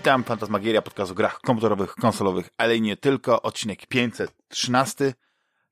Witam, 0.00 0.24
Fantasmagieria, 0.24 0.82
podcast 0.82 1.12
o 1.12 1.14
grach 1.14 1.40
komputerowych, 1.40 1.94
konsolowych, 1.94 2.50
ale 2.56 2.76
i 2.76 2.80
nie 2.80 2.96
tylko, 2.96 3.42
odcinek 3.42 3.86
513. 3.86 5.14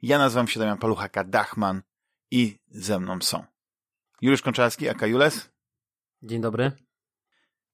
Ja 0.02 0.18
nazywam 0.18 0.48
się 0.48 0.60
Damian 0.60 0.78
Paluchaka 0.78 1.24
Dachman 1.24 1.82
i 2.30 2.58
ze 2.66 3.00
mną 3.00 3.20
są 3.20 3.44
Juliusz 4.20 4.42
Konczarski, 4.42 4.88
aka 4.88 5.06
Jules. 5.06 5.50
Dzień 6.22 6.40
dobry. 6.40 6.72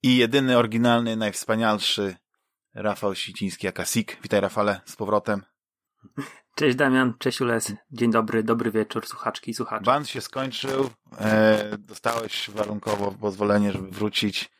I 0.02 0.16
jedyny, 0.16 0.58
oryginalny, 0.58 1.16
najwspanialszy 1.16 2.16
Rafał 2.74 3.14
Siciński, 3.14 3.68
aka 3.68 3.84
Sik. 3.84 4.18
Witaj 4.22 4.41
Rafale, 4.41 4.80
z 4.84 4.96
powrotem. 4.96 5.42
Cześć 6.55 6.77
Damian, 6.77 7.14
cześć 7.18 7.41
Jules. 7.41 7.72
Dzień 7.91 8.10
dobry, 8.10 8.42
dobry 8.42 8.70
wieczór, 8.70 9.06
słuchaczki 9.06 9.50
i 9.50 9.55
słuchacze. 9.55 9.84
Band 9.84 10.08
się 10.08 10.20
skończył, 10.20 10.91
e, 11.18 11.78
dostałeś 11.78 12.50
warunkowo 12.50 13.12
pozwolenie, 13.12 13.72
żeby 13.72 13.88
wrócić. 13.91 14.55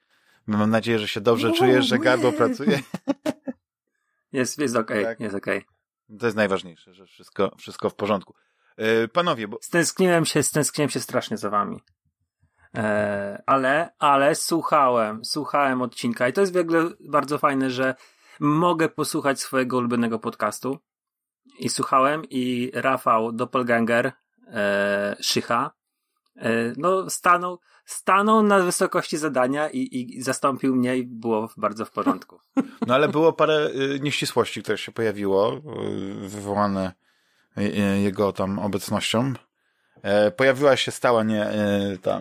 Mam 0.47 0.71
nadzieję, 0.71 0.99
że 0.99 1.09
się 1.09 1.21
dobrze 1.21 1.49
no, 1.49 1.55
czujesz, 1.55 1.87
że 1.87 1.99
gardło 1.99 2.33
pracuje. 2.33 2.81
Jest, 4.33 4.59
jest 4.59 4.77
okej, 4.77 5.01
okay, 5.01 5.13
tak. 5.13 5.21
jest 5.21 5.35
okej. 5.35 5.59
Okay. 5.59 6.19
To 6.19 6.27
jest 6.27 6.37
najważniejsze, 6.37 6.95
że 6.95 7.07
wszystko, 7.07 7.57
wszystko 7.59 7.91
w 7.91 7.95
porządku. 7.95 8.35
E, 8.77 9.09
panowie, 9.09 9.49
bo... 9.49 9.59
Stęskniłem 9.63 10.25
się, 10.25 10.43
stęskniłem 10.43 10.91
się 10.91 11.01
strasznie 11.01 11.37
za 11.37 11.51
wami. 11.51 11.81
E, 12.77 13.43
ale, 13.47 13.91
ale 13.99 14.35
słuchałem, 14.35 15.25
słuchałem 15.25 15.83
odcinka 15.83 16.29
i 16.29 16.33
to 16.33 16.41
jest 16.41 16.53
w 16.53 16.57
ogóle 16.57 16.91
bardzo 17.01 17.39
fajne, 17.39 17.71
że 17.71 17.95
mogę 18.41 18.89
posłuchać 18.89 19.41
swojego 19.41 19.77
ulubionego 19.77 20.19
podcastu 20.19 20.79
i 21.59 21.69
słuchałem 21.69 22.23
i 22.31 22.71
Rafał 22.75 23.33
Doppelganger 23.33 24.13
e, 24.47 25.17
Szycha 25.21 25.71
e, 26.37 26.73
no 26.77 27.11
stanął, 27.11 27.59
stanął 27.85 28.43
na 28.43 28.59
wysokości 28.59 29.17
zadania 29.17 29.71
i, 29.71 29.89
i 29.93 30.23
zastąpił 30.23 30.77
mnie 30.77 30.97
i 30.97 31.07
było 31.07 31.49
bardzo 31.57 31.85
w 31.85 31.91
porządku. 31.91 32.41
No 32.87 32.95
ale 32.95 33.09
było 33.09 33.33
parę 33.33 33.71
y, 33.97 34.01
nieścisłości, 34.01 34.63
które 34.63 34.79
się 34.79 34.93
pojawiło, 34.93 35.53
y, 35.57 36.29
wywołane 36.29 36.93
y, 37.59 37.63
jego 38.01 38.33
tam 38.33 38.59
obecnością. 38.59 39.33
E, 40.03 40.31
pojawiła 40.31 40.77
się 40.77 40.91
stała 40.91 41.23
nie, 41.23 41.47
ta, 42.03 42.21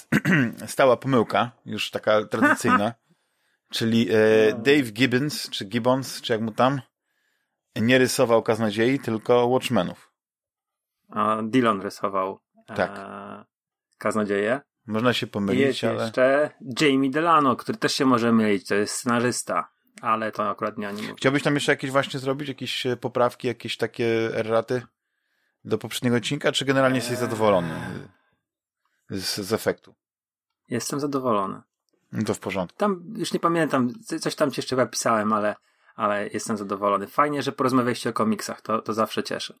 stała 0.66 0.96
pomyłka, 0.96 1.50
już 1.66 1.90
taka 1.90 2.24
tradycyjna, 2.24 2.94
czyli 3.76 4.06
Dave 4.54 4.92
Gibbons, 4.92 5.50
czy 5.50 5.64
Gibbons, 5.64 6.20
czy 6.20 6.32
jak 6.32 6.42
mu 6.42 6.52
tam, 6.52 6.80
nie 7.76 7.98
rysował 7.98 8.42
Kaznodziei, 8.42 8.98
tylko 8.98 9.46
Watchmenów. 9.46 10.12
Dillon 11.42 11.80
rysował 11.80 12.40
tak. 12.66 12.98
e, 12.98 13.44
Kaznodzieje. 13.98 14.60
Można 14.86 15.12
się 15.12 15.26
pomylić, 15.26 15.82
jest 15.82 15.84
ale... 15.84 16.02
jeszcze 16.02 16.50
Jamie 16.80 17.10
Delano, 17.10 17.56
który 17.56 17.78
też 17.78 17.94
się 17.94 18.04
może 18.04 18.32
mylić, 18.32 18.66
to 18.66 18.74
jest 18.74 18.94
scenarzysta, 18.94 19.68
ale 20.00 20.32
to 20.32 20.50
akurat 20.50 20.78
nie 20.78 20.92
mówię. 20.92 21.14
Chciałbyś 21.16 21.42
tam 21.42 21.54
jeszcze 21.54 21.72
jakieś 21.72 21.90
właśnie 21.90 22.20
zrobić, 22.20 22.48
jakieś 22.48 22.86
e, 22.86 22.96
poprawki, 22.96 23.48
jakieś 23.48 23.76
takie 23.76 24.36
erraty 24.36 24.82
do 25.64 25.78
poprzedniego 25.78 26.16
odcinka, 26.16 26.52
czy 26.52 26.64
generalnie 26.64 26.96
eee... 26.96 27.02
jesteś 27.02 27.18
zadowolony 27.18 27.74
z, 29.10 29.38
z 29.38 29.52
efektu? 29.52 29.94
Jestem 30.68 31.00
zadowolony. 31.00 31.60
No 32.12 32.24
to 32.24 32.34
w 32.34 32.38
porządku. 32.38 32.78
Tam, 32.78 33.04
już 33.16 33.32
nie 33.32 33.40
pamiętam, 33.40 33.92
coś 34.20 34.34
tam 34.34 34.50
ci 34.50 34.58
jeszcze 34.60 34.76
chyba 34.76 34.86
pisałem, 34.86 35.32
ale, 35.32 35.56
ale 35.94 36.28
jestem 36.28 36.56
zadowolony. 36.56 37.06
Fajnie, 37.06 37.42
że 37.42 37.52
porozmawialiście 37.52 38.10
o 38.10 38.12
komiksach, 38.12 38.60
to, 38.60 38.82
to 38.82 38.92
zawsze 38.92 39.22
cieszy. 39.22 39.58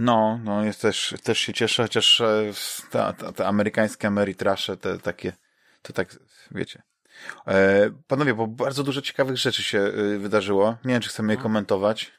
No, 0.00 0.40
no 0.44 0.64
jest 0.64 0.82
też, 0.82 1.14
też 1.22 1.38
się 1.38 1.52
cieszę, 1.52 1.82
chociaż 1.82 2.20
e, 2.20 2.52
te, 2.90 3.14
te, 3.18 3.32
te 3.32 3.46
amerykańskie 3.46 4.08
Ameritrasze, 4.08 4.76
te 4.76 4.98
takie, 4.98 5.32
to 5.82 5.92
tak, 5.92 6.18
wiecie. 6.50 6.82
E, 7.46 7.90
panowie, 8.06 8.34
bo 8.34 8.46
bardzo 8.46 8.82
dużo 8.82 9.02
ciekawych 9.02 9.36
rzeczy 9.36 9.62
się 9.62 9.78
e, 9.78 10.18
wydarzyło. 10.18 10.76
Nie 10.84 10.92
wiem, 10.92 11.02
czy 11.02 11.08
chcemy 11.08 11.32
je 11.32 11.36
no. 11.36 11.42
komentować. 11.42 12.12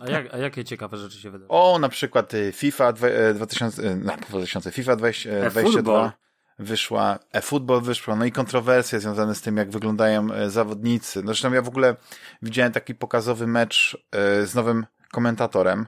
A, 0.00 0.10
jak, 0.10 0.34
a 0.34 0.38
jakie 0.38 0.64
ciekawe 0.64 0.96
rzeczy 0.96 1.18
się 1.18 1.30
wydarzyły? 1.30 1.48
O, 1.48 1.78
na 1.78 1.88
przykład 1.88 2.32
FIFA 2.52 2.92
2000, 2.92 3.96
2000 4.28 4.70
FIFA 4.70 4.96
2022 4.96 6.12
wyszła, 6.58 7.18
e-football 7.32 7.82
wyszła, 7.82 8.16
no 8.16 8.24
i 8.24 8.32
kontrowersje 8.32 9.00
związane 9.00 9.34
z 9.34 9.40
tym, 9.40 9.56
jak 9.56 9.70
wyglądają 9.70 10.28
zawodnicy. 10.50 11.22
Zresztą 11.24 11.52
ja 11.52 11.62
w 11.62 11.68
ogóle 11.68 11.96
widziałem 12.42 12.72
taki 12.72 12.94
pokazowy 12.94 13.46
mecz 13.46 13.96
z 14.44 14.54
nowym 14.54 14.86
komentatorem, 15.12 15.86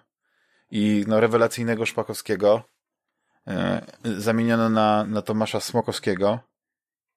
i 0.74 1.04
no, 1.08 1.20
rewelacyjnego 1.20 1.86
Szpakowskiego 1.86 2.62
e, 3.46 3.84
zamieniono 4.04 4.68
na, 4.68 5.04
na 5.04 5.22
Tomasza 5.22 5.60
Smokowskiego. 5.60 6.40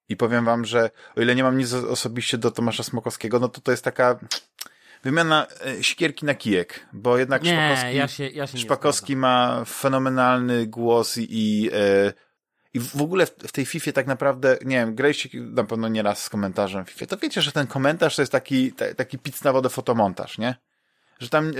I 0.08 0.16
powiem 0.16 0.44
wam, 0.44 0.64
że 0.64 0.90
o 1.16 1.20
ile 1.20 1.34
nie 1.34 1.42
mam 1.42 1.58
nic 1.58 1.72
osobiście 1.72 2.38
do 2.38 2.50
Tomasza 2.50 2.82
Smokowskiego, 2.82 3.38
no 3.38 3.48
to 3.48 3.60
to 3.60 3.70
jest 3.70 3.84
taka 3.84 4.18
wymiana 5.02 5.46
e, 5.66 5.82
sikierki 5.82 6.26
na 6.26 6.34
kijek, 6.34 6.86
bo 6.92 7.18
jednak 7.18 7.42
nie, 7.42 7.52
Szpakowski, 7.52 7.96
ja 7.96 8.08
się, 8.08 8.28
ja 8.28 8.46
się 8.46 8.58
Szpakowski 8.58 9.16
ma 9.16 9.64
fenomenalny 9.64 10.66
głos 10.66 11.18
i, 11.18 11.26
i, 11.30 11.70
e, 11.72 12.12
i 12.74 12.80
w 12.80 13.02
ogóle 13.02 13.26
w, 13.26 13.30
w 13.30 13.52
tej 13.52 13.66
FIFA 13.66 13.92
tak 13.92 14.06
naprawdę, 14.06 14.58
nie 14.64 14.76
wiem, 14.76 14.94
graliście 14.94 15.28
na 15.40 15.64
pewno 15.64 15.88
nieraz 15.88 16.22
z 16.22 16.28
komentarzem 16.28 16.84
w 16.84 16.90
FIFA, 16.90 17.06
to 17.06 17.16
wiecie, 17.16 17.42
że 17.42 17.52
ten 17.52 17.66
komentarz 17.66 18.16
to 18.16 18.22
jest 18.22 18.32
taki, 18.32 18.72
taki 18.72 19.18
pic 19.18 19.44
na 19.44 19.52
wodę 19.52 19.68
fotomontaż, 19.68 20.38
nie? 20.38 20.54
Że 21.18 21.28
tam 21.28 21.52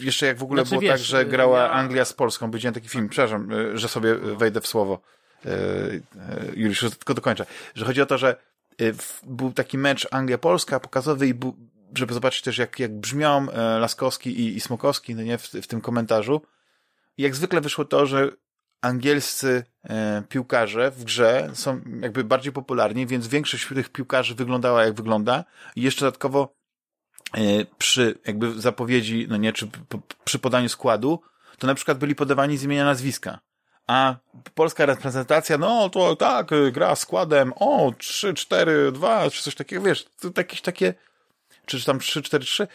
jeszcze 0.00 0.26
jak 0.26 0.38
w 0.38 0.42
ogóle 0.42 0.62
znaczy, 0.62 0.70
było 0.70 0.92
tak, 0.92 1.00
wiesz, 1.00 1.10
tak, 1.10 1.18
że 1.18 1.26
grała 1.26 1.60
ja... 1.60 1.70
Anglia 1.70 2.04
z 2.04 2.12
Polską, 2.12 2.50
widziałem 2.50 2.74
taki 2.74 2.88
film, 2.88 3.08
przepraszam, 3.08 3.52
e, 3.52 3.78
że 3.78 3.88
sobie 3.88 4.14
wejdę 4.14 4.60
w 4.60 4.66
słowo, 4.66 5.00
e, 5.44 5.50
e, 5.50 6.00
Juliusz, 6.54 6.80
tylko 6.80 7.14
dokończę, 7.14 7.46
że 7.74 7.84
chodzi 7.84 8.02
o 8.02 8.06
to, 8.06 8.18
że 8.18 8.36
był 9.26 9.52
taki 9.52 9.78
mecz 9.78 10.08
Anglia-Polska 10.10 10.80
pokazowy 10.80 11.28
i 11.28 11.34
był, 11.34 11.56
żeby 11.94 12.14
zobaczyć 12.14 12.42
też 12.42 12.58
jak, 12.58 12.78
jak 12.78 12.92
brzmią 12.92 13.46
Laskowski 13.80 14.40
i, 14.40 14.56
i 14.56 14.60
Smokowski, 14.60 15.14
no 15.14 15.22
nie, 15.22 15.38
w, 15.38 15.42
w 15.42 15.66
tym 15.66 15.80
komentarzu. 15.80 16.42
I 17.16 17.22
jak 17.22 17.34
zwykle 17.34 17.60
wyszło 17.60 17.84
to, 17.84 18.06
że 18.06 18.30
angielscy 18.80 19.64
e, 19.84 20.22
piłkarze 20.28 20.90
w 20.90 21.04
grze 21.04 21.50
są 21.54 21.80
jakby 22.00 22.24
bardziej 22.24 22.52
popularni, 22.52 23.06
więc 23.06 23.28
większość 23.28 23.68
tych 23.68 23.88
piłkarzy 23.88 24.34
wyglądała 24.34 24.84
jak 24.84 24.94
wygląda 24.94 25.44
i 25.76 25.82
jeszcze 25.82 26.04
dodatkowo 26.04 26.57
przy 27.78 28.18
jakby 28.26 28.60
zapowiedzi, 28.60 29.26
no 29.28 29.36
nie, 29.36 29.52
czy 29.52 29.68
przy 30.24 30.38
podaniu 30.38 30.68
składu, 30.68 31.22
to 31.58 31.66
na 31.66 31.74
przykład 31.74 31.98
byli 31.98 32.14
podawani 32.14 32.56
z 32.56 32.62
imienia 32.62 32.84
nazwiska. 32.84 33.38
A 33.86 34.16
polska 34.54 34.86
reprezentacja, 34.86 35.58
no 35.58 35.90
to 35.90 36.16
tak, 36.16 36.50
gra 36.72 36.96
składem, 36.96 37.52
o, 37.56 37.92
3, 37.98 38.34
4, 38.34 38.92
2, 38.92 39.30
czy 39.30 39.42
coś 39.42 39.54
takiego, 39.54 39.82
wiesz, 39.82 40.06
to 40.20 40.30
jakieś 40.36 40.60
takie, 40.60 40.94
czy 41.66 41.84
tam 41.84 41.98
3, 41.98 42.22
4, 42.22 42.44
3, 42.44 42.68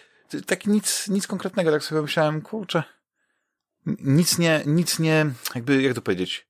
tak 0.46 0.66
nic, 0.66 1.08
nic 1.08 1.28
konkretnego, 1.28 1.72
tak 1.72 1.84
sobie 1.84 2.02
myślałem, 2.02 2.42
kurczę, 2.42 2.84
nic 4.00 4.38
nie, 4.38 4.63
nic 4.66 5.00
nie, 5.00 5.25
jakby, 5.56 5.81
jak 5.81 5.94
to 5.94 6.02
powiedzieć, 6.02 6.47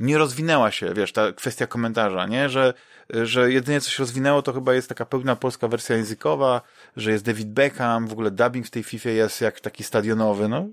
nie 0.00 0.18
rozwinęła 0.18 0.70
się, 0.70 0.94
wiesz, 0.94 1.12
ta 1.12 1.32
kwestia 1.32 1.66
komentarza, 1.66 2.26
nie? 2.26 2.48
Że, 2.48 2.74
że 3.10 3.52
jedynie 3.52 3.80
coś 3.80 3.98
rozwinęło 3.98 4.42
to 4.42 4.52
chyba 4.52 4.74
jest 4.74 4.88
taka 4.88 5.06
pełna 5.06 5.36
polska 5.36 5.68
wersja 5.68 5.96
językowa, 5.96 6.62
że 6.96 7.12
jest 7.12 7.24
David 7.24 7.48
Beckham, 7.48 8.08
w 8.08 8.12
ogóle 8.12 8.30
dubbing 8.30 8.66
w 8.66 8.70
tej 8.70 8.82
FIFA 8.82 9.10
jest 9.10 9.40
jak 9.40 9.60
taki 9.60 9.84
stadionowy, 9.84 10.48
no. 10.48 10.66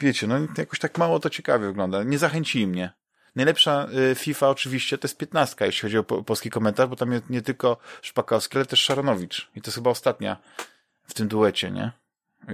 Wiecie, 0.00 0.26
no 0.26 0.38
jakoś 0.58 0.78
tak 0.78 0.98
mało 0.98 1.20
to 1.20 1.30
ciekawie 1.30 1.66
wygląda. 1.66 2.02
Nie 2.02 2.18
zachęcili 2.18 2.66
mnie. 2.66 2.92
Najlepsza 3.36 3.86
y, 4.12 4.14
FIFA 4.14 4.48
oczywiście 4.48 4.98
to 4.98 5.08
jest 5.08 5.18
15, 5.18 5.66
jeśli 5.66 5.82
chodzi 5.82 5.98
o 5.98 6.04
polski 6.04 6.50
komentarz, 6.50 6.88
bo 6.88 6.96
tam 6.96 7.12
jest 7.12 7.30
nie 7.30 7.42
tylko 7.42 7.76
Szpakowski, 8.02 8.56
ale 8.56 8.66
też 8.66 8.80
Szaranowicz. 8.80 9.50
I 9.54 9.60
to 9.62 9.68
jest 9.68 9.74
chyba 9.74 9.90
ostatnia 9.90 10.36
w 11.06 11.14
tym 11.14 11.28
duecie, 11.28 11.70
nie? 11.70 11.92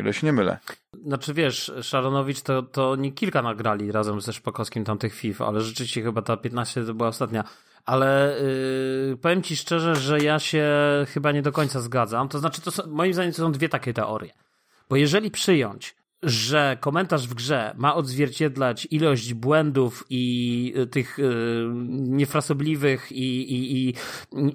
Ile 0.01 0.13
się 0.13 0.27
nie 0.27 0.33
mylę. 0.33 0.59
Znaczy 1.07 1.35
wiesz, 1.35 1.73
Szaronowicz 1.83 2.41
to, 2.41 2.63
to 2.63 2.97
nie 2.97 3.13
kilka 3.13 3.43
nagrali 3.43 3.93
razem 3.93 4.21
ze 4.21 4.33
Szpakowskim 4.33 4.85
tamtych 4.85 5.15
FIFA, 5.15 5.47
ale 5.47 5.61
rzeczywiście 5.61 6.03
chyba 6.03 6.23
ta 6.23 6.37
15 6.37 6.85
to 6.85 6.95
była 6.95 7.09
ostatnia. 7.09 7.45
Ale 7.85 8.37
yy, 9.09 9.17
powiem 9.17 9.43
ci 9.43 9.57
szczerze, 9.57 9.97
że 9.97 10.19
ja 10.19 10.39
się 10.39 10.69
chyba 11.09 11.33
nie 11.33 11.43
do 11.43 11.53
końca 11.53 11.81
zgadzam. 11.81 12.29
To 12.29 12.39
znaczy, 12.39 12.63
to 12.63 12.71
są, 12.71 12.83
moim 12.87 13.15
zdaniem 13.15 13.33
to 13.33 13.39
są 13.39 13.53
dwie 13.53 13.69
takie 13.69 13.93
teorie. 13.95 14.33
Bo 14.89 14.97
jeżeli 14.97 15.31
przyjąć, 15.31 15.95
że 16.23 16.77
komentarz 16.81 17.29
w 17.29 17.35
grze 17.35 17.75
ma 17.77 17.95
odzwierciedlać 17.95 18.89
ilość 18.91 19.35
błędów 19.35 20.05
i 20.11 20.75
y, 20.77 20.87
tych 20.87 21.19
y, 21.19 21.25
niefrasobliwych 21.91 23.13
i, 23.13 23.53
i, 23.53 23.89
i, 23.89 23.95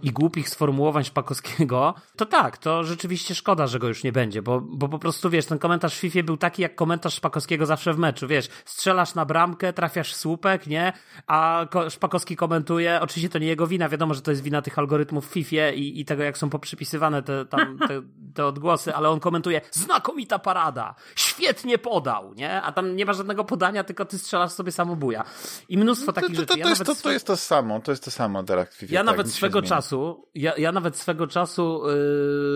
i 0.04 0.12
głupich 0.12 0.50
sformułowań 0.50 1.04
Szpakowskiego, 1.04 1.94
to 2.16 2.26
tak, 2.26 2.58
to 2.58 2.84
rzeczywiście 2.84 3.36
szkoda, 3.36 3.68
że 3.68 3.80
go 3.80 3.88
już 3.88 4.04
nie 4.04 4.12
będzie, 4.12 4.42
bo, 4.42 4.62
bo 4.62 4.90
po 4.90 5.00
prostu 5.00 5.30
wiesz, 5.30 5.46
ten 5.46 5.60
komentarz 5.60 5.96
w 5.96 6.00
FIFA 6.00 6.24
był 6.24 6.38
taki 6.38 6.62
jak 6.62 6.76
komentarz 6.76 7.14
Szpakowskiego 7.14 7.66
zawsze 7.66 7.94
w 7.94 7.98
meczu, 7.98 8.28
wiesz, 8.28 8.50
strzelasz 8.66 9.16
na 9.16 9.26
bramkę, 9.26 9.74
trafiasz 9.74 10.16
słupek, 10.16 10.68
nie? 10.68 10.94
A 11.28 11.68
Szpakowski 11.90 12.36
komentuje, 12.36 13.00
oczywiście 13.02 13.30
to 13.30 13.40
nie 13.40 13.48
jego 13.48 13.68
wina, 13.68 13.90
wiadomo, 13.90 14.14
że 14.14 14.22
to 14.22 14.32
jest 14.32 14.44
wina 14.44 14.62
tych 14.62 14.80
algorytmów 14.80 15.30
w 15.30 15.32
FIFA 15.32 15.70
i, 15.70 16.00
i 16.00 16.06
tego, 16.06 16.24
jak 16.24 16.38
są 16.38 16.50
poprzypisywane 16.50 17.24
te, 17.24 17.46
tam, 17.46 17.78
te, 17.88 18.02
te 18.34 18.46
odgłosy, 18.46 18.96
ale 18.96 19.10
on 19.10 19.20
komentuje, 19.20 19.62
znakomita 19.72 20.40
parada, 20.40 20.96
świetnie 21.38 21.78
podał, 21.78 22.34
nie? 22.34 22.62
A 22.62 22.72
tam 22.72 22.96
nie 22.96 23.06
ma 23.06 23.14
żadnego 23.14 23.44
podania, 23.44 23.84
tylko 23.84 24.06
ty 24.06 24.20
strzelasz 24.20 24.52
sobie 24.52 24.72
samobuja. 24.72 25.24
I 25.70 25.78
mnóstwo 25.78 26.14
takich 26.14 26.36
to, 26.36 26.42
to, 26.42 26.46
to, 26.46 26.54
rzeczy. 26.54 26.60
Ja 26.60 26.64
to, 26.64 26.70
jest, 26.70 26.82
to, 26.86 26.92
nawet 26.92 27.04
to 27.04 27.12
jest 27.12 27.28
to 27.28 27.38
samo, 27.38 27.80
to 27.80 27.92
jest 27.92 28.04
to 28.04 28.12
samo 28.12 28.44
teraz. 28.44 28.82
ja 28.82 29.00
tak, 29.00 29.06
nawet 29.06 29.26
nic 29.26 29.36
się 29.36 29.38
swego 29.38 29.62
czasu, 29.62 30.28
ja, 30.36 30.56
ja 30.58 30.72
nawet 30.72 30.98
swego 30.98 31.28
czasu 31.28 31.82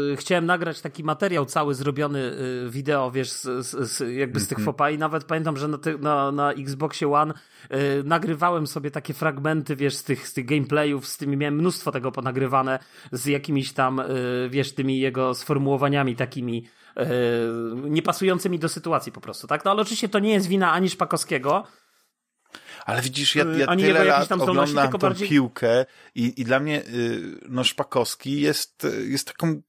yy, 0.10 0.18
chciałem 0.18 0.46
nagrać 0.46 0.82
taki 0.82 1.04
materiał 1.04 1.46
cały 1.46 1.76
zrobiony 1.76 2.20
yy, 2.64 2.70
wideo, 2.70 3.12
wiesz, 3.12 3.32
z, 3.32 3.66
z, 3.68 3.92
z, 3.92 4.18
jakby 4.18 4.40
z 4.40 4.48
tych 4.48 4.58
Mhm. 4.58 4.66
fopa 4.66 4.90
i 4.90 4.98
nawet 4.98 5.24
pamiętam, 5.24 5.58
że 5.58 5.68
na, 5.68 5.78
ty, 5.78 5.98
na, 5.98 6.32
na 6.32 6.52
Xboxie 6.52 7.14
One 7.14 7.34
yy, 7.70 7.78
nagrywałem 8.04 8.68
sobie 8.68 8.92
takie 8.92 9.14
fragmenty, 9.14 9.76
wiesz, 9.76 9.96
z 9.96 10.04
tych, 10.04 10.28
z 10.28 10.34
tych 10.34 10.46
gameplayów, 10.46 11.08
z 11.08 11.18
tymi 11.18 11.38
miałem 11.38 11.56
mnóstwo 11.56 11.92
tego 11.92 12.12
ponagrywane 12.12 12.80
z 13.12 13.26
jakimiś 13.26 13.74
tam, 13.74 14.02
yy, 14.44 14.50
wiesz, 14.50 14.74
tymi 14.74 15.00
jego 15.00 15.34
sformułowaniami 15.34 16.16
takimi 16.16 16.68
yy, 16.96 17.06
niepasującymi 17.90 18.60
do 18.60 18.70
sytuacji 18.70 19.12
po 19.12 19.22
prostu, 19.22 19.48
tak? 19.48 19.66
No 19.66 19.72
ale 19.72 19.82
oczywiście 19.82 20.10
to 20.10 20.20
nie 20.20 20.34
jest 20.34 20.48
wina 20.48 20.72
ani 20.72 20.90
Szpakowskiego, 20.90 21.68
Ale 22.86 23.02
widzisz, 23.02 23.36
ja, 23.36 23.46
ja 23.58 23.66
ani 23.68 23.84
tyle 23.84 24.04
lat 24.04 24.28
tam 24.28 24.42
oglądam 24.42 24.92
tą 24.92 24.98
bardziej- 24.98 25.30
piłkę 25.30 25.86
i, 26.16 26.42
i 26.42 26.46
dla 26.46 26.60
mnie 26.60 26.82
y, 26.86 27.22
no 27.50 27.64
Szpakowski 27.64 28.42
jest, 28.42 28.88
jest 29.08 29.28
taką... 29.28 29.62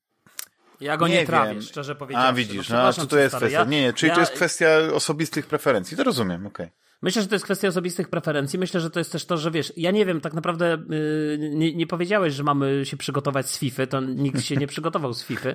Ja 0.81 0.97
go 0.97 1.09
nie, 1.09 1.15
Nie 1.15 1.27
trawię, 1.27 1.53
wiem. 1.55 1.63
szczerze 1.63 1.95
powiedziawszy. 1.95 2.29
A 2.29 2.33
widzisz, 2.33 2.69
no, 2.69 2.93
czy 2.93 3.01
to 3.01 3.07
cię, 3.17 3.17
jest 3.23 3.31
stary. 3.31 3.47
kwestia... 3.47 3.59
Ja- 3.59 3.65
Nie, 3.65 3.81
nie, 3.83 3.93
czyli 3.93 4.09
ja- 4.09 4.15
to 4.15 4.21
jest 4.21 4.33
kwestia 4.33 4.69
osobistych 4.95 5.47
preferencji, 5.47 5.97
to 5.97 6.05
rozumiem, 6.05 6.47
okej. 6.47 6.69
Myślę, 7.03 7.23
że 7.23 7.29
to 7.29 7.35
jest 7.35 7.45
kwestia 7.45 7.69
osobistych 7.69 8.09
preferencji. 8.09 8.59
Myślę, 8.59 8.81
że 8.81 8.91
to 8.91 9.01
jest 9.01 9.13
też 9.13 9.25
to, 9.27 9.37
że 9.37 9.51
wiesz, 9.51 9.73
ja 9.77 9.91
nie 9.91 10.07
wiem, 10.07 10.21
tak 10.21 10.35
naprawdę 10.35 10.79
yy, 10.91 11.39
nie, 11.51 11.75
nie 11.75 11.87
powiedziałeś, 11.87 12.35
że 12.35 12.43
mamy 12.43 12.87
się 12.87 12.97
przygotować 12.97 13.51
z 13.51 13.59
FIFA, 13.59 13.87
to 13.87 14.01
nikt 14.01 14.43
się 14.43 14.57
nie 14.57 14.67
przygotował 14.67 15.15
z 15.15 15.25
FIFA, 15.25 15.49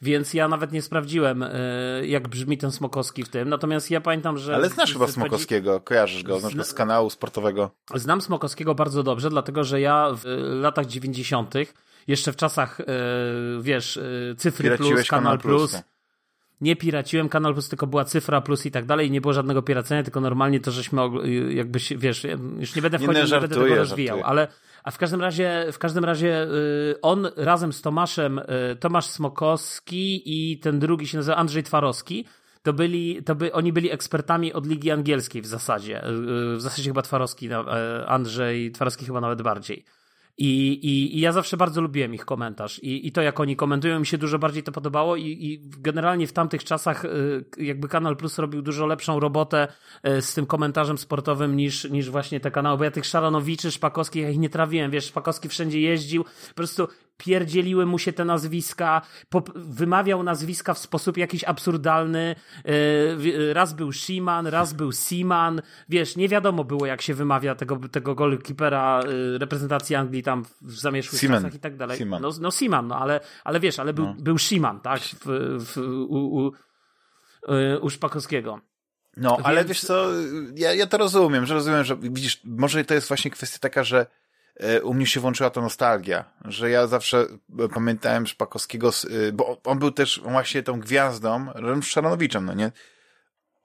więc 0.00 0.34
ja 0.34 0.48
nawet 0.48 0.72
nie 0.72 0.82
sprawdziłem, 0.82 1.44
yy, 2.00 2.06
jak 2.06 2.28
brzmi 2.28 2.58
ten 2.58 2.72
Smokowski 2.72 3.24
w 3.24 3.28
tym. 3.28 3.48
Natomiast 3.48 3.90
ja 3.90 4.00
pamiętam, 4.00 4.38
że. 4.38 4.54
Ale 4.54 4.68
znasz 4.68 4.92
chyba 4.92 5.08
Smokowskiego, 5.08 5.80
kojarzysz 5.80 6.22
go, 6.22 6.40
na 6.40 6.48
przykład 6.48 6.66
z 6.66 6.74
kanału 6.74 7.10
sportowego. 7.10 7.70
Znam 7.94 8.20
Smokowskiego 8.20 8.74
bardzo 8.74 9.02
dobrze, 9.02 9.30
dlatego 9.30 9.64
że 9.64 9.80
ja 9.80 10.10
w 10.12 10.26
y, 10.26 10.38
latach 10.38 10.86
90., 10.86 11.54
jeszcze 12.06 12.32
w 12.32 12.36
czasach, 12.36 12.80
y, 12.80 12.84
wiesz, 13.60 14.00
cyfry 14.36 14.76
plus, 14.76 15.08
Kanal 15.08 15.38
Plus, 15.38 15.72
tak. 15.72 15.84
nie 16.60 16.76
piraciłem 16.76 17.28
Kanal 17.28 17.52
Plus, 17.52 17.68
tylko 17.68 17.86
była 17.86 18.04
cyfra 18.04 18.40
plus 18.40 18.66
i 18.66 18.70
tak 18.70 18.86
dalej, 18.86 19.10
nie 19.10 19.20
było 19.20 19.32
żadnego 19.32 19.62
piracenia, 19.62 20.02
tylko 20.02 20.20
normalnie 20.20 20.60
to 20.60 20.70
żeśmy 20.70 21.00
jakby 21.50 21.80
się, 21.80 21.98
wiesz, 21.98 22.26
już 22.58 22.74
nie 22.74 22.82
będę 22.82 22.98
Nie, 22.98 23.04
wchodził, 23.04 23.22
no, 23.22 23.28
nie, 23.28 23.40
będę 23.40 23.46
żartuję, 23.54 23.68
tego 23.70 23.76
rozwijał, 23.76 24.16
żartuję. 24.16 24.26
ale 24.26 24.48
a 24.84 24.90
w 24.90 24.98
każdym 24.98 25.20
razie, 25.20 25.66
w 25.72 25.78
każdym 25.78 26.04
razie 26.04 26.42
y, 26.44 27.00
on 27.02 27.28
razem 27.36 27.72
z 27.72 27.82
Tomaszem, 27.82 28.38
y, 28.38 28.76
Tomasz 28.80 29.06
Smokowski 29.06 30.22
i 30.24 30.58
ten 30.58 30.78
drugi 30.78 31.06
się 31.06 31.16
nazywa 31.18 31.36
Andrzej 31.36 31.62
Twarowski, 31.62 32.24
to 32.62 32.72
byli, 32.72 33.22
to 33.22 33.34
by, 33.34 33.52
oni 33.52 33.72
byli 33.72 33.90
ekspertami 33.90 34.52
od 34.52 34.66
Ligi 34.66 34.90
Angielskiej 34.90 35.42
w 35.42 35.46
zasadzie. 35.46 36.04
Y, 36.04 36.56
W 36.56 36.60
zasadzie 36.60 36.90
chyba 36.90 37.02
Twarowski, 37.02 37.48
Andrzej 38.06 38.72
Twarowski 38.72 39.06
chyba 39.06 39.20
nawet 39.20 39.42
bardziej. 39.42 39.84
I, 40.38 40.72
i, 40.72 41.16
I 41.16 41.20
ja 41.20 41.32
zawsze 41.32 41.56
bardzo 41.56 41.80
lubiłem 41.80 42.14
ich 42.14 42.24
komentarz. 42.24 42.78
I, 42.78 43.06
I 43.06 43.12
to, 43.12 43.22
jak 43.22 43.40
oni 43.40 43.56
komentują, 43.56 44.00
mi 44.00 44.06
się 44.06 44.18
dużo 44.18 44.38
bardziej 44.38 44.62
to 44.62 44.72
podobało. 44.72 45.16
I, 45.16 45.24
i 45.24 45.60
generalnie 45.78 46.26
w 46.26 46.32
tamtych 46.32 46.64
czasach, 46.64 47.04
y, 47.04 47.44
jakby 47.58 47.88
Kanal 47.88 48.16
Plus 48.16 48.38
robił 48.38 48.62
dużo 48.62 48.86
lepszą 48.86 49.20
robotę 49.20 49.68
y, 50.06 50.22
z 50.22 50.34
tym 50.34 50.46
komentarzem 50.46 50.98
sportowym 50.98 51.56
niż, 51.56 51.90
niż 51.90 52.10
właśnie 52.10 52.40
te 52.40 52.50
kanały. 52.50 52.78
Bo 52.78 52.84
ja 52.84 52.90
tych 52.90 53.06
Szaranowiczy, 53.06 53.70
Szpakowskich, 53.70 54.22
ja 54.22 54.30
ich 54.30 54.38
nie 54.38 54.50
trawiłem. 54.50 54.90
Wiesz, 54.90 55.04
Szpakowski 55.04 55.48
wszędzie 55.48 55.80
jeździł. 55.80 56.24
Po 56.24 56.54
prostu 56.54 56.88
pierdzieliły 57.18 57.86
mu 57.86 57.98
się 57.98 58.12
te 58.12 58.24
nazwiska, 58.24 59.02
wymawiał 59.54 60.22
nazwiska 60.22 60.74
w 60.74 60.78
sposób 60.78 61.16
jakiś 61.16 61.44
absurdalny. 61.44 62.34
Yy, 62.64 62.72
wi- 63.16 63.52
raz 63.52 63.72
był 63.74 63.92
Shiman, 63.92 64.46
raz 64.46 64.72
był 64.72 64.92
Seaman. 64.92 65.62
Wiesz, 65.88 66.16
nie 66.16 66.28
wiadomo 66.28 66.64
było, 66.64 66.86
jak 66.86 67.02
się 67.02 67.14
wymawia 67.14 67.54
tego, 67.54 67.76
tego 67.92 68.14
goalkeepera 68.14 69.00
yy, 69.06 69.38
reprezentacji 69.38 69.96
Anglii 69.96 70.22
tam 70.22 70.44
w 70.62 70.72
zamieszłych 70.80 71.20
Seaman. 71.20 71.42
czasach 71.42 71.54
i 71.54 71.60
tak 71.60 71.76
dalej. 71.76 71.98
Seaman. 71.98 72.22
No, 72.22 72.30
no 72.40 72.50
Seaman, 72.50 72.86
no 72.86 72.98
ale, 72.98 73.20
ale 73.44 73.60
wiesz, 73.60 73.78
ale 73.78 73.92
był, 73.92 74.14
był 74.18 74.38
Shiman, 74.38 74.80
tak? 74.80 75.00
W, 75.00 75.26
w, 75.58 75.76
u, 76.08 76.36
u, 76.36 76.52
yy, 77.48 77.80
u 77.80 77.90
Szpakowskiego. 77.90 78.60
No, 79.16 79.38
ale 79.44 79.56
Więc- 79.56 79.68
wiesz 79.68 79.80
co, 79.80 80.06
ja, 80.54 80.74
ja 80.74 80.86
to 80.86 80.98
rozumiem, 80.98 81.46
że 81.46 81.54
rozumiem, 81.54 81.84
że 81.84 81.96
widzisz, 81.96 82.40
może 82.44 82.84
to 82.84 82.94
jest 82.94 83.08
właśnie 83.08 83.30
kwestia 83.30 83.58
taka, 83.58 83.84
że 83.84 84.00
e, 84.00 84.06
u 84.82 84.94
mnie 84.94 85.06
się 85.06 85.20
włączyła 85.20 85.50
ta 85.50 85.60
nostalgia, 85.60 86.24
że 86.44 86.70
ja 86.70 86.86
zawsze 86.86 87.26
e, 87.58 87.68
pamiętałem 87.68 88.26
Szpakowskiego, 88.26 88.90
e, 89.28 89.32
bo 89.32 89.60
on 89.64 89.78
był 89.78 89.90
też 89.90 90.20
właśnie 90.24 90.62
tą 90.62 90.80
gwiazdą, 90.80 91.46
Szaranowiczem, 91.82 92.44
no 92.44 92.54
nie? 92.54 92.72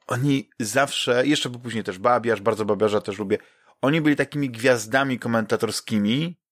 Oni 0.07 0.49
zawsze, 0.59 1.27
jeszcze 1.27 1.49
był 1.49 1.59
później 1.59 1.83
też 1.83 1.99
Babiarz, 1.99 2.41
bardzo 2.41 2.65
Babiarza 2.65 3.01
też 3.01 3.19
lubię, 3.19 3.37
oni 3.81 4.01
byli 4.01 4.15
takimi 4.15 4.49
gwiazdami 4.49 5.19
komentatorskimi 5.19 6.42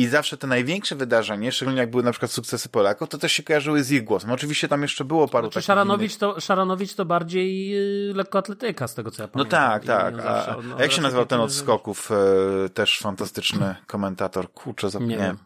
i 0.00 0.06
zawsze 0.08 0.36
te 0.36 0.46
największe 0.46 0.96
wydarzenia, 0.96 1.50
szczególnie 1.52 1.80
jak 1.80 1.90
były 1.90 2.02
na 2.02 2.10
przykład 2.10 2.30
sukcesy 2.32 2.68
Polaków, 2.68 3.08
to 3.08 3.18
też 3.18 3.32
się 3.32 3.42
kojarzyły 3.42 3.82
z 3.84 3.90
ich 3.90 4.04
głosem. 4.04 4.30
Oczywiście 4.30 4.68
tam 4.68 4.82
jeszcze 4.82 5.04
było 5.04 5.28
paru 5.28 5.48
Czy 5.48 5.54
takich 5.54 5.66
Szaranowicz 5.66 6.16
to, 6.16 6.40
Szaranowicz 6.40 6.94
to 6.94 7.04
bardziej 7.04 7.68
yy, 7.70 8.12
lekkoatletyka, 8.14 8.88
z 8.88 8.94
tego 8.94 9.10
co 9.10 9.22
ja 9.22 9.26
No 9.26 9.32
pamiętam. 9.32 9.60
tak, 9.70 9.84
I 9.84 9.86
tak. 9.86 10.16
zawsze- 10.22 10.56
on- 10.56 10.74
a 10.78 10.82
jak 10.82 10.92
się 10.92 11.02
nazywał 11.02 11.26
ten 11.26 11.40
od 11.40 11.52
skoków? 11.52 12.10
E, 12.64 12.68
też 12.68 12.98
fantastyczny 12.98 13.74
komentator. 13.86 14.52
Kurczę, 14.52 14.90
zapomniałem. 14.90 15.38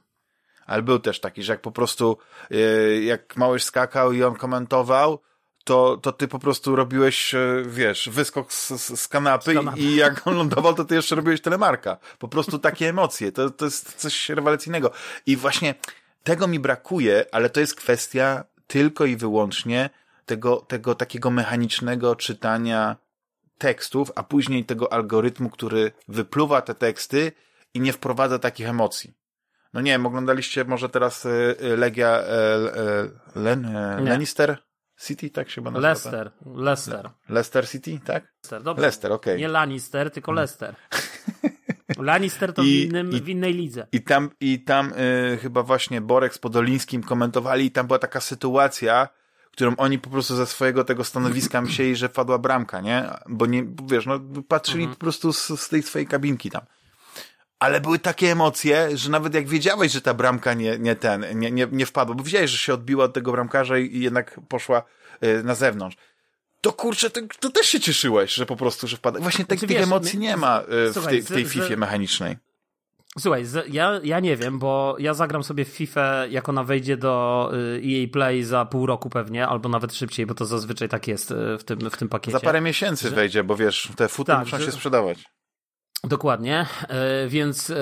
Ale 0.66 0.82
był 0.82 0.98
też 0.98 1.20
taki, 1.20 1.42
że 1.42 1.52
jak 1.52 1.60
po 1.62 1.72
prostu 1.72 2.18
e, 2.50 2.56
jak 3.02 3.36
Małysz 3.36 3.64
skakał 3.64 4.12
i 4.12 4.22
on 4.22 4.34
komentował, 4.34 5.18
to, 5.64 5.96
to 5.96 6.12
ty 6.12 6.28
po 6.28 6.38
prostu 6.38 6.76
robiłeś, 6.76 7.34
e, 7.34 7.62
wiesz, 7.66 8.08
wyskok 8.12 8.52
z, 8.52 8.69
z, 9.00 9.08
kanapy 9.08 9.52
Z 9.52 9.55
kanapy. 9.55 9.81
i 9.81 9.96
jak 9.96 10.26
on 10.26 10.37
lądował, 10.37 10.75
to 10.75 10.84
ty 10.84 10.94
jeszcze 10.94 11.14
robiłeś 11.14 11.40
telemarka. 11.40 11.96
Po 12.19 12.28
prostu 12.28 12.58
takie 12.58 12.88
emocje. 12.88 13.32
To, 13.32 13.50
to 13.50 13.64
jest 13.64 13.94
coś 13.94 14.28
rewelacyjnego. 14.28 14.90
I 15.26 15.37
właśnie 15.37 15.75
tego 16.25 16.46
mi 16.46 16.58
brakuje, 16.61 17.26
ale 17.32 17.50
to 17.50 17.61
jest 17.61 17.75
kwestia 17.75 18.44
tylko 18.66 19.05
i 19.05 19.16
wyłącznie 19.16 19.90
tego, 20.26 20.56
tego 20.56 20.94
takiego 20.94 21.31
mechanicznego 21.31 22.16
czytania 22.16 22.96
tekstów, 23.58 24.12
a 24.14 24.22
później 24.22 24.64
tego 24.64 24.93
algorytmu, 24.93 25.50
który 25.50 25.93
wypluwa 26.08 26.62
te 26.62 26.75
teksty 26.75 27.32
i 27.75 27.81
nie 27.81 27.93
wprowadza 27.93 28.38
takich 28.38 28.68
emocji. 28.68 29.14
No 29.73 29.80
nie 29.80 29.90
wiem, 29.90 30.06
oglądaliście 30.06 30.64
może 30.64 30.88
teraz 30.88 31.26
Legia 31.61 32.09
e, 32.09 32.23
e, 32.25 33.09
Len, 33.35 33.64
e, 33.64 33.99
Nie. 34.02 34.11
Lannister 34.11 34.59
City, 35.04 35.30
tak 35.30 35.49
się 35.50 35.54
chyba 35.54 35.70
nazywa? 35.70 35.88
Leicester, 35.88 36.30
Leicester. 36.46 37.11
Leicester 37.28 37.68
City, 37.68 38.00
tak? 38.04 38.23
Leicester, 38.25 38.62
dobrze. 38.62 38.82
Leicester, 38.82 39.12
okej. 39.12 39.38
Nie 39.38 39.49
Lannister, 39.49 40.11
tylko 40.11 40.32
Leicester. 40.32 40.75
Lannister 41.99 42.52
to 42.52 42.62
I- 42.62 42.66
w, 42.66 42.90
innym, 42.90 43.11
i- 43.12 43.20
w 43.20 43.28
innej 43.28 43.54
lidze. 43.54 43.87
I 43.92 44.02
tam, 44.02 44.30
i 44.40 44.64
tam 44.64 44.92
y, 44.92 45.38
chyba 45.42 45.62
właśnie 45.62 46.00
Borek 46.00 46.34
z 46.34 46.38
Podolińskim 46.38 47.02
komentowali 47.02 47.64
i 47.66 47.70
tam 47.70 47.87
była 47.87 47.99
taka 47.99 48.20
sytuacja, 48.20 49.08
którą 49.52 49.76
oni 49.76 49.99
po 49.99 50.11
prostu 50.11 50.37
ze 50.37 50.46
swojego 50.46 50.84
tego 50.84 51.04
stanowiska 51.04 51.61
myśleli, 51.61 51.96
że 51.96 52.08
padła 52.08 52.38
bramka, 52.38 52.80
nie? 52.80 53.04
Bo 53.28 53.46
nie, 53.46 53.64
wiesz, 53.90 54.06
no 54.06 54.20
patrzyli 54.49 54.88
po 54.88 54.96
prostu 54.96 55.32
z, 55.32 55.61
z 55.61 55.68
tej 55.68 55.82
swojej 55.82 56.06
kabinki 56.06 56.50
tam. 56.50 56.62
Ale 57.58 57.80
były 57.80 57.99
takie 57.99 58.32
emocje, 58.32 58.96
że 58.96 59.11
nawet 59.11 59.34
jak 59.34 59.49
wiedziałeś, 59.49 59.92
że 59.92 60.00
ta 60.00 60.14
bramka 60.14 60.54
nie, 60.54 60.78
nie 60.78 60.96
ten, 60.96 61.25
nie, 61.38 61.50
nie, 61.50 61.66
nie 61.73 61.87
wpadła, 61.87 62.14
bo 62.14 62.25
wiedziałeś, 62.25 62.50
że 62.50 62.58
się 62.58 62.75
odbiła 62.75 63.04
od 63.04 63.12
tego 63.12 63.32
bramkarza 63.32 63.78
i, 63.78 63.96
i 63.96 64.00
jednak 64.00 64.40
poszła 64.49 64.82
y, 65.25 65.42
na 65.44 65.54
zewnątrz. 65.54 65.96
To 66.61 66.73
kurczę, 66.73 67.11
to, 67.11 67.20
to 67.40 67.50
też 67.50 67.66
się 67.66 67.80
cieszyłeś, 67.80 68.34
że 68.34 68.46
po 68.46 68.56
prostu, 68.56 68.87
że 68.87 68.96
wpadła. 68.96 69.20
Właśnie 69.20 69.44
tych, 69.44 69.58
Znaczy, 69.58 69.68
tych 69.68 69.76
wiesz, 69.76 69.87
emocji 69.87 70.18
nie 70.18 70.37
ma 70.37 70.61
y, 70.61 70.90
w 70.90 70.92
Słuchaj, 70.94 71.11
tej, 71.12 71.23
w 71.23 71.28
tej 71.28 71.44
z- 71.46 71.52
Fifie 71.52 71.76
mechanicznej. 71.76 72.37
Słuchaj, 73.18 73.44
ja, 73.68 74.00
ja 74.04 74.20
nie 74.20 74.37
wiem, 74.37 74.58
bo 74.58 74.96
ja 74.99 75.14
zagram 75.14 75.44
sobie 75.44 75.64
w 75.64 75.68
FIFA, 75.68 76.26
jak 76.26 76.49
ona 76.49 76.64
wejdzie 76.64 76.96
do 76.96 77.50
y, 77.54 77.82
EA 77.84 78.08
Play 78.12 78.42
za 78.44 78.64
pół 78.64 78.87
roku 78.87 79.11
pewnie, 79.11 79.46
albo 79.46 79.68
nawet 79.68 79.94
szybciej, 79.94 80.26
bo 80.26 80.34
to 80.34 80.44
zazwyczaj 80.46 80.88
tak 80.88 81.08
jest 81.08 81.34
w 81.58 81.64
tym, 81.64 81.90
w 81.90 81.96
tym 81.96 82.08
pakiecie. 82.08 82.38
Za 82.38 82.40
parę 82.44 82.61
miesięcy 82.61 83.08
Że- 83.08 83.14
wejdzie, 83.14 83.44
bo 83.44 83.56
wiesz, 83.56 83.88
te 83.96 84.08
futy 84.08 84.26
Tak, 84.32 84.40
muszą 84.40 84.58
że- 84.58 84.64
się 84.66 84.73
sprzedawać. 84.73 85.25
Dokładnie, 86.04 86.66
e, 86.88 87.28
więc, 87.28 87.70
e, 87.70 87.76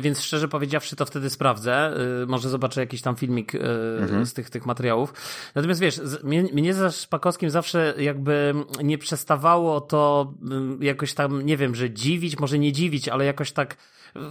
więc 0.00 0.20
szczerze 0.20 0.48
powiedziawszy 0.48 0.96
to 0.96 1.06
wtedy 1.06 1.30
sprawdzę. 1.30 1.74
E, 2.22 2.26
Może 2.26 2.48
zobaczę 2.48 2.80
jakiś 2.80 3.02
tam 3.02 3.16
filmik 3.16 3.52
Mhm. 4.00 4.26
z 4.26 4.32
tych, 4.34 4.50
tych 4.50 4.66
materiałów. 4.66 5.12
Natomiast 5.54 5.80
wiesz, 5.80 6.00
mnie, 6.22 6.42
mnie 6.42 6.74
za 6.74 6.90
Szpakowskim 6.90 7.50
zawsze 7.50 7.94
jakby 7.98 8.54
nie 8.82 8.98
przestawało 8.98 9.80
to 9.80 10.32
mm, 10.42 10.82
jakoś 10.82 11.14
tam, 11.14 11.46
nie 11.46 11.56
wiem, 11.56 11.74
że 11.74 11.90
dziwić, 11.90 12.38
może 12.38 12.58
nie 12.58 12.72
dziwić, 12.72 13.08
ale 13.08 13.24
jakoś 13.24 13.52
tak 13.52 13.76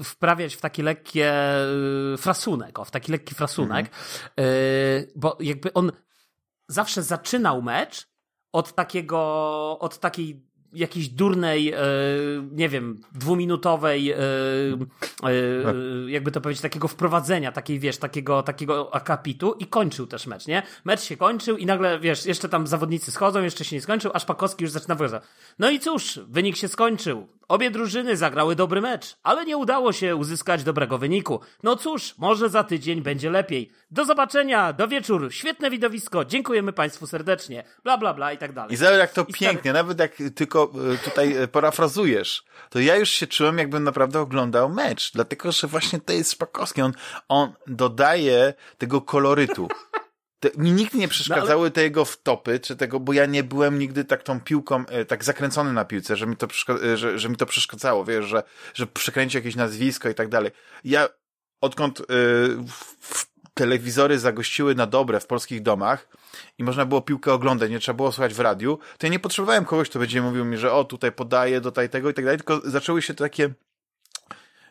wprawiać 0.04 0.56
w 0.56 0.62
taki 0.62 0.82
lekkie 0.84 1.34
e, 1.34 2.18
frasunek, 2.18 2.80
o, 2.80 2.86
w 2.86 2.92
taki 2.92 3.12
lekki 3.12 3.36
frasunek, 3.36 3.90
E, 4.40 4.44
bo 5.16 5.38
jakby 5.40 5.74
on 5.74 5.92
zawsze 6.68 7.04
zaczynał 7.04 7.62
mecz 7.62 8.08
od 8.52 8.76
takiego, 8.76 9.20
od 9.80 10.00
takiej 10.00 10.53
jakiejś 10.74 11.10
durnej, 11.10 11.74
e, 11.74 11.78
nie 12.52 12.70
wiem, 12.70 13.02
dwuminutowej, 13.12 14.12
e, 14.12 14.18
e, 14.18 15.32
jakby 16.08 16.32
to 16.32 16.42
powiedzieć, 16.42 16.62
takiego 16.62 16.88
wprowadzenia, 16.88 17.52
takiej, 17.52 17.80
wiesz, 17.80 17.98
takiego, 17.98 18.44
takiego 18.44 18.96
akapitu 18.96 19.54
i 19.54 19.68
kończył 19.68 20.08
też 20.08 20.28
mecz, 20.28 20.48
nie? 20.48 20.64
Mecz 20.86 21.02
się 21.02 21.18
kończył 21.18 21.58
i 21.58 21.66
nagle, 21.66 22.00
wiesz, 22.00 22.26
jeszcze 22.26 22.50
tam 22.50 22.68
zawodnicy 22.68 23.12
schodzą, 23.12 23.44
jeszcze 23.44 23.66
się 23.66 23.76
nie 23.76 23.82
skończył, 23.82 24.12
aż 24.14 24.26
Pakowski 24.26 24.64
już 24.64 24.72
zaczyna 24.72 24.96
wyglądać. 24.96 25.24
No 25.60 25.70
i 25.70 25.80
cóż, 25.80 26.20
wynik 26.28 26.56
się 26.56 26.68
skończył. 26.68 27.28
Obie 27.48 27.72
drużyny 27.72 28.18
zagrały 28.18 28.56
dobry 28.56 28.82
mecz, 28.82 29.16
ale 29.24 29.46
nie 29.46 29.58
udało 29.58 29.94
się 29.94 30.16
uzyskać 30.16 30.64
dobrego 30.64 30.98
wyniku. 30.98 31.40
No 31.64 31.76
cóż, 31.76 32.16
może 32.18 32.50
za 32.50 32.64
tydzień 32.64 33.02
będzie 33.02 33.30
lepiej. 33.32 33.72
Do 33.92 34.06
zobaczenia, 34.06 34.74
do 34.74 34.88
wieczór, 34.88 35.34
świetne 35.34 35.70
widowisko, 35.70 36.26
dziękujemy 36.26 36.74
Państwu 36.74 37.08
serdecznie, 37.08 37.64
bla 37.84 37.98
bla 37.98 38.14
bla 38.14 38.34
i 38.34 38.38
tak 38.38 38.54
dalej. 38.54 38.74
I 38.74 38.78
zobacz 38.78 38.98
jak 38.98 39.14
to 39.14 39.22
I 39.22 39.34
pięknie, 39.34 39.72
stary... 39.72 39.74
nawet 39.74 40.00
jak 40.00 40.12
tylko 40.36 40.72
e, 40.94 40.98
tutaj 40.98 41.38
e, 41.38 41.48
parafrazujesz, 41.48 42.44
to 42.70 42.80
ja 42.80 42.96
już 42.96 43.10
się 43.10 43.28
czułem 43.28 43.58
jakbym 43.58 43.84
naprawdę 43.84 44.20
oglądał 44.20 44.70
mecz, 44.70 45.12
dlatego, 45.12 45.52
że 45.52 45.68
właśnie 45.68 46.00
to 46.00 46.14
jest 46.14 46.32
Szpakowski, 46.32 46.82
on, 46.82 46.94
on 47.28 47.54
dodaje 47.68 48.54
tego 48.78 49.02
kolorytu. 49.02 49.68
To, 50.44 50.50
mi 50.58 50.72
nigdy 50.72 50.98
nie 50.98 51.08
przeszkadzały 51.08 51.48
no, 51.48 51.62
ale... 51.62 51.72
te 51.72 51.84
jego 51.84 52.06
wtopy, 52.06 52.60
czy 52.60 52.76
tego, 52.76 53.00
bo 53.00 53.14
ja 53.14 53.26
nie 53.26 53.44
byłem 53.44 53.80
nigdy 53.80 54.06
tak 54.06 54.24
tą 54.24 54.42
piłką, 54.42 54.86
e, 54.86 55.06
tak 55.06 55.24
zakręcony 55.24 55.74
na 55.74 55.86
piłce, 55.86 56.16
że 56.16 56.28
mi 56.28 56.38
to, 56.38 56.48
że, 56.96 57.20
że 57.20 57.30
mi 57.30 57.36
to 57.36 57.46
przeszkadzało, 57.46 58.06
wiesz, 58.06 58.26
że, 58.26 58.44
że 58.74 58.88
przekręci 58.88 59.38
jakieś 59.38 59.56
nazwisko 59.56 60.10
i 60.10 60.16
tak 60.16 60.30
dalej. 60.30 60.52
Ja, 60.84 61.10
odkąd 61.62 62.00
y, 62.00 62.04
w, 63.02 63.26
telewizory 63.54 64.20
zagościły 64.20 64.76
na 64.76 64.88
dobre 64.88 65.20
w 65.20 65.28
polskich 65.28 65.62
domach 65.62 66.08
i 66.58 66.64
można 66.64 66.86
było 66.86 67.02
piłkę 67.02 67.34
oglądać, 67.34 67.72
nie 67.72 67.80
trzeba 67.80 67.98
było 67.98 68.12
słuchać 68.12 68.34
w 68.34 68.40
radiu, 68.40 68.80
to 68.98 69.08
ja 69.08 69.12
nie 69.12 69.20
potrzebowałem 69.20 69.66
kogoś, 69.66 69.90
kto 69.90 70.00
będzie 70.00 70.22
mówił 70.22 70.46
mi, 70.46 70.58
że 70.58 70.72
o, 70.72 70.84
tutaj 70.84 71.12
podaję, 71.12 71.62
tutaj 71.62 71.90
tego 71.90 72.10
i 72.10 72.14
tak 72.14 72.26
dalej, 72.26 72.38
tylko 72.38 72.62
zaczęły 72.70 73.02
się 73.02 73.14
takie 73.14 73.54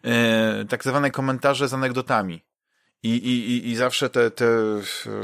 e, 0.04 0.64
tak 0.64 0.84
zwane 0.84 1.10
komentarze 1.10 1.68
z 1.68 1.74
anegdotami. 1.74 2.51
I, 3.04 3.10
i, 3.10 3.68
i 3.70 3.76
zawsze 3.76 4.10
te, 4.10 4.30
te, 4.30 4.46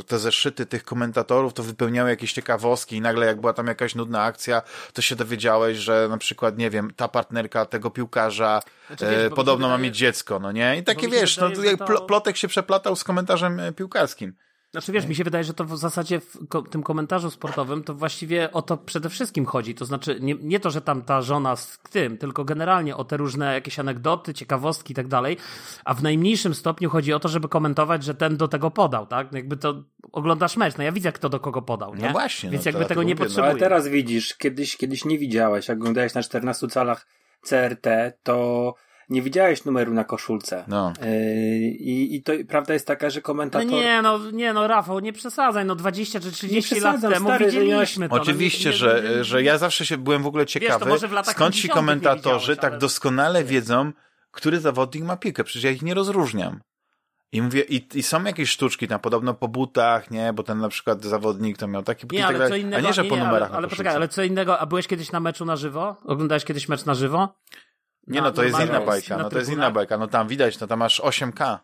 te 0.07 0.19
zeszyty 0.19 0.67
tych 0.67 0.85
komentatorów 0.85 1.55
to 1.55 1.63
wypełniały 1.63 2.11
jakieś 2.11 2.33
ciekawostki 2.33 2.97
i 2.97 3.01
nagle 3.01 3.27
jak 3.27 3.41
była 3.41 3.53
tam 3.53 3.67
jakaś 3.67 3.95
nudna 3.95 4.23
akcja, 4.23 4.63
to 4.93 5.03
się 5.03 5.17
dowiedziałeś, 5.17 5.79
że 5.79 6.07
na 6.11 6.19
przykład, 6.19 6.59
nie 6.59 6.71
wiem, 6.71 6.93
ta 6.97 7.09
partnerka 7.09 7.65
tego 7.65 7.91
piłkarza 7.91 8.63
znaczy, 8.87 9.07
wiesz, 9.11 9.27
e, 9.27 9.31
podobno 9.31 9.67
wydaje... 9.67 9.79
ma 9.79 9.85
mieć 9.85 9.97
dziecko, 9.97 10.39
no 10.39 10.53
nie? 10.53 10.79
I 10.79 10.83
takie 10.83 11.09
wiesz, 11.09 11.37
wydaje, 11.37 11.57
no, 11.57 11.65
jak 11.65 11.79
to... 11.79 12.01
plotek 12.01 12.37
się 12.37 12.49
przeplatał 12.49 12.97
z 12.97 13.05
komentarzem 13.05 13.61
e, 13.61 13.73
piłkarskim. 13.73 14.35
Znaczy 14.71 14.93
wiesz, 14.93 15.07
mi 15.07 15.15
się 15.15 15.25
wydaje, 15.25 15.45
że 15.45 15.55
to 15.55 15.65
w 15.65 15.79
zasadzie 15.79 16.21
w 16.21 16.39
tym 16.71 16.83
komentarzu 16.83 17.31
sportowym 17.31 17.85
to 17.85 17.95
właściwie 17.95 18.53
o 18.53 18.63
to 18.63 18.77
przede 18.77 19.09
wszystkim 19.09 19.47
chodzi. 19.47 19.75
To 19.75 19.85
znaczy 19.85 20.19
nie, 20.21 20.35
nie 20.35 20.61
to, 20.61 20.71
że 20.71 20.81
tam 20.81 21.03
ta 21.03 21.23
żona 21.23 21.57
z 21.57 21.79
tym, 21.91 22.19
tylko 22.19 22.45
generalnie 22.45 22.97
o 22.97 23.05
te 23.05 23.17
różne 23.17 23.55
jakieś 23.55 23.79
anegdoty, 23.79 24.35
ciekawostki 24.35 24.93
i 24.93 24.95
tak 24.95 25.09
dalej. 25.09 25.37
A 25.85 25.95
w 25.95 26.03
najmniejszym 26.03 26.55
stopniu 26.55 26.91
chodzi 26.91 27.13
o 27.13 27.21
to, 27.21 27.29
żeby 27.29 27.49
komentować, 27.49 28.05
że 28.05 28.15
ten 28.15 28.37
do 28.37 28.49
tego 28.49 28.71
podał, 28.71 29.07
tak? 29.07 29.33
Jakby 29.33 29.57
to 29.57 29.83
oglądasz 30.13 30.57
mecz, 30.57 30.77
no 30.77 30.85
ja 30.85 30.93
widzę, 30.93 31.13
kto 31.13 31.29
do 31.29 31.41
kogo 31.41 31.63
podał, 31.63 31.95
nie? 31.95 32.07
No 32.07 32.13
właśnie. 32.13 32.51
Więc 32.51 32.65
no 32.65 32.69
jakby 32.71 32.85
tego 32.85 33.03
nie 33.03 33.15
mówię, 33.15 33.25
potrzebuje. 33.25 33.47
No, 33.47 33.51
ale 33.51 33.61
teraz 33.61 33.89
widzisz, 33.89 34.35
kiedyś, 34.35 34.77
kiedyś 34.77 35.05
nie 35.05 35.19
widziałeś, 35.19 35.69
jak 35.69 35.79
oglądałeś 35.79 36.15
na 36.15 36.23
14 36.23 36.69
calach 36.69 37.07
CRT, 37.43 37.87
to 38.23 38.75
nie 39.11 39.23
widziałeś 39.23 39.65
numeru 39.65 39.95
na 39.95 40.05
koszulce. 40.05 40.65
No. 40.69 40.93
Yy, 41.03 41.09
i, 41.69 42.15
I 42.15 42.23
to 42.23 42.33
prawda 42.49 42.73
jest 42.73 42.87
taka, 42.87 43.11
że 43.11 43.21
komentator... 43.23 43.71
No 43.71 43.77
nie, 43.77 44.03
no, 44.03 44.31
nie, 44.33 44.53
no 44.53 44.67
Rafał, 44.67 45.01
nie 45.01 45.13
przesadzaj, 45.13 45.65
no 45.65 45.75
20 45.75 46.21
czy 46.21 46.33
30 46.33 46.81
lat 46.81 47.01
temu 47.01 47.27
stary, 47.27 47.47
widzieliśmy 47.47 48.09
to. 48.09 48.17
No, 48.17 48.23
Oczywiście, 48.23 48.69
no, 48.69 48.73
nie, 48.73 48.79
że, 48.79 49.03
nie, 49.17 49.25
że 49.25 49.43
ja 49.43 49.59
zawsze 49.59 49.87
się 49.87 49.97
byłem 49.97 50.23
w 50.23 50.27
ogóle 50.27 50.47
ciekawy, 50.47 50.91
Wiesz, 50.91 51.27
skąd 51.27 51.55
ci 51.55 51.69
komentatorzy 51.69 52.57
tak 52.57 52.73
ale... 52.73 52.81
doskonale 52.81 53.45
wiedzą, 53.45 53.93
który 54.31 54.61
zawodnik 54.61 55.05
ma 55.05 55.17
piłkę, 55.17 55.45
przecież 55.45 55.65
ja 55.65 55.71
ich 55.71 55.83
nie 55.83 55.95
rozróżniam. 55.95 56.61
I 57.33 57.43
mówię, 57.43 57.63
i, 57.63 57.87
i 57.95 58.03
są 58.03 58.25
jakieś 58.25 58.51
sztuczki 58.51 58.89
tam, 58.89 59.01
podobno 59.01 59.35
po 59.35 59.49
butach, 59.49 60.11
nie, 60.11 60.33
bo 60.33 60.43
ten 60.43 60.59
na 60.59 60.69
przykład 60.69 61.05
zawodnik 61.05 61.59
to 61.59 61.69
miał 61.69 61.83
taki 61.83 62.07
nie, 62.13 62.27
ale 62.27 62.39
tak 62.39 62.49
co 62.49 62.57
innego, 62.57 62.77
a 62.77 62.81
nie, 62.81 62.93
że 62.93 63.05
po 63.05 63.17
numerach. 63.17 63.49
Ale, 63.49 63.57
ale 63.57 63.69
poczekaj, 63.69 63.95
ale 63.95 64.09
co 64.09 64.23
innego, 64.23 64.59
a 64.59 64.67
byłeś 64.67 64.87
kiedyś 64.87 65.13
na 65.13 65.21
meczu 65.21 65.45
na 65.45 65.57
żywo? 65.57 65.97
Oglądałeś 66.05 66.45
kiedyś 66.45 66.69
mecz 66.69 66.85
na 66.85 66.95
żywo? 66.95 67.35
Nie, 68.09 68.23
no 68.23 68.31
to 68.31 68.45
jest 68.45 68.61
inna 68.61 68.81
bajka, 68.81 69.17
no 69.19 69.31
to 69.31 69.39
jest 69.39 69.51
inna 69.51 69.71
bajka, 69.71 69.99
no 69.99 70.07
tam 70.09 70.29
widać, 70.29 70.61
no 70.61 70.67
tam 70.67 70.79
masz 70.79 71.01
8K. 71.01 71.59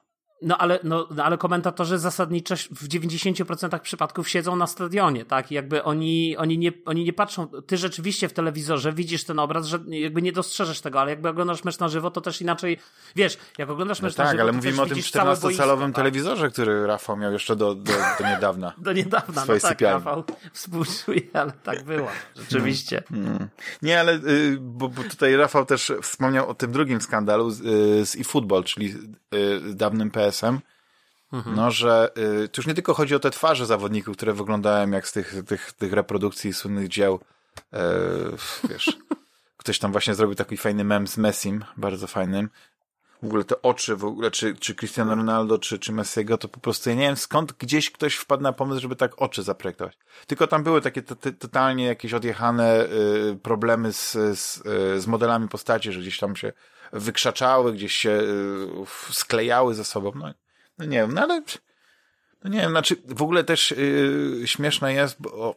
No 0.45 0.59
ale, 0.59 0.79
no, 0.83 1.09
no, 1.11 1.25
ale 1.25 1.39
komentatorzy 1.39 1.99
zasadniczo 1.99 2.55
w 2.57 2.89
90% 2.89 3.79
przypadków 3.79 4.29
siedzą 4.29 4.57
na 4.57 4.67
stadionie, 4.67 5.25
tak? 5.25 5.53
I 5.53 5.55
jakby 5.55 5.83
oni, 5.83 6.37
oni, 6.37 6.59
nie, 6.59 6.73
oni 6.87 7.05
nie 7.05 7.13
patrzą. 7.13 7.47
Ty 7.47 7.77
rzeczywiście 7.77 8.29
w 8.29 8.33
telewizorze 8.33 8.93
widzisz 8.93 9.25
ten 9.25 9.39
obraz, 9.39 9.67
że 9.67 9.79
jakby 9.87 10.23
nie 10.23 10.33
dostrzeżesz 10.33 10.81
tego, 10.81 11.01
ale 11.01 11.11
jakby 11.11 11.29
oglądasz 11.29 11.65
mecz 11.65 11.79
na 11.79 11.89
żywo, 11.89 12.11
to 12.11 12.21
też 12.21 12.41
inaczej. 12.41 12.79
Wiesz, 13.17 13.39
jak 13.59 13.71
oglądasz 13.71 14.03
mecz 14.03 14.17
no 14.17 14.25
na 14.25 14.31
tak, 14.31 14.33
żywo. 14.33 14.47
Tak, 14.47 14.49
ale 14.49 14.53
mówimy 14.53 14.83
o 14.83 14.87
tym 14.87 14.99
14-calowym 14.99 15.87
tak? 15.87 15.95
telewizorze, 15.95 16.51
który 16.51 16.87
Rafał 16.87 17.17
miał 17.17 17.33
jeszcze 17.33 17.57
do, 17.57 17.75
do, 17.75 17.93
do 18.21 18.29
niedawna. 18.29 18.73
do 18.79 18.93
niedawna, 18.93 19.45
no 19.49 19.59
tak, 19.61 19.81
Rafał 19.81 20.25
współczuję, 20.53 21.23
ale 21.33 21.53
tak 21.53 21.85
było, 21.85 22.09
rzeczywiście. 22.37 23.03
Hmm. 23.09 23.27
Hmm. 23.27 23.49
Nie, 23.83 24.01
ale 24.01 24.15
y, 24.15 24.59
bo, 24.61 24.89
bo, 24.89 25.03
tutaj 25.03 25.37
Rafał 25.37 25.67
też 25.67 25.93
wspomniał 26.03 26.49
o 26.49 26.55
tym 26.55 26.73
drugim 26.73 27.01
skandalu 27.01 27.51
z, 27.51 27.61
y, 27.61 28.07
z 28.07 28.17
eFootball, 28.17 28.65
czyli 28.65 28.95
y, 29.35 29.75
dawnym 29.75 30.11
PS 30.11 30.34
Mhm. 31.33 31.57
no 31.57 31.71
że 31.71 32.11
y, 32.19 32.49
to 32.49 32.61
już 32.61 32.67
nie 32.67 32.75
tylko 32.75 32.95
chodzi 32.95 33.15
o 33.15 33.19
te 33.21 33.31
twarze 33.31 33.67
zawodników, 33.67 34.17
które 34.17 34.33
wyglądają 34.33 34.91
jak 34.91 35.09
z 35.09 35.13
tych, 35.13 35.35
tych, 35.47 35.73
tych 35.73 35.93
reprodukcji 35.93 36.55
słynnych 36.55 36.89
dzieł, 36.89 37.21
e, 37.73 37.91
wiesz, 38.69 38.99
ktoś 39.57 39.79
tam 39.79 39.93
właśnie 39.93 40.15
zrobił 40.15 40.35
taki 40.35 40.57
fajny 40.57 40.85
mem 40.85 41.07
z 41.07 41.17
Messim, 41.17 41.65
bardzo 41.77 42.07
fajnym, 42.07 42.49
w 43.25 43.27
ogóle 43.27 43.45
te 43.45 43.63
oczy, 43.63 43.97
w 43.97 44.05
ogóle, 44.05 44.31
czy, 44.31 44.57
czy 44.57 44.75
Cristiano 44.75 45.15
Ronaldo, 45.15 45.59
czy, 45.59 45.79
czy 45.79 45.93
Messiego, 45.93 46.39
to 46.39 46.49
po 46.49 46.61
prostu 46.61 46.91
ja 46.91 46.97
nie 46.97 47.03
wiem 47.03 47.17
skąd 47.17 47.53
gdzieś 47.53 47.91
ktoś 47.91 48.15
wpadł 48.15 48.43
na 48.43 48.53
pomysł, 48.53 48.81
żeby 48.81 48.97
tak 48.97 49.23
oczy 49.23 49.43
zaprojektować. 49.43 49.99
Tylko 50.27 50.47
tam 50.47 50.63
były 50.63 50.81
takie 50.81 51.03
totalnie 51.39 51.85
jakieś 51.85 52.15
odjechane 52.15 52.85
y, 52.85 53.39
problemy 53.43 53.93
z, 53.93 54.13
z, 54.13 54.67
y, 54.67 55.01
z 55.01 55.07
modelami 55.07 55.49
postaci, 55.49 55.93
że 55.93 56.01
gdzieś 56.01 56.19
tam 56.19 56.37
się 56.37 56.53
wykrzaczały, 56.95 57.73
gdzieś 57.73 57.95
się 57.95 58.11
y, 58.11 59.13
sklejały 59.13 59.75
ze 59.75 59.85
sobą. 59.85 60.13
No, 60.15 60.35
no 60.79 60.85
nie 60.85 60.99
wiem, 60.99 61.15
no 61.15 61.23
ale 61.23 61.43
no 62.45 62.51
nie 62.51 62.61
wiem, 62.61 62.71
znaczy 62.71 62.97
w 63.05 63.23
ogóle 63.23 63.45
też 63.45 63.71
yy, 63.71 64.43
śmieszne 64.47 64.95
jest, 64.95 65.17
bo 65.21 65.57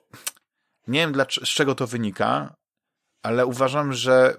nie 0.88 1.00
wiem 1.00 1.12
dla, 1.12 1.26
z 1.26 1.50
czego 1.50 1.76
to 1.76 1.88
wynika, 1.88 2.56
ale 3.24 3.46
uważam, 3.46 3.94
że 3.94 4.38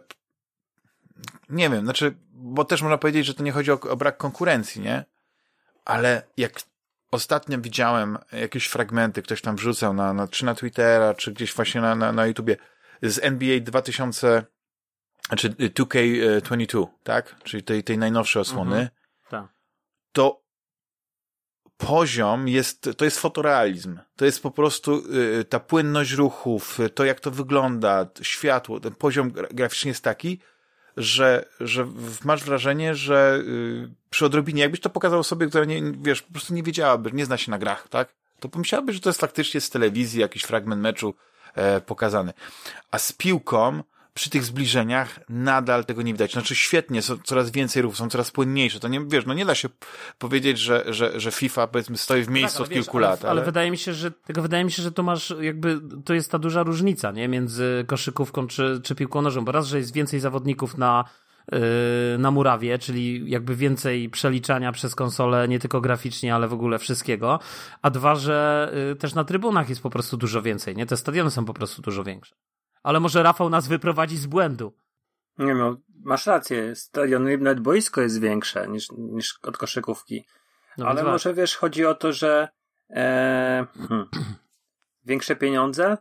nie 1.48 1.70
wiem, 1.70 1.84
znaczy, 1.84 2.14
bo 2.32 2.64
też 2.64 2.82
można 2.82 2.98
powiedzieć, 2.98 3.26
że 3.26 3.34
to 3.34 3.42
nie 3.42 3.52
chodzi 3.52 3.72
o, 3.72 3.80
o 3.80 3.96
brak 3.96 4.16
konkurencji, 4.16 4.82
nie? 4.82 5.04
Ale 5.84 6.22
jak 6.36 6.52
ostatnio 7.10 7.58
widziałem 7.58 8.18
jakieś 8.32 8.66
fragmenty, 8.66 9.22
ktoś 9.22 9.42
tam 9.42 9.56
wrzucał 9.56 9.94
na, 9.94 10.12
na, 10.12 10.28
czy 10.28 10.44
na 10.44 10.54
Twittera, 10.54 11.14
czy 11.14 11.32
gdzieś 11.32 11.54
właśnie 11.54 11.80
na, 11.80 11.94
na, 11.94 12.12
na 12.12 12.26
YouTubie 12.26 12.56
z 13.02 13.18
NBA 13.22 13.60
2000 13.60 14.44
znaczy 15.28 15.50
2K22, 15.50 16.86
tak? 17.04 17.36
Czyli 17.44 17.62
tej, 17.62 17.84
tej 17.84 17.98
najnowszej 17.98 18.42
osłony, 18.42 18.76
mhm. 18.76 18.90
tak. 19.28 19.46
to 20.12 20.48
poziom 21.76 22.48
jest, 22.48 22.90
to 22.96 23.04
jest 23.04 23.20
fotorealizm. 23.20 23.98
To 24.16 24.24
jest 24.24 24.42
po 24.42 24.50
prostu 24.50 25.02
y, 25.40 25.44
ta 25.44 25.60
płynność 25.60 26.12
ruchów, 26.12 26.78
to 26.94 27.04
jak 27.04 27.20
to 27.20 27.30
wygląda, 27.30 28.06
światło, 28.22 28.80
ten 28.80 28.94
poziom 28.94 29.32
graficzny 29.50 29.88
jest 29.88 30.04
taki, 30.04 30.40
że, 30.96 31.44
że 31.60 31.86
masz 32.24 32.44
wrażenie, 32.44 32.94
że 32.94 33.40
y, 33.48 33.88
przy 34.10 34.26
odrobinie, 34.26 34.62
jakbyś 34.62 34.80
to 34.80 34.90
pokazał 34.90 35.24
sobie, 35.24 35.46
która 35.46 35.64
nie, 35.64 35.82
wiesz, 36.02 36.22
po 36.22 36.32
prostu 36.32 36.54
nie 36.54 36.62
wiedziałaby, 36.62 37.12
nie 37.12 37.24
zna 37.24 37.36
się 37.36 37.50
na 37.50 37.58
grach, 37.58 37.88
tak? 37.88 38.14
To 38.40 38.48
pomyślałaby, 38.48 38.92
że 38.92 39.00
to 39.00 39.08
jest 39.08 39.20
faktycznie 39.20 39.60
z 39.60 39.70
telewizji 39.70 40.20
jakiś 40.20 40.42
fragment 40.42 40.82
meczu 40.82 41.14
e, 41.54 41.80
pokazany. 41.80 42.32
A 42.90 42.98
z 42.98 43.12
piłką, 43.12 43.82
przy 44.18 44.30
tych 44.30 44.44
zbliżeniach 44.44 45.20
nadal 45.28 45.84
tego 45.84 46.02
nie 46.02 46.12
widać. 46.12 46.32
Znaczy 46.32 46.54
świetnie, 46.54 47.02
są 47.02 47.18
coraz 47.24 47.50
więcej 47.50 47.82
ruchów, 47.82 47.98
są 47.98 48.08
coraz 48.08 48.30
płynniejsze. 48.30 48.80
To 48.80 48.88
nie, 48.88 49.00
wiesz, 49.06 49.26
no 49.26 49.34
nie 49.34 49.44
da 49.44 49.54
się 49.54 49.68
powiedzieć, 50.18 50.58
że, 50.58 50.84
że, 50.88 51.20
że 51.20 51.30
FIFA 51.30 51.66
powiedzmy 51.66 51.98
stoi 51.98 52.22
w 52.22 52.28
miejscu 52.28 52.58
tak, 52.58 52.66
od 52.66 52.68
wiesz, 52.68 52.84
kilku 52.84 52.96
ale, 52.96 53.06
lat. 53.06 53.24
Ale... 53.24 53.30
ale... 53.30 53.44
wydaje 53.44 53.70
mi 53.70 53.78
się, 53.78 53.94
że 53.94 54.10
tego 54.10 54.42
wydaje 54.42 54.64
mi 54.64 54.72
się, 54.72 54.82
że 54.82 54.92
to 54.92 55.02
masz 55.02 55.34
jakby, 55.40 55.80
to 56.04 56.14
jest 56.14 56.30
ta 56.30 56.38
duża 56.38 56.62
różnica, 56.62 57.10
nie? 57.10 57.28
Między 57.28 57.84
koszykówką 57.86 58.46
czy, 58.46 58.80
czy 58.84 58.94
piłką 58.94 59.22
nożną, 59.22 59.44
bo 59.44 59.52
raz, 59.52 59.66
że 59.66 59.78
jest 59.78 59.92
więcej 59.92 60.20
zawodników 60.20 60.78
na 60.78 61.04
yy, 61.52 61.58
na 62.18 62.30
murawie, 62.30 62.78
czyli 62.78 63.30
jakby 63.30 63.56
więcej 63.56 64.10
przeliczania 64.10 64.72
przez 64.72 64.94
konsolę, 64.94 65.48
nie 65.48 65.58
tylko 65.58 65.80
graficznie, 65.80 66.34
ale 66.34 66.48
w 66.48 66.52
ogóle 66.52 66.78
wszystkiego, 66.78 67.40
a 67.82 67.90
dwa, 67.90 68.14
że 68.14 68.70
yy, 68.88 68.96
też 68.96 69.14
na 69.14 69.24
trybunach 69.24 69.68
jest 69.68 69.82
po 69.82 69.90
prostu 69.90 70.16
dużo 70.16 70.42
więcej, 70.42 70.76
nie? 70.76 70.86
Te 70.86 70.96
stadiony 70.96 71.30
są 71.30 71.44
po 71.44 71.54
prostu 71.54 71.82
dużo 71.82 72.04
większe. 72.04 72.34
Ale 72.88 73.00
może 73.00 73.22
Rafał 73.22 73.50
nas 73.50 73.68
wyprowadzi 73.68 74.16
z 74.16 74.26
błędu. 74.26 74.72
Nie 75.38 75.54
no, 75.54 75.76
masz 76.04 76.26
rację. 76.26 76.76
Stadion, 76.76 77.38
nawet 77.38 77.60
boisko 77.60 78.00
jest 78.00 78.20
większe 78.20 78.68
niż, 78.68 78.90
niż 78.90 79.38
od 79.42 79.56
koszykówki. 79.56 80.24
No 80.78 80.86
Ale 80.86 81.04
może 81.04 81.34
wiesz, 81.34 81.56
chodzi 81.56 81.86
o 81.86 81.94
to, 81.94 82.12
że 82.12 82.48
e, 82.90 83.66
hmm, 83.88 84.08
większe 85.06 85.36
pieniądze, 85.36 85.96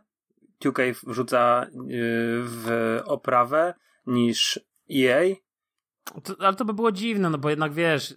2K 0.64 0.94
wrzuca 1.06 1.62
y, 1.64 1.68
w 2.44 2.98
oprawę 3.04 3.74
niż 4.06 4.60
EA. 4.94 5.34
To, 6.24 6.34
ale 6.38 6.56
to 6.56 6.64
by 6.64 6.74
było 6.74 6.92
dziwne, 6.92 7.30
no 7.30 7.38
bo 7.38 7.50
jednak 7.50 7.72
wiesz, 7.72 8.14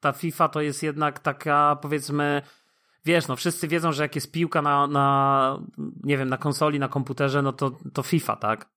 ta 0.00 0.12
FIFA 0.12 0.48
to 0.48 0.60
jest 0.60 0.82
jednak 0.82 1.18
taka, 1.18 1.78
powiedzmy, 1.82 2.42
wiesz, 3.04 3.28
no 3.28 3.36
wszyscy 3.36 3.68
wiedzą, 3.68 3.92
że 3.92 4.02
jak 4.02 4.14
jest 4.14 4.32
piłka 4.32 4.62
na, 4.62 4.86
na 4.86 5.58
nie 6.02 6.18
wiem, 6.18 6.28
na 6.28 6.38
konsoli, 6.38 6.78
na 6.78 6.88
komputerze, 6.88 7.42
no 7.42 7.52
to, 7.52 7.78
to 7.92 8.02
FIFA, 8.02 8.36
tak? 8.36 8.74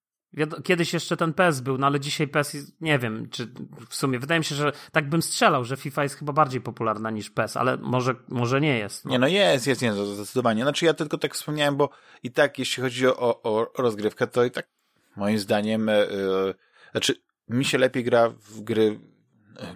Kiedyś 0.63 0.93
jeszcze 0.93 1.17
ten 1.17 1.33
PES 1.33 1.61
był, 1.61 1.77
no 1.77 1.87
ale 1.87 1.99
dzisiaj 1.99 2.27
PES 2.27 2.57
nie 2.81 2.99
wiem, 2.99 3.29
czy 3.29 3.47
w 3.89 3.95
sumie, 3.95 4.19
wydaje 4.19 4.39
mi 4.39 4.45
się, 4.45 4.55
że 4.55 4.71
tak 4.91 5.09
bym 5.09 5.21
strzelał, 5.21 5.65
że 5.65 5.77
FIFA 5.77 6.03
jest 6.03 6.15
chyba 6.15 6.33
bardziej 6.33 6.61
popularna 6.61 7.11
niż 7.11 7.29
PES, 7.29 7.57
ale 7.57 7.77
może, 7.77 8.15
może 8.27 8.61
nie 8.61 8.77
jest. 8.77 9.05
No. 9.05 9.11
Nie, 9.11 9.19
no 9.19 9.27
jest, 9.27 9.67
jest, 9.67 9.81
jest, 9.81 9.97
zdecydowanie. 9.97 10.63
Znaczy 10.63 10.85
ja 10.85 10.93
tylko 10.93 11.17
tak 11.17 11.33
wspomniałem, 11.33 11.75
bo 11.75 11.89
i 12.23 12.31
tak, 12.31 12.59
jeśli 12.59 12.83
chodzi 12.83 13.07
o, 13.07 13.41
o 13.43 13.71
rozgrywkę, 13.77 14.27
to 14.27 14.45
i 14.45 14.51
tak 14.51 14.67
moim 15.15 15.39
zdaniem, 15.39 15.87
yy, 15.87 16.53
znaczy 16.91 17.15
mi 17.49 17.65
się 17.65 17.77
lepiej 17.77 18.03
gra 18.03 18.29
w 18.29 18.61
gry 18.61 18.99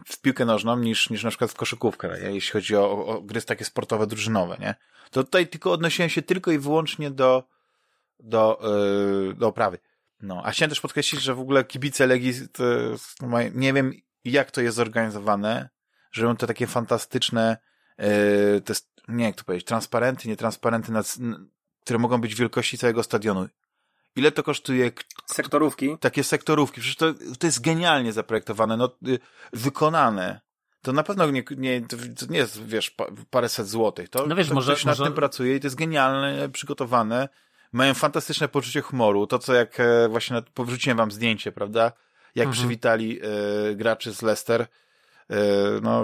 w 0.05 0.21
piłkę 0.21 0.45
nożną 0.45 0.77
niż, 0.77 1.09
niż 1.09 1.23
na 1.23 1.29
przykład 1.29 1.51
w 1.51 1.55
koszykówkę, 1.55 2.31
jeśli 2.31 2.51
chodzi 2.51 2.75
o, 2.75 3.05
o 3.05 3.21
gry 3.21 3.41
takie 3.41 3.65
sportowe, 3.65 4.07
drużynowe, 4.07 4.57
nie? 4.59 4.75
To 5.11 5.23
tutaj 5.23 5.47
tylko 5.47 5.71
odnosiłem 5.71 6.09
się 6.09 6.21
tylko 6.21 6.51
i 6.51 6.57
wyłącznie 6.57 7.11
do, 7.11 7.43
do, 8.19 8.61
yy, 9.27 9.33
do 9.33 9.47
oprawy. 9.47 9.77
No, 10.21 10.41
a 10.45 10.51
chciałem 10.51 10.69
też 10.69 10.81
podkreślić, 10.81 11.21
że 11.21 11.35
w 11.35 11.39
ogóle 11.39 11.63
kibice 11.63 12.07
Legii, 12.07 12.33
to, 12.53 12.63
nie 13.53 13.73
wiem 13.73 13.93
jak 14.25 14.51
to 14.51 14.61
jest 14.61 14.77
zorganizowane, 14.77 15.69
że 16.11 16.21
są 16.21 16.35
te 16.35 16.47
takie 16.47 16.67
fantastyczne, 16.67 17.57
yy, 17.97 18.61
te, 18.61 18.73
nie 19.07 19.25
jak 19.25 19.35
to 19.35 19.43
powiedzieć, 19.43 19.67
transparenty, 19.67 20.29
nietransparenty, 20.29 20.91
nad, 20.91 21.17
które 21.81 21.99
mogą 21.99 22.21
być 22.21 22.35
wielkości 22.35 22.77
całego 22.77 23.03
stadionu. 23.03 23.47
Ile 24.15 24.31
to 24.31 24.43
kosztuje? 24.43 24.91
Sektorówki. 25.25 25.97
Takie 25.97 26.23
sektorówki. 26.23 26.81
Przecież 26.81 26.95
to, 26.95 27.13
to 27.39 27.47
jest 27.47 27.61
genialnie 27.61 28.13
zaprojektowane, 28.13 28.77
no, 28.77 28.97
y, 29.07 29.19
wykonane. 29.53 30.41
To 30.81 30.93
na 30.93 31.03
pewno 31.03 31.31
nie, 31.31 31.43
nie, 31.57 31.81
to 31.81 32.25
nie 32.29 32.37
jest, 32.37 32.65
wiesz, 32.65 32.95
paręset 33.29 33.67
złotych. 33.67 34.09
To, 34.09 34.27
no 34.27 34.35
wiesz, 34.35 34.47
to 34.47 34.53
może, 34.53 34.71
ktoś 34.71 34.85
może... 34.85 35.03
nad 35.03 35.07
tym 35.07 35.15
pracuje 35.15 35.55
i 35.55 35.59
to 35.59 35.67
jest 35.67 35.77
genialnie 35.77 36.49
przygotowane 36.49 37.29
mają 37.71 37.93
fantastyczne 37.93 38.47
poczucie 38.47 38.81
humoru. 38.81 39.27
To, 39.27 39.39
co 39.39 39.53
jak 39.53 39.79
e, 39.79 40.07
właśnie 40.09 40.41
powróciłem 40.53 40.97
wam 40.97 41.11
zdjęcie, 41.11 41.51
prawda? 41.51 41.91
Jak 42.35 42.47
mhm. 42.47 42.51
przywitali 42.51 43.19
e, 43.21 43.75
graczy 43.75 44.13
z 44.13 44.21
Leicester. 44.21 44.61
E, 44.61 44.67
no, 45.81 46.03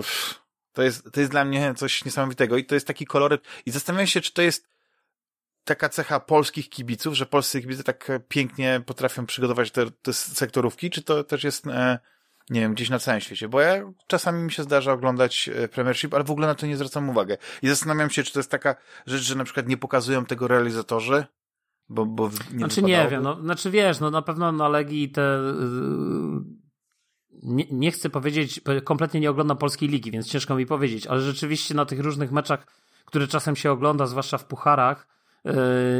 to 0.73 0.83
jest, 0.83 1.11
to 1.11 1.19
jest 1.19 1.31
dla 1.31 1.45
mnie 1.45 1.73
coś 1.77 2.05
niesamowitego 2.05 2.57
i 2.57 2.65
to 2.65 2.75
jest 2.75 2.87
taki 2.87 3.05
koloryt. 3.05 3.41
I 3.65 3.71
zastanawiam 3.71 4.07
się, 4.07 4.21
czy 4.21 4.33
to 4.33 4.41
jest 4.41 4.67
taka 5.67 5.89
cecha 5.89 6.19
polskich 6.19 6.69
kibiców, 6.69 7.13
że 7.13 7.25
polscy 7.25 7.62
kibice 7.62 7.83
tak 7.83 8.12
pięknie 8.27 8.81
potrafią 8.86 9.25
przygotować 9.25 9.71
te, 9.71 9.91
te 9.91 10.13
sektorówki, 10.13 10.89
czy 10.89 11.03
to 11.03 11.24
też 11.24 11.43
jest, 11.43 11.67
e, 11.67 12.00
nie 12.50 12.62
wiem, 12.62 12.74
gdzieś 12.74 12.89
na 12.89 13.00
całym 13.00 13.21
świecie? 13.21 13.50
Bo 13.50 13.62
ja 13.62 13.91
czasami 14.07 14.43
mi 14.43 14.51
się 14.51 14.63
zdarza 14.63 14.93
oglądać 14.93 15.50
e, 15.50 15.67
Premiership, 15.67 16.13
ale 16.13 16.24
w 16.24 16.31
ogóle 16.31 16.47
na 16.47 16.55
to 16.55 16.65
nie 16.65 16.77
zwracam 16.77 17.09
uwagi. 17.09 17.33
I 17.62 17.67
zastanawiam 17.67 18.09
się, 18.09 18.24
czy 18.24 18.33
to 18.33 18.39
jest 18.39 18.51
taka 18.51 18.75
rzecz, 19.05 19.21
że 19.21 19.36
na 19.36 19.43
przykład 19.43 19.67
nie 19.67 19.77
pokazują 19.77 20.25
tego 20.25 20.47
realizatorzy, 20.47 21.25
bo, 21.89 22.05
bo 22.05 22.29
nie 22.51 22.59
znaczy 22.59 22.81
nie 22.81 23.07
wiem, 23.12 23.24
no, 23.24 23.41
znaczy 23.41 23.71
wiesz, 23.71 24.00
no 24.00 24.12
na 24.12 24.21
pewno 24.21 24.51
na 24.51 24.69
Legii 24.69 25.12
te 25.12 25.21
yy, 25.21 26.67
nie, 27.43 27.65
nie 27.71 27.91
chcę 27.91 28.09
powiedzieć, 28.09 28.62
kompletnie 28.83 29.19
nie 29.19 29.29
oglądam 29.29 29.57
polskiej 29.57 29.89
ligi, 29.89 30.12
więc 30.12 30.27
ciężko 30.27 30.55
mi 30.55 30.65
powiedzieć, 30.65 31.07
ale 31.07 31.21
rzeczywiście 31.21 31.74
na 31.74 31.86
tych 31.86 32.00
różnych 32.00 32.31
meczach, 32.31 32.67
które 33.05 33.27
czasem 33.27 33.55
się 33.55 33.71
ogląda, 33.71 34.05
zwłaszcza 34.05 34.38
w 34.38 34.45
pucharach, 34.45 35.16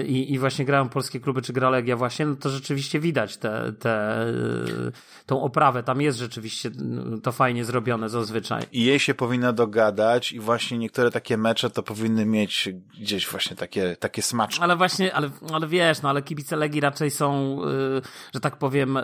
i, 0.06 0.34
i 0.34 0.40
właśnie 0.40 0.66
grają 0.66 0.90
polskie 0.90 1.20
kluby, 1.20 1.42
czy 1.42 1.54
gra 1.54 1.70
Legia 1.70 1.96
właśnie, 1.96 2.26
no 2.26 2.36
to 2.36 2.50
rzeczywiście 2.50 3.00
widać 3.00 3.38
te, 3.38 3.74
te, 3.80 4.26
yy, 4.68 4.92
tą 5.26 5.42
oprawę. 5.42 5.84
Tam 5.84 6.02
jest 6.02 6.18
rzeczywiście 6.18 6.70
yy, 6.70 7.22
to 7.22 7.32
fajnie 7.32 7.66
zrobione 7.66 8.10
zazwyczaj. 8.10 8.64
I 8.72 8.86
jej 8.86 9.00
się 9.00 9.14
powinna 9.14 9.54
dogadać 9.54 10.32
i 10.32 10.40
właśnie 10.40 10.78
niektóre 10.78 11.12
takie 11.12 11.38
mecze 11.38 11.70
to 11.70 11.84
powinny 11.84 12.26
mieć 12.26 12.70
gdzieś 13.02 13.28
właśnie 13.28 13.56
takie, 13.56 13.96
takie 13.96 14.22
smaczki. 14.22 14.62
Ale 14.62 14.76
właśnie, 14.76 15.14
ale, 15.14 15.30
ale 15.54 15.68
wiesz, 15.68 16.02
no 16.02 16.10
ale 16.10 16.22
kibice 16.22 16.56
Legii 16.56 16.82
raczej 16.82 17.12
są, 17.12 17.60
yy, 17.66 18.02
że 18.34 18.40
tak 18.40 18.58
powiem, 18.58 18.96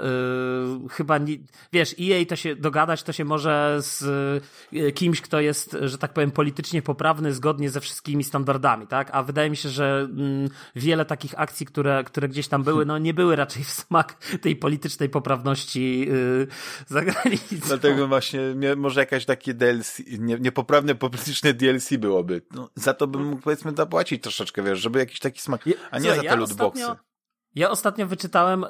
yy, 0.84 0.90
chyba, 0.90 1.18
nie, 1.18 1.38
wiesz, 1.74 2.00
i 2.00 2.06
jej 2.06 2.28
to 2.28 2.36
się 2.36 2.56
dogadać, 2.56 3.04
to 3.04 3.14
się 3.14 3.26
może 3.26 3.78
z 3.80 4.06
yy, 4.72 4.92
kimś, 4.92 5.22
kto 5.22 5.40
jest, 5.40 5.78
że 5.82 5.98
tak 5.98 6.14
powiem, 6.14 6.32
politycznie 6.32 6.82
poprawny, 6.82 7.34
zgodnie 7.34 7.70
ze 7.70 7.80
wszystkimi 7.80 8.24
standardami, 8.24 8.88
tak? 8.88 9.10
A 9.12 9.24
wydaje 9.24 9.50
mi 9.50 9.58
się, 9.58 9.70
że 9.70 10.08
wiele 10.76 11.06
takich 11.06 11.40
akcji, 11.40 11.66
które, 11.66 12.04
które 12.04 12.30
gdzieś 12.30 12.48
tam 12.48 12.64
były, 12.64 12.86
no 12.86 12.98
nie 12.98 13.14
były 13.14 13.36
raczej 13.36 13.64
w 13.64 13.70
smak 13.70 14.16
tej 14.42 14.56
politycznej 14.56 15.10
poprawności 15.10 16.00
yy, 16.00 16.48
za 16.88 17.02
granicą. 17.02 17.68
Dlatego 17.68 18.08
właśnie 18.08 18.40
może 18.78 19.00
jakaś 19.00 19.26
takie 19.26 19.54
DLC, 19.54 20.02
nie, 20.20 20.40
niepoprawne 20.40 20.96
polityczne 20.96 21.54
DLC 21.54 21.94
byłoby. 21.94 22.42
No, 22.52 22.70
za 22.76 22.94
to 22.94 23.08
bym 23.08 23.26
mógł 23.26 23.42
powiedzmy 23.42 23.74
zapłacić 23.78 24.24
troszeczkę, 24.24 24.64
wiesz, 24.64 24.80
żeby 24.80 25.00
jakiś 25.00 25.20
taki 25.20 25.42
smak, 25.42 25.62
a 25.92 26.00
nie 26.00 26.02
Słuchaj, 26.02 26.16
za 26.16 26.22
te 26.22 26.28
ja 26.28 26.36
lootboxy. 26.36 26.82
Ostatnio... 26.84 27.04
Ja 27.56 27.70
ostatnio 27.70 28.08
wyczytałem, 28.08 28.66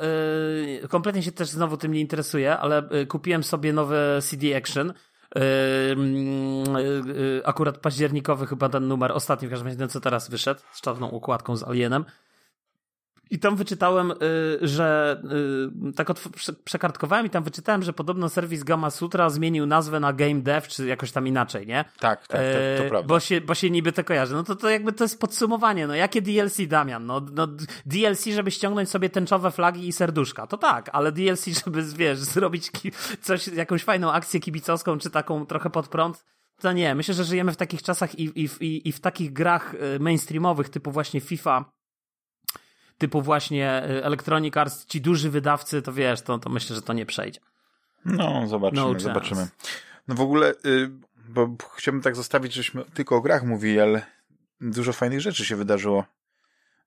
yy, 0.81 0.87
kompletnie 0.87 1.23
się 1.23 1.31
też 1.31 1.49
znowu 1.49 1.77
tym 1.77 1.91
nie 1.91 2.01
interesuję, 2.01 2.57
ale 2.57 2.89
yy, 2.91 3.05
kupiłem 3.05 3.43
sobie 3.43 3.73
nowe 3.73 4.19
CD 4.21 4.57
Action 4.57 4.93
akurat 7.43 7.77
październikowy 7.77 8.47
chyba 8.47 8.69
ten 8.69 8.87
numer, 8.87 9.11
ostatni 9.11 9.47
w 9.47 9.51
każdym 9.51 9.67
razie 9.67 9.79
ten, 9.79 9.89
co 9.89 10.01
teraz 10.01 10.29
wyszedł, 10.29 10.61
z 10.71 10.81
czarną 10.81 11.07
układką 11.07 11.55
z 11.55 11.63
Alienem. 11.63 12.05
I 13.33 13.39
tam 13.39 13.55
wyczytałem, 13.55 14.11
y, 14.11 14.15
że 14.61 15.21
y, 15.89 15.93
tak 15.93 16.07
przekartkowałem 16.63 17.25
i 17.25 17.29
tam 17.29 17.43
wyczytałem, 17.43 17.83
że 17.83 17.93
podobno 17.93 18.29
serwis 18.29 18.63
Gamma 18.63 18.89
Sutra 18.89 19.29
zmienił 19.29 19.65
nazwę 19.65 19.99
na 19.99 20.13
Game 20.13 20.41
Dev, 20.41 20.67
czy 20.67 20.87
jakoś 20.87 21.11
tam 21.11 21.27
inaczej, 21.27 21.67
nie? 21.67 21.85
Tak, 21.99 22.27
tak, 22.27 22.27
tak 22.27 22.41
to, 22.77 22.83
to 22.83 22.89
prawda. 22.89 23.07
Bo 23.07 23.19
się, 23.19 23.41
bo 23.41 23.55
się 23.55 23.69
niby 23.69 23.91
to 23.91 24.03
kojarzy. 24.03 24.33
No 24.33 24.43
to, 24.43 24.55
to 24.55 24.69
jakby 24.69 24.93
to 24.93 25.03
jest 25.03 25.19
podsumowanie, 25.19 25.87
no 25.87 25.95
jakie 25.95 26.21
DLC, 26.21 26.67
Damian? 26.67 27.05
No, 27.05 27.21
no 27.31 27.47
DLC, 27.85 28.25
żeby 28.25 28.51
ściągnąć 28.51 28.89
sobie 28.89 29.09
tęczowe 29.09 29.51
flagi 29.51 29.87
i 29.87 29.91
serduszka, 29.93 30.47
to 30.47 30.57
tak, 30.57 30.89
ale 30.93 31.11
DLC, 31.11 31.45
żeby, 31.65 31.83
wiesz, 31.83 32.19
zrobić 32.19 32.71
coś, 33.21 33.47
jakąś 33.47 33.83
fajną 33.83 34.11
akcję 34.11 34.39
kibicowską, 34.39 34.97
czy 34.97 35.09
taką 35.09 35.45
trochę 35.45 35.69
pod 35.69 35.87
prąd, 35.87 36.25
to 36.61 36.71
nie. 36.71 36.95
Myślę, 36.95 37.13
że 37.13 37.23
żyjemy 37.23 37.51
w 37.51 37.57
takich 37.57 37.83
czasach 37.83 38.19
i, 38.19 38.23
i, 38.23 38.49
i, 38.59 38.89
i 38.89 38.91
w 38.91 38.99
takich 38.99 39.33
grach 39.33 39.73
y, 39.73 39.99
mainstreamowych, 39.99 40.69
typu 40.69 40.91
właśnie 40.91 41.21
FIFA, 41.21 41.65
typu 43.03 43.21
właśnie 43.21 43.83
y, 43.89 44.03
Electronic 44.03 44.57
Arts, 44.57 44.85
ci 44.85 45.01
duży 45.01 45.29
wydawcy, 45.29 45.81
to 45.81 45.93
wiesz, 45.93 46.21
to, 46.21 46.39
to 46.39 46.49
myślę, 46.49 46.75
że 46.75 46.81
to 46.81 46.93
nie 46.93 47.05
przejdzie. 47.05 47.39
No, 48.05 48.47
zobaczymy, 48.47 48.81
no 48.81 48.99
zobaczymy. 48.99 49.47
No 50.07 50.15
w 50.15 50.21
ogóle, 50.21 50.53
y, 50.65 50.89
bo 51.29 51.49
chciałbym 51.75 52.01
tak 52.01 52.15
zostawić, 52.15 52.53
żeśmy 52.53 52.85
tylko 52.93 53.15
o 53.15 53.21
grach 53.21 53.43
mówili, 53.43 53.79
ale 53.79 54.05
dużo 54.61 54.93
fajnych 54.93 55.21
rzeczy 55.21 55.45
się 55.45 55.55
wydarzyło 55.55 56.03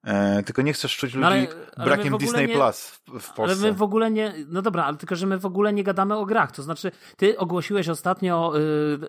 E, 0.07 0.43
tylko 0.43 0.63
nie 0.63 0.73
chcesz 0.73 0.97
czuć 0.97 1.15
no 1.15 1.31
ludzi 1.31 1.49
ale, 1.77 1.87
brakiem 1.87 2.15
ale 2.15 2.19
Disney 2.19 2.47
nie, 2.47 2.55
Plus 2.55 2.87
w, 2.87 3.21
w, 3.21 3.33
Polsce. 3.33 3.43
Ale 3.43 3.57
my 3.57 3.73
w 3.73 3.83
ogóle 3.83 4.11
nie, 4.11 4.35
no 4.49 4.63
dobra, 4.63 4.85
ale 4.85 4.97
tylko, 4.97 5.17
że 5.17 5.27
my 5.27 5.39
w 5.39 5.47
ogóle 5.47 5.73
nie 5.73 5.85
gadamy 5.85 6.17
o 6.17 6.27
grach. 6.27 6.53
To 6.53 6.63
znaczy, 6.63 6.91
ty 7.17 7.39
ogłosiłeś 7.39 7.89
ostatnio, 7.89 8.53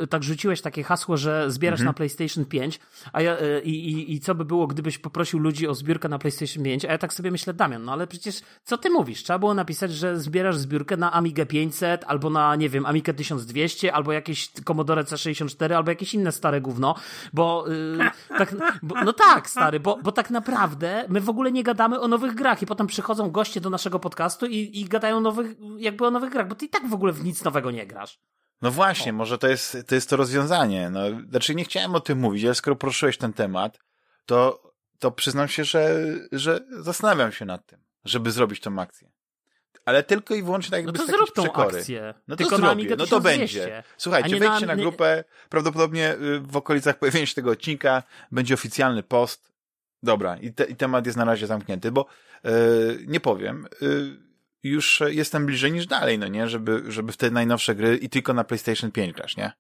y, 0.02 0.08
tak 0.08 0.24
rzuciłeś 0.24 0.62
takie 0.62 0.84
hasło, 0.84 1.18
że 1.18 1.52
zbierasz 1.52 1.80
mhm. 1.80 1.90
na 1.90 1.94
PlayStation 1.94 2.46
5, 2.46 2.80
a 3.14 3.22
ja, 3.22 3.42
y, 3.42 3.62
i, 3.62 4.14
i 4.14 4.20
co 4.20 4.36
by 4.36 4.46
było, 4.46 4.68
gdybyś 4.68 4.98
poprosił 4.98 5.40
ludzi 5.40 5.68
o 5.68 5.74
zbiórkę 5.74 6.10
na 6.10 6.20
PlayStation 6.20 6.64
5, 6.64 6.86
a 6.86 6.92
ja 6.92 6.98
tak 6.98 7.14
sobie 7.14 7.32
myślę, 7.32 7.54
Damian, 7.54 7.84
no 7.84 7.92
ale 7.92 8.08
przecież 8.08 8.42
co 8.64 8.78
ty 8.78 8.90
mówisz? 8.90 9.24
Trzeba 9.24 9.40
było 9.40 9.54
napisać, 9.54 9.92
że 9.92 10.20
zbierasz 10.20 10.58
zbiórkę 10.58 10.98
na 10.98 11.14
Amigę 11.14 11.46
500, 11.46 12.04
albo 12.08 12.30
na, 12.30 12.56
nie 12.56 12.70
wiem, 12.70 12.86
Amigę 12.86 13.14
1200, 13.14 13.94
albo 13.94 14.12
jakieś 14.12 14.52
Commodore 14.68 15.04
C64, 15.04 15.74
albo 15.74 15.92
jakieś 15.92 16.14
inne 16.14 16.32
stare 16.32 16.62
gówno, 16.62 16.96
bo, 17.34 17.66
y, 17.72 17.98
tak, 18.38 18.56
bo 18.84 19.04
no 19.04 19.14
tak, 19.14 19.50
stary, 19.50 19.80
bo, 19.80 20.00
bo 20.04 20.12
tak 20.12 20.30
naprawdę 20.30 20.87
naprawdę 20.88 21.14
my 21.14 21.22
w 21.22 21.30
ogóle 21.30 21.52
nie 21.52 21.64
gadamy 21.64 22.00
o 22.00 22.08
nowych 22.08 22.36
grach 22.36 22.62
i 22.62 22.66
potem 22.66 22.88
przychodzą 22.88 23.32
goście 23.32 23.62
do 23.62 23.70
naszego 23.70 24.00
podcastu 24.00 24.46
i, 24.46 24.80
i 24.80 24.86
gadają 24.86 25.22
nowych, 25.22 25.56
jakby 25.78 26.08
o 26.08 26.12
nowych 26.12 26.32
grach, 26.32 26.48
bo 26.48 26.56
ty 26.56 26.66
i 26.66 26.70
tak 26.70 26.90
w 26.90 26.94
ogóle 26.94 27.14
w 27.14 27.24
nic 27.24 27.44
nowego 27.44 27.72
nie 27.72 27.88
grasz. 27.88 28.20
No 28.62 28.72
właśnie, 28.72 29.12
o. 29.12 29.16
może 29.16 29.38
to 29.38 29.48
jest, 29.48 29.78
to 29.88 29.96
jest 29.96 30.10
to 30.10 30.16
rozwiązanie. 30.16 30.90
No, 30.90 31.02
znaczy 31.30 31.56
nie 31.56 31.66
chciałem 31.66 31.96
o 31.96 32.00
tym 32.00 32.20
mówić, 32.20 32.46
ale 32.46 32.56
skoro 32.56 32.76
poruszyłeś 32.76 33.18
ten 33.18 33.34
temat, 33.34 33.80
to, 34.26 34.62
to 35.00 35.12
przyznam 35.12 35.48
się, 35.48 35.64
że, 35.64 36.04
że 36.32 36.60
zastanawiam 36.80 37.32
się 37.32 37.46
nad 37.46 37.66
tym, 37.66 37.80
żeby 38.06 38.32
zrobić 38.32 38.62
tą 38.62 38.80
akcję. 38.80 39.10
Ale 39.86 40.04
tylko 40.04 40.36
i 40.36 40.44
wyłącznie 40.44 40.72
tak 40.72 40.78
jakby 40.86 41.00
no 41.00 41.06
to 41.06 41.12
z 41.12 41.16
zrób 41.16 41.34
tą 41.34 41.44
przekory. 41.44 41.78
akcję. 41.78 42.14
No 42.28 42.36
to 42.36 42.44
tylko 42.44 42.58
zrobię, 42.58 42.96
no 42.98 43.08
to 43.08 43.20
będzie. 43.20 43.84
Słuchajcie, 43.98 44.40
wejdźcie 44.40 44.66
na, 44.66 44.76
na 44.76 44.76
grupę, 44.76 45.24
prawdopodobnie 45.50 46.14
y, 46.14 46.40
w 46.40 46.58
okolicach 46.58 47.00
pojawienia 47.00 47.26
się 47.26 47.36
tego 47.36 47.52
odcinka 47.52 48.04
będzie 48.32 48.54
oficjalny 48.54 49.04
post, 49.04 49.52
Dobra, 50.04 50.38
i, 50.38 50.54
te, 50.54 50.64
i 50.64 50.76
temat 50.76 51.06
jest 51.06 51.18
na 51.18 51.26
razie 51.26 51.48
zamknięty, 51.48 51.92
bo 51.92 52.06
yy, 52.44 52.52
nie 53.08 53.20
powiem, 53.20 53.68
yy, 53.82 54.18
już 54.64 55.04
jestem 55.08 55.46
bliżej 55.46 55.72
niż 55.72 55.88
dalej, 55.88 56.20
no 56.20 56.28
nie, 56.28 56.48
żeby, 56.48 56.84
żeby 56.88 57.12
w 57.12 57.18
te 57.18 57.32
najnowsze 57.32 57.76
gry 57.76 57.98
i 57.98 58.10
tylko 58.10 58.34
na 58.34 58.44
PlayStation 58.44 58.92
5 58.92 59.14
grać, 59.14 59.38
nie? 59.38 59.52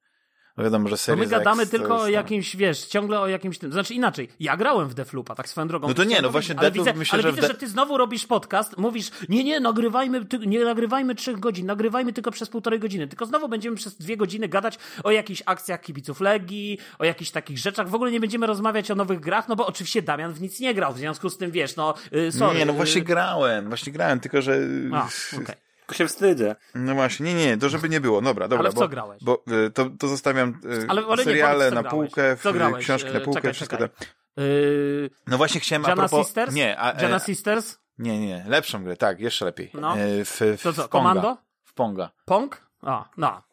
No 0.57 0.63
wiadomo, 0.63 0.89
że 0.89 0.97
Series 0.97 1.29
Bo 1.29 1.37
my 1.37 1.43
gadamy 1.43 1.61
X 1.61 1.71
tylko 1.71 2.01
o 2.01 2.07
jakimś, 2.07 2.55
wiesz, 2.55 2.85
ciągle 2.85 3.19
o 3.19 3.27
jakimś 3.27 3.57
tym. 3.57 3.71
Znaczy 3.71 3.93
inaczej, 3.93 4.29
ja 4.39 4.57
grałem 4.57 4.89
w 4.89 4.93
Defloopa, 4.93 5.35
tak 5.35 5.49
swoją 5.49 5.67
drogą. 5.67 5.87
No 5.87 5.93
to 5.93 6.03
nie, 6.03 6.21
no 6.21 6.29
właśnie 6.29 6.55
ale 6.57 6.61
Deathloop 6.71 6.87
widzę, 6.87 6.99
myślę, 6.99 7.13
ale 7.13 7.23
że 7.23 7.31
widzę, 7.33 7.47
że 7.47 7.53
ty 7.53 7.67
znowu 7.67 7.97
robisz 7.97 8.25
podcast, 8.25 8.77
mówisz, 8.77 9.11
nie, 9.29 9.43
nie, 9.43 9.59
nagrywajmy, 9.59 10.25
ty, 10.25 10.39
nie 10.39 10.65
nagrywajmy 10.65 11.15
trzech 11.15 11.39
godzin, 11.39 11.65
nagrywajmy 11.65 12.13
tylko 12.13 12.31
przez 12.31 12.49
półtorej 12.49 12.79
godziny, 12.79 13.07
tylko 13.07 13.25
znowu 13.25 13.49
będziemy 13.49 13.75
przez 13.75 13.97
dwie 13.97 14.17
godziny 14.17 14.47
gadać 14.47 14.77
o 15.03 15.11
jakichś 15.11 15.43
akcjach 15.45 15.81
kibiców 15.81 16.21
Legii, 16.21 16.77
o 16.99 17.05
jakichś 17.05 17.31
takich 17.31 17.57
rzeczach, 17.57 17.89
w 17.89 17.95
ogóle 17.95 18.11
nie 18.11 18.19
będziemy 18.19 18.47
rozmawiać 18.47 18.91
o 18.91 18.95
nowych 18.95 19.19
grach, 19.19 19.47
no 19.47 19.55
bo 19.55 19.67
oczywiście 19.67 20.01
Damian 20.01 20.33
w 20.33 20.41
nic 20.41 20.59
nie 20.59 20.73
grał, 20.73 20.93
w 20.93 20.97
związku 20.97 21.29
z 21.29 21.37
tym, 21.37 21.51
wiesz, 21.51 21.75
no, 21.75 21.93
yy, 22.11 22.31
sorry. 22.31 22.59
Nie, 22.59 22.65
no 22.65 22.73
właśnie 22.73 23.01
grałem, 23.01 23.67
właśnie 23.67 23.93
grałem, 23.93 24.19
tylko 24.19 24.41
że... 24.41 24.59
A, 24.93 25.07
okay. 25.41 25.66
Tylko 25.87 25.97
się 25.97 26.07
wstydzę. 26.07 26.55
No 26.75 26.95
właśnie, 26.95 27.33
nie, 27.33 27.45
nie, 27.45 27.57
to 27.57 27.69
żeby 27.69 27.89
nie 27.89 28.01
było. 28.01 28.21
Dobra, 28.21 28.47
dobra. 28.47 28.59
Ale 28.59 28.71
w 28.71 28.73
bo, 28.73 28.81
co 28.81 28.89
grałeś? 28.89 29.23
Bo 29.23 29.43
y, 29.67 29.71
to, 29.71 29.89
to 29.99 30.07
zostawiam 30.07 30.59
y, 30.65 30.85
ale, 30.89 31.01
ale 31.05 31.23
seriale 31.23 31.69
nie, 31.69 31.75
na 31.75 31.83
półkę, 31.83 32.35
w, 32.35 32.53
grałeś? 32.53 32.85
książki 32.85 33.13
na 33.13 33.19
półkę, 33.19 33.33
czekaj, 33.39 33.53
wszystko 33.53 33.77
czekaj. 33.77 33.89
te. 34.35 34.41
Yy, 34.43 35.09
No 35.27 35.37
właśnie 35.37 35.61
chciałem 35.61 35.83
Jana 35.83 35.93
a 35.93 35.95
propos... 35.95 36.25
Sisters? 36.27 36.53
Nie, 36.53 36.79
a, 36.79 37.01
Jana 37.01 37.15
e, 37.15 37.19
Sisters? 37.19 37.79
nie, 37.97 38.19
nie, 38.27 38.45
lepszą 38.47 38.83
grę, 38.83 38.97
tak, 38.97 39.19
jeszcze 39.19 39.45
lepiej. 39.45 39.71
No. 39.73 39.97
E, 39.97 40.25
w, 40.25 40.41
w, 40.57 40.61
To 40.63 40.73
co, 40.73 40.73
w 40.73 40.75
Ponga. 40.75 40.87
Komando? 40.89 41.37
W 41.63 41.73
Ponga. 41.73 42.09
Pong? 42.25 42.67
A, 42.81 43.09
no. 43.17 43.43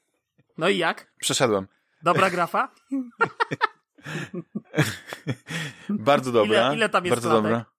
No 0.59 0.69
i 0.69 0.79
jak? 0.79 1.13
Przeszedłem. 1.21 1.67
Dobra 2.03 2.31
grafa? 2.31 2.69
Bardzo 5.89 6.33
dobra. 6.33 6.67
Ile, 6.67 6.77
ile 6.77 6.89
tam 6.89 7.05
jest 7.05 7.17
Bardzo 7.17 7.29
klatek? 7.31 7.45
dobra. 7.45 7.74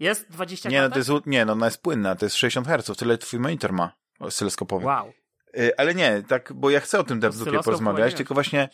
Jest 0.00 0.30
20 0.30 0.68
Nie, 0.68 0.82
no 0.82 0.90
to 0.90 0.98
jest, 0.98 1.10
nie, 1.26 1.44
no 1.44 1.52
ona 1.52 1.66
jest 1.66 1.82
płynna, 1.82 2.14
to 2.14 2.26
jest 2.26 2.36
60 2.36 2.66
Hz, 2.66 2.98
tyle 2.98 3.18
twój 3.18 3.40
monitor 3.40 3.72
ma 3.72 3.92
oscyloskopowy. 4.18 4.86
Wow. 4.86 5.12
Y, 5.58 5.76
Ale 5.76 5.94
nie, 5.94 6.22
tak, 6.22 6.52
bo 6.52 6.70
ja 6.70 6.80
chcę 6.80 7.00
o 7.00 7.04
tym 7.04 7.24
Oscyloskop 7.24 7.64
porozmawiać, 7.64 8.14
tylko 8.14 8.34
nie 8.34 8.36
właśnie 8.36 8.68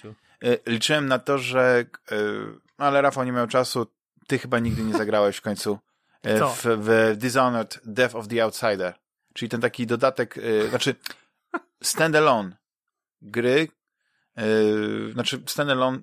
y, 0.45 0.59
liczyłem 0.67 1.07
na 1.09 1.19
to, 1.19 1.39
że 1.39 1.85
y, 2.12 2.17
ale 2.79 3.03
Rafał 3.03 3.25
nie 3.25 3.33
miał 3.33 3.47
czasu, 3.47 3.87
ty 4.27 4.39
chyba 4.39 4.59
nigdy 4.59 4.83
nie 4.83 4.93
zagrałeś 4.93 5.37
w 5.37 5.41
końcu 5.41 5.79
y, 6.27 6.39
Co? 6.39 6.49
w, 6.49 6.65
w 6.65 7.17
Dishonored 7.17 7.81
Death 7.85 8.15
of 8.15 8.29
the 8.29 8.45
Outsider, 8.45 8.95
czyli 9.35 9.49
ten 9.49 9.61
taki 9.61 9.87
dodatek, 9.87 10.39
y, 10.39 10.69
znaczy 10.69 10.95
standalone 11.83 12.57
gry, 13.23 13.69
znaczy 15.12 15.43
standalone 15.47 15.99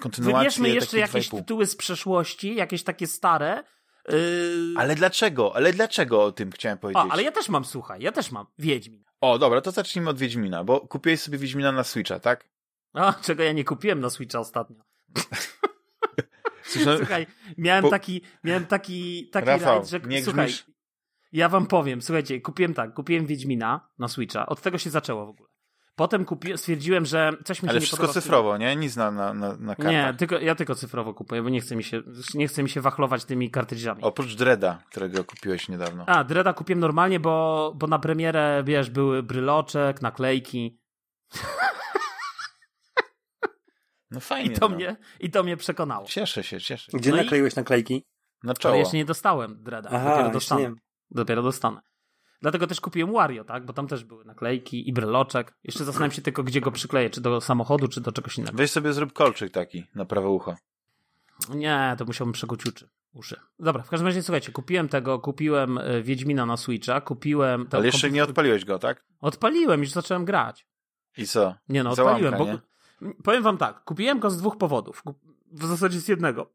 kontynuację 0.00 0.38
Wybierzmy 0.38 0.68
jeszcze 0.68 0.98
jakieś 0.98 1.28
2,5. 1.28 1.38
tytuły 1.38 1.66
z 1.66 1.76
przeszłości, 1.76 2.54
jakieś 2.54 2.82
takie 2.82 3.06
stare. 3.06 3.64
Yy... 4.08 4.74
Ale 4.76 4.94
dlaczego? 4.94 5.56
Ale 5.56 5.72
dlaczego 5.72 6.24
o 6.24 6.32
tym 6.32 6.50
chciałem 6.50 6.78
powiedzieć? 6.78 7.04
O, 7.04 7.12
ale 7.12 7.22
ja 7.22 7.32
też 7.32 7.48
mam, 7.48 7.64
słuchaj, 7.64 8.02
ja 8.02 8.12
też 8.12 8.32
mam 8.32 8.46
Wiedźmin. 8.58 9.04
O, 9.20 9.38
dobra, 9.38 9.60
to 9.60 9.70
zacznijmy 9.70 10.10
od 10.10 10.18
Wiedźmina, 10.18 10.64
bo 10.64 10.80
kupiłeś 10.80 11.20
sobie 11.20 11.38
Wiedźmina 11.38 11.72
na 11.72 11.84
Switcha, 11.84 12.20
tak? 12.20 12.48
A, 12.92 13.12
czego 13.12 13.42
ja 13.42 13.52
nie 13.52 13.64
kupiłem 13.64 14.00
na 14.00 14.10
Switcha 14.10 14.38
ostatnio. 14.38 14.84
Słuchaj, 16.64 16.96
Słuchaj, 16.98 17.26
miałem 17.58 17.84
Po- 17.84 17.90
taki, 17.90 18.22
miałem 18.44 18.66
taki, 18.66 19.28
taki 19.28 19.46
Rafał, 19.46 19.74
rajd, 19.78 19.88
że 19.88 20.00
nie 20.00 20.22
słuchaj, 20.24 20.46
grzmisz. 20.46 20.66
ja 21.32 21.48
wam 21.48 21.66
powiem, 21.66 22.02
słuchajcie, 22.02 22.40
kupiłem 22.40 22.74
tak, 22.74 22.94
kupiłem 22.94 23.26
Wiedźmina 23.26 23.88
na 23.98 24.08
Switcha, 24.08 24.46
od 24.46 24.60
tego 24.60 24.78
się 24.78 24.90
zaczęło 24.90 25.26
w 25.26 25.28
ogóle. 25.28 25.48
Potem 25.96 26.24
kupiłem, 26.24 26.58
stwierdziłem, 26.58 27.06
że 27.06 27.32
coś 27.44 27.62
mi 27.62 27.66
się 27.66 27.70
Ale 27.70 27.80
nie 27.80 27.86
wszystko 27.86 28.02
podoba. 28.06 28.20
cyfrowo, 28.20 28.56
nie? 28.58 28.76
Nic 28.76 28.96
na, 28.96 29.10
na, 29.10 29.34
na, 29.34 29.56
na 29.56 29.74
kartach. 29.76 29.92
Nie, 29.92 30.14
tylko, 30.18 30.38
ja 30.38 30.54
tylko 30.54 30.74
cyfrowo 30.74 31.14
kupuję, 31.14 31.42
bo 31.42 31.48
nie 31.48 31.60
chce 31.60 31.76
mi 31.76 31.84
się, 31.84 32.02
nie 32.34 32.48
chce 32.48 32.62
mi 32.62 32.68
się 32.70 32.80
wachlować 32.80 33.24
tymi 33.24 33.50
kartridżami. 33.50 34.02
Oprócz 34.02 34.34
Dreda, 34.34 34.82
którego 34.90 35.24
kupiłeś 35.24 35.68
niedawno. 35.68 36.04
A, 36.06 36.24
Dreda 36.24 36.52
kupiłem 36.52 36.80
normalnie, 36.80 37.20
bo, 37.20 37.72
bo 37.76 37.86
na 37.86 37.98
premierę, 37.98 38.62
wiesz, 38.66 38.90
były 38.90 39.22
bryloczek, 39.22 40.02
naklejki 40.02 40.78
No 44.10 44.18
i 44.18 44.20
fajnie. 44.20 44.56
to, 44.56 44.68
no. 44.68 44.74
mnie, 44.76 44.96
i 45.20 45.30
to 45.30 45.42
mnie 45.42 45.56
przekonało. 45.56 46.06
Cieszę 46.06 46.42
się, 46.44 46.60
cieszę 46.60 46.90
się. 46.92 46.98
Gdzie 46.98 47.10
No 47.10 47.16
i- 47.16 47.20
nakleiłeś 47.20 47.56
naklejki? 47.56 48.04
Na 48.42 48.54
czoło. 48.54 48.72
Ale 48.72 48.78
jeszcze 48.80 48.96
nie 48.96 49.04
dostałem 49.04 49.62
Dreda, 49.62 49.88
Aha, 49.92 50.10
dopiero 50.10 50.30
dostanę. 50.30 50.62
nie. 50.62 50.72
Dopiero 51.10 51.42
dostanę. 51.42 51.80
Dlatego 52.40 52.66
też 52.66 52.80
kupiłem 52.80 53.12
Wario, 53.12 53.44
tak? 53.44 53.66
Bo 53.66 53.72
tam 53.72 53.86
też 53.88 54.04
były 54.04 54.24
naklejki 54.24 54.88
i 54.88 54.92
bryloczek. 54.92 55.54
Jeszcze 55.64 55.84
zastanawiam 55.84 56.12
się 56.12 56.22
tylko, 56.22 56.42
gdzie 56.42 56.60
go 56.60 56.70
przykleję, 56.70 57.10
czy 57.10 57.20
do 57.20 57.40
samochodu, 57.40 57.88
czy 57.88 58.00
do 58.00 58.12
czegoś 58.12 58.38
innego. 58.38 58.56
Weź 58.56 58.70
sobie 58.70 58.92
zrób 58.92 59.12
kolczyk 59.12 59.52
taki 59.52 59.86
na 59.94 60.04
prawe 60.04 60.28
ucho. 60.28 60.56
Nie, 61.54 61.94
to 61.98 62.04
musiałbym 62.04 62.32
przekuć 62.32 62.66
uszy. 62.66 62.88
uszy. 63.12 63.40
Dobra, 63.58 63.82
w 63.82 63.88
każdym 63.88 64.06
razie 64.06 64.22
słuchajcie, 64.22 64.52
kupiłem 64.52 64.88
tego, 64.88 65.18
kupiłem 65.18 65.78
e, 65.78 66.02
Wiedźmina 66.02 66.46
na 66.46 66.56
Switcha, 66.56 67.00
kupiłem... 67.00 67.68
Ale 67.70 67.86
jeszcze 67.86 68.08
komputer- 68.08 68.12
nie 68.12 68.24
odpaliłeś 68.24 68.64
go, 68.64 68.78
tak? 68.78 69.04
Odpaliłem, 69.20 69.80
już 69.80 69.90
zacząłem 69.90 70.24
grać. 70.24 70.66
I 71.16 71.26
co? 71.26 71.54
Nie 71.68 71.84
no, 71.84 71.94
Załamka, 71.94 72.28
odpaliłem, 72.28 72.60
bo... 72.60 73.14
Powiem 73.24 73.42
wam 73.42 73.58
tak, 73.58 73.84
kupiłem 73.84 74.18
go 74.20 74.30
z 74.30 74.36
dwóch 74.38 74.58
powodów. 74.58 75.02
W 75.52 75.66
zasadzie 75.66 76.00
z 76.00 76.08
jednego. 76.08 76.52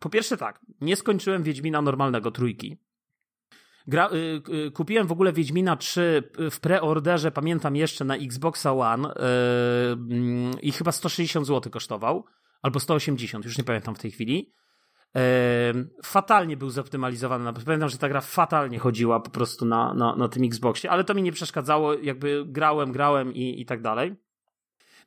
Po 0.00 0.10
pierwsze 0.10 0.36
tak, 0.36 0.60
nie 0.80 0.96
skończyłem 0.96 1.42
Wiedźmina 1.42 1.82
normalnego, 1.82 2.30
trójki. 2.30 2.76
Gra, 3.86 4.10
y, 4.12 4.42
y, 4.66 4.70
kupiłem 4.70 5.06
w 5.06 5.12
ogóle 5.12 5.32
Wiedźmina 5.32 5.76
3 5.76 6.22
w 6.50 6.60
preorderze, 6.60 7.30
pamiętam 7.30 7.76
jeszcze 7.76 8.04
na 8.04 8.16
Xboxa 8.16 8.72
One 8.72 9.08
y, 9.08 9.12
mm, 9.92 10.60
i 10.60 10.72
chyba 10.72 10.92
160 10.92 11.46
zł 11.46 11.72
kosztował, 11.72 12.24
albo 12.62 12.80
180, 12.80 13.44
już 13.44 13.58
nie 13.58 13.64
pamiętam 13.64 13.94
w 13.94 13.98
tej 13.98 14.10
chwili. 14.10 14.52
Fatalnie 16.04 16.56
był 16.56 16.70
zoptymalizowany. 16.70 17.52
Pamiętam, 17.64 17.88
że 17.88 17.98
ta 17.98 18.08
gra 18.08 18.20
fatalnie 18.20 18.78
chodziła 18.78 19.20
po 19.20 19.30
prostu 19.30 19.64
na, 19.64 19.94
na, 19.94 20.16
na 20.16 20.28
tym 20.28 20.44
Xboxie, 20.44 20.90
ale 20.90 21.04
to 21.04 21.14
mi 21.14 21.22
nie 21.22 21.32
przeszkadzało, 21.32 21.94
jakby 21.94 22.44
grałem, 22.46 22.92
grałem 22.92 23.34
i, 23.34 23.60
i 23.60 23.66
tak 23.66 23.82
dalej. 23.82 24.16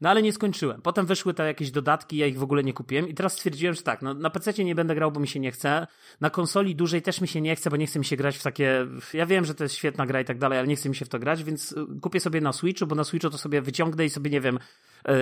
No 0.02 0.10
ale 0.10 0.22
nie 0.22 0.34
skończyłem. 0.34 0.82
Potem 0.82 1.06
wyszły 1.06 1.34
te 1.34 1.48
jakieś 1.48 1.72
dodatki, 1.72 2.18
ja 2.18 2.28
ich 2.28 2.40
w 2.40 2.44
ogóle 2.44 2.64
nie 2.64 2.74
kupiłem 2.74 3.08
i 3.08 3.14
teraz 3.14 3.34
stwierdziłem, 3.34 3.76
że 3.76 3.82
tak, 3.82 4.02
no, 4.02 4.14
na 4.14 4.30
PC 4.30 4.64
nie 4.64 4.76
będę 4.76 4.96
grał, 4.96 5.12
bo 5.12 5.20
mi 5.20 5.28
się 5.28 5.40
nie 5.40 5.52
chce. 5.52 5.88
Na 6.22 6.30
konsoli 6.30 6.76
dużej 6.76 7.02
też 7.02 7.22
mi 7.22 7.28
się 7.28 7.42
nie 7.42 7.56
chce, 7.56 7.70
bo 7.70 7.78
nie 7.78 7.88
chce 7.88 8.00
mi 8.00 8.06
się 8.06 8.16
grać 8.16 8.38
w 8.38 8.44
takie... 8.44 8.88
Ja 9.14 9.26
wiem, 9.26 9.46
że 9.46 9.56
to 9.56 9.64
jest 9.64 9.76
świetna 9.76 10.06
gra 10.06 10.22
i 10.22 10.26
tak 10.26 10.38
dalej, 10.38 10.60
ale 10.60 10.68
nie 10.68 10.76
chce 10.76 10.90
mi 10.90 10.96
się 10.96 11.06
w 11.06 11.10
to 11.10 11.20
grać, 11.20 11.44
więc 11.44 11.72
y, 11.72 11.86
kupię 12.02 12.20
sobie 12.20 12.42
na 12.42 12.54
Switchu, 12.54 12.88
bo 12.88 12.96
na 12.96 13.04
Switchu 13.04 13.30
to 13.30 13.38
sobie 13.38 13.62
wyciągnę 13.62 14.06
i 14.06 14.10
sobie, 14.10 14.30
nie 14.32 14.42
wiem, 14.42 14.60
yy, 15.08 15.14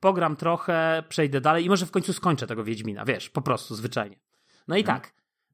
pogram 0.00 0.36
trochę, 0.36 1.02
przejdę 1.08 1.40
dalej 1.40 1.64
i 1.64 1.68
może 1.68 1.86
w 1.86 1.90
końcu 1.90 2.12
skończę 2.12 2.46
tego 2.46 2.64
Wiedźmina, 2.64 3.04
wiesz, 3.04 3.30
po 3.30 3.42
prostu, 3.42 3.74
zwyczajnie. 3.74 4.16
No 4.68 4.76
i 4.76 4.84
tak, 4.84 5.12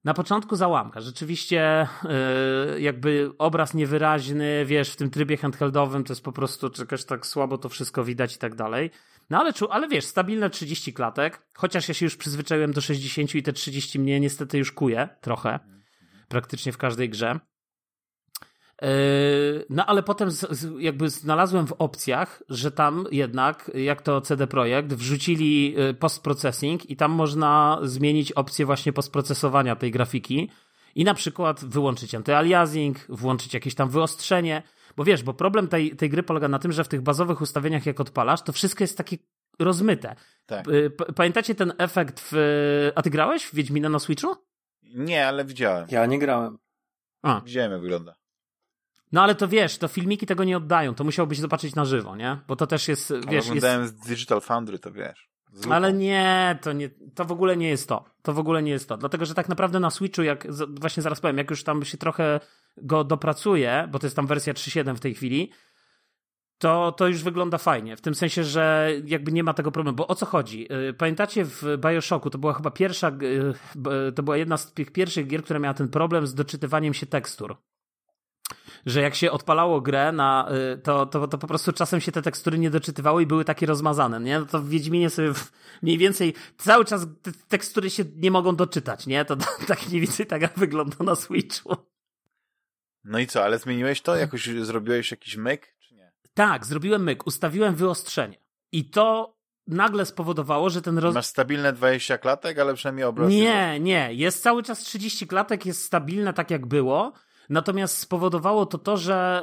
na 0.08 0.14
początku 0.14 0.56
załamka. 0.56 1.00
Rzeczywiście 1.00 1.88
yy, 2.72 2.80
jakby 2.80 3.30
obraz 3.38 3.74
niewyraźny, 3.74 4.64
wiesz, 4.66 4.90
w 4.90 4.96
tym 4.96 5.10
trybie 5.10 5.36
handheldowym 5.36 6.04
to 6.04 6.12
jest 6.12 6.24
po 6.24 6.32
prostu 6.32 6.70
czegoś 6.70 7.04
tak 7.04 7.26
słabo 7.26 7.58
to 7.58 7.68
wszystko 7.68 8.04
widać 8.04 8.36
i 8.36 8.38
tak 8.38 8.54
dalej. 8.54 8.90
No 9.30 9.40
ale, 9.40 9.52
ale 9.70 9.88
wiesz, 9.88 10.04
stabilne 10.04 10.50
30 10.50 10.92
klatek, 10.92 11.46
chociaż 11.54 11.88
ja 11.88 11.94
się 11.94 12.06
już 12.06 12.16
przyzwyczaiłem 12.16 12.72
do 12.72 12.80
60 12.80 13.34
i 13.34 13.42
te 13.42 13.52
30 13.52 13.98
mnie 13.98 14.20
niestety 14.20 14.58
już 14.58 14.72
kuje 14.72 15.08
trochę, 15.20 15.58
praktycznie 16.28 16.72
w 16.72 16.78
każdej 16.78 17.08
grze. 17.08 17.40
Yy, 18.82 18.88
No 19.70 19.86
ale 19.86 20.02
potem 20.02 20.30
z, 20.30 20.40
z, 20.50 20.80
jakby 20.80 21.10
znalazłem 21.10 21.66
w 21.66 21.72
opcjach, 21.72 22.42
że 22.48 22.70
tam 22.70 23.04
jednak, 23.12 23.70
jak 23.74 24.02
to 24.02 24.20
CD 24.20 24.46
Projekt, 24.46 24.94
wrzucili 24.94 25.72
yy, 25.72 25.94
postprocessing 25.94 26.90
i 26.90 26.96
tam 26.96 27.10
można 27.12 27.78
zmienić 27.82 28.32
opcję 28.32 28.66
właśnie 28.66 28.92
postprocesowania 28.92 29.76
tej 29.76 29.90
grafiki 29.90 30.50
i 30.94 31.04
na 31.04 31.14
przykład 31.14 31.64
wyłączyć 31.64 32.14
antyaliasing, 32.14 32.98
włączyć 33.08 33.54
jakieś 33.54 33.74
tam 33.74 33.88
wyostrzenie, 33.88 34.62
bo 34.96 35.04
wiesz, 35.04 35.22
bo 35.22 35.34
problem 35.34 35.68
tej, 35.68 35.96
tej 35.96 36.10
gry 36.10 36.22
polega 36.22 36.48
na 36.48 36.58
tym, 36.58 36.72
że 36.72 36.84
w 36.84 36.88
tych 36.88 37.00
bazowych 37.02 37.40
ustawieniach 37.40 37.86
jak 37.86 38.00
odpalasz, 38.00 38.42
to 38.42 38.52
wszystko 38.52 38.84
jest 38.84 38.98
takie 38.98 39.16
rozmyte. 39.58 40.14
Tak. 40.46 40.66
Yy, 40.66 40.90
p- 40.90 41.12
Pamiętacie 41.12 41.54
ten 41.54 41.72
efekt 41.78 42.20
w... 42.32 42.90
A 42.94 43.02
ty 43.02 43.10
grałeś 43.10 43.44
w 43.44 43.54
Wiedźmina 43.54 43.88
na 43.88 43.98
Switchu? 43.98 44.34
Nie, 44.94 45.28
ale 45.28 45.44
widziałem. 45.44 45.86
Ja 45.90 46.06
nie 46.06 46.18
grałem. 46.18 46.58
A, 47.22 47.40
Widziałem, 47.40 47.72
jak 47.72 47.80
wygląda. 47.80 48.14
No 49.12 49.22
ale 49.22 49.34
to 49.34 49.48
wiesz, 49.48 49.78
to 49.78 49.88
filmiki 49.88 50.26
tego 50.26 50.44
nie 50.44 50.56
oddają, 50.56 50.94
to 50.94 51.04
musiałbyś 51.04 51.38
zobaczyć 51.38 51.74
na 51.74 51.84
żywo, 51.84 52.16
nie? 52.16 52.38
Bo 52.48 52.56
to 52.56 52.66
też 52.66 52.88
jest, 52.88 53.10
Ale 53.10 53.20
wiesz, 53.20 53.32
jest... 53.34 53.48
oglądałem 53.48 53.86
z 53.88 53.92
Digital 53.92 54.40
Foundry, 54.40 54.78
to 54.78 54.92
wiesz. 54.92 55.28
Ale 55.70 55.92
nie, 55.92 56.58
to 56.62 56.72
nie, 56.72 56.90
to 57.14 57.24
w 57.24 57.32
ogóle 57.32 57.56
nie 57.56 57.68
jest 57.68 57.88
to. 57.88 58.04
To 58.22 58.32
w 58.32 58.38
ogóle 58.38 58.62
nie 58.62 58.70
jest 58.70 58.88
to. 58.88 58.96
Dlatego, 58.96 59.26
że 59.26 59.34
tak 59.34 59.48
naprawdę 59.48 59.80
na 59.80 59.90
Switchu, 59.90 60.22
jak, 60.22 60.46
właśnie 60.80 61.02
zaraz 61.02 61.20
powiem, 61.20 61.38
jak 61.38 61.50
już 61.50 61.64
tam 61.64 61.84
się 61.84 61.98
trochę 61.98 62.40
go 62.76 63.04
dopracuje, 63.04 63.88
bo 63.90 63.98
to 63.98 64.06
jest 64.06 64.16
tam 64.16 64.26
wersja 64.26 64.52
3.7 64.54 64.94
w 64.94 65.00
tej 65.00 65.14
chwili, 65.14 65.52
to, 66.58 66.92
to 66.92 67.08
już 67.08 67.22
wygląda 67.22 67.58
fajnie. 67.58 67.96
W 67.96 68.00
tym 68.00 68.14
sensie, 68.14 68.44
że 68.44 68.90
jakby 69.04 69.32
nie 69.32 69.42
ma 69.44 69.54
tego 69.54 69.72
problemu. 69.72 69.96
Bo 69.96 70.06
o 70.06 70.14
co 70.14 70.26
chodzi? 70.26 70.66
Yy, 70.70 70.94
Pamiętacie 70.94 71.44
w 71.44 71.62
Bioshocku, 71.78 72.30
to 72.30 72.38
była 72.38 72.52
chyba 72.52 72.70
pierwsza, 72.70 73.10
b- 73.74 74.12
to 74.14 74.22
była 74.22 74.36
jedna 74.36 74.56
z 74.56 74.72
tych 74.72 74.92
pierwszych 74.92 75.26
gier, 75.26 75.42
która 75.42 75.58
miała 75.58 75.74
ten 75.74 75.88
problem 75.88 76.26
z 76.26 76.34
doczytywaniem 76.34 76.94
się 76.94 77.06
tekstur. 77.06 77.56
Że 78.86 79.00
jak 79.00 79.14
się 79.14 79.30
odpalało 79.30 79.80
grę, 79.80 80.12
na, 80.12 80.48
y, 80.74 80.78
to, 80.78 81.06
to, 81.06 81.28
to 81.28 81.38
po 81.38 81.46
prostu 81.46 81.72
czasem 81.72 82.00
się 82.00 82.12
te 82.12 82.22
tekstury 82.22 82.58
nie 82.58 82.70
doczytywały 82.70 83.22
i 83.22 83.26
były 83.26 83.44
takie 83.44 83.66
rozmazane, 83.66 84.20
nie? 84.20 84.38
No 84.40 84.46
to 84.46 84.58
w 84.58 84.68
Wiedźminie 84.68 85.10
sobie 85.10 85.34
w- 85.34 85.52
mniej 85.82 85.98
więcej 85.98 86.34
cały 86.58 86.84
czas 86.84 87.06
te 87.22 87.32
tekstury 87.48 87.90
się 87.90 88.04
nie 88.16 88.30
mogą 88.30 88.56
doczytać, 88.56 89.06
nie? 89.06 89.24
To, 89.24 89.36
to 89.36 89.44
tak 89.68 89.88
mniej 89.88 90.00
więcej 90.00 90.26
tak 90.26 90.58
wygląda 90.58 91.04
na 91.04 91.14
Switchu. 91.14 91.76
No 93.04 93.18
i 93.18 93.26
co, 93.26 93.44
ale 93.44 93.58
zmieniłeś 93.58 94.00
to? 94.00 94.16
Jakoś 94.16 94.46
zrobiłeś 94.46 95.10
jakiś 95.10 95.36
myk, 95.36 95.74
czy 95.78 95.94
nie? 95.94 96.12
Tak, 96.34 96.66
zrobiłem 96.66 97.02
myk, 97.04 97.26
ustawiłem 97.26 97.74
wyostrzenie. 97.74 98.38
I 98.72 98.90
to 98.90 99.36
nagle 99.66 100.06
spowodowało, 100.06 100.70
że 100.70 100.82
ten 100.82 100.98
roz... 100.98 101.14
Masz 101.14 101.26
stabilne 101.26 101.72
20 101.72 102.18
klatek, 102.18 102.58
ale 102.58 102.74
przynajmniej 102.74 103.04
obraz. 103.04 103.30
Nie, 103.30 103.80
nie. 103.80 104.08
Jest 104.14 104.42
cały 104.42 104.62
czas 104.62 104.78
30 104.78 105.26
klatek, 105.26 105.66
jest 105.66 105.84
stabilne 105.84 106.32
tak 106.32 106.50
jak 106.50 106.66
było. 106.66 107.12
Natomiast 107.48 107.98
spowodowało 107.98 108.66
to 108.66 108.78
to, 108.78 108.96
że 108.96 109.42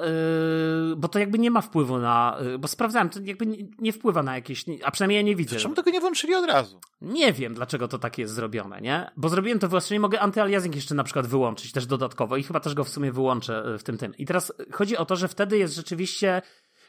yy, 0.90 0.96
bo 0.96 1.08
to 1.08 1.20
jakby 1.20 1.40
nie 1.40 1.52
ma 1.52 1.62
wpływu 1.62 1.98
na, 1.98 2.38
yy, 2.42 2.60
bo 2.60 2.68
sprawdzałem, 2.68 3.10
to 3.10 3.20
jakby 3.24 3.46
nie, 3.46 3.58
nie, 3.80 3.94
wpływa 3.94 4.24
na 4.24 4.36
jakieś, 4.36 4.66
a 4.84 4.92
przynajmniej 4.92 5.18
ja 5.18 5.22
nie 5.22 5.36
widzę. 5.36 5.56
Czemu 5.56 5.76
tego 5.76 5.92
nie 5.92 6.02
włączyli 6.02 6.36
od 6.36 6.46
razu? 6.46 6.80
Nie 7.02 7.34
wiem, 7.34 7.54
dlaczego 7.54 7.88
to 7.88 8.00
tak 8.00 8.18
jest 8.18 8.34
zrobione, 8.34 8.82
nie? 8.82 9.12
Bo 9.18 9.30
zrobiłem 9.30 9.60
to 9.60 9.68
właśnie, 9.70 10.00
mogę 10.00 10.20
antyaliasing 10.20 10.76
jeszcze 10.76 10.96
na 10.96 11.04
przykład 11.04 11.28
wyłączyć 11.28 11.72
też 11.72 11.86
dodatkowo 11.86 12.38
i 12.38 12.44
chyba 12.44 12.60
też 12.60 12.74
go 12.74 12.84
w 12.84 12.90
sumie 12.90 13.12
wyłączę 13.12 13.74
y, 13.76 13.78
w 13.78 13.84
tym 13.84 13.98
tym. 13.98 14.16
I 14.18 14.26
teraz 14.26 14.54
chodzi 14.72 14.98
o 14.98 15.06
to, 15.06 15.16
że 15.16 15.28
wtedy 15.28 15.58
jest 15.58 15.76
rzeczywiście 15.76 16.42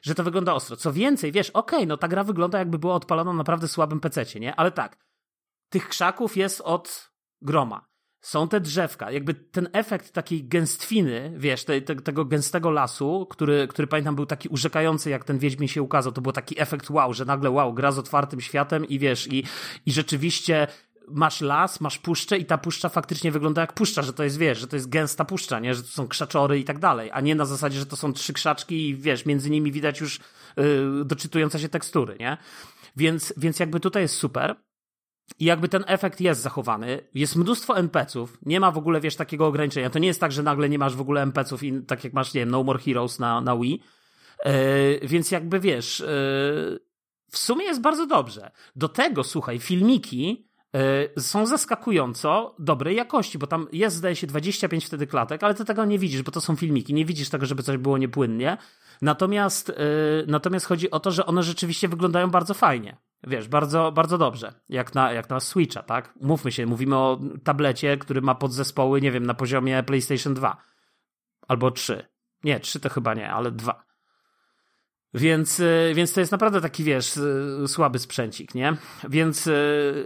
że 0.02 0.14
to 0.14 0.24
wygląda 0.24 0.55
ostro. 0.55 0.76
Co 0.76 0.92
więcej, 0.92 1.33
wiesz, 1.33 1.50
okej, 1.50 1.79
okay, 1.79 1.87
no 1.87 1.96
ta 1.96 2.09
gra 2.09 2.24
wygląda 2.24 2.59
jakby 2.59 2.79
była 2.79 2.94
odpalona 2.94 3.33
na 3.33 3.38
naprawdę 3.38 3.68
słabym 3.68 4.00
pececie, 4.00 4.40
nie? 4.40 4.57
Ale 4.57 4.70
tak, 4.70 4.98
tych 5.68 5.88
krzaków 5.88 6.37
jest 6.37 6.61
od 6.61 7.11
groma. 7.42 7.87
Są 8.26 8.48
te 8.48 8.60
drzewka, 8.60 9.10
jakby 9.10 9.34
ten 9.34 9.68
efekt 9.72 10.12
takiej 10.12 10.44
gęstwiny, 10.44 11.32
wiesz, 11.36 11.64
te, 11.64 11.80
te, 11.80 11.96
tego 11.96 12.24
gęstego 12.24 12.70
lasu, 12.70 13.26
który, 13.30 13.68
który 13.68 13.88
pamiętam 13.88 14.14
był 14.14 14.26
taki 14.26 14.48
urzekający, 14.48 15.10
jak 15.10 15.24
ten 15.24 15.38
Wiedźmin 15.38 15.68
się 15.68 15.82
ukazał, 15.82 16.12
to 16.12 16.20
był 16.20 16.32
taki 16.32 16.60
efekt 16.60 16.90
wow, 16.90 17.14
że 17.14 17.24
nagle 17.24 17.50
wow, 17.50 17.74
gra 17.74 17.92
z 17.92 17.98
otwartym 17.98 18.40
światem 18.40 18.84
i 18.84 18.98
wiesz, 18.98 19.32
i, 19.32 19.44
i 19.86 19.92
rzeczywiście 19.92 20.66
masz 21.08 21.40
las, 21.40 21.80
masz 21.80 21.98
puszczę 21.98 22.38
i 22.38 22.44
ta 22.44 22.58
puszcza 22.58 22.88
faktycznie 22.88 23.30
wygląda 23.30 23.60
jak 23.60 23.72
puszcza, 23.72 24.02
że 24.02 24.12
to 24.12 24.24
jest, 24.24 24.38
wiesz, 24.38 24.58
że 24.58 24.66
to 24.66 24.76
jest 24.76 24.88
gęsta 24.88 25.24
puszcza, 25.24 25.60
nie? 25.60 25.74
Że 25.74 25.82
to 25.82 25.88
są 25.88 26.08
krzaczory 26.08 26.58
i 26.58 26.64
tak 26.64 26.78
dalej, 26.78 27.10
a 27.12 27.20
nie 27.20 27.34
na 27.34 27.44
zasadzie, 27.44 27.78
że 27.78 27.86
to 27.86 27.96
są 27.96 28.12
trzy 28.12 28.32
krzaczki 28.32 28.88
i 28.88 28.96
wiesz, 28.96 29.26
między 29.26 29.50
nimi 29.50 29.72
widać 29.72 30.00
już 30.00 30.20
yy, 30.56 31.04
doczytujące 31.04 31.60
się 31.60 31.68
tekstury, 31.68 32.16
nie? 32.20 32.36
Więc, 32.96 33.34
więc 33.36 33.60
jakby 33.60 33.80
tutaj 33.80 34.02
jest 34.02 34.14
super. 34.14 34.56
I 35.38 35.44
jakby 35.44 35.68
ten 35.68 35.84
efekt 35.86 36.20
jest 36.20 36.40
zachowany. 36.40 37.00
Jest 37.14 37.36
mnóstwo 37.36 37.78
NPC-ów. 37.78 38.38
Nie 38.42 38.60
ma 38.60 38.70
w 38.70 38.78
ogóle, 38.78 39.00
wiesz, 39.00 39.16
takiego 39.16 39.46
ograniczenia. 39.46 39.90
To 39.90 39.98
nie 39.98 40.08
jest 40.08 40.20
tak, 40.20 40.32
że 40.32 40.42
nagle 40.42 40.68
nie 40.68 40.78
masz 40.78 40.96
w 40.96 41.00
ogóle 41.00 41.22
NPC-ów 41.22 41.62
i 41.62 41.82
tak 41.82 42.04
jak 42.04 42.12
masz, 42.12 42.34
nie 42.34 42.40
wiem, 42.40 42.50
No 42.50 42.62
More 42.62 42.78
Heroes 42.78 43.18
na, 43.18 43.40
na 43.40 43.56
Wii. 43.56 43.82
Yy, 44.44 44.52
więc 45.02 45.30
jakby, 45.30 45.60
wiesz, 45.60 46.00
yy, 46.00 46.06
w 47.30 47.38
sumie 47.38 47.64
jest 47.64 47.80
bardzo 47.80 48.06
dobrze. 48.06 48.50
Do 48.76 48.88
tego, 48.88 49.24
słuchaj, 49.24 49.58
filmiki 49.58 50.46
E, 50.76 51.20
są 51.20 51.46
zaskakująco 51.46 52.54
dobrej 52.58 52.96
jakości, 52.96 53.38
bo 53.38 53.46
tam 53.46 53.68
jest, 53.72 53.96
zdaje 53.96 54.16
się, 54.16 54.26
25 54.26 54.84
wtedy 54.86 55.06
klatek, 55.06 55.42
ale 55.42 55.54
ty 55.54 55.64
tego 55.64 55.84
nie 55.84 55.98
widzisz, 55.98 56.22
bo 56.22 56.32
to 56.32 56.40
są 56.40 56.56
filmiki. 56.56 56.94
Nie 56.94 57.04
widzisz 57.04 57.28
tego, 57.28 57.46
żeby 57.46 57.62
coś 57.62 57.76
było 57.76 57.98
niepłynnie. 57.98 58.56
Natomiast, 59.02 59.68
yy, 59.68 59.74
natomiast 60.26 60.66
chodzi 60.66 60.90
o 60.90 61.00
to, 61.00 61.11
że 61.11 61.26
one 61.26 61.42
rzeczywiście 61.42 61.88
wyglądają 61.88 62.30
bardzo 62.30 62.54
fajnie. 62.54 62.96
Wiesz, 63.26 63.48
bardzo, 63.48 63.92
bardzo 63.92 64.18
dobrze. 64.18 64.52
Jak 64.68 64.94
na, 64.94 65.12
jak 65.12 65.30
na 65.30 65.40
Switcha, 65.40 65.82
tak? 65.82 66.14
Mówmy 66.20 66.52
się, 66.52 66.66
mówimy 66.66 66.96
o 66.96 67.20
tablecie, 67.44 67.96
który 67.96 68.20
ma 68.22 68.35
podzespoły, 68.35 69.00
nie 69.00 69.12
wiem, 69.12 69.26
na 69.26 69.35
poziomie 69.35 69.82
PlayStation 69.82 70.35
2. 70.35 70.56
Albo 71.48 71.70
3. 71.70 72.06
Nie, 72.44 72.61
3 72.61 72.80
to 72.80 72.88
chyba 72.88 73.14
nie, 73.14 73.30
ale 73.30 73.50
2. 73.50 73.87
Więc, 75.14 75.61
e, 75.61 75.94
więc 75.94 76.12
to 76.12 76.20
jest 76.20 76.32
naprawdę 76.32 76.61
taki, 76.61 76.85
wiesz, 76.85 77.16
e, 77.16 77.68
słaby 77.68 77.98
sprzęcik, 77.98 78.54
nie? 78.54 78.76
Więc, 79.09 79.46
e, 79.46 79.52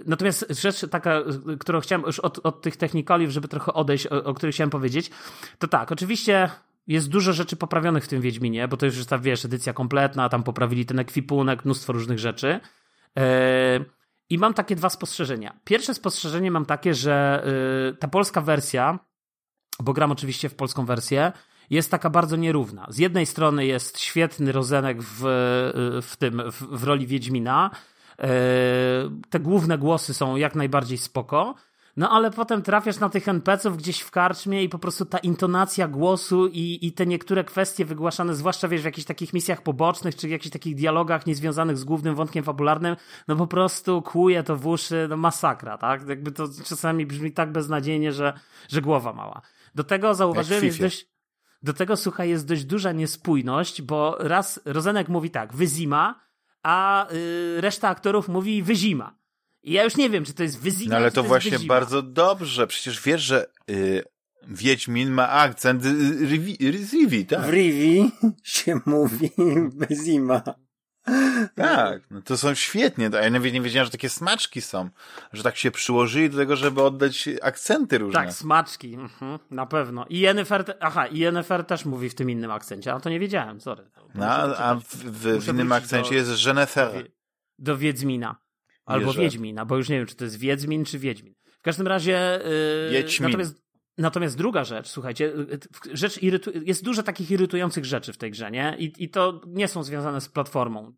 natomiast 0.06 0.46
rzecz 0.50 0.88
taka, 0.90 1.22
którą 1.58 1.80
chciałem 1.80 2.06
już 2.06 2.18
od, 2.20 2.46
od 2.46 2.62
tych 2.62 2.76
technikaliów, 2.76 3.30
żeby 3.30 3.48
trochę 3.48 3.72
odejść, 3.72 4.06
o, 4.06 4.24
o 4.24 4.34
których 4.34 4.54
chciałem 4.54 4.70
powiedzieć, 4.70 5.10
to 5.58 5.68
tak, 5.68 5.92
oczywiście 5.92 6.50
jest 6.86 7.08
dużo 7.08 7.32
rzeczy 7.32 7.56
poprawionych 7.56 8.04
w 8.04 8.08
tym 8.08 8.20
Wiedźminie, 8.20 8.68
bo 8.68 8.76
to 8.76 8.86
już 8.86 8.96
jest 8.96 9.08
ta, 9.08 9.18
wiesz, 9.18 9.44
edycja 9.44 9.72
kompletna, 9.72 10.28
tam 10.28 10.42
poprawili 10.42 10.86
ten 10.86 10.98
ekwipunek, 10.98 11.64
mnóstwo 11.64 11.92
różnych 11.92 12.18
rzeczy. 12.18 12.60
I 14.30 14.38
mam 14.38 14.54
takie 14.54 14.76
dwa 14.76 14.90
spostrzeżenia. 14.90 15.60
Pierwsze 15.64 15.94
spostrzeżenie 15.94 16.50
mam 16.50 16.66
takie, 16.66 16.94
że 16.94 17.44
ta 17.98 18.08
polska 18.08 18.40
wersja, 18.40 18.98
bo 19.80 19.92
gram 19.92 20.12
oczywiście 20.12 20.48
w 20.48 20.54
polską 20.54 20.86
wersję, 20.86 21.32
jest 21.70 21.90
taka 21.90 22.10
bardzo 22.10 22.36
nierówna. 22.36 22.86
Z 22.90 22.98
jednej 22.98 23.26
strony 23.26 23.66
jest 23.66 24.00
świetny 24.00 24.52
Rozenek 24.52 25.02
w, 25.02 25.20
w 26.02 26.16
tym, 26.18 26.42
w, 26.50 26.62
w 26.80 26.84
roli 26.84 27.06
Wiedźmina. 27.06 27.70
E, 28.18 28.28
te 29.30 29.40
główne 29.40 29.78
głosy 29.78 30.14
są 30.14 30.36
jak 30.36 30.54
najbardziej 30.54 30.98
spoko. 30.98 31.54
No 32.00 32.10
ale 32.10 32.30
potem 32.30 32.62
trafiasz 32.62 32.98
na 32.98 33.08
tych 33.08 33.28
NPC-ów 33.28 33.76
gdzieś 33.76 34.00
w 34.00 34.10
karczmie 34.10 34.64
i 34.64 34.68
po 34.68 34.78
prostu 34.78 35.04
ta 35.04 35.18
intonacja 35.18 35.88
głosu 35.88 36.46
i, 36.46 36.78
i 36.82 36.92
te 36.92 37.06
niektóre 37.06 37.44
kwestie 37.44 37.84
wygłaszane, 37.84 38.34
zwłaszcza 38.34 38.68
wiesz, 38.68 38.82
w 38.82 38.84
jakichś 38.84 39.06
takich 39.06 39.32
misjach 39.32 39.62
pobocznych, 39.62 40.16
czy 40.16 40.28
w 40.28 40.30
jakichś 40.30 40.52
takich 40.52 40.74
dialogach 40.74 41.26
niezwiązanych 41.26 41.78
z 41.78 41.84
głównym 41.84 42.14
wątkiem 42.14 42.44
fabularnym, 42.44 42.96
no 43.28 43.36
po 43.36 43.46
prostu 43.46 44.02
kłuje 44.02 44.42
to 44.42 44.56
w 44.56 44.66
uszy, 44.66 45.06
no 45.10 45.16
masakra, 45.16 45.78
tak? 45.78 46.08
Jakby 46.08 46.32
to 46.32 46.48
czasami 46.64 47.06
brzmi 47.06 47.32
tak 47.32 47.52
beznadziejnie, 47.52 48.12
że, 48.12 48.32
że 48.68 48.82
głowa 48.82 49.12
mała. 49.12 49.42
Do 49.74 49.84
tego 49.84 50.14
zauważyłem, 50.14 50.64
jest 50.64 50.80
dość, 50.80 51.06
do 51.62 51.72
tego, 51.72 51.96
słuchaj, 51.96 52.28
jest 52.28 52.46
dość 52.46 52.64
duża 52.64 52.92
niespójność, 52.92 53.82
bo 53.82 54.16
raz 54.18 54.60
Rozenek 54.64 55.08
mówi 55.08 55.30
tak, 55.30 55.54
wyzima, 55.54 56.20
a 56.62 57.06
y, 57.12 57.60
reszta 57.60 57.88
aktorów 57.88 58.28
mówi 58.28 58.62
wyzima. 58.62 59.19
I 59.62 59.72
ja 59.72 59.84
już 59.84 59.96
nie 59.96 60.10
wiem, 60.10 60.24
czy 60.24 60.34
to 60.34 60.42
jest 60.42 60.60
wyzima, 60.60 60.90
No 60.90 60.96
ale 60.96 61.10
to, 61.10 61.22
to 61.22 61.28
właśnie 61.28 61.50
wyzima. 61.50 61.74
bardzo 61.74 62.02
dobrze. 62.02 62.66
Przecież 62.66 63.02
wiesz, 63.02 63.22
że 63.22 63.46
y, 63.70 64.04
Wiedźmin 64.48 65.10
ma 65.10 65.28
akcent 65.28 65.84
Rivi, 66.92 67.26
tak? 67.26 67.40
W 67.40 67.50
Rivi 67.50 68.10
się 68.44 68.80
mówi 68.86 69.30
wyzima. 69.88 70.42
Tak, 71.54 72.02
no 72.10 72.22
to 72.22 72.38
są 72.38 72.54
świetnie. 72.54 73.10
Ja 73.22 73.30
nawet 73.30 73.52
nie 73.52 73.60
wiedziałem, 73.60 73.84
że 73.84 73.90
takie 73.90 74.08
smaczki 74.08 74.60
są. 74.60 74.90
Że 75.32 75.42
tak 75.42 75.56
się 75.56 75.70
przyłożyli 75.70 76.30
do 76.30 76.36
tego, 76.36 76.56
żeby 76.56 76.82
oddać 76.82 77.28
akcenty 77.42 77.98
różne. 77.98 78.20
Tak, 78.20 78.32
smaczki, 78.32 78.94
mhm, 78.94 79.38
na 79.50 79.66
pewno. 79.66 80.06
I 80.08 80.18
Yennefer, 80.20 80.76
aha, 80.80 81.06
i 81.06 81.18
Yennefer 81.18 81.64
też 81.64 81.84
mówi 81.84 82.08
w 82.08 82.14
tym 82.14 82.30
innym 82.30 82.50
akcencie, 82.50 82.92
ale 82.92 83.00
to 83.00 83.10
nie 83.10 83.20
wiedziałem, 83.20 83.60
sorry. 83.60 83.90
No, 84.14 84.26
a 84.26 84.74
w, 84.74 84.84
w, 84.84 85.44
w 85.44 85.48
innym 85.48 85.72
akcencie 85.72 86.10
do, 86.10 86.16
jest 86.16 86.46
Jennifer. 86.46 86.92
Do, 86.92 87.00
do 87.58 87.78
Wiedźmina. 87.78 88.36
Albo 88.90 89.06
Jeże. 89.06 89.20
Wiedźmina, 89.20 89.64
bo 89.64 89.76
już 89.76 89.88
nie 89.88 89.96
wiem, 89.96 90.06
czy 90.06 90.16
to 90.16 90.24
jest 90.24 90.38
Wiedźmin, 90.38 90.84
czy 90.84 90.98
Wiedźmin. 90.98 91.34
W 91.58 91.62
każdym 91.62 91.86
razie... 91.86 92.40
Yy, 92.84 92.92
Wiedźmin. 92.92 93.28
Natomiast 93.28 93.70
Natomiast 93.98 94.36
druga 94.36 94.64
rzecz, 94.64 94.88
słuchajcie, 94.88 95.32
rzecz 95.92 96.22
irytu... 96.22 96.50
jest 96.64 96.84
dużo 96.84 97.02
takich 97.02 97.30
irytujących 97.30 97.84
rzeczy 97.84 98.12
w 98.12 98.16
tej 98.16 98.30
grze, 98.30 98.50
nie? 98.50 98.76
I, 98.78 98.92
I 99.04 99.08
to 99.08 99.40
nie 99.46 99.68
są 99.68 99.82
związane 99.82 100.20
z 100.20 100.28
platformą. 100.28 100.92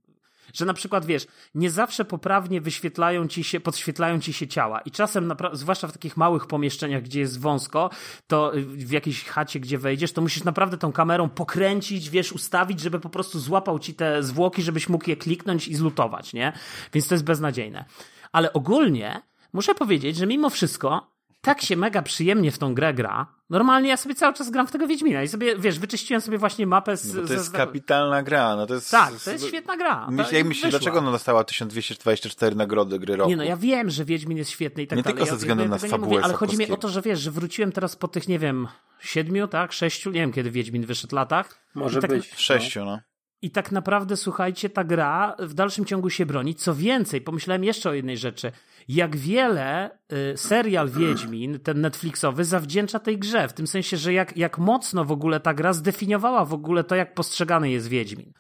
Że 0.52 0.64
na 0.64 0.74
przykład, 0.74 1.04
wiesz, 1.04 1.26
nie 1.54 1.70
zawsze 1.70 2.04
poprawnie 2.04 2.60
wyświetlają 2.60 3.28
ci 3.28 3.44
się, 3.44 3.60
podświetlają 3.60 4.20
ci 4.20 4.32
się 4.32 4.48
ciała. 4.48 4.80
I 4.80 4.90
czasem, 4.90 5.32
zwłaszcza 5.52 5.88
w 5.88 5.92
takich 5.92 6.16
małych 6.16 6.46
pomieszczeniach, 6.46 7.02
gdzie 7.02 7.20
jest 7.20 7.40
wąsko, 7.40 7.90
to 8.26 8.52
w 8.66 8.90
jakiejś 8.90 9.24
chacie, 9.24 9.60
gdzie 9.60 9.78
wejdziesz, 9.78 10.12
to 10.12 10.20
musisz 10.20 10.44
naprawdę 10.44 10.78
tą 10.78 10.92
kamerą 10.92 11.28
pokręcić, 11.28 12.10
wiesz, 12.10 12.32
ustawić, 12.32 12.80
żeby 12.80 13.00
po 13.00 13.08
prostu 13.08 13.38
złapał 13.38 13.78
ci 13.78 13.94
te 13.94 14.22
zwłoki, 14.22 14.62
żebyś 14.62 14.88
mógł 14.88 15.10
je 15.10 15.16
kliknąć 15.16 15.68
i 15.68 15.74
zlutować, 15.74 16.32
nie? 16.32 16.52
Więc 16.92 17.08
to 17.08 17.14
jest 17.14 17.24
beznadziejne. 17.24 17.84
Ale 18.32 18.52
ogólnie 18.52 19.22
muszę 19.52 19.74
powiedzieć, 19.74 20.16
że 20.16 20.26
mimo 20.26 20.50
wszystko 20.50 21.11
tak 21.42 21.62
się 21.62 21.76
mega 21.76 22.02
przyjemnie 22.02 22.50
w 22.52 22.58
tą 22.58 22.74
grę 22.74 22.94
gra. 22.94 23.26
Normalnie 23.50 23.88
ja 23.88 23.96
sobie 23.96 24.14
cały 24.14 24.34
czas 24.34 24.50
gram 24.50 24.66
w 24.66 24.70
tego 24.70 24.86
Wiedźmina 24.86 25.22
i 25.22 25.28
sobie, 25.28 25.56
wiesz, 25.56 25.78
wyczyściłem 25.78 26.20
sobie 26.20 26.38
właśnie 26.38 26.66
mapę 26.66 26.96
z... 26.96 27.14
No 27.14 27.26
to 27.26 27.32
jest 27.32 27.52
kapitalna 27.52 28.22
gra, 28.22 28.56
no 28.56 28.66
to 28.66 28.74
jest... 28.74 28.90
Tak, 28.90 29.12
to 29.24 29.30
jest 29.30 29.46
świetna 29.46 29.76
gra. 29.76 30.06
Myśl, 30.10 30.34
jak 30.34 30.46
myślisz, 30.46 30.70
dlaczego 30.70 30.98
ona 30.98 31.10
dostała 31.10 31.44
1224 31.44 32.56
nagrody 32.56 32.98
gry 32.98 33.16
roku? 33.16 33.30
Nie 33.30 33.36
no, 33.36 33.44
ja 33.44 33.56
wiem, 33.56 33.90
że 33.90 34.04
Wiedźmin 34.04 34.38
jest 34.38 34.50
świetny 34.50 34.82
i 34.82 34.86
tak 34.86 34.96
nie 34.96 35.02
dalej. 35.02 35.14
Nie 35.14 35.18
tylko 35.18 35.30
ze 35.30 35.38
względu 35.38 35.62
ja, 35.62 35.68
na 35.70 35.78
fabułę 35.78 36.08
mówię, 36.08 36.24
Ale 36.24 36.34
chodzi 36.34 36.56
mi 36.56 36.70
o 36.70 36.76
to, 36.76 36.88
że 36.88 37.02
wiesz, 37.02 37.20
że 37.20 37.30
wróciłem 37.30 37.72
teraz 37.72 37.96
po 37.96 38.08
tych, 38.08 38.28
nie 38.28 38.38
wiem, 38.38 38.68
siedmiu, 39.00 39.48
tak, 39.48 39.72
sześciu, 39.72 40.10
nie 40.10 40.20
wiem 40.20 40.32
kiedy 40.32 40.50
Wiedźmin 40.50 40.86
wyszedł 40.86 41.16
latach. 41.16 41.66
Może 41.74 42.00
tak, 42.00 42.10
być. 42.10 42.34
Sześciu, 42.36 42.84
no. 42.84 42.98
I 43.42 43.50
tak 43.50 43.72
naprawdę, 43.72 44.16
słuchajcie, 44.16 44.70
ta 44.70 44.84
gra 44.84 45.36
w 45.38 45.54
dalszym 45.54 45.84
ciągu 45.84 46.10
się 46.10 46.26
broni. 46.26 46.54
Co 46.54 46.74
więcej, 46.74 47.20
pomyślałem 47.20 47.64
jeszcze 47.64 47.90
o 47.90 47.92
jednej 47.92 48.16
rzeczy. 48.16 48.52
Jak 48.88 49.16
wiele 49.16 49.90
y, 50.32 50.36
serial 50.36 50.90
Wiedźmin, 50.90 51.60
ten 51.60 51.80
Netflixowy, 51.80 52.44
zawdzięcza 52.44 52.98
tej 52.98 53.18
grze. 53.18 53.48
W 53.48 53.52
tym 53.52 53.66
sensie, 53.66 53.96
że 53.96 54.12
jak, 54.12 54.36
jak 54.36 54.58
mocno 54.58 55.04
w 55.04 55.12
ogóle 55.12 55.40
ta 55.40 55.54
gra 55.54 55.72
zdefiniowała 55.72 56.44
w 56.44 56.54
ogóle 56.54 56.84
to, 56.84 56.94
jak 56.94 57.14
postrzegany 57.14 57.70
jest 57.70 57.88
Wiedźmin. 57.88 58.32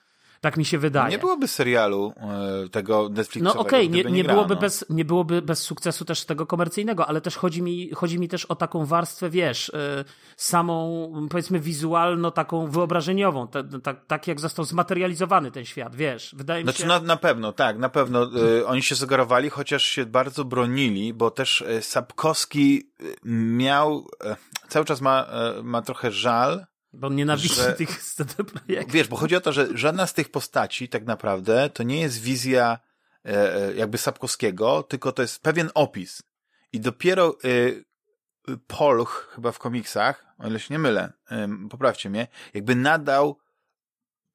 Tak 0.42 0.56
mi 0.56 0.64
się 0.64 0.78
wydaje. 0.78 1.10
Nie 1.10 1.18
byłoby 1.18 1.48
serialu 1.48 2.12
e, 2.16 2.68
tego 2.68 3.08
Netflixowego. 3.08 3.54
No 3.54 3.60
okej, 3.60 3.86
okay, 3.86 3.96
nie, 3.96 4.04
nie, 4.04 4.10
nie 4.10 4.24
byłoby 4.24 4.54
no. 4.54 4.60
bez, 4.60 4.84
nie 4.90 5.04
byłoby 5.04 5.42
bez 5.42 5.58
sukcesu 5.62 6.04
też 6.04 6.24
tego 6.24 6.46
komercyjnego, 6.46 7.06
ale 7.06 7.20
też 7.20 7.36
chodzi 7.36 7.62
mi, 7.62 7.90
chodzi 7.94 8.18
mi 8.18 8.28
też 8.28 8.44
o 8.44 8.56
taką 8.56 8.86
warstwę, 8.86 9.30
wiesz, 9.30 9.70
e, 9.74 10.04
samą, 10.36 11.12
powiedzmy, 11.30 11.60
wizualno, 11.60 12.30
taką 12.30 12.70
wyobrażeniową, 12.70 13.48
tak, 13.82 14.06
tak 14.06 14.28
jak 14.28 14.40
został 14.40 14.64
zmaterializowany 14.64 15.50
ten 15.50 15.64
świat, 15.64 15.96
wiesz. 15.96 16.34
Wydaje 16.36 16.62
znaczy, 16.62 16.78
mi 16.78 16.82
się... 16.82 16.88
na, 16.88 17.00
na 17.00 17.16
pewno, 17.16 17.52
tak, 17.52 17.78
na 17.78 17.88
pewno. 17.88 18.30
E, 18.58 18.66
oni 18.66 18.82
się 18.82 18.96
sugerowali, 18.96 19.50
chociaż 19.50 19.84
się 19.84 20.06
bardzo 20.06 20.44
bronili, 20.44 21.14
bo 21.14 21.30
też 21.30 21.64
Sapkowski 21.80 22.90
miał, 23.24 24.06
cały 24.68 24.84
czas 24.84 25.00
ma, 25.00 25.26
ma 25.62 25.82
trochę 25.82 26.10
żal, 26.10 26.66
Bo 26.92 27.06
on 27.06 27.14
nienawidzi 27.14 27.54
że, 27.54 27.72
tych 27.72 28.00
Projektów. 28.66 28.92
Wiesz, 28.92 29.08
bo 29.08 29.16
chodzi 29.16 29.36
o 29.36 29.40
to, 29.40 29.52
że 29.52 29.68
żadna 29.74 30.06
z 30.06 30.14
tych 30.14 30.30
postaci 30.30 30.88
tak 30.88 31.04
naprawdę 31.04 31.70
to 31.70 31.82
nie 31.82 32.00
jest 32.00 32.20
wizja 32.20 32.78
e, 33.26 33.54
e 33.54 33.74
jakby 33.74 33.98
Sapkowskiego, 33.98 34.82
tylko 34.82 35.12
to 35.12 35.22
jest 35.22 35.42
pewien 35.42 35.70
opis. 35.74 36.22
I 36.72 36.80
dopiero 36.80 37.36
e, 37.44 38.56
Polch, 38.66 39.32
chyba 39.34 39.52
w 39.52 39.58
komiksach, 39.58 40.26
o 40.38 40.48
ile 40.48 40.60
się 40.60 40.74
nie 40.74 40.78
mylę, 40.78 41.12
e, 41.30 41.48
poprawcie 41.70 42.10
mnie, 42.10 42.26
jakby 42.54 42.74
nadał 42.74 43.38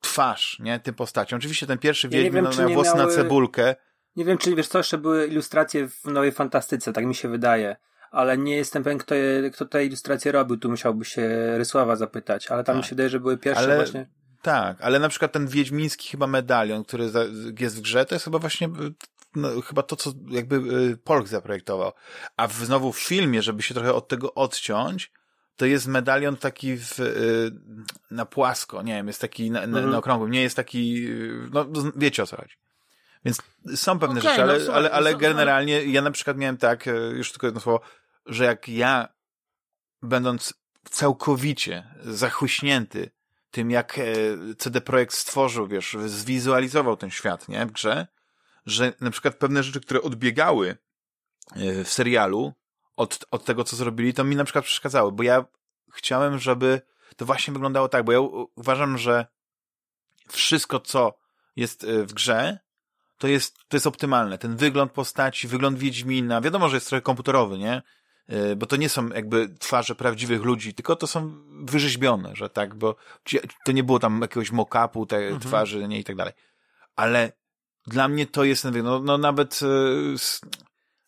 twarz, 0.01 0.59
nie, 0.59 0.79
tym 0.79 0.95
postaciom. 0.95 1.37
Oczywiście 1.37 1.67
ten 1.67 1.77
pierwszy 1.77 2.07
ja 2.07 2.11
Wiedźmin 2.11 2.43
miał 2.43 2.69
włosy 2.69 2.95
miały... 2.95 3.09
na 3.09 3.15
cebulkę. 3.15 3.75
Nie 4.15 4.25
wiem, 4.25 4.37
czy 4.37 4.55
wiesz 4.55 4.67
co, 4.67 4.77
jeszcze 4.77 4.97
były 4.97 5.27
ilustracje 5.27 5.89
w 5.89 6.05
Nowej 6.05 6.31
Fantastyce, 6.31 6.93
tak 6.93 7.05
mi 7.05 7.15
się 7.15 7.27
wydaje 7.27 7.75
ale 8.11 8.37
nie 8.37 8.55
jestem 8.55 8.83
pewien, 8.83 8.97
kto, 8.97 9.15
je, 9.15 9.49
kto 9.49 9.65
te 9.65 9.85
ilustracje 9.85 10.31
robił. 10.31 10.57
Tu 10.57 10.69
musiałby 10.69 11.05
się 11.05 11.57
Rysława 11.57 11.95
zapytać, 11.95 12.47
ale 12.47 12.63
tam 12.63 12.75
tak. 12.75 12.83
mi 12.83 12.83
się 12.83 12.89
wydaje, 12.89 13.09
że 13.09 13.19
były 13.19 13.37
pierwsze 13.37 13.63
ale, 13.63 13.75
właśnie. 13.75 14.07
Tak, 14.41 14.81
ale 14.81 14.99
na 14.99 15.09
przykład 15.09 15.31
ten 15.31 15.47
wiedźmiński 15.47 16.09
chyba 16.09 16.27
medalion, 16.27 16.83
który 16.83 17.03
jest 17.59 17.77
w 17.77 17.81
grze, 17.81 18.05
to 18.05 18.15
jest 18.15 18.25
chyba 18.25 18.39
właśnie 18.39 18.69
no, 19.35 19.61
chyba 19.61 19.83
to, 19.83 19.95
co 19.95 20.13
jakby 20.29 20.55
y, 20.55 20.97
Polk 20.97 21.27
zaprojektował. 21.27 21.91
A 22.37 22.47
w, 22.47 22.53
znowu 22.53 22.91
w 22.91 22.99
filmie, 22.99 23.41
żeby 23.41 23.61
się 23.61 23.73
trochę 23.73 23.93
od 23.93 24.07
tego 24.07 24.33
odciąć, 24.33 25.11
to 25.55 25.65
jest 25.65 25.87
medalion 25.87 26.37
taki 26.37 26.77
w, 26.77 26.99
y, 26.99 27.51
na 28.11 28.25
płasko, 28.25 28.81
nie 28.81 28.93
wiem, 28.93 29.07
jest 29.07 29.21
taki 29.21 29.51
na, 29.51 29.59
na, 29.59 29.65
mhm. 29.65 29.89
na 29.89 29.97
okrągłym, 29.97 30.31
nie 30.31 30.41
jest 30.41 30.55
taki, 30.55 31.07
y, 31.09 31.49
no 31.53 31.65
wiecie 31.95 32.23
o 32.23 32.27
co 32.27 32.37
chodzi. 32.37 32.55
Więc 33.27 33.41
są 33.81 33.99
pewne 33.99 34.19
okay, 34.19 34.29
rzeczy, 34.31 34.43
ale, 34.43 34.59
no, 34.59 34.73
ale, 34.73 34.91
ale 34.91 35.15
generalnie 35.15 35.83
ja 35.83 36.01
na 36.01 36.11
przykład 36.11 36.37
miałem 36.37 36.57
tak, 36.57 36.87
e, 36.87 36.91
już 36.91 37.31
tylko 37.31 37.47
jedno 37.47 37.61
słowo, 37.61 37.81
że 38.25 38.45
jak 38.45 38.69
ja, 38.69 39.07
będąc 40.01 40.53
całkowicie 40.89 41.95
zachuśnięty 42.03 43.11
tym, 43.51 43.71
jak 43.71 43.99
e, 43.99 44.03
CD 44.57 44.81
Projekt 44.81 45.13
stworzył, 45.13 45.67
wiesz, 45.67 45.97
zwizualizował 46.05 46.97
ten 46.97 47.09
świat, 47.09 47.49
nie, 47.49 47.65
w 47.65 47.71
grze, 47.71 48.07
że 48.65 48.93
na 49.01 49.11
przykład 49.11 49.35
pewne 49.35 49.63
rzeczy, 49.63 49.81
które 49.81 50.01
odbiegały 50.01 50.77
e, 51.55 51.83
w 51.83 51.89
serialu 51.89 52.53
od, 52.95 53.25
od 53.31 53.45
tego, 53.45 53.63
co 53.63 53.75
zrobili, 53.75 54.13
to 54.13 54.23
mi 54.23 54.35
na 54.35 54.43
przykład 54.43 54.65
przeszkadzały, 54.65 55.11
bo 55.11 55.23
ja 55.23 55.45
chciałem, 55.93 56.39
żeby 56.39 56.81
to 57.15 57.25
właśnie 57.25 57.53
wyglądało 57.53 57.89
tak, 57.89 58.05
bo 58.05 58.11
ja 58.11 58.19
uważam, 58.55 58.97
że 58.97 59.25
wszystko, 60.29 60.79
co 60.79 61.19
jest 61.55 61.85
w 61.85 62.13
grze, 62.13 62.66
to 63.17 63.27
jest, 63.27 63.57
to 63.67 63.77
jest 63.77 63.87
optymalne. 63.87 64.37
Ten 64.37 64.57
wygląd 64.57 64.91
postaci, 64.91 65.47
wygląd 65.47 65.79
Wiedźmina, 65.79 66.41
wiadomo, 66.41 66.69
że 66.69 66.77
jest 66.77 66.87
trochę 66.87 67.01
komputerowy, 67.01 67.57
nie? 67.57 67.81
E, 68.27 68.55
bo 68.55 68.65
to 68.65 68.75
nie 68.75 68.89
są 68.89 69.09
jakby 69.09 69.49
twarze 69.59 69.95
prawdziwych 69.95 70.43
ludzi, 70.43 70.73
tylko 70.73 70.95
to 70.95 71.07
są 71.07 71.31
wyrzeźbione, 71.65 72.35
że 72.35 72.49
tak, 72.49 72.75
bo 72.75 72.95
to 73.65 73.71
nie 73.71 73.83
było 73.83 73.99
tam 73.99 74.21
jakiegoś 74.21 74.51
mock-upu 74.51 75.05
te 75.05 75.17
mhm. 75.17 75.39
twarzy, 75.39 75.87
nie, 75.87 75.99
i 75.99 76.03
tak 76.03 76.15
dalej. 76.15 76.33
Ale 76.95 77.31
dla 77.87 78.07
mnie 78.07 78.27
to 78.27 78.43
jest, 78.43 78.67
no, 78.83 78.99
no 78.99 79.17
nawet 79.17 79.59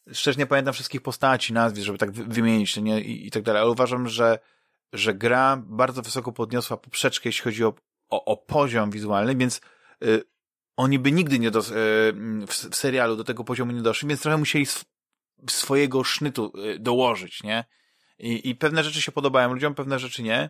e, 0.07 0.13
szczerze 0.13 0.39
nie 0.39 0.45
pamiętam 0.45 0.73
wszystkich 0.73 1.01
postaci, 1.01 1.53
nazwisk, 1.53 1.85
żeby 1.85 1.97
tak 1.97 2.11
wymienić, 2.11 2.77
nie, 2.77 3.01
i, 3.01 3.27
i 3.27 3.31
tak 3.31 3.43
dalej, 3.43 3.61
ale 3.61 3.71
uważam, 3.71 4.07
że, 4.07 4.39
że 4.93 5.13
gra 5.13 5.63
bardzo 5.65 6.01
wysoko 6.01 6.31
podniosła 6.31 6.77
poprzeczkę, 6.77 7.29
jeśli 7.29 7.43
chodzi 7.43 7.65
o, 7.65 7.73
o, 8.09 8.25
o 8.25 8.37
poziom 8.37 8.91
wizualny, 8.91 9.35
więc 9.35 9.61
y, 10.03 10.23
oni 10.79 10.99
by 10.99 11.11
nigdy 11.11 11.39
nie 11.39 11.51
do, 11.51 11.59
e, 11.59 11.63
w 12.47 12.75
serialu 12.75 13.15
do 13.15 13.23
tego 13.23 13.43
poziomu 13.43 13.71
nie 13.71 13.81
doszli, 13.81 14.07
więc 14.07 14.21
trochę 14.21 14.37
musieli 14.37 14.65
swojego 15.49 16.03
sznytu 16.03 16.53
e, 16.75 16.79
dołożyć, 16.79 17.43
nie? 17.43 17.65
I, 18.19 18.49
I 18.49 18.55
pewne 18.55 18.83
rzeczy 18.83 19.01
się 19.01 19.11
podobają 19.11 19.53
ludziom, 19.53 19.75
pewne 19.75 19.99
rzeczy 19.99 20.23
nie. 20.23 20.49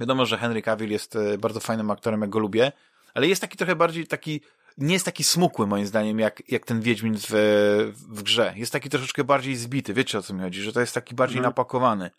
Wiadomo, 0.00 0.26
że 0.26 0.38
Henry 0.38 0.62
Cavill 0.62 0.90
jest 0.90 1.16
e, 1.16 1.38
bardzo 1.38 1.60
fajnym 1.60 1.90
aktorem, 1.90 2.20
jak 2.20 2.30
go 2.30 2.38
lubię, 2.38 2.72
ale 3.14 3.26
jest 3.26 3.40
taki 3.40 3.56
trochę 3.56 3.76
bardziej 3.76 4.06
taki, 4.06 4.40
nie 4.78 4.92
jest 4.92 5.04
taki 5.04 5.24
smukły 5.24 5.66
moim 5.66 5.86
zdaniem, 5.86 6.18
jak, 6.18 6.42
jak 6.48 6.64
ten 6.64 6.80
Wiedźmin 6.80 7.16
w, 7.18 7.32
w 8.08 8.22
grze. 8.22 8.52
Jest 8.56 8.72
taki 8.72 8.88
troszeczkę 8.88 9.24
bardziej 9.24 9.56
zbity, 9.56 9.94
wiecie 9.94 10.18
o 10.18 10.22
co 10.22 10.34
mi 10.34 10.40
chodzi, 10.40 10.62
że 10.62 10.72
to 10.72 10.80
jest 10.80 10.94
taki 10.94 11.14
bardziej 11.14 11.38
mhm. 11.38 11.50
napakowany. 11.50 12.10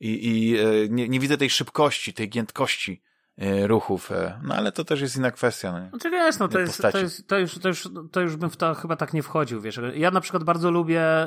I, 0.00 0.28
i 0.28 0.56
nie, 0.90 1.08
nie 1.08 1.20
widzę 1.20 1.36
tej 1.36 1.50
szybkości, 1.50 2.14
tej 2.14 2.28
giętkości 2.28 3.02
ruchów. 3.40 4.12
E, 4.12 4.40
no 4.42 4.54
ale 4.54 4.72
to 4.72 4.84
też 4.84 5.00
jest 5.00 5.16
inna 5.16 5.30
kwestia. 5.30 5.72
No, 5.72 5.88
znaczy 5.88 6.10
wiesz, 6.10 6.38
no 6.38 6.48
to 6.48 6.58
jest, 6.58 6.82
to, 6.82 6.98
jest, 6.98 7.26
to, 7.26 7.38
już, 7.38 7.58
to, 7.58 7.68
już, 7.68 7.88
to 8.12 8.20
już 8.20 8.36
bym 8.36 8.50
w 8.50 8.56
to 8.56 8.74
chyba 8.74 8.96
tak 8.96 9.12
nie 9.12 9.22
wchodził, 9.22 9.60
wiesz. 9.60 9.80
Ja 9.94 10.10
na 10.10 10.20
przykład 10.20 10.44
bardzo 10.44 10.70
lubię 10.70 11.26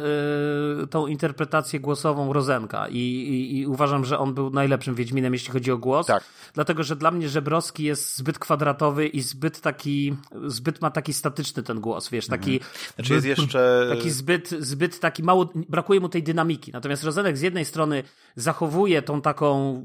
y, 0.83 0.87
tą 0.87 1.07
interpretację 1.07 1.79
głosową 1.79 2.33
Rozenka 2.33 2.87
i, 2.87 2.97
i, 2.97 3.59
i, 3.59 3.67
uważam, 3.67 4.05
że 4.05 4.19
on 4.19 4.33
był 4.33 4.49
najlepszym 4.49 4.95
Wiedźminem, 4.95 5.33
jeśli 5.33 5.53
chodzi 5.53 5.71
o 5.71 5.77
głos. 5.77 6.07
Tak. 6.07 6.23
Dlatego, 6.53 6.83
że 6.83 6.95
dla 6.95 7.11
mnie 7.11 7.29
Żebrowski 7.29 7.83
jest 7.83 8.17
zbyt 8.17 8.39
kwadratowy 8.39 9.07
i 9.07 9.21
zbyt 9.21 9.61
taki, 9.61 10.15
zbyt 10.45 10.81
ma 10.81 10.91
taki 10.91 11.13
statyczny 11.13 11.63
ten 11.63 11.79
głos, 11.79 12.09
wiesz, 12.09 12.27
taki... 12.27 12.53
Mhm. 12.53 12.71
Znaczy 12.95 13.13
jest 13.13 13.25
jeszcze... 13.25 13.87
Taki 13.89 14.11
zbyt, 14.11 14.49
zbyt 14.49 14.99
taki 14.99 15.23
mało, 15.23 15.49
brakuje 15.55 15.99
mu 15.99 16.09
tej 16.09 16.23
dynamiki. 16.23 16.71
Natomiast 16.71 17.03
Rozenek 17.03 17.37
z 17.37 17.41
jednej 17.41 17.65
strony 17.65 18.03
zachowuje 18.35 19.01
tą 19.01 19.21
taką, 19.21 19.75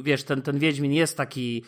y, 0.00 0.02
wiesz, 0.02 0.24
ten, 0.24 0.42
ten 0.42 0.58
Wiedźmin 0.58 0.92
jest 0.92 1.16
taki 1.16 1.67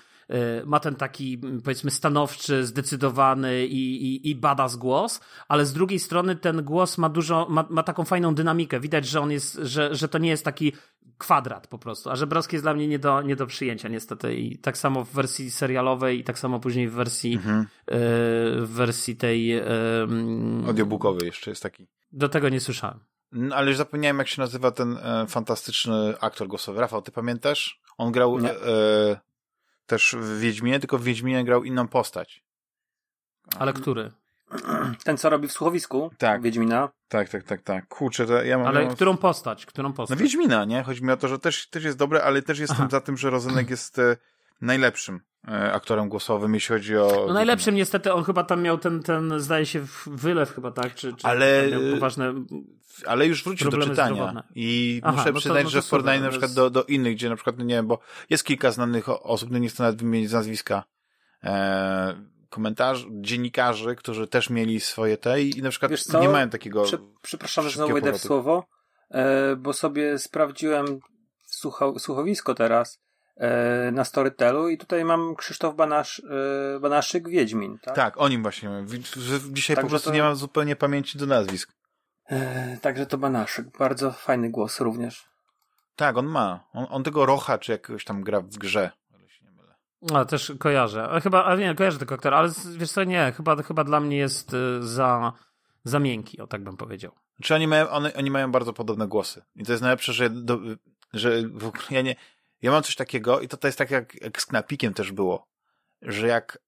ma 0.67 0.81
ten 0.81 0.95
taki, 0.95 1.39
powiedzmy, 1.65 1.91
stanowczy, 1.91 2.67
zdecydowany 2.67 3.67
i, 3.67 4.07
i, 4.07 4.31
i 4.31 4.35
badass 4.35 4.77
głos, 4.77 5.21
ale 5.49 5.67
z 5.67 5.73
drugiej 5.73 5.99
strony 5.99 6.37
ten 6.37 6.63
głos 6.65 6.99
ma 6.99 7.09
dużo, 7.09 7.47
ma, 7.51 7.65
ma 7.71 7.83
taką 7.83 8.05
fajną 8.05 8.35
dynamikę. 8.35 8.81
Widać, 8.81 9.07
że 9.07 9.21
on 9.21 9.31
jest, 9.31 9.55
że, 9.63 9.95
że 9.95 10.09
to 10.09 10.19
nie 10.19 10.29
jest 10.29 10.45
taki 10.45 10.73
kwadrat 11.19 11.67
po 11.67 11.79
prostu. 11.79 12.11
A 12.11 12.17
Żebrowski 12.17 12.57
jest 12.57 12.65
dla 12.65 12.75
mnie 12.75 12.89
nie 12.89 12.99
do, 12.99 13.23
nie 13.23 13.37
do 13.37 13.47
przyjęcia 13.47 13.89
niestety. 13.89 14.35
I 14.35 14.59
tak 14.59 14.79
samo 14.79 15.05
w 15.05 15.11
wersji 15.11 15.51
serialowej 15.51 16.21
i 16.21 16.25
tak 16.25 16.39
samo 16.39 16.61
później 16.61 16.89
w 16.89 16.93
wersji 16.93 17.35
mhm. 17.35 17.61
y, 17.61 17.67
w 18.67 18.69
wersji 18.69 19.17
tej 19.17 19.59
y, 19.59 19.65
audiobookowej 20.67 21.27
jeszcze 21.27 21.51
jest 21.51 21.63
taki. 21.63 21.87
Do 22.13 22.29
tego 22.29 22.49
nie 22.49 22.61
słyszałem. 22.61 23.01
No, 23.33 23.57
ale 23.57 23.69
już 23.69 23.77
zapomniałem, 23.77 24.19
jak 24.19 24.29
się 24.29 24.41
nazywa 24.41 24.71
ten 24.71 24.97
e, 24.97 25.27
fantastyczny 25.29 26.15
aktor 26.21 26.49
głosowy. 26.49 26.81
Rafał, 26.81 27.03
ty 27.03 27.13
pamiętasz? 27.13 27.81
On 27.99 28.13
grał 28.13 28.39
e, 28.39 29.21
też 29.91 30.17
w 30.19 30.39
Wiedźminie, 30.39 30.81
tylko 30.81 30.99
w 30.99 31.05
Wiedźminie 31.05 31.45
grał 31.45 31.65
inną 31.65 31.89
postać. 31.89 32.43
Ale 33.59 33.73
który? 33.73 34.11
Ten, 35.05 35.17
co 35.17 35.31
robi 35.31 35.49
w 35.49 35.53
słuchowisku 35.53 36.11
tak. 36.19 36.43
Wiedźmina. 36.43 36.89
Tak, 37.09 37.29
tak, 37.29 37.43
tak, 37.43 37.63
tak. 37.63 37.89
Kurczę, 37.89 38.27
to 38.27 38.43
ja 38.43 38.59
mam... 38.59 38.67
Ale 38.67 38.87
którą 38.87 39.17
postać? 39.17 39.67
Którą 39.67 39.93
postać? 39.93 40.19
No 40.19 40.23
Wiedźmina, 40.23 40.65
nie? 40.65 40.83
Chodzi 40.83 41.05
mi 41.05 41.11
o 41.11 41.17
to, 41.17 41.29
że 41.29 41.39
też, 41.39 41.69
też 41.69 41.85
jest 41.85 41.99
dobre, 41.99 42.23
ale 42.23 42.43
też 42.43 42.59
jestem 42.59 42.77
Aha. 42.81 42.89
za 42.91 43.01
tym, 43.01 43.17
że 43.17 43.31
Rozenek 43.31 43.71
jest 43.71 43.99
e, 43.99 44.17
najlepszym 44.61 45.21
aktorem 45.73 46.09
głosowym, 46.09 46.55
jeśli 46.55 46.75
chodzi 46.75 46.97
o... 46.97 47.25
No 47.29 47.33
najlepszym 47.33 47.75
niestety, 47.75 48.13
on 48.13 48.25
chyba 48.25 48.45
tam 48.45 48.63
miał 48.63 48.79
ten, 48.79 49.03
ten 49.03 49.41
zdaje 49.41 49.67
się, 49.67 49.85
wylew 50.07 50.55
chyba, 50.55 50.71
tak? 50.71 50.95
Czy, 50.95 51.13
czy 51.13 51.27
ale, 51.27 51.69
poważne 51.95 52.35
ale 53.07 53.27
już 53.27 53.45
wrócił 53.45 53.71
do 53.71 53.79
czytania 53.79 54.15
zdrowotne. 54.15 54.43
i 54.55 55.01
Aha, 55.05 55.17
muszę 55.17 55.33
no 55.33 55.39
przyznać, 55.39 55.65
no 55.65 55.71
że 55.71 55.83
w 55.83 55.89
porównaniu 55.89 56.23
na 56.23 56.29
przykład 56.29 56.53
do, 56.53 56.71
do 56.71 56.85
innych, 56.85 57.15
gdzie 57.15 57.29
na 57.29 57.35
przykład, 57.35 57.59
no 57.59 57.65
nie 57.65 57.75
wiem, 57.75 57.87
bo 57.87 57.99
jest 58.31 58.45
kilka 58.45 58.71
znanych 58.71 59.09
osób, 59.09 59.51
no 59.51 59.59
nie 59.59 59.69
chcę 59.69 59.83
nawet 59.83 60.03
wymienić 60.03 60.33
nazwiska, 60.33 60.85
e, 61.45 62.15
komentarzy, 62.51 63.07
dziennikarzy, 63.11 63.97
którzy 63.97 64.29
też 64.29 64.51
mieli 64.51 64.81
swoje 64.81 65.17
te 65.17 65.43
i, 65.43 65.59
i 65.59 65.63
na 65.63 65.71
przykład 65.71 65.93
nie 66.21 66.29
mają 66.29 66.51
takiego... 66.51 66.83
Prze, 66.83 66.99
przepraszam, 67.23 67.65
że 67.65 67.71
znowu 67.71 67.93
wejdę 67.93 68.13
w 68.13 68.19
słowo, 68.19 68.67
e, 69.11 69.57
bo 69.57 69.73
sobie 69.73 70.19
sprawdziłem 70.19 71.01
słucho, 71.47 71.99
słuchowisko 71.99 72.55
teraz, 72.55 72.99
E, 72.99 73.10
na 73.93 74.05
Storytelu 74.05 74.69
i 74.69 74.79
tutaj 74.79 75.05
mam 75.05 75.35
Krzysztof 75.37 75.75
Banasz, 75.75 76.23
e, 76.77 76.81
Banaszyk, 76.81 77.29
Wiedźmin. 77.29 77.79
Tak, 77.83 77.95
tak 77.95 78.21
o 78.21 78.29
nim 78.29 78.43
właśnie 78.43 78.69
mówię. 78.69 78.99
Dzisiaj 79.51 79.77
Także 79.77 79.83
po 79.83 79.89
prostu 79.89 80.11
to... 80.11 80.15
nie 80.15 80.23
mam 80.23 80.37
zupełnie 80.37 80.77
pamięci 80.77 81.19
do 81.19 81.27
nazwisk. 81.27 81.73
E, 82.27 82.77
także 82.77 83.07
to 83.07 83.19
Banaszyk. 83.19 83.79
Bardzo 83.79 84.13
fajny 84.13 84.51
głos 84.51 84.81
również. 84.81 85.25
Tak, 85.97 86.17
on 86.17 86.27
ma. 86.27 86.65
On, 86.73 86.87
on 86.91 87.03
tego 87.03 87.27
Rocha, 87.27 87.59
czy 87.59 87.73
jakoś 87.73 88.05
tam 88.05 88.23
gra 88.23 88.41
w 88.41 88.49
grze. 88.49 88.91
A 90.15 90.25
też 90.25 90.53
kojarzę. 90.59 91.09
A 91.09 91.21
chyba, 91.21 91.45
a 91.45 91.57
nie, 91.57 91.75
kojarzę 91.75 91.99
tego 91.99 92.15
aktora, 92.15 92.37
ale 92.37 92.51
wiesz 92.77 92.93
co, 92.93 93.05
nie, 93.05 93.33
chyba, 93.37 93.63
chyba 93.63 93.85
dla 93.85 94.01
mnie 94.01 94.17
jest 94.17 94.57
za, 94.81 95.33
za 95.85 95.99
miękki, 95.99 96.41
o 96.41 96.47
tak 96.47 96.65
bym 96.65 96.77
powiedział. 96.77 97.13
Czy 97.43 97.55
oni 97.55 97.67
mają, 97.67 97.89
oni, 97.89 98.15
oni 98.15 98.31
mają 98.31 98.53
bardzo 98.53 98.73
podobne 98.73 99.09
głosy. 99.09 99.43
I 99.57 99.65
to 99.65 99.73
jest 99.73 99.83
najlepsze, 99.83 100.13
że, 100.13 100.31
do, 100.31 100.59
że 101.13 101.43
w 101.49 101.67
ogóle 101.67 101.85
ja 101.91 102.03
nie, 102.03 102.17
ja 102.63 102.71
mam 102.71 102.83
coś 102.83 102.97
takiego 102.97 103.41
i 103.41 103.49
to, 103.49 103.57
to 103.57 103.69
jest 103.69 103.79
tak 103.79 103.91
jak, 103.91 104.23
jak 104.23 104.43
z 104.43 104.47
Knapikiem 104.47 104.95
też 104.95 105.13
było, 105.13 105.47
że 106.03 106.27
jak, 106.27 106.59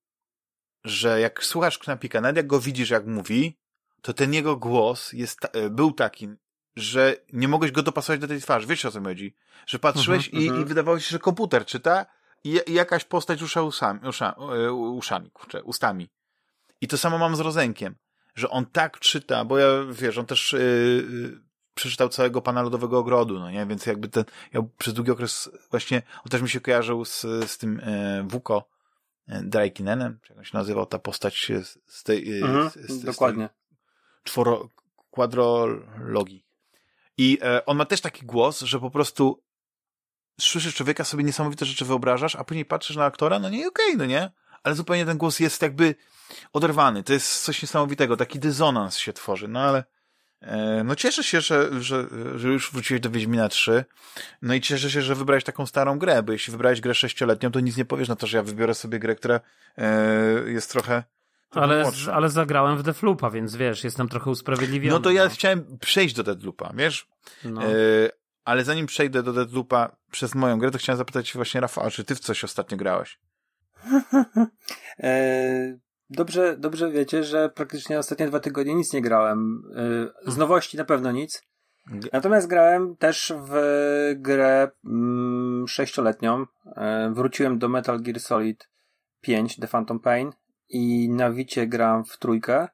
że 0.85 1.21
jak 1.21 1.45
słuchasz 1.45 1.79
Knapika, 1.79 2.21
nawet 2.21 2.37
jak 2.37 2.47
go 2.47 2.61
widzisz 2.61 2.91
jak 2.91 3.07
mówi, 3.07 3.59
to 4.03 4.13
ten 4.13 4.35
jego 4.35 4.57
głos 4.57 5.13
jest, 5.13 5.39
e, 5.53 5.71
był 5.71 5.93
taki, 5.93 6.29
że 6.77 7.17
nie 7.33 7.49
mogłeś 7.49 7.73
go 7.73 7.83
dopasować 7.83 8.21
do 8.21 8.29
tej 8.29 8.41
twarzy. 8.41 8.67
Wiesz 8.67 8.85
o 8.85 8.91
co 8.91 9.03
chodzi? 9.03 9.37
Że 9.67 9.79
patrzyłeś 9.79 10.29
uh 10.29 10.35
-huh, 10.35 10.43
i, 10.43 10.51
uh 10.51 10.57
-huh. 10.57 10.63
i 10.63 10.65
wydawało 10.65 11.01
się, 11.01 11.11
że 11.11 11.19
komputer 11.19 11.67
czyta 11.67 12.07
i, 12.45 12.61
i 12.67 12.73
jakaś 12.73 13.05
postać 13.05 13.41
rusza 13.41 13.63
usami, 13.63 14.01
usza, 14.09 14.35
e, 14.39 14.73
uszami, 14.73 15.31
kurczę, 15.31 15.63
ustami. 15.63 16.09
I 16.81 16.89
to 16.89 16.99
samo 16.99 17.19
mam 17.19 17.37
z 17.37 17.41
Rozenkiem, 17.41 17.95
że 18.35 18.51
on 18.51 18.67
tak 18.67 18.99
czyta, 18.99 19.45
bo 19.45 19.59
ja, 19.59 19.67
wiesz, 19.91 20.19
on 20.19 20.27
też 20.27 20.53
yy, 20.53 21.41
przeczytał 21.75 22.09
całego 22.09 22.43
Pana 22.43 22.63
Lodowego 22.63 22.99
Ogrodu, 22.99 23.39
no 23.39 23.51
nie? 23.51 23.67
Więc 23.67 23.87
jakby 23.87 24.09
ten, 24.09 24.25
ja 24.53 24.63
przez 24.79 24.95
długi 24.95 25.11
okres 25.11 25.51
właśnie, 25.71 26.03
on 26.19 26.31
też 26.31 26.43
mi 26.43 26.49
się 26.49 26.61
kojarzył 26.61 27.05
z, 27.05 27.21
z 27.47 27.59
tym 27.59 27.81
e, 27.81 28.25
Wuko 28.29 28.69
e, 29.29 29.43
Draikinenem, 29.43 30.19
czy 30.23 30.35
jak 30.35 30.47
się 30.47 30.59
nazywał 30.59 30.87
ta 30.87 30.99
postać 30.99 31.53
z, 31.63 31.79
z 31.87 32.03
tej... 32.03 32.41
E, 32.41 32.45
mhm, 32.45 32.71
z, 32.71 32.75
z, 32.75 33.05
dokładnie. 33.05 33.49
Czworo, 34.23 34.69
kwadrologii. 35.11 36.47
I 37.19 37.39
e, 37.43 37.67
on 37.67 37.77
ma 37.77 37.85
też 37.85 38.01
taki 38.01 38.27
głos, 38.27 38.61
że 38.61 38.81
po 38.81 38.91
prostu 38.91 39.43
słyszysz 40.41 40.75
człowieka, 40.75 41.05
sobie 41.05 41.25
niesamowite 41.25 41.65
rzeczy 41.65 41.85
wyobrażasz, 41.85 42.37
a 42.37 42.45
później 42.45 42.65
patrzysz 42.65 42.97
na 42.97 43.05
aktora, 43.05 43.39
no 43.39 43.49
nie, 43.49 43.69
okej, 43.69 43.87
okay, 43.87 43.97
no 43.97 44.07
nie? 44.07 44.31
Ale 44.63 44.75
zupełnie 44.75 45.07
ten 45.07 45.19
głos 45.19 45.41
jest 45.41 45.63
jakby 45.63 45.95
oderwany. 46.53 47.03
To 47.03 47.13
jest 47.13 47.45
coś 47.45 47.63
niesamowitego, 47.63 48.17
taki 48.17 48.39
dysonans 48.39 48.97
się 48.97 49.13
tworzy, 49.13 49.49
no 49.49 49.61
ale 49.61 49.85
no 50.85 50.97
cieszę 50.97 51.25
się, 51.25 51.41
że, 51.41 51.83
że, 51.83 52.07
że 52.35 52.49
już 52.49 52.73
wróciłeś 52.73 53.01
do 53.01 53.11
Wiedźmina 53.11 53.49
3. 53.49 53.85
No 54.43 54.55
i 54.55 54.61
cieszę 54.61 54.91
się, 54.91 55.03
że 55.03 55.15
wybrałeś 55.15 55.45
taką 55.45 55.67
starą 55.67 55.99
grę, 55.99 56.23
bo 56.23 56.33
jeśli 56.33 56.51
wybrałeś 56.51 56.81
grę 56.81 56.95
sześcioletnią, 56.95 57.51
to 57.51 57.61
nic 57.61 57.77
nie 57.77 57.85
powiesz 57.85 58.09
na 58.09 58.17
to, 58.17 58.27
że 58.27 58.37
ja 58.37 58.43
wybiorę 58.43 58.75
sobie 58.75 58.99
grę, 58.99 59.15
która 59.15 59.41
e, 59.79 59.91
jest 60.47 60.71
trochę 60.71 61.03
ale, 61.55 61.85
ale 62.13 62.29
zagrałem 62.29 62.79
w 62.79 62.83
Defloopa, 62.83 63.31
więc 63.31 63.57
wiesz, 63.57 63.85
jestem 63.85 64.09
trochę 64.09 64.31
usprawiedliwiony. 64.31 64.95
No 64.95 65.01
to 65.01 65.11
ja 65.11 65.25
no. 65.25 65.31
chciałem 65.31 65.79
przejść 65.79 66.15
do 66.15 66.23
Deadloopa, 66.23 66.73
wiesz? 66.75 67.09
No. 67.45 67.63
E, 67.65 67.69
ale 68.45 68.65
zanim 68.65 68.87
przejdę 68.87 69.23
do 69.23 69.33
Deadloopa 69.33 69.97
przez 70.11 70.35
moją 70.35 70.59
grę, 70.59 70.71
to 70.71 70.79
chciałem 70.79 70.97
zapytać 70.97 71.33
właśnie 71.35 71.61
Rafała, 71.61 71.91
czy 71.91 72.05
ty 72.05 72.15
w 72.15 72.21
coś 72.21 72.45
ostatnio 72.45 72.77
grałeś? 72.77 73.19
e, 74.99 75.79
dobrze, 76.13 76.57
dobrze 76.57 76.91
wiecie, 76.91 77.25
że 77.25 77.51
praktycznie 77.51 77.99
ostatnie 77.99 78.27
dwa 78.27 78.41
tygodnie 78.41 78.75
nic 78.75 78.93
nie 78.93 79.03
grałem. 79.03 79.63
E, 80.27 80.33
z 80.33 80.37
nowości 80.37 80.77
na 80.77 80.85
pewno 80.85 81.13
nic. 81.13 81.43
Natomiast 82.13 82.47
grałem 82.47 82.97
też 82.97 83.33
w 83.37 83.55
grę 84.17 84.71
mm, 84.85 85.69
sześcioletnią. 85.69 86.47
E, 86.77 87.11
wróciłem 87.15 87.59
do 87.59 87.69
Metal 87.69 88.01
Gear 88.01 88.21
Solid 88.21 88.69
5 89.21 89.57
The 89.57 89.69
Phantom 89.69 90.01
Pain 90.01 90.33
i 90.69 91.09
na 91.09 91.31
Wicie 91.31 91.67
gram 91.67 92.05
w 92.05 92.19
trójkę. 92.19 92.69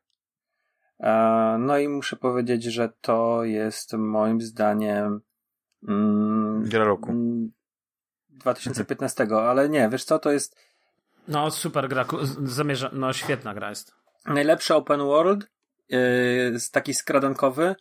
E, 1.00 1.56
no 1.60 1.78
i 1.78 1.88
muszę 1.88 2.16
powiedzieć, 2.16 2.64
że 2.64 2.92
to 3.00 3.44
jest 3.44 3.92
moim 3.92 4.40
zdaniem 4.40 5.20
mm, 5.88 6.62
gra 6.64 6.84
roku. 6.84 7.12
2015, 8.28 9.24
mm, 9.24 9.38
ale 9.38 9.68
nie, 9.68 9.88
wiesz 9.88 10.04
co, 10.04 10.18
to 10.18 10.32
jest 10.32 10.56
no 11.28 11.50
super 11.50 11.88
gra, 11.88 12.06
zamierza, 12.42 12.90
no 12.92 13.12
świetna 13.12 13.54
gra 13.54 13.68
jest. 13.68 13.94
Najlepszy 14.26 14.74
open 14.74 15.00
world, 15.00 15.46
yy, 15.88 15.98
taki 16.72 16.94
skradankowy, 16.94 17.74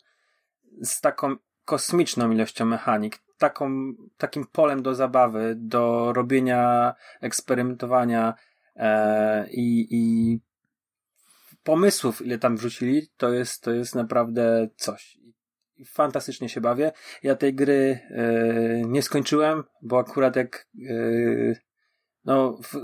z 0.82 1.00
taką 1.00 1.36
kosmiczną 1.64 2.30
ilością 2.30 2.64
mechanik, 2.64 3.18
taką, 3.38 3.92
takim 4.16 4.46
polem 4.52 4.82
do 4.82 4.94
zabawy, 4.94 5.54
do 5.56 6.12
robienia, 6.12 6.94
eksperymentowania, 7.20 8.34
E, 8.78 9.48
i, 9.50 10.38
pomysłów, 11.62 12.26
ile 12.26 12.38
tam 12.38 12.56
wrzucili, 12.56 13.08
to 13.16 13.32
jest, 13.32 13.62
to 13.62 13.70
jest 13.70 13.94
naprawdę 13.94 14.68
coś. 14.76 15.18
Fantastycznie 15.86 16.48
się 16.48 16.60
bawię. 16.60 16.92
Ja 17.22 17.36
tej 17.36 17.54
gry 17.54 17.98
e, 18.10 18.82
nie 18.86 19.02
skończyłem, 19.02 19.64
bo 19.82 19.98
akurat 19.98 20.36
jak 20.36 20.66
e, 20.90 20.94
no, 22.24 22.56
w, 22.62 22.74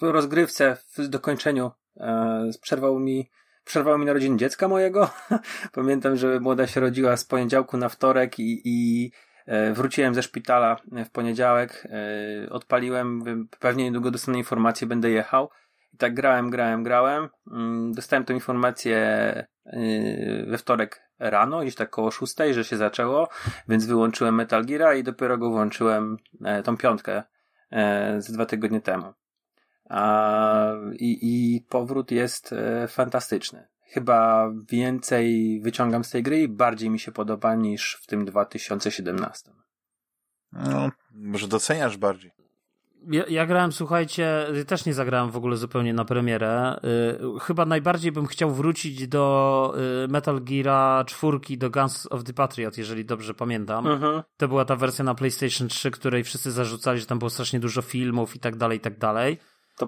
w 0.00 0.02
rozgrywce, 0.02 0.76
w 0.96 1.08
dokończeniu 1.08 1.70
e, 1.96 2.50
przerwał 2.62 2.98
mi 2.98 3.30
przerwało 3.64 3.98
mi 3.98 4.06
narodziny 4.06 4.36
dziecka 4.36 4.68
mojego. 4.68 5.10
Pamiętam, 5.72 6.16
że 6.16 6.40
młoda 6.40 6.66
się 6.66 6.80
rodziła 6.80 7.16
z 7.16 7.24
poniedziałku 7.24 7.76
na 7.76 7.88
wtorek 7.88 8.38
i, 8.38 8.62
i 8.64 9.10
E, 9.46 9.72
wróciłem 9.72 10.14
ze 10.14 10.22
szpitala 10.22 10.76
w 11.04 11.10
poniedziałek, 11.10 11.88
e, 11.90 12.50
odpaliłem, 12.50 13.24
pewnie 13.60 13.84
niedługo 13.84 14.10
dostanę 14.10 14.38
informację, 14.38 14.86
będę 14.86 15.10
jechał. 15.10 15.50
I 15.92 15.96
tak 15.96 16.14
grałem, 16.14 16.50
grałem, 16.50 16.82
grałem. 16.82 17.28
Mm, 17.52 17.92
dostałem 17.92 18.24
tę 18.24 18.34
informację 18.34 18.96
e, 19.66 19.78
we 20.46 20.58
wtorek 20.58 21.00
rano, 21.18 21.60
gdzieś 21.60 21.74
tak 21.74 21.90
koło 21.90 22.10
szóstej, 22.10 22.54
że 22.54 22.64
się 22.64 22.76
zaczęło, 22.76 23.28
więc 23.68 23.86
wyłączyłem 23.86 24.34
Metal 24.34 24.64
Gear 24.64 24.96
i 24.96 25.02
dopiero 25.02 25.38
go 25.38 25.50
włączyłem, 25.50 26.16
tą 26.64 26.76
piątkę, 26.76 27.22
z 28.18 28.32
dwa 28.32 28.46
tygodnie 28.46 28.80
temu. 28.80 29.12
I, 30.92 31.18
i 31.22 31.60
powrót 31.60 32.10
jest 32.10 32.54
fantastyczny 32.88 33.66
chyba 33.94 34.50
więcej 34.70 35.60
wyciągam 35.60 36.04
z 36.04 36.10
tej 36.10 36.22
gry 36.22 36.42
i 36.42 36.48
bardziej 36.48 36.90
mi 36.90 36.98
się 36.98 37.12
podoba 37.12 37.54
niż 37.54 37.98
w 38.02 38.06
tym 38.06 38.24
2017. 38.24 39.50
No, 40.52 40.90
może 41.10 41.48
doceniasz 41.48 41.96
bardziej. 41.96 42.32
Ja, 43.10 43.24
ja, 43.28 43.46
grałem, 43.46 43.72
słuchajcie, 43.72 44.46
też 44.66 44.86
nie 44.86 44.94
zagrałem 44.94 45.30
w 45.30 45.36
ogóle 45.36 45.56
zupełnie 45.56 45.94
na 45.94 46.04
premierę. 46.04 46.80
Yy, 46.82 47.40
chyba 47.40 47.66
najbardziej 47.66 48.12
bym 48.12 48.26
chciał 48.26 48.50
wrócić 48.50 49.08
do 49.08 49.74
yy, 49.76 50.08
Metal 50.08 50.40
Gear 50.44 51.06
4, 51.06 51.38
do 51.56 51.70
Guns 51.70 52.08
of 52.10 52.24
the 52.24 52.32
Patriot, 52.32 52.78
jeżeli 52.78 53.04
dobrze 53.04 53.34
pamiętam. 53.34 53.86
Mhm. 53.86 54.22
To 54.36 54.48
była 54.48 54.64
ta 54.64 54.76
wersja 54.76 55.04
na 55.04 55.14
PlayStation 55.14 55.68
3, 55.68 55.90
której 55.90 56.24
wszyscy 56.24 56.50
zarzucali, 56.50 57.00
że 57.00 57.06
tam 57.06 57.18
było 57.18 57.30
strasznie 57.30 57.60
dużo 57.60 57.82
filmów 57.82 58.36
i 58.36 58.38
tak 58.38 58.56
dalej, 58.56 58.78
i 58.78 58.80
tak 58.80 58.98
dalej. 58.98 59.38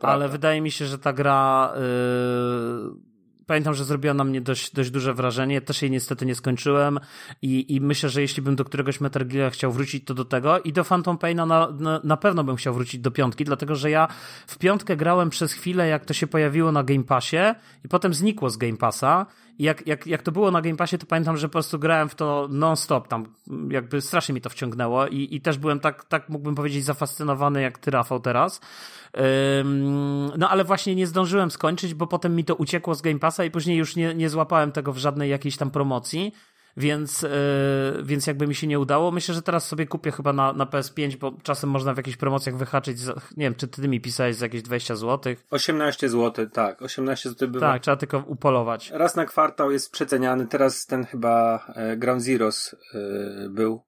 Ale 0.02 0.28
wydaje 0.28 0.60
mi 0.60 0.70
się, 0.70 0.86
że 0.86 0.98
ta 0.98 1.12
gra 1.12 1.72
yy, 1.74 3.05
pamiętam, 3.46 3.74
że 3.74 3.84
zrobiła 3.84 4.14
na 4.14 4.24
mnie 4.24 4.40
dość, 4.40 4.74
dość 4.74 4.90
duże 4.90 5.14
wrażenie. 5.14 5.60
Też 5.60 5.82
jej 5.82 5.90
niestety 5.90 6.26
nie 6.26 6.34
skończyłem. 6.34 7.00
I, 7.42 7.74
i 7.74 7.80
myślę, 7.80 8.08
że 8.08 8.20
jeśli 8.20 8.42
bym 8.42 8.56
do 8.56 8.64
któregoś 8.64 9.00
Metal 9.00 9.26
Gear 9.26 9.52
chciał 9.52 9.72
wrócić, 9.72 10.04
to 10.04 10.14
do 10.14 10.24
tego. 10.24 10.60
I 10.60 10.72
do 10.72 10.84
Phantom 10.84 11.18
Paina 11.18 11.46
na, 11.46 11.70
na, 11.70 12.00
na 12.04 12.16
pewno 12.16 12.44
bym 12.44 12.56
chciał 12.56 12.74
wrócić 12.74 13.00
do 13.00 13.10
piątki, 13.10 13.44
dlatego 13.44 13.74
że 13.74 13.90
ja 13.90 14.08
w 14.46 14.58
piątkę 14.58 14.96
grałem 14.96 15.30
przez 15.30 15.52
chwilę, 15.52 15.88
jak 15.88 16.04
to 16.04 16.14
się 16.14 16.26
pojawiło 16.26 16.72
na 16.72 16.84
Game 16.84 17.04
Passie 17.04 17.54
i 17.84 17.88
potem 17.88 18.14
znikło 18.14 18.50
z 18.50 18.56
Game 18.56 18.76
Passa 18.76 19.26
jak, 19.58 19.86
jak, 19.86 20.06
jak 20.06 20.22
to 20.22 20.32
było 20.32 20.50
na 20.50 20.62
Game 20.62 20.76
Passie, 20.76 20.98
to 20.98 21.06
pamiętam, 21.06 21.36
że 21.36 21.48
po 21.48 21.52
prostu 21.52 21.78
grałem 21.78 22.08
w 22.08 22.14
to 22.14 22.48
non-stop, 22.50 23.08
tam 23.08 23.26
jakby 23.70 24.00
strasznie 24.00 24.34
mi 24.34 24.40
to 24.40 24.50
wciągnęło 24.50 25.06
i, 25.06 25.28
i 25.30 25.40
też 25.40 25.58
byłem 25.58 25.80
tak, 25.80 26.04
tak 26.04 26.28
mógłbym 26.28 26.54
powiedzieć 26.54 26.84
zafascynowany 26.84 27.62
jak 27.62 27.78
ty 27.78 27.90
Rafał 27.90 28.20
teraz. 28.20 28.60
No 30.38 30.50
ale 30.50 30.64
właśnie 30.64 30.94
nie 30.94 31.06
zdążyłem 31.06 31.50
skończyć, 31.50 31.94
bo 31.94 32.06
potem 32.06 32.36
mi 32.36 32.44
to 32.44 32.54
uciekło 32.54 32.94
z 32.94 33.02
Game 33.02 33.18
Passa 33.18 33.44
i 33.44 33.50
później 33.50 33.78
już 33.78 33.96
nie, 33.96 34.14
nie 34.14 34.28
złapałem 34.28 34.72
tego 34.72 34.92
w 34.92 34.98
żadnej 34.98 35.30
jakiejś 35.30 35.56
tam 35.56 35.70
promocji 35.70 36.32
więc, 36.76 37.22
yy, 37.22 37.30
więc 38.02 38.26
jakby 38.26 38.46
mi 38.46 38.54
się 38.54 38.66
nie 38.66 38.80
udało. 38.80 39.10
Myślę, 39.10 39.34
że 39.34 39.42
teraz 39.42 39.68
sobie 39.68 39.86
kupię 39.86 40.12
chyba 40.12 40.32
na, 40.32 40.52
na 40.52 40.66
PS5, 40.66 41.16
bo 41.16 41.32
czasem 41.42 41.70
można 41.70 41.94
w 41.94 41.96
jakichś 41.96 42.16
promocjach 42.16 42.56
wyhaczyć, 42.56 42.98
za, 42.98 43.12
nie 43.12 43.46
wiem, 43.46 43.54
czy 43.54 43.68
ty 43.68 43.88
mi 43.88 44.00
pisałeś 44.00 44.36
za 44.36 44.44
jakieś 44.44 44.62
20 44.62 44.96
zł? 44.96 45.34
18 45.50 46.08
zł, 46.08 46.46
tak, 46.46 46.82
18 46.82 47.28
zł 47.28 47.48
bywa. 47.48 47.72
Tak, 47.72 47.82
trzeba 47.82 47.96
tylko 47.96 48.18
upolować. 48.26 48.90
Raz 48.90 49.16
na 49.16 49.24
kwartał 49.24 49.70
jest 49.70 49.92
przeceniany, 49.92 50.46
teraz 50.46 50.86
ten 50.86 51.04
chyba 51.04 51.66
e, 51.74 51.96
Ground 51.96 52.22
Zeroes 52.22 52.76
e, 52.94 53.48
był. 53.48 53.82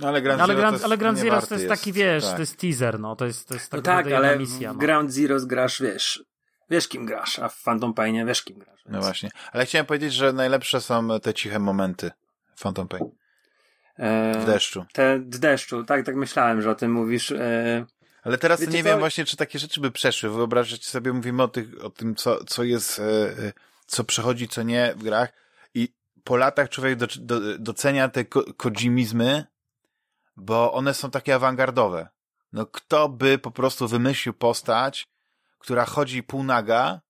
No, 0.00 0.08
ale 0.08 0.22
Ground, 0.22 0.40
ale 0.40 0.54
Grand, 0.54 0.84
ale 0.84 0.98
Ground 0.98 1.18
Zeroes 1.18 1.48
to 1.48 1.54
jest, 1.54 1.68
taki, 1.68 1.92
wiesz, 1.92 2.24
tak. 2.24 2.34
to 2.34 2.42
jest 2.42 2.56
teaser, 2.56 3.00
no, 3.00 3.16
to 3.16 3.26
jest, 3.26 3.48
to 3.48 3.54
jest 3.54 3.72
no 3.72 3.82
tak, 3.82 4.12
ale 4.12 4.38
misja. 4.38 4.72
No. 4.72 4.78
Ground 4.78 5.12
Zeroes 5.12 5.44
grasz, 5.44 5.82
wiesz, 5.82 6.24
wiesz 6.70 6.88
kim 6.88 7.06
grasz, 7.06 7.38
a 7.38 7.48
w 7.48 7.62
Phantom 7.62 7.94
Painie 7.94 8.24
wiesz 8.24 8.42
kim 8.42 8.58
grasz. 8.58 8.84
Więc... 8.84 8.92
No 8.92 9.00
właśnie. 9.00 9.30
Ale 9.52 9.66
chciałem 9.66 9.86
powiedzieć, 9.86 10.12
że 10.12 10.32
najlepsze 10.32 10.80
są 10.80 11.20
te 11.20 11.34
ciche 11.34 11.58
momenty. 11.58 12.10
Phantom 12.62 12.88
Pain. 12.88 13.10
E, 13.96 14.38
w 14.38 14.44
deszczu. 14.46 14.84
Te, 14.92 15.18
w 15.18 15.38
deszczu, 15.38 15.84
tak, 15.84 16.06
tak 16.06 16.16
myślałem, 16.16 16.62
że 16.62 16.70
o 16.70 16.74
tym 16.74 16.92
mówisz. 16.92 17.32
E, 17.32 17.86
Ale 18.22 18.38
teraz 18.38 18.60
nie 18.60 18.66
co? 18.66 18.84
wiem 18.84 18.98
właśnie, 18.98 19.24
czy 19.24 19.36
takie 19.36 19.58
rzeczy 19.58 19.80
by 19.80 19.90
przeszły. 19.90 20.30
Wyobraźcie 20.30 20.76
sobie, 20.76 21.12
mówimy 21.12 21.42
o, 21.42 21.48
tych, 21.48 21.84
o 21.84 21.90
tym, 21.90 22.14
co, 22.14 22.44
co 22.44 22.62
jest, 22.62 22.98
e, 22.98 23.52
co 23.86 24.04
przechodzi, 24.04 24.48
co 24.48 24.62
nie 24.62 24.94
w 24.96 25.02
grach 25.02 25.32
i 25.74 25.88
po 26.24 26.36
latach 26.36 26.68
człowiek 26.68 26.96
do, 26.96 27.06
do, 27.16 27.58
docenia 27.58 28.08
te 28.08 28.24
ko 28.24 28.44
kodzimizmy, 28.56 29.46
bo 30.36 30.72
one 30.72 30.94
są 30.94 31.10
takie 31.10 31.34
awangardowe. 31.34 32.08
No 32.52 32.66
kto 32.66 33.08
by 33.08 33.38
po 33.38 33.50
prostu 33.50 33.88
wymyślił 33.88 34.34
postać, 34.34 35.08
która 35.58 35.84
chodzi 35.84 36.22
półnaga 36.22 37.00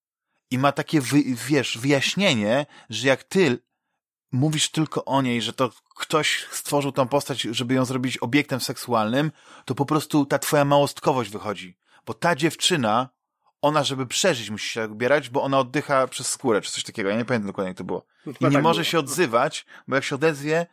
i 0.51 0.59
ma 0.59 0.73
takie, 0.73 1.01
wy, 1.01 1.23
wiesz, 1.49 1.79
wyjaśnienie, 1.79 2.67
że 2.91 3.09
jak 3.09 3.25
ty 3.25 3.59
mówisz 4.35 4.71
tylko 4.71 5.05
o 5.05 5.23
niej, 5.23 5.43
że 5.43 5.53
to 5.53 5.71
ktoś 5.97 6.47
stworzył 6.51 6.93
tą 6.93 7.09
postać, 7.09 7.43
żeby 7.43 7.75
ją 7.75 7.85
zrobić 7.85 8.19
obiektem 8.19 8.61
seksualnym, 8.61 9.33
to 9.65 9.75
po 9.75 9.87
prostu 9.87 10.27
ta 10.27 10.39
twoja 10.39 10.65
małostkowość 10.65 11.31
wychodzi. 11.31 11.77
Bo 12.07 12.15
ta 12.15 12.37
dziewczyna, 12.37 13.09
ona, 13.63 13.85
żeby 13.85 14.07
przeżyć, 14.07 14.51
musi 14.51 14.71
się 14.71 14.89
ubierać, 14.89 15.31
bo 15.31 15.43
ona 15.43 15.59
oddycha 15.59 16.07
przez 16.09 16.29
skórę, 16.29 16.61
czy 16.61 16.73
coś 16.73 16.85
takiego. 16.85 17.09
Ja 17.09 17.17
nie 17.17 17.25
pamiętam 17.25 17.47
dokładnie, 17.47 17.69
jak 17.69 17.79
to 17.79 17.85
było. 17.85 18.07
I 18.27 18.29
nie 18.29 18.35
tak 18.35 18.63
może 18.63 18.81
było. 18.81 18.85
się 18.85 18.99
odzywać, 18.99 19.67
bo 19.89 19.95
jak 19.95 20.05
się 20.05 20.15
odezwie, 20.15 20.67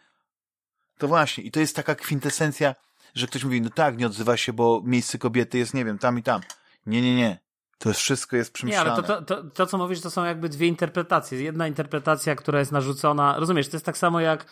to 0.98 1.08
właśnie. 1.08 1.44
I 1.44 1.52
to 1.52 1.60
jest 1.60 1.76
taka 1.76 1.96
kwintesencja, 1.96 2.76
że 3.16 3.28
ktoś 3.28 3.44
mówi, 3.44 3.62
no 3.62 3.70
tak, 3.70 3.98
nie 3.98 4.06
odzywa 4.06 4.38
się, 4.38 4.54
bo 4.54 4.82
miejsce 4.86 5.18
kobiety 5.18 5.58
jest, 5.58 5.74
nie 5.74 5.86
wiem, 5.86 5.98
tam 5.98 6.20
i 6.20 6.24
tam. 6.24 6.42
Nie, 6.86 7.02
nie, 7.02 7.16
nie. 7.16 7.40
To 7.82 7.94
wszystko 7.94 8.36
jest 8.36 8.54
przemyślane. 8.54 8.90
Nie, 8.90 8.94
ale 8.94 9.04
to, 9.04 9.22
to, 9.22 9.36
to, 9.36 9.44
to, 9.44 9.66
co 9.66 9.78
mówisz, 9.78 10.02
to 10.02 10.12
są 10.12 10.26
jakby 10.26 10.50
dwie 10.50 10.68
interpretacje. 10.68 11.42
Jedna 11.42 11.68
interpretacja, 11.68 12.36
która 12.36 12.60
jest 12.60 12.72
narzucona, 12.72 13.40
rozumiesz, 13.40 13.68
to 13.68 13.76
jest 13.76 13.86
tak 13.86 13.98
samo 13.98 14.20
jak 14.20 14.46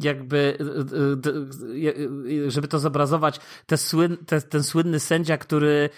jakby, 0.00 0.58
żeby 2.48 2.68
to 2.68 2.78
zobrazować, 2.78 3.40
te 3.66 3.76
słyn, 3.76 4.16
te, 4.26 4.40
ten 4.40 4.62
słynny 4.62 5.00
sędzia, 5.00 5.38
który 5.38 5.90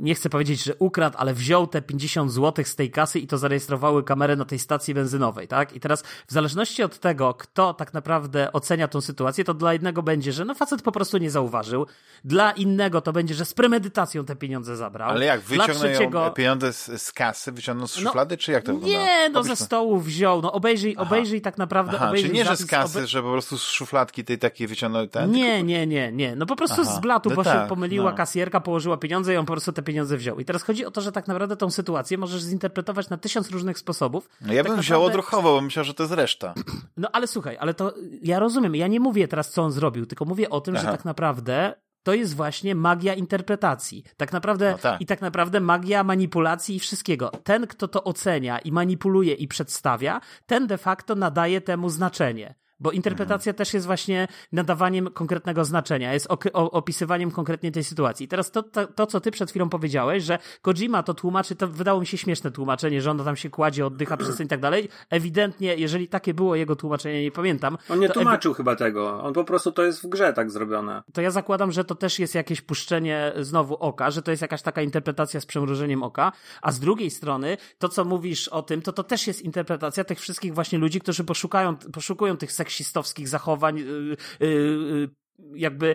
nie 0.00 0.14
chcę 0.14 0.30
powiedzieć, 0.30 0.64
że 0.64 0.74
ukradł, 0.78 1.16
ale 1.18 1.34
wziął 1.34 1.66
te 1.66 1.82
50 1.82 2.32
zł 2.32 2.64
z 2.64 2.76
tej 2.76 2.90
kasy 2.90 3.18
i 3.18 3.26
to 3.26 3.38
zarejestrowały 3.38 4.04
kamerę 4.04 4.36
na 4.36 4.44
tej 4.44 4.58
stacji 4.58 4.94
benzynowej, 4.94 5.48
tak? 5.48 5.72
I 5.72 5.80
teraz 5.80 6.02
w 6.02 6.32
zależności 6.32 6.82
od 6.82 6.98
tego, 6.98 7.34
kto 7.34 7.74
tak 7.74 7.94
naprawdę 7.94 8.52
ocenia 8.52 8.88
tą 8.88 9.00
sytuację, 9.00 9.44
to 9.44 9.54
dla 9.54 9.72
jednego 9.72 10.02
będzie, 10.02 10.32
że 10.32 10.44
no 10.44 10.54
facet 10.54 10.82
po 10.82 10.92
prostu 10.92 11.18
nie 11.18 11.30
zauważył, 11.30 11.86
dla 12.24 12.52
innego 12.52 13.00
to 13.00 13.12
będzie, 13.12 13.34
że 13.34 13.44
z 13.44 13.54
premedytacją 13.54 14.24
te 14.24 14.36
pieniądze 14.36 14.76
zabrał. 14.76 15.10
Ale 15.10 15.26
jak, 15.26 15.40
wyciągnął 15.40 15.76
trzeciego... 15.76 16.30
pieniądze 16.30 16.72
z, 16.72 17.02
z, 17.02 17.12
kasy, 17.12 17.52
wyciągnął 17.52 17.88
z 17.88 17.96
no, 17.96 18.02
szuflady, 18.02 18.36
no, 18.36 18.42
czy 18.42 18.52
jak 18.52 18.64
to 18.64 18.72
wygląda? 18.72 18.98
Nie, 18.98 19.30
no 19.30 19.42
ze 19.42 19.56
stołu 19.56 19.98
wziął, 19.98 20.42
no 20.42 20.52
obejrzyj, 20.52 20.96
obejrzyj 21.06 21.40
tak 21.40 21.58
naprawdę, 21.58 21.92
Aha, 21.96 22.08
obejrzyj 22.08 22.30
czyli 22.30 22.38
nie, 22.38 22.44
że 22.44 22.56
z 22.56 22.66
kasy, 22.66 22.98
obe... 22.98 23.06
że 23.06 23.22
po 23.22 23.32
prostu 23.32 23.58
z 23.58 23.62
szufladki 23.62 24.24
tej 24.24 24.38
takiej 24.38 24.66
wyciągnął 24.66 25.06
ten? 25.06 25.30
Nie, 25.30 25.50
tylko... 25.50 25.66
nie, 25.66 25.86
nie, 25.86 26.12
nie, 26.12 26.36
no 26.36 26.46
po 26.46 26.56
prostu 26.56 26.82
Aha, 26.82 26.94
z 26.94 27.00
blatu, 27.00 27.30
no 27.30 27.36
bo 27.36 27.44
tak, 27.44 27.62
się 27.62 27.68
pomyliła 27.68 28.10
no. 28.10 28.16
kasjerka, 28.16 28.60
położyła 28.60 28.96
pieniądze 28.96 29.34
i 29.34 29.36
on 29.36 29.46
po 29.46 29.52
prostu 29.52 29.72
te 29.72 29.82
pieniądze 29.82 30.16
wziął. 30.16 30.40
I 30.40 30.44
teraz 30.44 30.62
chodzi 30.62 30.84
o 30.84 30.90
to, 30.90 31.00
że 31.00 31.12
tak 31.12 31.28
naprawdę 31.28 31.56
tą 31.56 31.70
sytuację 31.70 32.18
możesz 32.18 32.42
zinterpretować 32.42 33.08
na 33.08 33.16
tysiąc 33.16 33.50
różnych 33.50 33.78
sposobów. 33.78 34.28
No 34.40 34.52
ja 34.52 34.62
tak 34.62 34.72
bym 34.72 34.80
wziął 34.80 35.04
odruchowo, 35.04 35.52
bo 35.52 35.60
myślał, 35.60 35.84
że 35.84 35.94
to 35.94 36.02
jest 36.02 36.14
reszta. 36.14 36.54
No 36.96 37.08
ale 37.12 37.26
słuchaj, 37.26 37.56
ale 37.60 37.74
to 37.74 37.94
ja 38.22 38.38
rozumiem, 38.38 38.74
ja 38.74 38.86
nie 38.86 39.00
mówię 39.00 39.28
teraz, 39.28 39.50
co 39.50 39.62
on 39.62 39.72
zrobił, 39.72 40.06
tylko 40.06 40.24
mówię 40.24 40.50
o 40.50 40.60
tym, 40.60 40.76
Aha. 40.76 40.84
że 40.84 40.92
tak 40.92 41.04
naprawdę 41.04 41.74
to 42.06 42.14
jest 42.14 42.36
właśnie 42.36 42.74
magia 42.74 43.14
interpretacji. 43.14 44.04
Tak 44.16 44.32
naprawdę 44.32 44.70
no 44.72 44.78
tak. 44.78 45.00
i 45.00 45.06
tak 45.06 45.20
naprawdę 45.20 45.60
magia 45.60 46.04
manipulacji 46.04 46.76
i 46.76 46.80
wszystkiego. 46.80 47.30
Ten, 47.44 47.66
kto 47.66 47.88
to 47.88 48.04
ocenia 48.04 48.58
i 48.58 48.72
manipuluje 48.72 49.34
i 49.34 49.48
przedstawia, 49.48 50.20
ten 50.46 50.66
de 50.66 50.78
facto 50.78 51.14
nadaje 51.14 51.60
temu 51.60 51.88
znaczenie. 51.88 52.54
Bo 52.80 52.90
interpretacja 52.90 53.50
mhm. 53.50 53.56
też 53.58 53.74
jest 53.74 53.86
właśnie 53.86 54.28
nadawaniem 54.52 55.10
konkretnego 55.10 55.64
znaczenia, 55.64 56.12
jest 56.12 56.28
opisywaniem 56.52 57.30
konkretnie 57.30 57.72
tej 57.72 57.84
sytuacji. 57.84 58.24
I 58.24 58.28
teraz 58.28 58.50
to, 58.50 58.62
to, 58.62 58.86
to, 58.86 59.06
co 59.06 59.20
ty 59.20 59.30
przed 59.30 59.50
chwilą 59.50 59.68
powiedziałeś, 59.68 60.24
że 60.24 60.38
Kojima 60.62 61.02
to 61.02 61.14
tłumaczy, 61.14 61.56
to 61.56 61.68
wydało 61.68 62.00
mi 62.00 62.06
się 62.06 62.18
śmieszne 62.18 62.50
tłumaczenie, 62.50 63.02
że 63.02 63.10
on 63.10 63.24
tam 63.24 63.36
się 63.36 63.50
kładzie, 63.50 63.86
oddycha 63.86 64.16
przez 64.16 64.40
i 64.40 64.46
tak 64.46 64.60
dalej. 64.60 64.88
Ewidentnie, 65.10 65.74
jeżeli 65.74 66.08
takie 66.08 66.34
było 66.34 66.56
jego 66.56 66.76
tłumaczenie, 66.76 67.22
nie 67.22 67.32
pamiętam. 67.32 67.78
On 67.88 68.00
nie 68.00 68.08
tłumaczył 68.08 68.54
chyba 68.54 68.76
tego. 68.76 69.22
On 69.22 69.32
po 69.32 69.44
prostu 69.44 69.72
to 69.72 69.82
jest 69.82 70.02
w 70.02 70.06
grze 70.06 70.32
tak 70.32 70.50
zrobione. 70.50 71.02
To 71.12 71.20
ja 71.20 71.30
zakładam, 71.30 71.72
że 71.72 71.84
to 71.84 71.94
też 71.94 72.18
jest 72.18 72.34
jakieś 72.34 72.60
puszczenie 72.60 73.32
znowu 73.40 73.74
oka, 73.74 74.10
że 74.10 74.22
to 74.22 74.30
jest 74.30 74.42
jakaś 74.42 74.62
taka 74.62 74.82
interpretacja 74.82 75.40
z 75.40 75.46
przymrużeniem 75.46 76.02
oka, 76.02 76.32
a 76.62 76.72
z 76.72 76.80
drugiej 76.80 77.10
strony 77.10 77.56
to, 77.78 77.88
co 77.88 78.04
mówisz 78.04 78.48
o 78.48 78.62
tym, 78.62 78.82
to 78.82 78.92
to 78.92 79.04
też 79.04 79.26
jest 79.26 79.42
interpretacja 79.42 80.04
tych 80.04 80.20
wszystkich 80.20 80.54
właśnie 80.54 80.78
ludzi, 80.78 81.00
którzy 81.00 81.24
poszukają, 81.24 81.76
poszukują 81.76 82.36
tych 82.36 82.52
seksistowskich 82.66 83.28
zachowań, 83.28 83.78
y, 83.78 83.82
y, 83.82 84.46
y, 84.46 85.08
jakby 85.54 85.94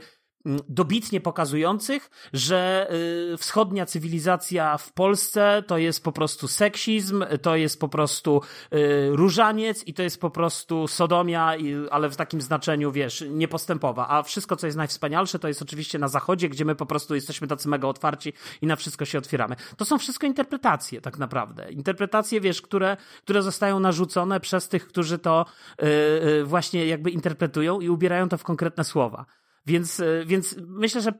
dobitnie 0.69 1.21
pokazujących, 1.21 2.09
że 2.33 2.87
y, 3.33 3.37
wschodnia 3.37 3.85
cywilizacja 3.85 4.77
w 4.77 4.93
Polsce 4.93 5.63
to 5.67 5.77
jest 5.77 6.03
po 6.03 6.11
prostu 6.11 6.47
seksizm, 6.47 7.25
to 7.41 7.55
jest 7.55 7.79
po 7.79 7.89
prostu 7.89 8.41
y, 8.73 9.09
różaniec 9.11 9.87
i 9.87 9.93
to 9.93 10.03
jest 10.03 10.21
po 10.21 10.29
prostu 10.29 10.87
sodomia, 10.87 11.53
ale 11.91 12.09
w 12.09 12.15
takim 12.15 12.41
znaczeniu, 12.41 12.91
wiesz, 12.91 13.25
niepostępowa. 13.29 14.07
A 14.09 14.23
wszystko, 14.23 14.55
co 14.55 14.67
jest 14.67 14.77
najwspanialsze, 14.77 15.39
to 15.39 15.47
jest 15.47 15.61
oczywiście 15.61 15.99
na 15.99 16.07
zachodzie, 16.07 16.49
gdzie 16.49 16.65
my 16.65 16.75
po 16.75 16.85
prostu 16.85 17.15
jesteśmy 17.15 17.47
tacy 17.47 17.69
mega 17.69 17.87
otwarci 17.87 18.33
i 18.61 18.67
na 18.67 18.75
wszystko 18.75 19.05
się 19.05 19.17
otwieramy. 19.17 19.55
To 19.77 19.85
są 19.85 19.97
wszystko 19.97 20.27
interpretacje, 20.27 21.01
tak 21.01 21.17
naprawdę. 21.17 21.71
Interpretacje, 21.71 22.41
wiesz, 22.41 22.61
które, 22.61 22.97
które 23.23 23.41
zostają 23.41 23.79
narzucone 23.79 24.39
przez 24.39 24.67
tych, 24.67 24.87
którzy 24.87 25.19
to 25.19 25.45
y, 25.83 26.43
właśnie 26.43 26.85
jakby 26.85 27.09
interpretują 27.09 27.79
i 27.79 27.89
ubierają 27.89 28.29
to 28.29 28.37
w 28.37 28.43
konkretne 28.43 28.83
słowa. 28.83 29.25
Więc, 29.65 29.99
e, 29.99 30.25
więc 30.25 30.55
myślę, 30.67 31.01
że 31.01 31.11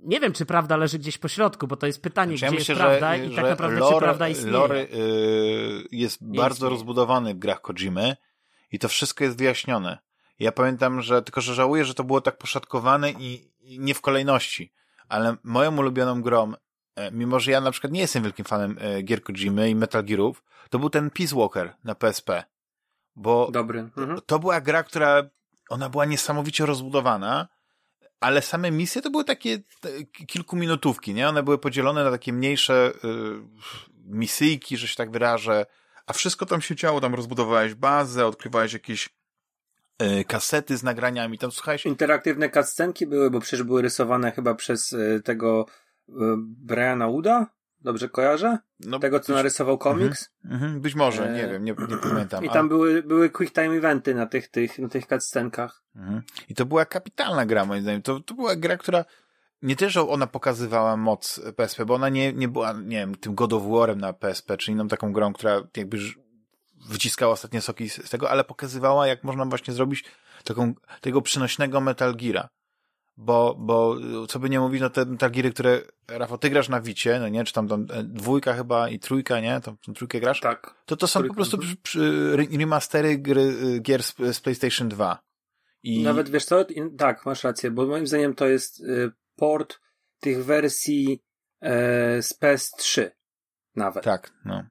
nie 0.00 0.20
wiem, 0.20 0.32
czy 0.32 0.46
prawda 0.46 0.76
leży 0.76 0.98
gdzieś 0.98 1.18
po 1.18 1.28
środku, 1.28 1.66
bo 1.66 1.76
to 1.76 1.86
jest 1.86 2.02
pytanie, 2.02 2.38
znaczy, 2.38 2.52
gdzie 2.52 2.58
myślę, 2.58 2.72
jest 2.72 2.80
prawda 2.80 3.16
że, 3.16 3.26
i 3.26 3.34
tak 3.34 3.44
naprawdę 3.44 3.78
lore, 3.78 3.94
czy 3.94 4.00
prawda 4.00 4.28
istnieje. 4.28 4.52
Lore 4.52 4.84
yy, 4.84 5.84
jest 5.90 6.20
nie 6.20 6.38
bardzo 6.38 6.54
istnieje. 6.54 6.70
rozbudowany 6.70 7.34
w 7.34 7.38
grach 7.38 7.60
Kojimy 7.60 8.16
i 8.72 8.78
to 8.78 8.88
wszystko 8.88 9.24
jest 9.24 9.38
wyjaśnione. 9.38 9.98
Ja 10.38 10.52
pamiętam, 10.52 11.02
że 11.02 11.22
tylko, 11.22 11.40
że 11.40 11.54
żałuję, 11.54 11.84
że 11.84 11.94
to 11.94 12.04
było 12.04 12.20
tak 12.20 12.38
poszatkowane 12.38 13.10
i, 13.10 13.50
i 13.60 13.80
nie 13.80 13.94
w 13.94 14.00
kolejności, 14.00 14.72
ale 15.08 15.36
moją 15.42 15.76
ulubioną 15.76 16.22
grą, 16.22 16.52
e, 16.94 17.10
mimo 17.10 17.40
że 17.40 17.50
ja 17.50 17.60
na 17.60 17.70
przykład 17.70 17.92
nie 17.92 18.00
jestem 18.00 18.22
wielkim 18.22 18.44
fanem 18.44 18.76
e, 18.80 19.02
gier 19.02 19.22
Kojimy 19.22 19.70
i 19.70 19.74
Metal 19.74 20.04
Gearów, 20.04 20.44
to 20.70 20.78
był 20.78 20.90
ten 20.90 21.10
Peace 21.10 21.36
Walker 21.36 21.74
na 21.84 21.94
PSP. 21.94 22.44
Bo 23.16 23.50
Dobry. 23.52 23.80
Mhm. 23.80 24.20
to 24.26 24.38
była 24.38 24.60
gra, 24.60 24.82
która 24.82 25.22
ona 25.68 25.88
była 25.88 26.04
niesamowicie 26.04 26.66
rozbudowana, 26.66 27.48
ale 28.20 28.42
same 28.42 28.70
misje 28.70 29.02
to 29.02 29.10
były 29.10 29.24
takie 29.24 29.58
kilkuminutówki, 30.26 31.14
nie? 31.14 31.28
One 31.28 31.42
były 31.42 31.58
podzielone 31.58 32.04
na 32.04 32.10
takie 32.10 32.32
mniejsze 32.32 32.92
y, 33.04 33.08
misyjki, 34.04 34.76
że 34.76 34.88
się 34.88 34.96
tak 34.96 35.10
wyrażę, 35.10 35.66
a 36.06 36.12
wszystko 36.12 36.46
tam 36.46 36.60
się 36.60 36.74
działo, 36.74 37.00
tam 37.00 37.14
rozbudowałeś 37.14 37.74
bazę, 37.74 38.26
odkrywałeś 38.26 38.72
jakieś 38.72 39.08
y, 40.02 40.24
kasety 40.24 40.76
z 40.76 40.82
nagraniami, 40.82 41.38
tam 41.38 41.50
słuchałeś... 41.52 41.86
Interaktywne 41.86 42.50
cutscenki 42.50 43.06
były, 43.06 43.30
bo 43.30 43.40
przecież 43.40 43.62
były 43.62 43.82
rysowane 43.82 44.32
chyba 44.32 44.54
przez 44.54 44.92
y, 44.92 45.20
tego 45.24 45.66
y, 46.08 46.12
Briana 46.38 47.06
Uda? 47.06 47.46
Dobrze 47.80 48.08
kojarzę? 48.08 48.58
No, 48.80 48.98
Tego, 48.98 49.20
co 49.20 49.32
być... 49.32 49.36
narysował 49.36 49.78
komiks? 49.78 50.30
Mm 50.44 50.60
-hmm, 50.60 50.80
być 50.80 50.94
może, 50.94 51.32
nie 51.32 51.44
e... 51.44 51.48
wiem, 51.48 51.64
nie, 51.64 51.74
nie 51.88 51.96
pamiętam. 51.96 52.44
I 52.44 52.48
tam 52.48 52.58
ale... 52.58 52.68
były, 52.68 53.02
były 53.02 53.30
quick 53.30 53.54
time 53.54 53.76
eventy 53.76 54.14
na 54.14 54.26
tych, 54.26 54.48
tych, 54.48 54.78
na 54.78 54.88
tych 54.88 55.06
cutscenkach. 55.06 55.82
Mm 55.96 56.10
-hmm. 56.10 56.22
I 56.48 56.54
to 56.54 56.66
była 56.66 56.84
kapitalna 56.84 57.46
gra, 57.46 57.64
moim 57.64 57.82
zdaniem. 57.82 58.02
To, 58.02 58.20
to 58.20 58.34
była 58.34 58.56
gra, 58.56 58.76
która 58.76 59.04
nie 59.62 59.76
też 59.76 59.96
ona 59.96 60.26
pokazywała 60.26 60.96
moc 60.96 61.40
PSP, 61.56 61.86
bo 61.86 61.94
ona 61.94 62.08
nie, 62.08 62.32
nie 62.32 62.48
była, 62.48 62.72
nie 62.72 62.96
wiem, 62.96 63.14
tym 63.14 63.34
God 63.34 63.52
of 63.52 63.62
War'em 63.62 63.96
na 63.96 64.12
PSP, 64.12 64.56
czy 64.56 64.72
inną 64.72 64.88
taką 64.88 65.12
grą, 65.12 65.32
która 65.32 65.62
jakby 65.76 65.98
wyciskała 66.88 67.32
ostatnie 67.32 67.60
soki 67.60 67.88
z 67.88 68.10
tego, 68.10 68.30
ale 68.30 68.44
pokazywała, 68.44 69.06
jak 69.06 69.24
można 69.24 69.44
właśnie 69.44 69.74
zrobić 69.74 70.04
taką, 70.44 70.74
tego 71.00 71.22
przynośnego 71.22 71.80
Metal 71.80 72.16
Geara 72.16 72.48
bo, 73.18 73.56
bo 73.58 73.96
co 74.28 74.38
by 74.38 74.50
nie 74.50 74.60
mówić, 74.60 74.80
no 74.80 74.90
te 74.90 75.04
Metal 75.04 75.30
które, 75.52 75.80
Rafał, 76.08 76.38
ty 76.38 76.50
grasz 76.50 76.68
na 76.68 76.80
Wicie, 76.80 77.20
no 77.20 77.28
nie, 77.28 77.44
czy 77.44 77.52
tam, 77.52 77.68
tam 77.68 77.86
e, 77.92 78.02
dwójka 78.02 78.54
chyba 78.54 78.88
i 78.88 78.98
trójka, 78.98 79.40
nie, 79.40 79.60
tą, 79.60 79.76
tą 79.76 79.94
trójkę 79.94 80.20
grasz? 80.20 80.40
Tak. 80.40 80.74
To 80.86 80.96
to 80.96 81.06
są 81.06 81.22
po 81.28 81.34
prostu 81.34 81.58
przy, 81.58 81.76
przy, 81.76 82.36
remastery 82.36 83.18
gry, 83.18 83.42
y, 83.42 83.80
gier 83.80 84.02
z, 84.02 84.14
z 84.32 84.40
PlayStation 84.40 84.88
2. 84.88 85.18
I... 85.82 86.02
Nawet 86.02 86.28
wiesz 86.28 86.44
co, 86.44 86.66
tak, 86.98 87.26
masz 87.26 87.44
rację, 87.44 87.70
bo 87.70 87.86
moim 87.86 88.06
zdaniem 88.06 88.34
to 88.34 88.46
jest 88.46 88.80
y, 88.80 89.10
port 89.36 89.80
tych 90.20 90.44
wersji 90.44 91.22
e, 91.60 92.22
z 92.22 92.40
PS3 92.40 93.10
nawet. 93.76 94.04
Tak, 94.04 94.32
no. 94.44 94.64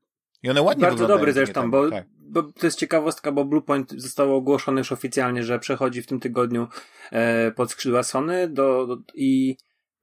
I 0.43 0.49
one 0.49 0.61
ładnie 0.61 0.81
Bardzo 0.81 1.07
dobry 1.07 1.33
zresztą, 1.33 1.71
bo 1.71 1.89
tak 1.89 2.05
bo 2.27 2.43
to 2.43 2.67
jest 2.67 2.79
ciekawostka, 2.79 3.31
bo 3.31 3.45
Bluepoint 3.45 3.91
zostało 3.91 4.37
ogłoszone 4.37 4.81
już 4.81 4.91
oficjalnie, 4.91 5.43
że 5.43 5.59
przechodzi 5.59 6.01
w 6.01 6.07
tym 6.07 6.19
tygodniu 6.19 6.67
e, 7.11 7.51
pod 7.51 7.71
skrzydła 7.71 8.03
Sony 8.03 8.47
do, 8.47 8.87
do, 8.87 8.97
i 9.15 9.57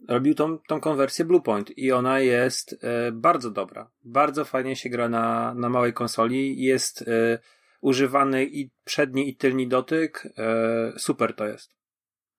robił 0.09 0.35
tą, 0.35 0.59
tą 0.59 0.81
konwersję 0.81 1.25
Bluepoint 1.25 1.79
i 1.79 1.93
ona 1.93 2.21
jest 2.21 2.77
e, 2.83 3.13
bardzo 3.13 3.51
dobra. 3.51 3.91
Bardzo 4.05 4.45
fajnie 4.45 4.77
się 4.77 4.89
gra 4.89 5.09
na, 5.09 5.55
na 5.55 5.69
małej 5.69 5.93
konsoli. 5.93 6.63
Jest 6.63 7.03
e, 7.03 7.39
używany 7.81 8.45
i 8.45 8.71
przedni 8.85 9.29
i 9.29 9.37
tylni 9.37 9.69
dotyk. 9.69 10.29
E, 10.39 10.99
super 10.99 11.35
to 11.35 11.47
jest. 11.47 11.75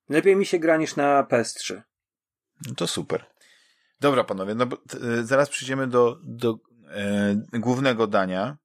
Lepiej 0.09 0.35
mi 0.35 0.45
się 0.45 0.59
gra 0.59 0.77
niż 0.77 0.95
na 0.95 1.23
PS3. 1.23 1.81
No 2.67 2.75
to 2.75 2.87
super. 2.87 3.25
Dobra, 3.99 4.23
panowie, 4.23 4.55
no 4.55 4.65
bo, 4.65 4.77
e, 5.17 5.23
zaraz 5.23 5.49
przejdziemy 5.49 5.87
do, 5.87 6.19
do 6.23 6.59
e, 6.89 7.35
głównego 7.53 8.07
dania. 8.07 8.57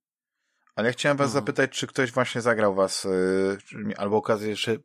Ale 0.77 0.89
ja 0.89 0.93
chciałem 0.93 1.19
was 1.19 1.27
mhm. 1.27 1.45
zapytać, 1.45 1.71
czy 1.71 1.87
ktoś 1.87 2.13
właśnie 2.13 2.41
zagrał 2.41 2.75
was, 2.75 3.05
yy, 3.05 3.97
albo 3.97 4.17
okazję 4.17 4.49
jeszcze 4.49 4.77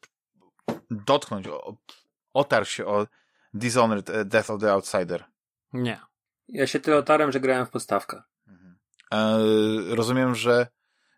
dotknąć, 0.91 1.47
o, 1.47 1.77
otarł 2.33 2.65
się 2.65 2.85
o 2.85 3.07
Dishonored 3.53 4.09
e, 4.09 4.25
Death 4.25 4.49
of 4.49 4.61
the 4.61 4.71
Outsider. 4.71 5.23
Nie. 5.73 5.99
Ja 6.47 6.67
się 6.67 6.79
tyle 6.79 6.97
otarłem, 6.97 7.31
że 7.31 7.39
grałem 7.39 7.65
w 7.65 7.69
podstawkę. 7.69 8.21
Mhm. 8.47 8.77
E, 9.11 9.95
rozumiem, 9.95 10.35
że 10.35 10.67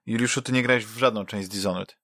Juliuszu, 0.06 0.42
ty 0.42 0.52
nie 0.52 0.64
grałeś 0.64 0.86
w 0.86 0.98
żadną 0.98 1.26
część 1.26 1.48
Dishonored. 1.48 1.98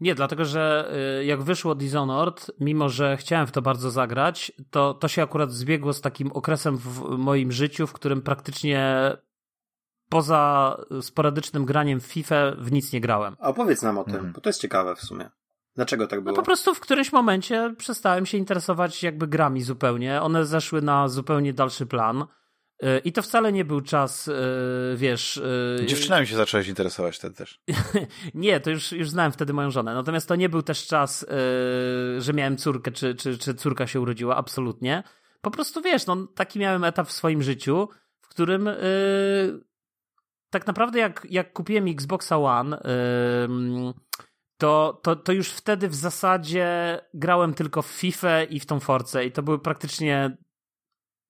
Nie, 0.00 0.14
dlatego 0.14 0.44
że 0.44 0.92
y, 1.20 1.24
jak 1.24 1.42
wyszło 1.42 1.74
Dishonored, 1.74 2.50
mimo 2.60 2.88
że 2.88 3.16
chciałem 3.16 3.46
w 3.46 3.52
to 3.52 3.62
bardzo 3.62 3.90
zagrać, 3.90 4.52
to, 4.70 4.94
to 4.94 5.08
się 5.08 5.22
akurat 5.22 5.52
zbiegło 5.52 5.92
z 5.92 6.00
takim 6.00 6.32
okresem 6.32 6.76
w 6.76 7.18
moim 7.18 7.52
życiu, 7.52 7.86
w 7.86 7.92
którym 7.92 8.22
praktycznie 8.22 9.10
poza 10.14 10.76
sporadycznym 11.00 11.64
graniem 11.64 12.00
w 12.00 12.06
FIFA 12.06 12.52
w 12.58 12.72
nic 12.72 12.92
nie 12.92 13.00
grałem. 13.00 13.36
A 13.40 13.48
opowiedz 13.48 13.82
nam 13.82 13.98
o 13.98 14.04
tym, 14.04 14.14
mhm. 14.14 14.32
bo 14.32 14.40
to 14.40 14.48
jest 14.48 14.60
ciekawe 14.60 14.96
w 14.96 15.00
sumie. 15.00 15.30
Dlaczego 15.76 16.06
tak 16.06 16.20
było? 16.20 16.32
No 16.32 16.36
po 16.36 16.46
prostu 16.46 16.74
w 16.74 16.80
którymś 16.80 17.12
momencie 17.12 17.74
przestałem 17.78 18.26
się 18.26 18.38
interesować 18.38 19.02
jakby 19.02 19.26
grami 19.26 19.62
zupełnie. 19.62 20.22
One 20.22 20.46
zeszły 20.46 20.82
na 20.82 21.08
zupełnie 21.08 21.52
dalszy 21.52 21.86
plan. 21.86 22.24
E, 22.82 22.98
I 22.98 23.12
to 23.12 23.22
wcale 23.22 23.52
nie 23.52 23.64
był 23.64 23.80
czas, 23.80 24.28
e, 24.28 24.32
wiesz. 24.96 25.40
E, 25.82 25.86
Dziewczynami 25.86 26.26
się 26.26 26.36
zacząłeś 26.36 26.68
interesować 26.68 27.16
wtedy 27.16 27.34
też. 27.34 27.60
nie, 28.34 28.60
to 28.60 28.70
już, 28.70 28.92
już 28.92 29.10
znałem 29.10 29.32
wtedy 29.32 29.52
moją 29.52 29.70
żonę. 29.70 29.94
Natomiast 29.94 30.28
to 30.28 30.36
nie 30.36 30.48
był 30.48 30.62
też 30.62 30.86
czas, 30.86 31.26
że 32.18 32.32
miałem 32.32 32.56
córkę, 32.56 32.90
czy, 32.90 33.14
czy, 33.14 33.38
czy 33.38 33.54
córka 33.54 33.86
się 33.86 34.00
urodziła. 34.00 34.36
Absolutnie. 34.36 35.02
Po 35.40 35.50
prostu 35.50 35.82
wiesz, 35.82 36.06
no, 36.06 36.16
taki 36.34 36.58
miałem 36.58 36.84
etap 36.84 37.08
w 37.08 37.12
swoim 37.12 37.42
życiu, 37.42 37.88
w 38.20 38.28
którym 38.28 38.68
tak 40.54 40.66
naprawdę 40.66 40.98
jak, 40.98 41.26
jak 41.30 41.52
kupiłem 41.52 41.88
Xboxa 41.88 42.38
One, 42.38 42.82
to, 44.58 45.00
to, 45.02 45.16
to 45.16 45.32
już 45.32 45.48
wtedy 45.48 45.88
w 45.88 45.94
zasadzie 45.94 46.98
grałem 47.14 47.54
tylko 47.54 47.82
w 47.82 47.86
FIFA 47.86 48.42
i 48.42 48.60
w 48.60 48.66
tą 48.66 48.80
Force 48.80 49.24
i 49.24 49.32
to 49.32 49.42
były 49.42 49.58
praktycznie 49.58 50.36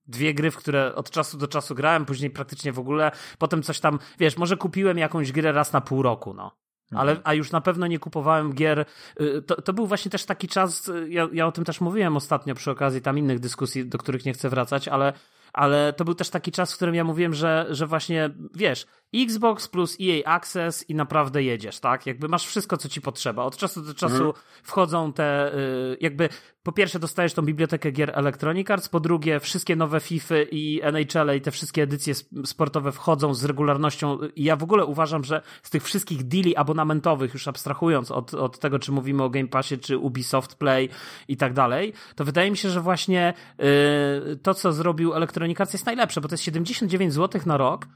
dwie 0.07 0.35
gry, 0.35 0.51
w 0.51 0.57
które 0.57 0.95
od 0.95 1.11
czasu 1.11 1.39
do 1.39 1.49
czasu 1.49 1.75
grałem, 1.75 2.05
później 2.05 2.31
praktycznie 2.31 2.73
w 2.73 2.79
ogóle, 2.79 3.11
potem 3.39 3.63
coś 3.63 3.81
tam, 3.81 3.99
wiesz, 4.19 4.37
może 4.37 4.57
kupiłem 4.57 4.99
jakąś 4.99 5.33
grę 5.33 5.53
raz 5.53 5.73
na 5.73 5.81
pół 5.81 6.03
roku, 6.03 6.35
no. 6.35 6.57
Ale, 6.91 7.13
mhm. 7.13 7.21
a 7.25 7.35
już 7.35 7.53
na 7.53 7.61
pewno 7.61 7.87
nie 7.87 7.99
kupowałem 7.99 8.55
gier. 8.55 8.85
Y, 9.21 9.43
to, 9.43 9.63
to 9.63 9.73
był 9.73 9.87
właśnie 9.87 10.11
też 10.11 10.25
taki 10.25 10.49
czas, 10.49 10.89
y, 10.89 11.07
ja, 11.11 11.29
ja 11.33 11.47
o 11.47 11.53
tym 11.53 11.65
też 11.65 11.81
mówiłem 11.81 12.17
ostatnio 12.17 12.55
przy 12.55 12.71
okazji 12.71 13.03
tam 13.03 13.19
innych 13.19 13.41
dyskusji, 13.41 13.87
do 13.87 13.99
których 13.99 14.25
nie 14.25 14.33
chcę 14.33 14.49
wracać, 14.49 14.89
ale 14.89 15.13
ale 15.55 15.93
to 15.93 16.05
był 16.05 16.15
też 16.15 16.31
taki 16.31 16.53
czas, 16.53 16.73
w 16.73 16.77
którym 16.77 16.95
ja 16.95 17.05
mówiłem, 17.05 17.35
że, 17.35 17.67
że 17.71 17.87
właśnie, 17.87 18.31
wiesz, 18.55 18.87
Xbox 19.23 19.69
plus 19.69 19.97
EA 20.01 20.35
Access 20.35 20.91
i 20.91 20.95
naprawdę 20.95 21.43
jedziesz, 21.43 21.81
tak? 21.81 22.07
Jakby 22.07 22.29
masz 22.29 22.47
wszystko, 22.47 22.77
co 22.77 22.89
ci 22.89 23.01
potrzeba. 23.01 23.45
Od 23.45 23.57
czasu 23.57 23.83
do 23.83 23.95
czasu 23.95 24.15
mhm. 24.15 24.33
wchodzą 24.63 25.13
te, 25.13 25.55
y, 25.55 25.97
jakby 26.01 26.29
po 26.63 26.73
pierwsze 26.73 26.99
dostajesz 26.99 27.35
tą 27.35 27.43
bibliotekę 27.43 27.91
gier 27.91 28.13
Electronic 28.15 28.71
Arts, 28.71 28.89
po 28.89 29.01
drugie 29.01 29.41
wszystkie 29.41 29.77
nowe 29.77 30.01
FIFA 30.01 30.35
i 30.51 30.81
NHL 30.83 31.37
i 31.37 31.41
te 31.41 31.51
wszystkie 31.51 31.83
edycje 31.83 32.15
sportowe 32.45 32.93
wchodzą 32.93 33.35
z 33.35 33.45
regularnością. 33.45 34.19
I 34.37 34.45
ja 34.45 34.57
w 34.57 34.63
ogóle 34.63 34.85
uważam, 34.85 35.25
że 35.25 35.43
z 35.63 35.71
tych 35.71 35.83
wszystkich 35.83 36.23
deali 36.23 36.57
abonamentowych, 36.57 37.35
już 37.35 37.49
abstrahując 37.49 38.11
od, 38.11 38.35
od 38.35 38.59
tego, 38.59 38.79
czy 38.79 38.93
mówimy 38.93 39.23
o 39.23 39.31
Game 39.31 39.49
Passie, 39.49 39.79
czy 39.79 39.99
Ubisoft 39.99 40.55
Play 40.55 40.89
i 41.29 41.37
tak 41.37 41.53
dalej, 41.53 41.93
to 42.17 42.25
wydaje 42.25 42.51
mi 42.51 42.57
się, 42.57 42.71
że 42.71 42.81
właśnie 42.81 43.35
yy, 43.59 44.37
to, 44.37 44.55
co 44.55 44.73
zrobił 44.73 45.15
Electronic 45.15 45.61
Arts 45.61 45.73
jest 45.73 45.87
najlepsze, 45.87 46.21
bo 46.21 46.29
to 46.29 46.35
jest 46.35 46.45
79 46.45 47.15
zł 47.15 47.41
na 47.47 47.57
rok, 47.57 47.87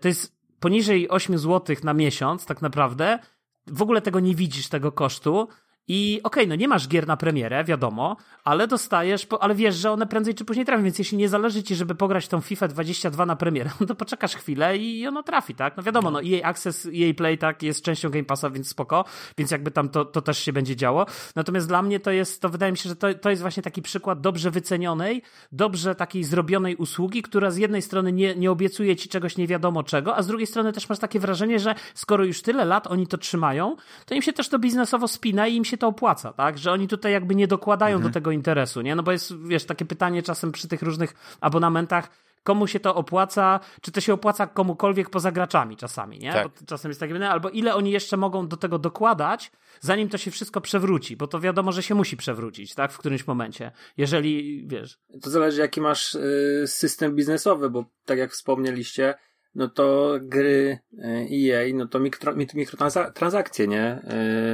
to 0.00 0.08
jest 0.08 0.38
poniżej 0.60 1.08
8 1.08 1.38
zł 1.38 1.76
na 1.84 1.94
miesiąc 1.94 2.46
tak 2.46 2.62
naprawdę, 2.62 3.18
w 3.66 3.82
ogóle 3.82 4.02
tego 4.02 4.20
nie 4.20 4.34
widzisz, 4.34 4.68
tego 4.68 4.92
kosztu, 4.92 5.48
i 5.88 6.20
okej, 6.22 6.42
okay, 6.42 6.46
no 6.46 6.54
nie 6.54 6.68
masz 6.68 6.88
gier 6.88 7.06
na 7.06 7.16
premierę, 7.16 7.64
wiadomo, 7.64 8.16
ale 8.44 8.66
dostajesz, 8.66 9.26
ale 9.40 9.54
wiesz, 9.54 9.74
że 9.74 9.90
one 9.90 10.06
prędzej 10.06 10.34
czy 10.34 10.44
później 10.44 10.66
trafią, 10.66 10.82
więc 10.84 10.98
jeśli 10.98 11.18
nie 11.18 11.28
zależy 11.28 11.62
ci, 11.62 11.74
żeby 11.74 11.94
pograć 11.94 12.28
tą 12.28 12.40
FIFA 12.40 12.68
22 12.68 13.26
na 13.26 13.36
premierę, 13.36 13.70
no 13.80 13.86
to 13.86 13.94
poczekasz 13.94 14.34
chwilę 14.34 14.76
i 14.76 15.06
ona 15.06 15.22
trafi, 15.22 15.54
tak? 15.54 15.76
No 15.76 15.82
wiadomo, 15.82 16.10
no 16.10 16.20
EA 16.22 16.48
Access, 16.48 16.86
EA 16.86 17.14
Play, 17.14 17.38
tak, 17.38 17.62
jest 17.62 17.82
częścią 17.82 18.10
Game 18.10 18.24
Passa, 18.24 18.50
więc 18.50 18.68
spoko, 18.68 19.04
więc 19.38 19.50
jakby 19.50 19.70
tam 19.70 19.88
to, 19.88 20.04
to 20.04 20.22
też 20.22 20.38
się 20.38 20.52
będzie 20.52 20.76
działo. 20.76 21.06
Natomiast 21.36 21.68
dla 21.68 21.82
mnie 21.82 22.00
to 22.00 22.10
jest, 22.10 22.42
to 22.42 22.48
wydaje 22.48 22.72
mi 22.72 22.78
się, 22.78 22.88
że 22.88 22.96
to, 22.96 23.14
to 23.14 23.30
jest 23.30 23.42
właśnie 23.42 23.62
taki 23.62 23.82
przykład 23.82 24.20
dobrze 24.20 24.50
wycenionej, 24.50 25.22
dobrze 25.52 25.94
takiej 25.94 26.24
zrobionej 26.24 26.76
usługi, 26.76 27.22
która 27.22 27.50
z 27.50 27.56
jednej 27.56 27.82
strony 27.82 28.12
nie, 28.12 28.34
nie 28.34 28.50
obiecuje 28.50 28.96
ci 28.96 29.08
czegoś 29.08 29.36
nie 29.36 29.46
wiadomo 29.46 29.82
czego, 29.82 30.16
a 30.16 30.22
z 30.22 30.26
drugiej 30.26 30.46
strony 30.46 30.72
też 30.72 30.88
masz 30.88 30.98
takie 30.98 31.20
wrażenie, 31.20 31.58
że 31.58 31.74
skoro 31.94 32.24
już 32.24 32.42
tyle 32.42 32.64
lat 32.64 32.86
oni 32.86 33.06
to 33.06 33.18
trzymają, 33.18 33.76
to 34.06 34.14
im 34.14 34.22
się 34.22 34.32
też 34.32 34.48
to 34.48 34.58
biznesowo 34.58 35.08
spina 35.08 35.46
i 35.46 35.54
im 35.54 35.64
się 35.64 35.77
to 35.78 35.86
opłaca, 35.88 36.32
tak? 36.32 36.58
Że 36.58 36.72
oni 36.72 36.88
tutaj 36.88 37.12
jakby 37.12 37.34
nie 37.34 37.46
dokładają 37.46 37.96
mhm. 37.96 38.12
do 38.12 38.14
tego 38.14 38.30
interesu, 38.30 38.80
nie? 38.80 38.94
No 38.94 39.02
bo 39.02 39.12
jest, 39.12 39.46
wiesz, 39.46 39.64
takie 39.64 39.84
pytanie 39.84 40.22
czasem 40.22 40.52
przy 40.52 40.68
tych 40.68 40.82
różnych 40.82 41.14
abonamentach, 41.40 42.10
komu 42.42 42.66
się 42.66 42.80
to 42.80 42.94
opłaca, 42.94 43.60
czy 43.80 43.92
to 43.92 44.00
się 44.00 44.14
opłaca 44.14 44.46
komukolwiek 44.46 45.10
poza 45.10 45.32
graczami 45.32 45.76
czasami, 45.76 46.18
nie? 46.18 46.32
Tak. 46.32 46.48
Bo 46.48 46.66
czasem 46.66 46.90
jest 46.90 47.00
takie 47.00 47.28
albo 47.28 47.50
ile 47.50 47.74
oni 47.74 47.90
jeszcze 47.90 48.16
mogą 48.16 48.48
do 48.48 48.56
tego 48.56 48.78
dokładać, 48.78 49.52
zanim 49.80 50.08
to 50.08 50.18
się 50.18 50.30
wszystko 50.30 50.60
przewróci, 50.60 51.16
bo 51.16 51.26
to 51.26 51.40
wiadomo, 51.40 51.72
że 51.72 51.82
się 51.82 51.94
musi 51.94 52.16
przewrócić, 52.16 52.74
tak? 52.74 52.92
W 52.92 52.98
którymś 52.98 53.26
momencie. 53.26 53.72
Jeżeli, 53.96 54.64
wiesz... 54.68 54.98
To 55.22 55.30
zależy, 55.30 55.60
jaki 55.60 55.80
masz 55.80 56.14
y, 56.14 56.64
system 56.66 57.14
biznesowy, 57.14 57.70
bo 57.70 57.84
tak 58.04 58.18
jak 58.18 58.32
wspomnieliście, 58.32 59.14
no 59.54 59.68
to 59.68 60.18
gry 60.22 60.78
EA, 61.04 61.62
y, 61.62 61.74
no 61.74 61.86
to 61.86 62.00
mikro, 62.00 62.34
mikrotransakcje, 62.34 63.66
nie? 63.66 64.02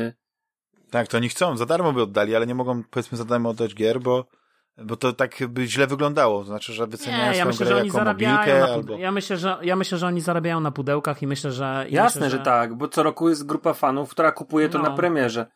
Y, 0.09 0.24
tak, 0.91 1.09
to 1.09 1.17
oni 1.17 1.29
chcą, 1.29 1.57
za 1.57 1.67
darmo 1.67 1.93
by 1.93 2.03
oddali, 2.03 2.37
ale 2.37 2.47
nie 2.47 2.55
mogą 2.55 2.83
powiedzmy 2.91 3.19
za 3.19 3.25
darmo 3.25 3.49
oddać 3.51 3.75
gier, 3.75 4.01
bo 4.01 4.25
bo 4.79 4.97
to 4.97 5.13
tak 5.13 5.37
by 5.49 5.67
źle 5.67 5.87
wyglądało, 5.87 6.41
to 6.41 6.47
znaczy, 6.47 6.73
że 6.73 6.87
wyceniają 6.87 7.33
nie, 7.33 7.39
ja 7.39 7.45
myślę, 7.45 7.67
że 7.67 7.77
oni 7.77 7.91
zarabiają 7.91 8.67
na, 8.67 8.73
albo... 8.73 8.97
ja, 8.97 9.13
myślę, 9.13 9.37
że, 9.37 9.59
ja 9.63 9.77
myślę, 9.77 9.99
że 9.99 10.07
oni 10.07 10.21
zarabiają 10.21 10.61
na 10.61 10.71
pudełkach 10.71 11.23
i 11.23 11.27
myślę, 11.27 11.53
że... 11.53 11.87
I 11.89 11.95
Jasne, 11.95 12.21
myślę, 12.21 12.31
że... 12.31 12.37
że... 12.37 12.45
tak, 12.45 12.75
bo 12.75 12.89
co 12.89 13.03
roku 13.03 13.29
jest 13.29 13.47
grupa 13.47 13.73
fanów, 13.73 14.11
która 14.11 14.33
kupuje 14.33 14.69
to 14.69 14.79
no. 14.79 14.85
na 14.85 14.97
premierze. 14.97 15.47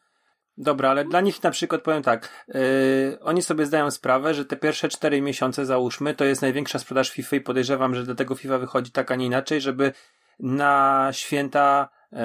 Dobra, 0.56 0.90
ale 0.90 1.04
dla 1.04 1.20
nich 1.20 1.42
na 1.42 1.50
przykład 1.50 1.82
powiem 1.82 2.02
tak, 2.02 2.44
yy, 2.48 3.18
oni 3.22 3.42
sobie 3.42 3.66
zdają 3.66 3.90
sprawę, 3.90 4.34
że 4.34 4.44
te 4.44 4.56
pierwsze 4.56 4.88
cztery 4.88 5.22
miesiące 5.22 5.66
załóżmy, 5.66 6.14
to 6.14 6.24
jest 6.24 6.42
największa 6.42 6.78
sprzedaż 6.78 7.10
FIFA 7.10 7.36
i 7.36 7.40
podejrzewam, 7.40 7.94
że 7.94 8.04
do 8.04 8.14
tego 8.14 8.34
FIFA 8.34 8.58
wychodzi 8.58 8.92
tak, 8.92 9.10
a 9.10 9.16
nie 9.16 9.26
inaczej, 9.26 9.60
żeby 9.60 9.92
na 10.40 11.08
święta 11.12 11.88
yy, 12.12 12.18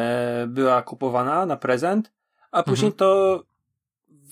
była 0.47 0.81
kupowana 0.81 1.45
na 1.45 1.57
prezent, 1.57 2.11
a 2.53 2.63
później 2.63 2.91
mhm. 2.91 2.97
to 2.97 3.43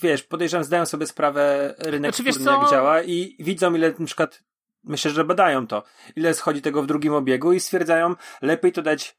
wiesz, 0.02 0.24
podejrzewam, 0.24 0.64
zdają 0.64 0.86
sobie 0.86 1.08
sprawę 1.08 1.76
rynek 1.80 2.16
znaczy, 2.16 2.32
wtórny, 2.32 2.52
jak 2.52 2.72
działa 2.72 3.02
i 3.02 3.36
widzą 3.40 3.76
ile 3.76 3.94
na 4.00 4.06
przykład 4.06 4.44
myślę, 4.84 5.12
że 5.12 5.24
badają 5.24 5.68
to, 5.68 5.84
ile 6.16 6.34
schodzi 6.34 6.62
tego 6.62 6.84
w 6.84 6.88
drugim 6.88 7.14
obiegu 7.14 7.54
i 7.54 7.60
stwierdzają, 7.60 8.16
lepiej 8.42 8.72
to 8.72 8.82
dać 8.82 9.10
e, 9.10 9.14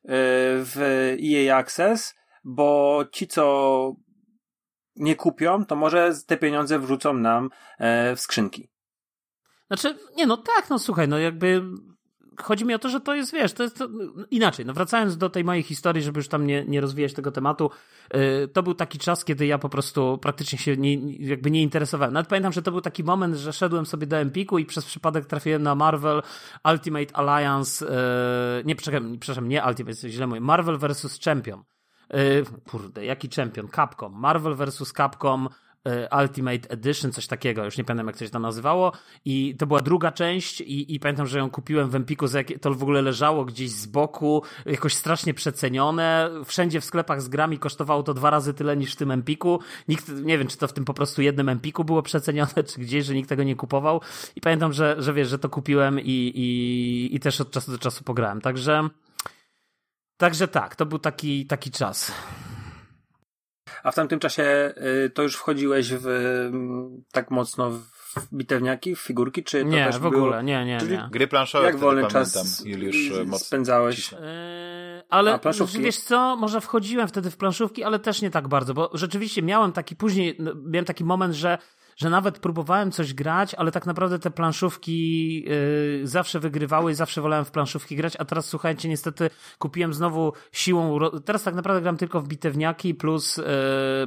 w 0.59 0.77
EA 1.35 1.57
Access, 1.57 2.15
bo 2.45 3.05
ci, 3.13 3.27
co 3.27 3.95
nie 4.97 5.17
kupią, 5.17 5.65
to 5.67 5.77
może 5.77 6.13
te 6.27 6.37
pieniądze 6.37 6.79
wrzucą 6.79 7.15
nam 7.15 7.51
e, 7.79 8.17
w 8.17 8.21
skrzynki. 8.21 8.69
Znaczy, 9.67 9.99
nie 10.17 10.27
no 10.27 10.37
tak, 10.37 10.71
no 10.71 10.79
słuchaj, 10.79 11.09
no 11.09 11.19
jakby 11.19 11.63
chodzi 12.43 12.65
mi 12.65 12.75
o 12.75 12.79
to, 12.79 12.89
że 12.89 13.01
to 13.01 13.15
jest, 13.15 13.33
wiesz, 13.33 13.53
to 13.53 13.63
jest 13.63 13.79
to, 13.79 13.89
inaczej. 14.31 14.67
No 14.67 14.73
wracając 14.73 15.17
do 15.17 15.31
tej 15.31 15.45
mojej 15.45 15.63
historii, 15.63 16.03
żeby 16.03 16.19
już 16.19 16.29
tam 16.29 16.47
nie, 16.47 16.65
nie 16.65 16.81
rozwijać 16.81 17.13
tego 17.13 17.33
tematu, 17.33 17.71
yy, 18.15 18.49
to 18.53 18.63
był 18.63 18.75
taki 18.75 18.99
czas, 18.99 19.25
kiedy 19.25 19.47
ja 19.47 19.59
po 19.59 19.69
prostu 19.69 20.19
praktycznie 20.19 20.59
się 20.59 20.77
nie, 20.77 21.17
jakby 21.19 21.51
nie 21.51 21.63
interesowałem. 21.63 22.15
Nawet 22.15 22.29
pamiętam, 22.29 22.53
że 22.53 22.63
to 22.63 22.71
był 22.71 22.81
taki 22.81 23.05
moment, 23.05 23.37
że 23.37 23.53
szedłem 23.53 23.87
sobie 23.87 24.07
do 24.07 24.17
Empiku 24.17 24.59
i 24.59 24.65
przez 24.65 24.85
przypadek 24.85 25.27
trafiłem 25.27 25.63
na 25.63 25.75
Marvel 25.75 26.23
Ultimate 26.73 27.17
Alliance, 27.17 27.85
yy, 27.85 28.65
nie, 28.65 28.77
przepraszam, 28.77 29.49
nie 29.49 29.65
Ultimate, 29.67 30.11
źle 30.11 30.27
mówię, 30.27 30.41
Marvel 30.41 30.79
vs. 30.79 31.21
Champion. 31.25 31.63
Yy, 32.13 32.45
kurde, 32.71 33.05
jaki 33.05 33.29
champion? 33.37 33.69
Capcom. 33.69 34.13
Marvel 34.13 34.55
vs. 34.55 34.93
Capcom 34.93 35.49
Ultimate 36.23 36.71
Edition, 36.71 37.13
coś 37.13 37.27
takiego, 37.27 37.65
już 37.65 37.79
nie 37.79 37.85
pamiętam 37.85 38.07
jak 38.07 38.19
się 38.19 38.29
to 38.29 38.39
nazywało. 38.39 38.93
I 39.25 39.55
to 39.59 39.67
była 39.67 39.81
druga 39.81 40.13
część 40.13 40.61
i, 40.61 40.95
i 40.95 41.01
pamiętam, 41.01 41.27
że 41.27 41.39
ją 41.39 41.51
kupiłem 41.51 41.91
w 41.91 41.95
Empiku, 41.95 42.27
to 42.61 42.75
w 42.75 42.83
ogóle 42.83 43.03
leżało 43.03 43.45
gdzieś 43.45 43.71
z 43.71 43.87
boku, 43.87 44.43
jakoś 44.67 44.95
strasznie 44.95 45.35
przecenione, 45.35 46.31
wszędzie 46.45 46.81
w 46.81 46.85
sklepach 46.85 47.23
z 47.23 47.29
grami 47.29 47.59
kosztowało 47.59 48.03
to 48.03 48.15
dwa 48.15 48.31
razy 48.31 48.55
tyle 48.55 48.77
niż 48.77 48.93
w 48.93 48.97
tym 48.97 49.11
Empiku, 49.11 49.61
nikt, 49.89 50.09
nie 50.09 50.39
wiem, 50.39 50.49
czy 50.49 50.59
to 50.59 50.69
w 50.69 50.73
tym 50.73 50.85
po 50.85 50.95
prostu 50.95 51.23
jednym 51.23 51.49
Empiku 51.49 51.85
było 51.85 52.03
przecenione, 52.03 52.65
czy 52.75 52.81
gdzieś, 52.81 53.05
że 53.05 53.15
nikt 53.15 53.29
tego 53.29 53.43
nie 53.43 53.57
kupował. 53.57 54.01
I 54.37 54.41
pamiętam, 54.41 54.73
że, 54.73 54.97
że 54.99 55.13
wiesz, 55.13 55.29
że 55.29 55.39
to 55.39 55.49
kupiłem 55.49 56.01
i, 56.01 56.33
i, 56.35 57.17
i 57.17 57.21
też 57.21 57.41
od 57.41 57.51
czasu 57.51 57.73
do 57.73 57.79
czasu 57.79 58.05
pograłem, 58.05 58.41
także 58.41 58.89
także 60.17 60.49
tak, 60.49 60.77
to 60.77 60.87
był 60.87 60.99
taki, 60.99 61.47
taki 61.47 61.71
czas. 61.71 62.13
A 63.83 63.91
w 63.91 63.95
tamtym 63.95 64.19
czasie 64.19 64.75
y, 65.07 65.11
to 65.11 65.23
już 65.23 65.37
wchodziłeś 65.37 65.93
w 65.93 66.07
mm, 66.07 67.03
tak 67.13 67.31
mocno 67.31 67.71
w 67.71 67.93
bitewniaki, 68.33 68.97
w 68.97 69.01
figurki, 69.01 69.45
czy 69.45 69.63
to 69.63 69.69
nie, 69.69 69.85
też 69.85 69.99
w 69.99 70.07
ogóle, 70.07 70.31
było... 70.31 70.43
nie, 70.43 70.65
nie, 70.65 70.79
nie. 70.91 71.09
Gry 71.11 71.27
planszowe 71.27 71.67
jak 71.67 71.77
wolny 71.77 72.07
czas 72.07 72.63
Juliusz 72.65 73.11
mocno 73.11 73.39
spędzałeś? 73.39 74.13
Yy, 74.13 74.19
ale 75.09 75.39
wiesz 75.79 75.99
co, 75.99 76.37
może 76.37 76.61
wchodziłem 76.61 77.09
wtedy 77.09 77.31
w 77.31 77.37
planszówki, 77.37 77.85
ale 77.85 77.99
też 77.99 78.23
nie 78.23 78.31
tak 78.31 78.49
bardzo, 78.49 78.75
bo 78.75 78.91
rzeczywiście 78.95 79.43
miałem 79.43 79.73
taki 79.73 79.97
później, 79.97 80.39
miałem 80.65 80.85
taki 80.85 81.05
moment, 81.05 81.35
że 81.35 81.59
że 81.97 82.11
nawet 82.11 82.39
próbowałem 82.39 82.91
coś 82.91 83.15
grać, 83.15 83.55
ale 83.55 83.73
tak 83.73 83.87
naprawdę 83.87 84.19
te 84.19 84.31
planszówki 84.31 85.35
yy, 85.45 86.07
zawsze 86.07 86.41
wygrywały 86.41 86.93
i 86.93 86.95
zawsze 86.95 87.21
wolałem 87.21 87.45
w 87.45 87.51
planszówki 87.51 87.97
grać, 87.97 88.17
a 88.19 88.25
teraz 88.25 88.47
słuchajcie, 88.47 88.89
niestety 88.89 89.31
kupiłem 89.59 89.95
znowu 89.95 90.33
siłą, 90.53 90.99
teraz 91.25 91.43
tak 91.43 91.55
naprawdę 91.55 91.83
gram 91.83 91.97
tylko 91.97 92.21
w 92.21 92.29
bitewniaki 92.29 92.95
plus, 92.95 93.37
yy, 93.37 93.45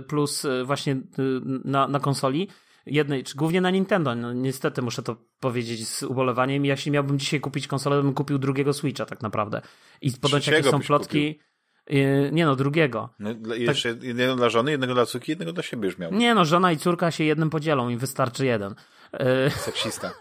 plus 0.07 0.43
yy, 0.43 0.65
właśnie 0.65 0.93
yy, 0.93 1.41
na, 1.65 1.87
na 1.87 1.99
konsoli 1.99 2.47
jednej, 2.85 3.23
czy 3.23 3.35
głównie 3.35 3.61
na 3.61 3.69
Nintendo. 3.69 4.15
No, 4.15 4.33
niestety 4.33 4.81
muszę 4.81 5.03
to 5.03 5.15
powiedzieć 5.39 5.87
z 5.87 6.03
ubolewaniem. 6.03 6.65
Jeśli 6.65 6.91
miałbym 6.91 7.19
dzisiaj 7.19 7.39
kupić 7.39 7.67
konsolę, 7.67 7.95
to 7.95 8.03
bym 8.03 8.13
kupił 8.13 8.37
drugiego 8.37 8.73
Switcha 8.73 9.05
tak 9.05 9.21
naprawdę. 9.21 9.61
I 10.01 10.11
ponoć 10.11 10.47
jakie 10.47 10.63
są 10.63 10.79
plotki. 10.79 11.33
Kupił. 11.33 11.54
Yy, 11.89 12.29
nie 12.31 12.45
no, 12.45 12.55
drugiego. 12.55 13.09
No, 13.19 13.29
tak. 13.33 13.59
jeszcze 13.59 13.89
jednego 13.89 14.35
dla 14.35 14.49
żony, 14.49 14.71
jednego 14.71 14.93
dla 14.93 15.05
córki, 15.05 15.31
jednego 15.31 15.53
dla 15.53 15.63
siebie 15.63 15.85
już 15.85 15.97
miał. 15.97 16.13
Nie 16.13 16.35
no, 16.35 16.45
żona 16.45 16.71
i 16.71 16.77
córka 16.77 17.11
się 17.11 17.23
jednym 17.23 17.49
podzielą 17.49 17.89
i 17.89 17.97
wystarczy 17.97 18.45
jeden. 18.45 18.75
Yy... 19.13 19.49
Seksista. 19.49 20.11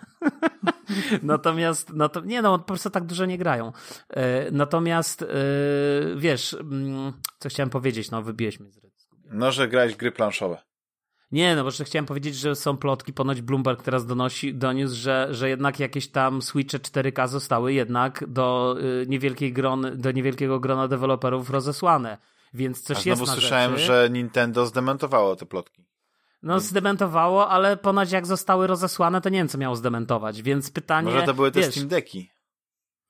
natomiast, 1.23 1.91
no 1.95 2.09
to, 2.09 2.21
nie 2.21 2.43
no, 2.43 2.59
po 2.59 2.65
prostu 2.65 2.91
tak 2.91 3.05
dużo 3.05 3.27
nie 3.27 3.39
grają. 3.39 3.73
E, 4.11 4.51
natomiast, 4.51 5.25
wiesz, 6.17 6.55
mm, 6.55 7.13
co 7.39 7.49
chciałem 7.49 7.71
powiedzieć, 7.71 8.11
no 8.11 8.23
wybiłeś 8.23 8.61
mnie 8.61 8.73
z 8.73 8.77
rytmu. 8.77 8.91
No, 9.31 9.53
że 9.53 9.69
grałeś 9.69 9.97
gry 9.97 10.13
planszowe. 10.13 10.59
Nie, 11.35 11.57
no 11.57 11.65
bo 11.65 11.71
że 11.71 11.85
chciałem 11.85 12.07
powiedzieć, 12.07 12.35
że 12.35 12.57
są 12.57 12.77
plotki, 12.77 13.13
ponoć 13.13 13.43
Bloomberg 13.43 13.83
teraz 13.83 14.07
donosi, 14.07 14.55
doniósł, 14.55 14.95
że, 14.95 15.29
że 15.31 15.49
jednak 15.49 15.81
jakieś 15.81 16.09
tam 16.09 16.43
Switche 16.43 16.79
4K 16.79 17.29
zostały 17.29 17.73
jednak 17.73 18.25
do 18.29 18.77
y, 19.03 19.07
niewielkiej 19.09 19.53
gron, 19.53 19.87
do 19.95 20.13
niewielkiego 20.13 20.61
grona 20.61 20.89
deweloperów 20.89 21.51
rozesłane. 21.51 22.19
Więc 22.55 22.83
coś 22.83 22.97
A 22.97 23.01
znowu 23.01 23.21
jest 23.21 23.33
na 23.33 23.41
słyszałem, 23.41 23.71
rzeczy. 23.71 23.85
że 23.85 24.09
Nintendo 24.11 24.67
zdementowało 24.67 25.37
te 25.37 25.47
plotki. 25.47 25.85
No 26.43 26.61
zdementowało, 26.61 27.49
ale 27.49 27.77
ponoć 27.77 28.13
jak 28.13 28.27
zostały 28.27 28.67
rozesłane, 28.67 29.21
to 29.21 29.29
nie 29.29 29.39
wiem 29.39 29.49
co 29.49 29.59
miało 29.59 29.77
zdementować, 29.77 30.43
więc 30.43 30.71
pytanie... 30.71 31.11
Może 31.13 31.27
to 31.27 31.35
były 31.35 31.51
te 31.51 31.61
wiesz, 31.61 31.71
Steam 31.71 31.89
Decki. 31.89 32.31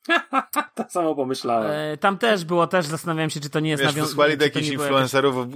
To 0.75 0.85
samo 0.89 1.15
pomyślałem. 1.15 1.71
e, 1.71 1.97
Tam 1.97 2.19
też 2.19 2.45
było, 2.45 2.67
też 2.67 2.87
zastanawiałem 2.87 3.31
się, 3.31 3.41
czy 3.41 3.51
to 3.51 3.61
nie 3.61 3.71
jest 3.71 3.83
Wiesz, 3.83 3.87
nawiązane... 3.93 4.07
wysłali 4.09 4.37
do 4.39 4.45
jakichś 4.45 4.69
influencerów, 4.69 5.37
e, 5.37 5.47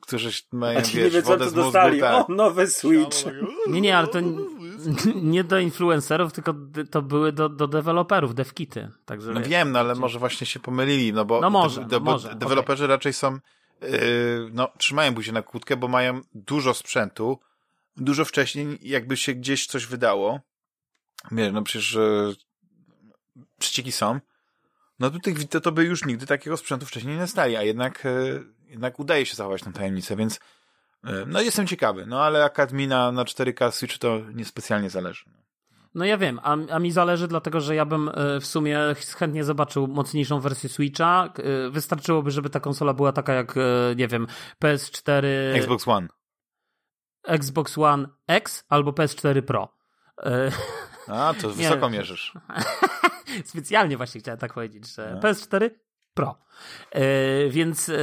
którzy 0.00 0.30
mają, 0.52 0.78
A 0.78 0.82
ci 0.82 0.96
nie 0.96 1.02
wiesz, 1.04 1.12
wiedzą, 1.14 1.28
wodę 1.28 1.44
co 1.46 1.52
dostali. 1.52 2.00
tak. 2.00 2.30
O, 2.30 2.32
nowy 2.32 2.66
Switch. 2.66 3.16
Nie, 3.66 3.80
nie, 3.80 3.98
ale 3.98 4.08
to 4.08 4.18
nie 5.14 5.44
do 5.44 5.58
influencerów, 5.58 6.32
tylko 6.32 6.54
to 6.90 7.02
były 7.02 7.32
do, 7.32 7.48
do 7.48 7.66
deweloperów, 7.68 8.34
devkity. 8.34 8.90
Także 9.04 9.32
No 9.32 9.40
wiesz, 9.40 9.48
wiem, 9.48 9.72
no 9.72 9.78
ale 9.78 9.94
może 9.94 10.18
właśnie 10.18 10.46
się 10.46 10.60
pomylili, 10.60 11.12
no 11.12 11.24
bo, 11.24 11.40
No 11.40 11.50
może, 11.50 11.80
de- 11.80 11.86
de- 11.86 12.00
bo 12.00 12.12
może, 12.12 12.34
deweloperzy 12.34 12.86
raczej 12.86 13.12
są, 13.12 13.38
yy, 13.82 13.88
no 14.52 14.68
trzymają 14.78 15.14
buzię 15.14 15.32
na 15.32 15.42
kłódkę, 15.42 15.76
bo 15.76 15.88
mają 15.88 16.20
dużo 16.34 16.74
sprzętu, 16.74 17.38
dużo 17.96 18.24
wcześniej 18.24 18.78
jakby 18.82 19.16
się 19.16 19.34
gdzieś 19.34 19.66
coś 19.66 19.86
wydało, 19.86 20.40
wiesz, 21.32 21.52
no 21.52 21.62
przecież 21.62 21.92
yy, 21.94 22.34
przecieki 23.64 23.92
są, 23.92 24.20
no 24.98 25.10
to, 25.10 25.18
tych, 25.18 25.48
to, 25.48 25.72
by 25.72 25.84
już 25.84 26.04
nigdy 26.04 26.26
takiego 26.26 26.56
sprzętu 26.56 26.86
wcześniej 26.86 27.16
nie 27.16 27.26
stali, 27.26 27.56
a 27.56 27.62
jednak, 27.62 28.04
yy, 28.04 28.44
jednak 28.68 28.98
udaje 29.00 29.26
się 29.26 29.36
zachować 29.36 29.62
tę 29.62 29.72
tajemnicę, 29.72 30.16
więc 30.16 30.40
yy, 31.04 31.24
no 31.26 31.40
jestem 31.40 31.66
ciekawy, 31.66 32.06
no 32.06 32.22
ale 32.22 32.44
Akadmina 32.44 33.12
na 33.12 33.24
4K 33.24 33.70
Switch 33.70 33.98
to 33.98 34.20
niespecjalnie 34.34 34.90
zależy. 34.90 35.24
No 35.94 36.04
ja 36.04 36.18
wiem, 36.18 36.40
a, 36.42 36.56
a 36.70 36.78
mi 36.78 36.92
zależy, 36.92 37.28
dlatego 37.28 37.60
że 37.60 37.74
ja 37.74 37.84
bym 37.84 38.08
e, 38.08 38.40
w 38.40 38.46
sumie 38.46 38.80
chętnie 39.16 39.44
zobaczył 39.44 39.86
mocniejszą 39.86 40.40
wersję 40.40 40.68
Switcha. 40.68 41.32
E, 41.38 41.70
Wystarczyłoby, 41.70 42.30
żeby 42.30 42.50
ta 42.50 42.60
konsola 42.60 42.94
była 42.94 43.12
taka 43.12 43.32
jak, 43.32 43.56
e, 43.56 43.60
nie 43.96 44.08
wiem, 44.08 44.26
PS4, 44.64 45.26
Xbox 45.54 45.88
One. 45.88 46.08
Xbox 47.24 47.78
One 47.78 48.08
X 48.26 48.64
albo 48.68 48.90
PS4 48.90 49.42
Pro. 49.42 49.68
E, 50.22 50.50
A, 51.08 51.34
to 51.40 51.50
wysoko 51.50 51.90
mierzysz. 51.90 52.32
Specjalnie 53.44 53.96
właśnie 53.96 54.20
chciałem 54.20 54.40
tak 54.40 54.54
powiedzieć, 54.54 54.94
że 54.94 55.12
No. 55.14 55.20
PS4 55.20 55.70
Pro. 56.14 56.38
E, 56.90 57.48
więc 57.48 57.88
e, 57.88 57.94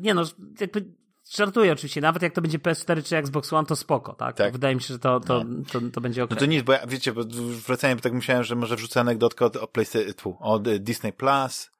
nie 0.00 0.14
no, 0.14 0.22
jakby 0.60 0.84
żartuję 1.30 1.72
oczywiście, 1.72 2.00
nawet 2.00 2.22
jak 2.22 2.32
to 2.32 2.42
będzie 2.42 2.58
PS4 2.58 3.04
czy 3.04 3.16
Xbox 3.16 3.52
One, 3.52 3.66
to 3.66 3.76
spoko, 3.76 4.12
tak? 4.12 4.36
Tak. 4.36 4.52
Wydaje 4.52 4.74
mi 4.74 4.82
się, 4.82 4.94
że 4.94 4.98
to, 4.98 5.20
to, 5.20 5.44
to, 5.72 5.80
to 5.92 6.00
będzie 6.00 6.24
ok. 6.24 6.30
No 6.30 6.36
to 6.36 6.46
nic, 6.46 6.62
bo 6.62 6.72
ja, 6.72 6.86
wiecie, 6.86 7.12
bo 7.12 7.22
wracając, 7.66 8.02
tak 8.02 8.12
myślałem, 8.12 8.44
że 8.44 8.54
może 8.56 8.76
wrzucę 8.76 9.00
anegdotkę 9.00 9.44
od, 9.44 9.56
od, 9.56 9.70
PlayStation, 9.70 10.34
od 10.40 10.76
Disney 10.76 11.12
Plus, 11.12 11.70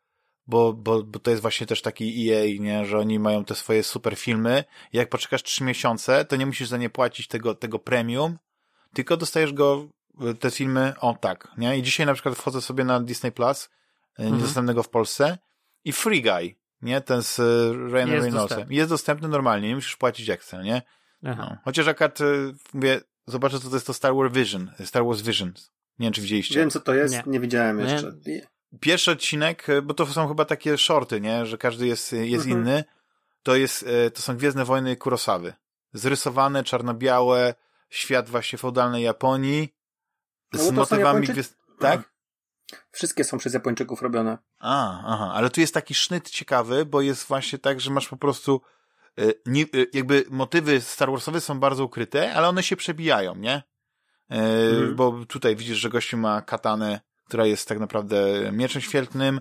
bo, 0.46 0.72
bo, 0.72 1.02
bo 1.02 1.18
to 1.18 1.30
jest 1.30 1.42
właśnie 1.42 1.66
też 1.66 1.82
taki 1.82 2.30
EA, 2.30 2.44
nie, 2.60 2.84
że 2.84 2.98
oni 2.98 3.18
mają 3.18 3.44
te 3.44 3.54
swoje 3.54 3.82
super 3.82 4.16
filmy. 4.16 4.64
Jak 4.92 5.08
poczekasz 5.08 5.42
trzy 5.42 5.64
miesiące, 5.64 6.24
to 6.24 6.36
nie 6.36 6.46
musisz 6.46 6.68
za 6.68 6.76
nie 6.76 6.90
płacić 6.90 7.28
tego, 7.28 7.54
tego 7.54 7.78
premium, 7.78 8.38
tylko 8.94 9.16
dostajesz 9.16 9.52
go, 9.52 9.88
te 10.40 10.50
filmy, 10.50 10.92
o 11.00 11.14
tak, 11.20 11.48
nie? 11.58 11.78
I 11.78 11.82
dzisiaj 11.82 12.06
na 12.06 12.14
przykład 12.14 12.34
wchodzę 12.34 12.60
sobie 12.60 12.84
na 12.84 13.00
Disney 13.00 13.32
Plus, 13.32 13.70
mhm. 14.18 14.36
niedostępnego 14.36 14.82
w 14.82 14.88
Polsce 14.88 15.38
i 15.84 15.92
Free 15.92 16.22
Guy, 16.22 16.54
nie? 16.82 17.00
Ten 17.00 17.22
z 17.22 17.40
e, 17.40 17.42
Ryan 17.72 18.08
Jest 18.10 18.22
Reynoldsem. 18.22 18.32
dostępny. 18.48 18.74
Jest 18.74 18.90
dostępny 18.90 19.28
normalnie, 19.28 19.68
nie 19.68 19.74
musisz 19.74 19.96
płacić 19.96 20.30
ekstra, 20.30 20.62
nie? 20.62 20.82
Aha. 21.24 21.46
No. 21.50 21.56
Chociaż 21.64 21.86
akurat, 21.88 22.20
y, 22.20 22.54
mówię, 22.74 23.00
zobaczę, 23.26 23.60
co 23.60 23.68
to 23.68 23.76
jest 23.76 23.86
to 23.86 23.94
Star 23.94 24.14
Wars 24.14 24.32
Vision, 24.32 24.70
Star 24.84 25.04
Wars 25.04 25.20
Visions. 25.20 25.70
Nie 25.98 26.06
wiem, 26.06 26.12
czy 26.12 26.20
widzieliście. 26.20 26.54
Wiem, 26.60 26.70
co 26.70 26.80
to 26.80 26.94
jest, 26.94 27.14
Nie. 27.14 27.22
nie, 27.26 27.40
widziałem 27.40 27.78
Nie. 27.78 27.84
jeszcze. 27.84 28.12
Pierwszy 28.80 29.10
odcinek, 29.10 29.68
y, 29.68 29.82
bo 29.82 29.94
to 29.94 30.06
są 30.06 30.28
chyba 30.28 30.44
takie 30.44 30.78
shorty, 30.78 31.20
nie? 31.20 31.46
Że 31.46 31.58
każdy 31.58 31.86
jest, 31.86 32.12
y, 32.12 32.26
jest 32.26 32.44
Mhm. 32.46 32.62
inny. 32.62 32.84
To 33.42 33.56
jest, 33.56 33.82
y, 33.82 34.10
to 34.10 34.22
są 34.22 34.36
Gwiezdne 34.36 34.64
Wojny 34.64 34.96
Kurosawy. 34.96 35.52
Zrysowane, 35.92 36.64
czarno-białe, 36.64 37.54
świat 37.90 38.28
właśnie 38.28 38.58
feudalnej 38.58 39.02
Japonii. 39.04 39.74
No 40.52 40.62
Z 40.64 40.70
motywami 40.70 41.26
Japończy- 41.26 41.32
gwiazd... 41.32 41.56
Tak? 41.78 42.10
Wszystkie 42.92 43.24
są 43.24 43.38
przez 43.38 43.54
Japończyków 43.54 44.02
robione. 44.02 44.38
A, 44.58 45.02
aha, 45.06 45.32
ale 45.34 45.50
tu 45.50 45.60
jest 45.60 45.74
taki 45.74 45.94
sznyt 45.94 46.30
ciekawy, 46.30 46.86
bo 46.86 47.00
jest 47.00 47.24
właśnie 47.24 47.58
tak, 47.58 47.80
że 47.80 47.90
masz 47.90 48.08
po 48.08 48.16
prostu 48.16 48.60
y, 49.20 49.34
nie, 49.46 49.62
y, 49.62 49.90
jakby 49.92 50.24
motywy 50.30 50.80
Star 50.80 51.10
Warsowe 51.10 51.40
są 51.40 51.60
bardzo 51.60 51.84
ukryte, 51.84 52.34
ale 52.34 52.48
one 52.48 52.62
się 52.62 52.76
przebijają, 52.76 53.34
nie? 53.36 53.56
Y, 53.56 54.36
Mhm. 54.36 54.96
Bo 54.96 55.24
tutaj 55.28 55.56
widzisz, 55.56 55.78
że 55.78 55.88
gościu 55.90 56.16
ma 56.16 56.42
katanę, 56.42 57.00
która 57.24 57.46
jest 57.46 57.68
tak 57.68 57.78
naprawdę 57.78 58.24
mieczem 58.52 58.82
świetlnym, 58.82 59.40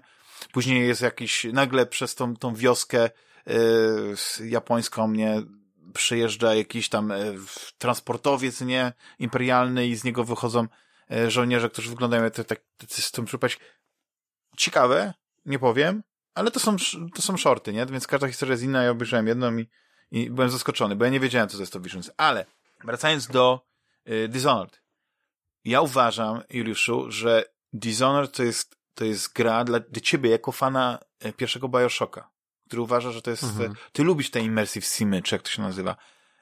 później 0.54 0.88
jest 0.88 1.02
jakiś, 1.02 1.44
nagle 1.54 1.86
przez 1.86 2.16
tą, 2.16 2.36
tą 2.36 2.56
wioskę 2.56 3.10
y, 3.48 4.48
japońską, 4.48 5.12
nie, 5.12 5.42
przejeżdża 5.94 6.56
jakiś 6.56 6.90
tam 6.90 7.14
transportowiec, 7.78 8.62
nie, 8.62 8.94
imperialny 9.20 9.88
i 9.88 9.96
z 9.96 10.04
niego 10.04 10.24
wychodzą 10.24 10.68
żołnierze, 11.28 11.70
którzy 11.70 11.90
wyglądają 11.90 12.24
jak 12.24 12.34
te- 12.34 12.44
tak, 12.46 12.60
z 12.88 13.12
tą 13.12 13.26
przypaść 13.26 13.60
ciekawe, 14.58 15.14
nie 15.46 15.60
powiem, 15.60 16.04
ale 16.34 16.52
to 16.52 16.60
są, 16.60 16.76
to 17.16 17.22
są 17.22 17.38
shorty, 17.38 17.74
nie? 17.74 17.86
Więc 17.86 18.08
każda 18.08 18.28
historia 18.28 18.52
jest 18.54 18.64
inna, 18.64 18.84
ja 18.84 18.92
obejrzałem 18.92 19.28
jedną 19.28 19.58
i, 19.58 19.70
i 20.12 20.30
byłem 20.32 20.50
zaskoczony, 20.50 20.96
bo 20.96 21.06
ja 21.06 21.12
nie 21.12 21.20
wiedziałem, 21.20 21.50
co 21.50 21.58
to 21.58 21.64
jest 21.64 21.74
to 21.74 21.80
Visions. 21.80 22.12
Ale 22.18 22.46
wracając 22.84 23.28
do 23.28 23.66
y, 24.10 24.28
Dishonored. 24.28 24.82
Ja 25.66 25.82
uważam, 25.82 26.42
Juliuszu, 26.50 27.12
że 27.12 27.44
Dishonored 27.74 28.32
to 28.32 28.44
jest, 28.44 28.76
to 28.94 29.06
jest 29.06 29.34
gra 29.34 29.64
dla, 29.64 29.80
dla 29.80 30.02
ciebie, 30.02 30.30
jako 30.30 30.52
fana 30.52 31.00
y, 31.26 31.34
pierwszego 31.34 31.70
Bioshocka, 31.70 32.30
który 32.68 32.82
uważa, 32.82 33.12
że 33.12 33.22
to 33.22 33.32
jest... 33.32 33.44
Mhm. 33.44 33.76
Ty 33.92 34.04
lubisz 34.04 34.32
te 34.32 34.40
immersive 34.40 34.86
simy, 34.86 35.22
czy 35.22 35.36
jak 35.36 35.42
to 35.42 35.50
się 35.50 35.62
nazywa. 35.62 35.96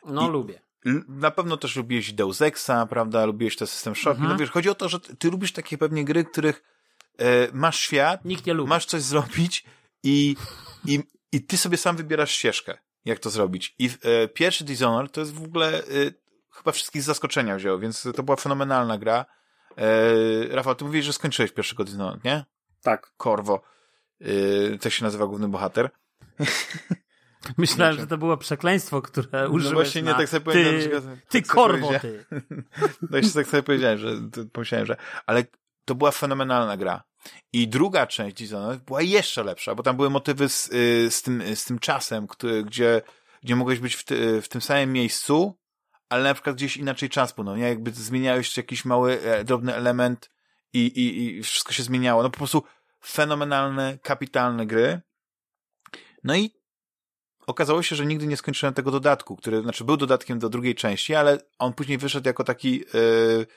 No 0.06 0.28
I- 0.28 0.32
lubię. 0.32 0.62
Na 1.08 1.32
pewno 1.32 1.58
też 1.58 1.76
lubiłeś 1.76 2.14
Deus 2.14 2.42
Exa, 2.42 2.86
prawda? 2.90 3.26
Lubiłeś 3.26 3.56
ten 3.56 3.68
system 3.68 3.96
Shock. 3.96 4.16
Mhm. 4.16 4.30
No 4.30 4.38
wiesz, 4.38 4.50
chodzi 4.52 4.70
o 4.70 4.76
to, 4.76 4.90
że 4.90 5.00
ty 5.00 5.16
ty 5.16 5.30
lubisz 5.32 5.52
takie 5.52 5.78
pewnie 5.78 6.06
gry, 6.06 6.26
których 6.26 6.64
e, 7.18 7.48
masz 7.54 7.80
świat, 7.80 8.26
Nikt 8.26 8.46
nie 8.46 8.54
lubi. 8.54 8.70
masz 8.70 8.86
coś 8.86 9.02
zrobić 9.02 9.66
i, 10.04 10.36
i, 10.86 11.04
i 11.32 11.44
ty 11.44 11.58
sobie 11.58 11.78
sam 11.78 11.98
wybierasz 11.98 12.32
ścieżkę, 12.32 12.78
jak 13.06 13.20
to 13.20 13.30
zrobić. 13.30 13.76
I 13.80 13.90
e, 14.02 14.28
pierwszy 14.28 14.64
Dishonored 14.64 15.12
to 15.12 15.20
jest 15.22 15.34
w 15.34 15.44
ogóle 15.44 15.80
e, 15.80 15.84
chyba 16.52 16.72
wszystkich 16.72 17.02
z 17.02 17.06
zaskoczenia 17.06 17.56
wziął, 17.56 17.80
więc 17.80 18.08
to 18.16 18.24
była 18.24 18.36
fenomenalna 18.38 18.98
gra. 18.98 19.26
E, 19.78 20.56
Rafał, 20.56 20.76
ty 20.76 20.86
mówisz, 20.86 21.06
że 21.06 21.14
skończyłeś 21.14 21.52
pierwszego 21.52 21.84
Dishonored, 21.84 22.24
nie? 22.24 22.46
Tak. 22.82 23.12
Korwo. 23.18 23.62
E, 24.22 24.78
tak 24.78 24.94
się 24.94 25.04
nazywa 25.04 25.26
główny 25.28 25.48
bohater. 25.48 25.90
Myślałem, 27.58 27.98
że 27.98 28.08
to 28.08 28.18
było 28.18 28.38
przekleństwo, 28.38 29.02
które 29.02 29.50
użyłeś 29.50 29.74
No 29.74 29.76
właśnie 29.76 30.02
nie 30.02 30.12
na 30.12 30.18
tak 30.18 30.30
sobie 30.30 30.46
powiedziałem. 30.46 30.82
ty, 30.82 30.92
że- 30.92 31.02
ty 31.30 31.42
tak 31.42 31.48
korwo, 31.52 31.92
ty. 32.02 32.26
No 33.12 33.18
i 33.18 33.32
tak 33.32 33.48
sobie 33.48 33.64
powiedziałem, 33.64 33.98
że 33.98 34.14
pomyślałem, 34.54 34.88
że 34.88 34.98
ale 35.26 35.44
to 35.86 35.96
była 35.96 36.12
fenomenalna 36.12 36.78
gra. 36.78 37.04
I 37.54 37.68
druga 37.68 38.08
część 38.08 38.36
Dishonored 38.36 38.84
była 38.84 39.02
jeszcze 39.02 39.44
lepsza, 39.44 39.76
bo 39.76 39.84
tam 39.84 39.96
były 39.96 40.10
motywy 40.10 40.50
z, 40.50 40.70
y, 40.74 41.12
z, 41.12 41.22
tym, 41.22 41.56
z 41.56 41.66
tym 41.66 41.80
czasem, 41.80 42.28
który, 42.28 42.64
gdzie, 42.64 43.02
gdzie 43.44 43.56
mogłeś 43.56 43.80
być 43.80 43.96
w, 43.96 44.04
ty, 44.04 44.42
w 44.42 44.50
tym 44.50 44.62
samym 44.62 44.94
miejscu, 44.94 45.58
ale 46.10 46.24
na 46.24 46.34
przykład 46.34 46.56
gdzieś 46.56 46.78
inaczej 46.78 47.10
czas 47.10 47.34
płynął, 47.34 47.56
nie? 47.56 47.64
Jakby 47.70 47.92
zmieniałeś 47.92 48.58
jakiś 48.58 48.86
mały, 48.86 49.22
e, 49.22 49.44
drobny 49.44 49.76
element 49.76 50.32
i, 50.74 50.80
i, 50.86 51.38
i 51.38 51.44
wszystko 51.44 51.74
się 51.74 51.84
zmieniało. 51.84 52.24
No 52.24 52.30
po 52.30 52.38
prostu 52.38 52.64
fenomenalne, 53.06 53.98
kapitalne 54.04 54.66
gry. 54.66 55.02
No 56.24 56.36
i 56.36 56.57
okazało 57.48 57.84
się, 57.84 57.96
że 57.96 58.06
nigdy 58.06 58.28
nie 58.28 58.38
skończyłem 58.38 58.74
tego 58.74 58.92
dodatku, 58.92 59.36
który, 59.36 59.62
znaczy 59.62 59.84
był 59.84 59.98
dodatkiem 59.98 60.40
do 60.40 60.50
drugiej 60.50 60.76
części, 60.76 61.16
ale 61.16 61.40
on 61.60 61.74
później 61.74 61.98
wyszedł 61.98 62.28
jako 62.28 62.44
taki 62.44 62.84
yy, 62.94 63.48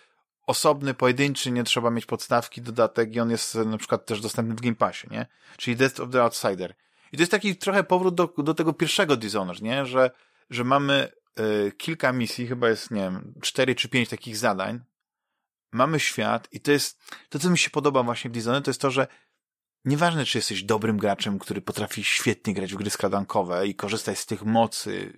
osobny, 0.47 0.95
pojedynczy, 0.95 1.51
nie 1.51 1.64
trzeba 1.64 1.91
mieć 1.91 2.07
podstawki, 2.07 2.62
dodatek 2.62 3.14
i 3.14 3.20
on 3.20 3.30
jest 3.30 3.57
e, 3.57 3.64
na 3.64 3.78
przykład 3.78 4.07
też 4.07 4.20
dostępny 4.20 4.55
w 4.55 4.61
Game 4.61 4.74
Passie, 4.74 5.09
nie? 5.11 5.26
Czyli 5.57 5.76
Death 5.76 6.01
of 6.01 6.11
the 6.11 6.22
Outsider. 6.22 6.74
I 7.12 7.16
to 7.16 7.22
jest 7.22 7.30
taki 7.30 7.57
trochę 7.57 7.84
powrót 7.84 8.14
do, 8.14 8.34
do 8.38 8.55
tego 8.55 8.72
pierwszego 8.72 9.16
Dishonored, 9.16 9.62
nie? 9.62 9.86
Że, 9.86 10.11
że 10.51 10.64
mamy 10.64 11.12
yy, 11.38 11.72
kilka 11.78 12.12
misji, 12.12 12.47
chyba 12.47 12.68
jest, 12.68 12.91
nie 12.91 13.01
wiem, 13.01 13.34
cztery 13.41 13.74
czy 13.74 13.88
pięć 13.88 14.09
takich 14.09 14.36
zadań, 14.36 14.80
mamy 15.72 16.01
świat 16.01 16.49
i 16.53 16.61
to 16.61 16.72
jest, 16.72 17.03
to 17.28 17.38
co 17.38 17.51
mi 17.51 17.59
się 17.59 17.70
podoba 17.70 18.03
właśnie 18.03 18.30
w 18.30 18.32
Dishonored, 18.32 18.64
to 18.64 18.70
jest 18.70 18.80
to, 18.80 18.91
że 18.91 19.07
Nieważne, 19.85 20.24
czy 20.24 20.39
jesteś 20.39 20.62
dobrym 20.62 20.99
graczem, 20.99 21.39
który 21.39 21.61
potrafi 21.61 22.05
świetnie 22.05 22.55
grać 22.55 22.74
w 22.74 22.76
gry 22.76 22.91
skradankowe 22.91 23.66
i 23.66 23.74
korzystać 23.74 24.18
z 24.18 24.26
tych 24.26 24.45
mocy, 24.45 25.12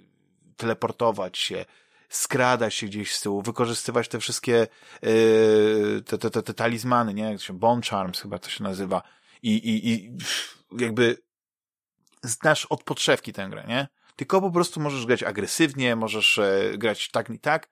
teleportować 0.57 1.39
się, 1.39 1.65
skradać 2.09 2.75
się 2.75 2.87
gdzieś 2.87 3.15
z 3.15 3.21
tyłu, 3.21 3.43
wykorzystywać 3.43 4.09
te 4.09 4.21
wszystkie 4.21 4.67
yy, 5.03 6.03
te, 6.07 6.19
te, 6.19 6.31
te, 6.31 6.43
te 6.43 6.55
talizmany, 6.55 7.15
nie? 7.15 7.23
Jak 7.23 7.53
Bone 7.53 7.83
Charms 7.83 8.21
chyba 8.21 8.39
to 8.39 8.51
się 8.51 8.65
nazywa. 8.65 9.03
I, 9.43 9.55
i, 9.55 9.93
i 9.93 10.13
jakby 10.79 11.17
znasz 12.23 12.67
od 12.67 12.85
podszewki 12.85 13.33
tę 13.33 13.49
grę, 13.51 13.65
nie? 13.69 13.89
Tylko 14.17 14.41
po 14.41 14.51
prostu 14.51 14.81
możesz 14.81 15.07
grać 15.07 15.23
agresywnie, 15.23 15.97
możesz 15.97 16.39
e, 16.39 16.79
grać 16.79 17.11
tak 17.11 17.31
i 17.31 17.39
tak, 17.39 17.69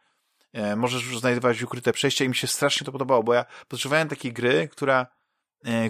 e, 0.52 0.76
możesz 0.76 1.18
znajdować 1.18 1.62
ukryte 1.62 1.92
przejścia 1.92 2.24
i 2.24 2.28
mi 2.28 2.34
się 2.34 2.46
strasznie 2.46 2.84
to 2.84 2.92
podobało, 2.92 3.22
bo 3.22 3.34
ja 3.34 3.44
potrzebowałem 3.68 4.08
takiej 4.08 4.32
gry, 4.32 4.68
która 4.72 5.06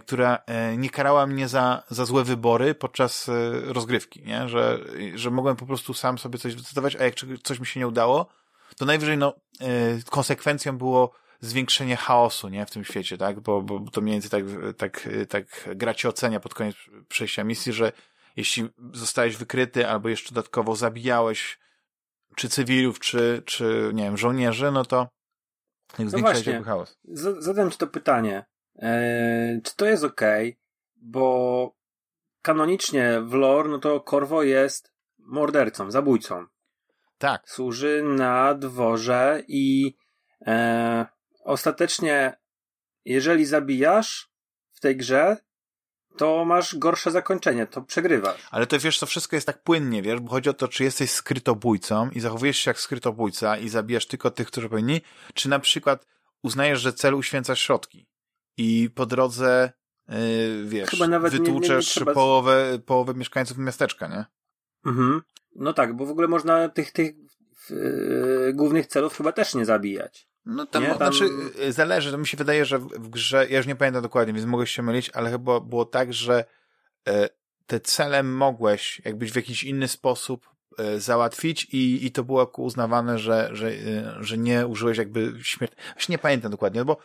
która 0.06 0.38
e, 0.46 0.76
nie 0.76 0.90
karała 0.90 1.26
mnie 1.26 1.48
za, 1.48 1.82
za 1.90 2.04
złe 2.04 2.24
wybory 2.24 2.74
podczas 2.74 3.28
e, 3.28 3.32
rozgrywki, 3.72 4.22
nie? 4.22 4.48
Że, 4.48 4.78
że 5.14 5.30
mogłem 5.30 5.56
po 5.56 5.66
prostu 5.66 5.94
sam 5.94 6.18
sobie 6.18 6.38
coś 6.38 6.52
zdecydować, 6.52 6.96
a 6.96 7.04
jak 7.04 7.14
coś 7.42 7.60
mi 7.60 7.66
się 7.66 7.80
nie 7.80 7.88
udało, 7.88 8.26
to 8.76 8.84
najwyżej 8.84 9.18
no, 9.18 9.34
konsekwencją 10.10 10.78
było 10.78 11.12
zwiększenie 11.40 11.96
chaosu, 11.96 12.48
nie? 12.48 12.66
W 12.66 12.70
tym 12.70 12.84
świecie, 12.84 13.18
tak? 13.18 13.40
Bo, 13.40 13.62
bo 13.62 13.90
to 13.90 14.00
mniej 14.00 14.20
więcej 14.20 14.30
tak, 14.30 14.44
tak, 14.76 15.08
tak 15.28 15.76
gra 15.76 15.94
cię 15.94 16.08
ocenia 16.08 16.40
pod 16.40 16.54
koniec 16.54 16.76
przejścia 17.08 17.44
misji, 17.44 17.72
że 17.72 17.92
jeśli 18.36 18.68
zostałeś 18.92 19.36
wykryty 19.36 19.88
albo 19.88 20.08
jeszcze 20.08 20.34
dodatkowo 20.34 20.76
zabijałeś 20.76 21.58
czy 22.36 22.48
cywilów, 22.48 22.98
czy, 22.98 23.42
czy 23.46 23.90
nie 23.94 24.04
wiem, 24.04 24.16
żołnierzy, 24.16 24.70
no 24.70 24.84
to 24.84 25.08
no 25.98 26.18
właśnie, 26.18 26.62
chaos. 26.62 26.98
Zadam 27.38 27.70
ci 27.70 27.78
to 27.78 27.86
pytanie. 27.86 28.44
Eee, 28.80 29.62
czy 29.62 29.76
to 29.76 29.86
jest 29.86 30.04
ok? 30.04 30.20
Bo 30.96 31.74
kanonicznie 32.42 33.20
w 33.20 33.32
lore, 33.32 33.68
no 33.68 33.78
to 33.78 34.00
Korwo 34.00 34.42
jest 34.42 34.92
mordercą, 35.18 35.90
zabójcą. 35.90 36.46
Tak. 37.18 37.50
Służy 37.50 38.02
na 38.02 38.54
dworze 38.54 39.42
i 39.48 39.96
e, 40.46 41.06
ostatecznie, 41.44 42.36
jeżeli 43.04 43.46
zabijasz 43.46 44.30
w 44.72 44.80
tej 44.80 44.96
grze, 44.96 45.36
to 46.16 46.44
masz 46.44 46.76
gorsze 46.76 47.10
zakończenie, 47.10 47.66
to 47.66 47.82
przegrywasz. 47.82 48.48
Ale 48.50 48.66
to 48.66 48.78
wiesz, 48.78 48.98
to 48.98 49.06
wszystko 49.06 49.36
jest 49.36 49.46
tak 49.46 49.62
płynnie, 49.62 50.02
wiesz, 50.02 50.20
bo 50.20 50.30
chodzi 50.30 50.50
o 50.50 50.54
to, 50.54 50.68
czy 50.68 50.84
jesteś 50.84 51.10
skrytobójcą 51.10 52.10
i 52.10 52.20
zachowujesz 52.20 52.56
się 52.56 52.70
jak 52.70 52.80
skrytobójca 52.80 53.56
i 53.56 53.68
zabijasz 53.68 54.06
tylko 54.06 54.30
tych, 54.30 54.46
którzy 54.46 54.68
powinni, 54.68 55.00
czy 55.34 55.48
na 55.48 55.58
przykład 55.58 56.06
uznajesz, 56.42 56.80
że 56.80 56.92
cel 56.92 57.14
uświęca 57.14 57.56
środki 57.56 58.09
i 58.60 58.90
po 58.90 59.06
drodze 59.06 59.72
yy, 60.08 60.16
wiesz, 60.64 60.90
Chyba 60.90 61.06
nawet 61.06 61.32
wytłuczesz 61.32 61.96
nie, 61.96 62.00
nie, 62.00 62.06
nie 62.06 62.14
połowę, 62.14 62.78
połowę 62.86 63.14
mieszkańców 63.14 63.58
miasteczka, 63.58 64.08
nie? 64.08 64.24
Mhm. 64.86 65.22
No 65.56 65.72
tak, 65.72 65.96
bo 65.96 66.06
w 66.06 66.10
ogóle 66.10 66.28
można 66.28 66.68
tych, 66.68 66.92
tych 66.92 67.14
yy, 67.70 68.52
głównych 68.54 68.86
celów 68.86 69.16
chyba 69.16 69.32
też 69.32 69.54
nie 69.54 69.64
zabijać. 69.64 70.28
No 70.44 70.66
tam, 70.66 70.82
nie? 70.82 70.88
tam... 70.88 70.96
znaczy 70.96 71.28
zależy, 71.68 72.10
to 72.10 72.18
mi 72.18 72.26
się 72.26 72.36
wydaje, 72.36 72.64
że 72.64 72.78
w, 72.78 73.08
grze, 73.08 73.46
ja 73.50 73.56
już 73.56 73.66
nie 73.66 73.76
pamiętam 73.76 74.02
dokładnie, 74.02 74.34
więc 74.34 74.46
mogę 74.46 74.66
się 74.66 74.82
mylić, 74.82 75.10
ale 75.10 75.30
chyba 75.30 75.60
było 75.60 75.84
tak, 75.84 76.12
że 76.12 76.44
e, 77.08 77.28
te 77.66 77.80
cele 77.80 78.22
mogłeś 78.22 79.02
jakbyś 79.04 79.32
w 79.32 79.36
jakiś 79.36 79.64
inny 79.64 79.88
sposób 79.88 80.50
e, 80.78 81.00
załatwić 81.00 81.64
i, 81.64 82.06
i 82.06 82.12
to 82.12 82.24
było 82.24 82.52
uznawane, 82.56 83.18
że, 83.18 83.50
że, 83.52 83.68
e, 83.68 84.14
że 84.20 84.38
nie 84.38 84.66
użyłeś 84.66 84.98
jakby 84.98 85.32
śmierci. 85.42 85.76
Właśnie 85.92 86.12
nie 86.12 86.18
pamiętam 86.18 86.50
dokładnie, 86.50 86.80
no 86.80 86.84
bo 86.84 86.96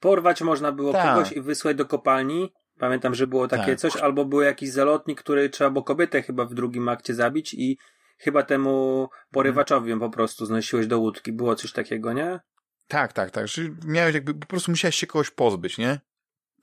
Porwać 0.00 0.42
można 0.42 0.72
było 0.72 0.92
tak. 0.92 1.14
kogoś 1.14 1.32
i 1.32 1.40
wysłać 1.40 1.76
do 1.76 1.86
kopalni. 1.86 2.52
Pamiętam, 2.78 3.14
że 3.14 3.26
było 3.26 3.48
takie 3.48 3.76
tak. 3.76 3.78
coś, 3.78 3.96
albo 3.96 4.24
był 4.24 4.40
jakiś 4.40 4.70
zalotnik, 4.70 5.20
który 5.20 5.50
trzeba 5.50 5.70
było 5.70 5.84
kobietę 5.84 6.22
chyba 6.22 6.44
w 6.44 6.54
drugim 6.54 6.88
akcie 6.88 7.14
zabić 7.14 7.54
i 7.54 7.78
chyba 8.18 8.42
temu 8.42 9.08
porywaczowi 9.30 9.90
ją 9.90 10.00
po 10.00 10.10
prostu 10.10 10.46
znosiłeś 10.46 10.86
do 10.86 10.98
łódki. 10.98 11.32
Było 11.32 11.56
coś 11.56 11.72
takiego, 11.72 12.12
nie? 12.12 12.40
Tak, 12.88 13.12
tak, 13.12 13.30
tak. 13.30 13.46
Czyli 13.46 13.70
miałeś 13.84 14.14
jakby, 14.14 14.34
po 14.34 14.46
prostu 14.46 14.70
musiałeś 14.70 14.96
się 14.96 15.06
kogoś 15.06 15.30
pozbyć, 15.30 15.78
nie? 15.78 16.00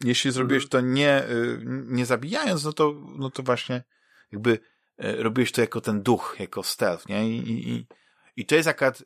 Jeśli 0.04 0.32
zrobiłeś 0.32 0.64
mhm. 0.64 0.70
to 0.70 0.90
nie, 0.90 1.24
y, 1.30 1.62
nie 1.66 2.06
zabijając, 2.06 2.64
no 2.64 2.74
to, 2.74 2.94
no 3.18 3.30
to 3.30 3.44
właśnie 3.44 3.84
jakby 4.32 4.52
y, 4.52 5.24
robiłeś 5.24 5.52
to 5.52 5.62
jako 5.62 5.82
ten 5.82 6.02
duch, 6.02 6.36
jako 6.40 6.64
stealth, 6.64 7.10
nie? 7.10 7.30
I, 7.30 7.70
i, 7.70 7.88
i 8.36 8.46
to 8.46 8.56
jest 8.56 8.68
akurat 8.68 9.04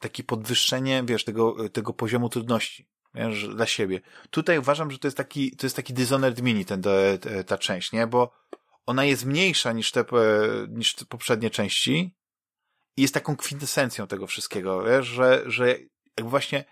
takie 0.00 0.24
podwyższenie, 0.24 1.02
wiesz, 1.06 1.24
tego, 1.24 1.68
tego 1.68 1.92
poziomu 1.92 2.28
trudności 2.28 2.88
dla 3.54 3.66
siebie. 3.66 4.00
Tutaj 4.30 4.58
uważam, 4.58 4.90
że 4.90 4.98
to 4.98 5.06
jest 5.06 5.16
taki, 5.16 5.56
to 5.56 5.66
jest 5.66 5.76
taki 5.76 5.94
Dishonored 5.94 6.42
Mini, 6.42 6.64
ten, 6.64 6.82
ta, 7.46 7.58
część, 7.58 7.92
nie? 7.92 8.06
Bo 8.06 8.32
ona 8.86 9.04
jest 9.04 9.24
mniejsza 9.24 9.72
niż 9.72 9.92
te, 9.92 10.04
niż 10.68 10.94
te 10.94 11.04
poprzednie 11.04 11.50
części 11.50 12.14
i 12.96 13.02
jest 13.02 13.14
taką 13.14 13.36
kwintesencją 13.36 14.06
tego 14.06 14.26
wszystkiego, 14.26 14.82
wiesz, 14.82 15.06
że, 15.06 15.42
że 15.46 15.68
jakby 16.16 16.30
właśnie 16.30 16.64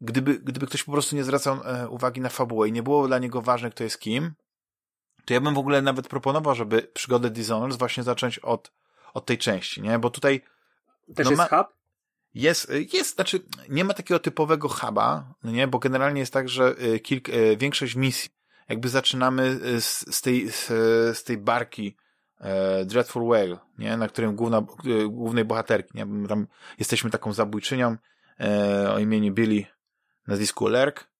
gdyby, 0.00 0.38
gdyby 0.38 0.66
ktoś 0.66 0.84
po 0.84 0.92
prostu 0.92 1.16
nie 1.16 1.24
zwracał 1.24 1.60
e, 1.64 1.88
uwagi 1.88 2.20
na 2.20 2.28
fabułę 2.28 2.68
i 2.68 2.72
nie 2.72 2.82
było 2.82 3.06
dla 3.06 3.18
niego 3.18 3.42
ważne, 3.42 3.70
kto 3.70 3.84
jest 3.84 3.98
kim, 3.98 4.34
to 5.24 5.34
ja 5.34 5.40
bym 5.40 5.54
w 5.54 5.58
ogóle 5.58 5.82
nawet 5.82 6.08
proponował, 6.08 6.54
żeby 6.54 6.82
przygodę 6.82 7.30
Dishonored 7.30 7.78
właśnie 7.78 8.02
zacząć 8.02 8.38
od, 8.38 8.72
od 9.14 9.26
tej 9.26 9.38
części, 9.38 9.82
nie? 9.82 9.98
Bo 9.98 10.10
tutaj... 10.10 10.42
Też 11.14 11.24
no, 11.24 11.30
jest 11.30 11.50
ma... 11.50 11.58
hub? 11.58 11.83
Jest, 12.34 12.72
jest, 12.92 13.14
znaczy 13.14 13.40
nie 13.68 13.84
ma 13.84 13.94
takiego 13.94 14.18
typowego 14.18 14.68
huba, 14.68 15.34
no 15.44 15.50
nie, 15.50 15.68
bo 15.68 15.78
generalnie 15.78 16.20
jest 16.20 16.32
tak, 16.32 16.48
że 16.48 16.74
y, 16.82 17.00
kilk, 17.00 17.28
y, 17.28 17.56
większość 17.56 17.94
misji, 17.94 18.30
jakby 18.68 18.88
zaczynamy 18.88 19.42
y, 19.64 19.80
z, 19.80 20.14
z 20.14 20.22
tej, 20.22 20.50
z, 20.50 20.66
z 21.18 21.24
tej 21.24 21.38
barki 21.38 21.96
e, 22.40 22.84
Dreadful 22.84 23.24
Whale, 23.24 23.58
nie, 23.78 23.96
na 23.96 24.08
którym 24.08 24.36
główna, 24.36 24.66
głównej 25.08 25.44
bohaterki, 25.44 25.90
nie, 25.94 26.28
tam 26.28 26.46
jesteśmy 26.78 27.10
taką 27.10 27.32
zabójczynią 27.32 27.96
e, 28.40 28.92
o 28.92 28.98
imieniu 28.98 29.32
Billy, 29.32 29.66
nazwisku 30.26 30.68
Lerk. 30.68 31.10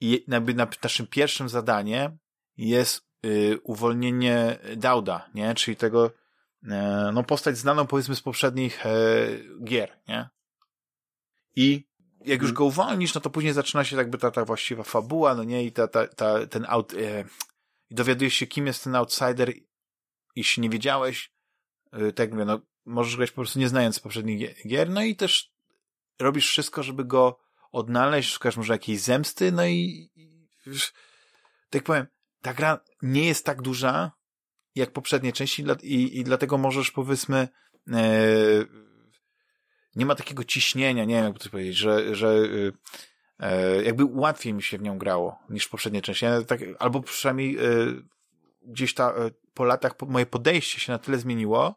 I 0.00 0.24
jakby 0.28 0.54
na, 0.54 0.66
naszym 0.82 1.06
pierwszym 1.06 1.48
zadanie 1.48 2.16
jest 2.56 3.08
y, 3.24 3.58
uwolnienie 3.62 4.58
Dauda, 4.76 5.28
nie, 5.34 5.54
czyli 5.54 5.76
tego, 5.76 6.10
e, 6.68 7.10
no 7.14 7.24
postać 7.24 7.58
znaną 7.58 7.86
powiedzmy 7.86 8.16
z 8.16 8.22
poprzednich 8.22 8.86
e, 8.86 8.90
gier, 9.64 9.98
nie, 10.08 10.28
i 11.56 11.86
jak 12.24 12.42
już 12.42 12.52
go 12.52 12.64
uwolnisz, 12.64 13.14
no 13.14 13.20
to 13.20 13.30
później 13.30 13.52
zaczyna 13.52 13.84
się 13.84 13.96
jakby 13.96 14.18
ta, 14.18 14.30
ta 14.30 14.44
właściwa 14.44 14.82
fabuła, 14.82 15.34
no 15.34 15.44
nie, 15.44 15.64
i 15.64 15.72
ta, 15.72 15.88
ta, 15.88 16.06
ta, 16.06 16.46
ten 16.46 16.66
out, 16.68 16.94
e, 16.94 17.24
i 17.90 17.94
dowiadujesz 17.94 18.34
się, 18.34 18.46
kim 18.46 18.66
jest 18.66 18.84
ten 18.84 18.94
outsider, 18.94 19.52
jeśli 20.36 20.62
nie 20.62 20.70
wiedziałeś, 20.70 21.32
e, 21.92 22.12
tak 22.12 22.32
mówię, 22.32 22.44
no, 22.44 22.60
możesz 22.84 23.16
grać 23.16 23.30
po 23.30 23.34
prostu 23.34 23.58
nie 23.58 23.68
znając 23.68 24.00
poprzednich 24.00 24.66
gier, 24.68 24.90
no 24.90 25.02
i 25.02 25.16
też 25.16 25.52
robisz 26.20 26.48
wszystko, 26.48 26.82
żeby 26.82 27.04
go 27.04 27.38
odnaleźć, 27.72 28.32
szukasz 28.32 28.56
może 28.56 28.72
jakiejś 28.72 29.00
zemsty, 29.00 29.52
no 29.52 29.66
i, 29.66 30.10
i 30.14 30.48
tak 31.70 31.82
powiem, 31.82 32.06
ta 32.42 32.54
gra 32.54 32.80
nie 33.02 33.26
jest 33.26 33.44
tak 33.44 33.62
duża, 33.62 34.12
jak 34.74 34.92
poprzednie 34.92 35.32
części 35.32 35.64
i, 35.82 36.18
i 36.18 36.24
dlatego 36.24 36.58
możesz, 36.58 36.90
powiedzmy, 36.90 37.48
e, 37.92 38.06
nie 39.96 40.06
ma 40.06 40.14
takiego 40.14 40.44
ciśnienia, 40.44 41.04
nie 41.04 41.14
wiem 41.14 41.24
jak 41.24 41.38
to 41.38 41.50
powiedzieć, 41.50 41.76
że, 41.76 42.14
że 42.14 42.28
y, 42.28 42.72
e, 43.38 43.82
jakby 43.82 44.04
łatwiej 44.04 44.54
mi 44.54 44.62
się 44.62 44.78
w 44.78 44.82
nią 44.82 44.98
grało 44.98 45.38
niż 45.50 45.64
w 45.64 45.70
poprzedniej 45.70 46.02
części. 46.02 46.24
Ja 46.24 46.42
tak, 46.42 46.60
albo 46.78 47.00
przynajmniej 47.00 47.58
y, 47.58 48.02
gdzieś 48.62 48.94
ta, 48.94 49.10
y, 49.10 49.34
po 49.54 49.64
latach 49.64 49.92
moje 50.08 50.26
podejście 50.26 50.80
się 50.80 50.92
na 50.92 50.98
tyle 50.98 51.18
zmieniło, 51.18 51.74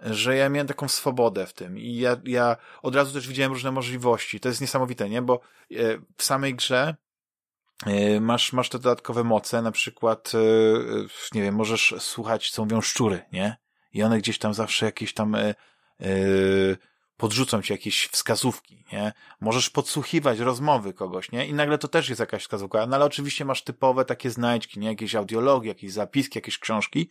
że 0.00 0.36
ja 0.36 0.48
miałem 0.48 0.66
taką 0.66 0.88
swobodę 0.88 1.46
w 1.46 1.52
tym 1.52 1.78
i 1.78 1.96
ja, 1.96 2.16
ja 2.24 2.56
od 2.82 2.94
razu 2.94 3.12
też 3.12 3.28
widziałem 3.28 3.52
różne 3.52 3.70
możliwości. 3.70 4.40
To 4.40 4.48
jest 4.48 4.60
niesamowite, 4.60 5.08
nie? 5.08 5.22
Bo 5.22 5.40
w 6.16 6.22
samej 6.22 6.54
grze 6.54 6.94
masz, 8.20 8.52
masz 8.52 8.68
te 8.68 8.78
dodatkowe 8.78 9.24
moce, 9.24 9.62
na 9.62 9.72
przykład, 9.72 10.32
nie 11.34 11.42
wiem, 11.42 11.54
możesz 11.54 11.94
słuchać, 11.98 12.50
co 12.50 12.64
mówią 12.64 12.80
szczury, 12.80 13.22
nie? 13.32 13.56
I 13.92 14.02
one 14.02 14.18
gdzieś 14.18 14.38
tam 14.38 14.54
zawsze 14.54 14.86
jakieś 14.86 15.14
tam 15.14 15.36
podrzucą 17.16 17.62
ci 17.62 17.72
jakieś 17.72 18.08
wskazówki, 18.12 18.84
nie? 18.92 19.12
Możesz 19.40 19.70
podsłuchiwać 19.70 20.38
rozmowy 20.38 20.92
kogoś, 20.92 21.32
nie? 21.32 21.46
I 21.46 21.54
nagle 21.54 21.78
to 21.78 21.88
też 21.88 22.08
jest 22.08 22.20
jakaś 22.20 22.42
wskazówka. 22.42 22.86
No 22.86 22.96
ale 22.96 23.04
oczywiście 23.04 23.44
masz 23.44 23.64
typowe 23.64 24.04
takie 24.04 24.30
znajdźki, 24.30 24.80
nie? 24.80 24.88
Jakieś 24.88 25.14
audiologii, 25.14 25.68
jakieś 25.68 25.92
zapiski, 25.92 26.38
jakieś 26.38 26.58
książki 26.58 27.08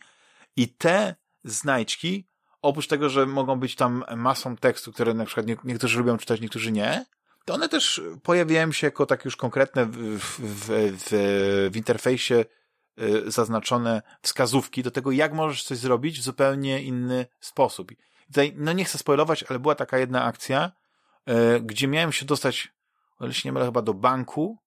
i 0.56 0.68
te 0.68 1.14
znajdźki, 1.44 2.26
oprócz 2.62 2.86
tego, 2.86 3.08
że 3.08 3.26
mogą 3.26 3.60
być 3.60 3.74
tam 3.74 4.04
masą 4.16 4.56
tekstu, 4.56 4.92
które 4.92 5.14
na 5.14 5.24
przykład 5.24 5.46
niektórzy 5.64 5.98
lubią 5.98 6.18
czytać, 6.18 6.40
niektórzy 6.40 6.72
nie, 6.72 7.04
to 7.44 7.54
one 7.54 7.68
też 7.68 8.02
pojawiają 8.22 8.72
się 8.72 8.86
jako 8.86 9.06
takie 9.06 9.22
już 9.24 9.36
konkretne 9.36 9.86
w, 9.86 9.96
w, 10.38 10.70
w, 10.98 11.70
w 11.72 11.76
interfejsie 11.76 12.44
y, 13.00 13.30
zaznaczone 13.30 14.02
wskazówki 14.22 14.82
do 14.82 14.90
tego, 14.90 15.12
jak 15.12 15.32
możesz 15.32 15.64
coś 15.64 15.78
zrobić 15.78 16.20
w 16.20 16.22
zupełnie 16.22 16.82
inny 16.82 17.26
sposób. 17.40 17.92
No 18.54 18.72
nie 18.72 18.84
chcę 18.84 18.98
spoilować, 18.98 19.42
ale 19.42 19.58
była 19.58 19.74
taka 19.74 19.98
jedna 19.98 20.24
akcja, 20.24 20.72
e, 21.26 21.60
gdzie 21.60 21.88
miałem 21.88 22.12
się 22.12 22.24
dostać, 22.24 22.68
o 23.18 23.24
ile 23.24 23.34
się 23.34 23.48
nie 23.48 23.52
mylę, 23.52 23.64
chyba 23.64 23.82
do 23.82 23.94
banku 23.94 24.58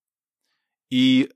i 0.91 1.27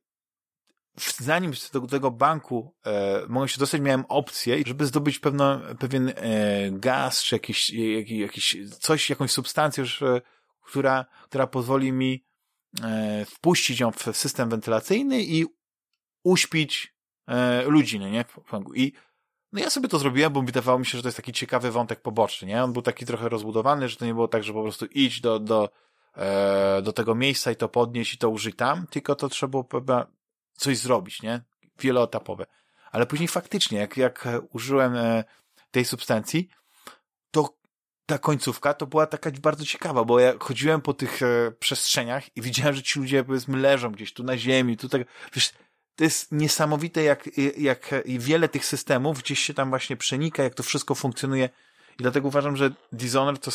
zanim 1.17 1.51
do 1.73 1.87
tego 1.87 2.11
banku 2.11 2.75
e, 2.85 3.21
mogłem 3.27 3.47
się 3.47 3.59
dostać, 3.59 3.81
miałem 3.81 4.05
opcję, 4.09 4.63
żeby 4.65 4.85
zdobyć 4.85 5.19
pewno, 5.19 5.59
pewien 5.79 6.13
e, 6.15 6.71
gaz, 6.71 7.23
czy 7.23 7.35
jakiś, 7.35 7.69
jakiś, 7.69 8.19
jakiś 8.19 8.57
coś, 8.79 9.09
jakąś 9.09 9.31
substancję, 9.31 9.81
już, 9.81 10.03
która, 10.61 11.05
która 11.23 11.47
pozwoli 11.47 11.91
mi 11.91 12.25
wpuścić 13.25 13.79
ją 13.79 13.91
w 13.91 14.17
system 14.17 14.49
wentylacyjny 14.49 15.23
i 15.23 15.45
uśpić 16.23 16.95
e, 17.27 17.63
ludzi, 17.63 17.99
no 17.99 18.09
nie? 18.09 18.25
I 18.75 18.93
no 19.51 19.59
ja 19.59 19.69
sobie 19.69 19.87
to 19.87 19.99
zrobiłem, 19.99 20.33
bo 20.33 20.41
wydawało 20.41 20.79
mi 20.79 20.85
się, 20.85 20.97
że 20.97 21.01
to 21.01 21.07
jest 21.07 21.17
taki 21.17 21.33
ciekawy 21.33 21.71
wątek 21.71 22.01
poboczny, 22.01 22.47
nie? 22.47 22.63
On 22.63 22.73
był 22.73 22.81
taki 22.81 23.05
trochę 23.05 23.29
rozbudowany, 23.29 23.89
że 23.89 23.97
to 23.97 24.05
nie 24.05 24.13
było 24.13 24.27
tak, 24.27 24.43
że 24.43 24.53
po 24.53 24.63
prostu 24.63 24.85
idź 24.85 25.21
do, 25.21 25.39
do, 25.39 25.69
e, 26.17 26.81
do 26.81 26.93
tego 26.93 27.15
miejsca 27.15 27.51
i 27.51 27.55
to 27.55 27.69
podnieść 27.69 28.13
i 28.13 28.17
to 28.17 28.29
użyć 28.29 28.55
tam, 28.55 28.87
tylko 28.87 29.15
to 29.15 29.29
trzeba 29.29 29.51
było 29.51 29.67
chyba 29.71 30.07
coś 30.53 30.77
zrobić, 30.77 31.21
nie? 31.21 31.41
Wieloetapowe. 31.79 32.45
Ale 32.91 33.05
później 33.05 33.27
faktycznie, 33.27 33.79
jak, 33.79 33.97
jak 33.97 34.27
użyłem 34.51 34.95
e, 34.95 35.23
tej 35.71 35.85
substancji, 35.85 36.49
to 37.31 37.49
ta 38.05 38.17
końcówka 38.17 38.73
to 38.73 38.87
była 38.87 39.05
taka 39.07 39.31
bardzo 39.31 39.65
ciekawa, 39.65 40.03
bo 40.03 40.19
ja 40.19 40.33
chodziłem 40.39 40.81
po 40.81 40.93
tych 40.93 41.21
e, 41.21 41.51
przestrzeniach 41.59 42.37
i 42.37 42.41
widziałem, 42.41 42.75
że 42.75 42.83
ci 42.83 42.99
ludzie 42.99 43.23
powiedzmy 43.23 43.57
leżą 43.57 43.91
gdzieś 43.91 44.13
tu 44.13 44.23
na 44.23 44.37
ziemi, 44.37 44.77
tu 44.77 44.89
tak, 44.89 45.01
wiesz, 45.33 45.53
to 46.01 46.05
jest 46.05 46.31
niesamowite, 46.31 47.03
jak, 47.03 47.29
jak 47.57 47.89
wiele 48.05 48.49
tych 48.49 48.65
systemów 48.65 49.19
gdzieś 49.19 49.39
się 49.39 49.53
tam 49.53 49.69
właśnie 49.69 49.97
przenika, 49.97 50.43
jak 50.43 50.53
to 50.53 50.63
wszystko 50.63 50.95
funkcjonuje. 50.95 51.49
I 51.99 52.01
dlatego 52.03 52.27
uważam, 52.27 52.57
że 52.57 52.71
Dishonored 52.91 53.41
to, 53.41 53.51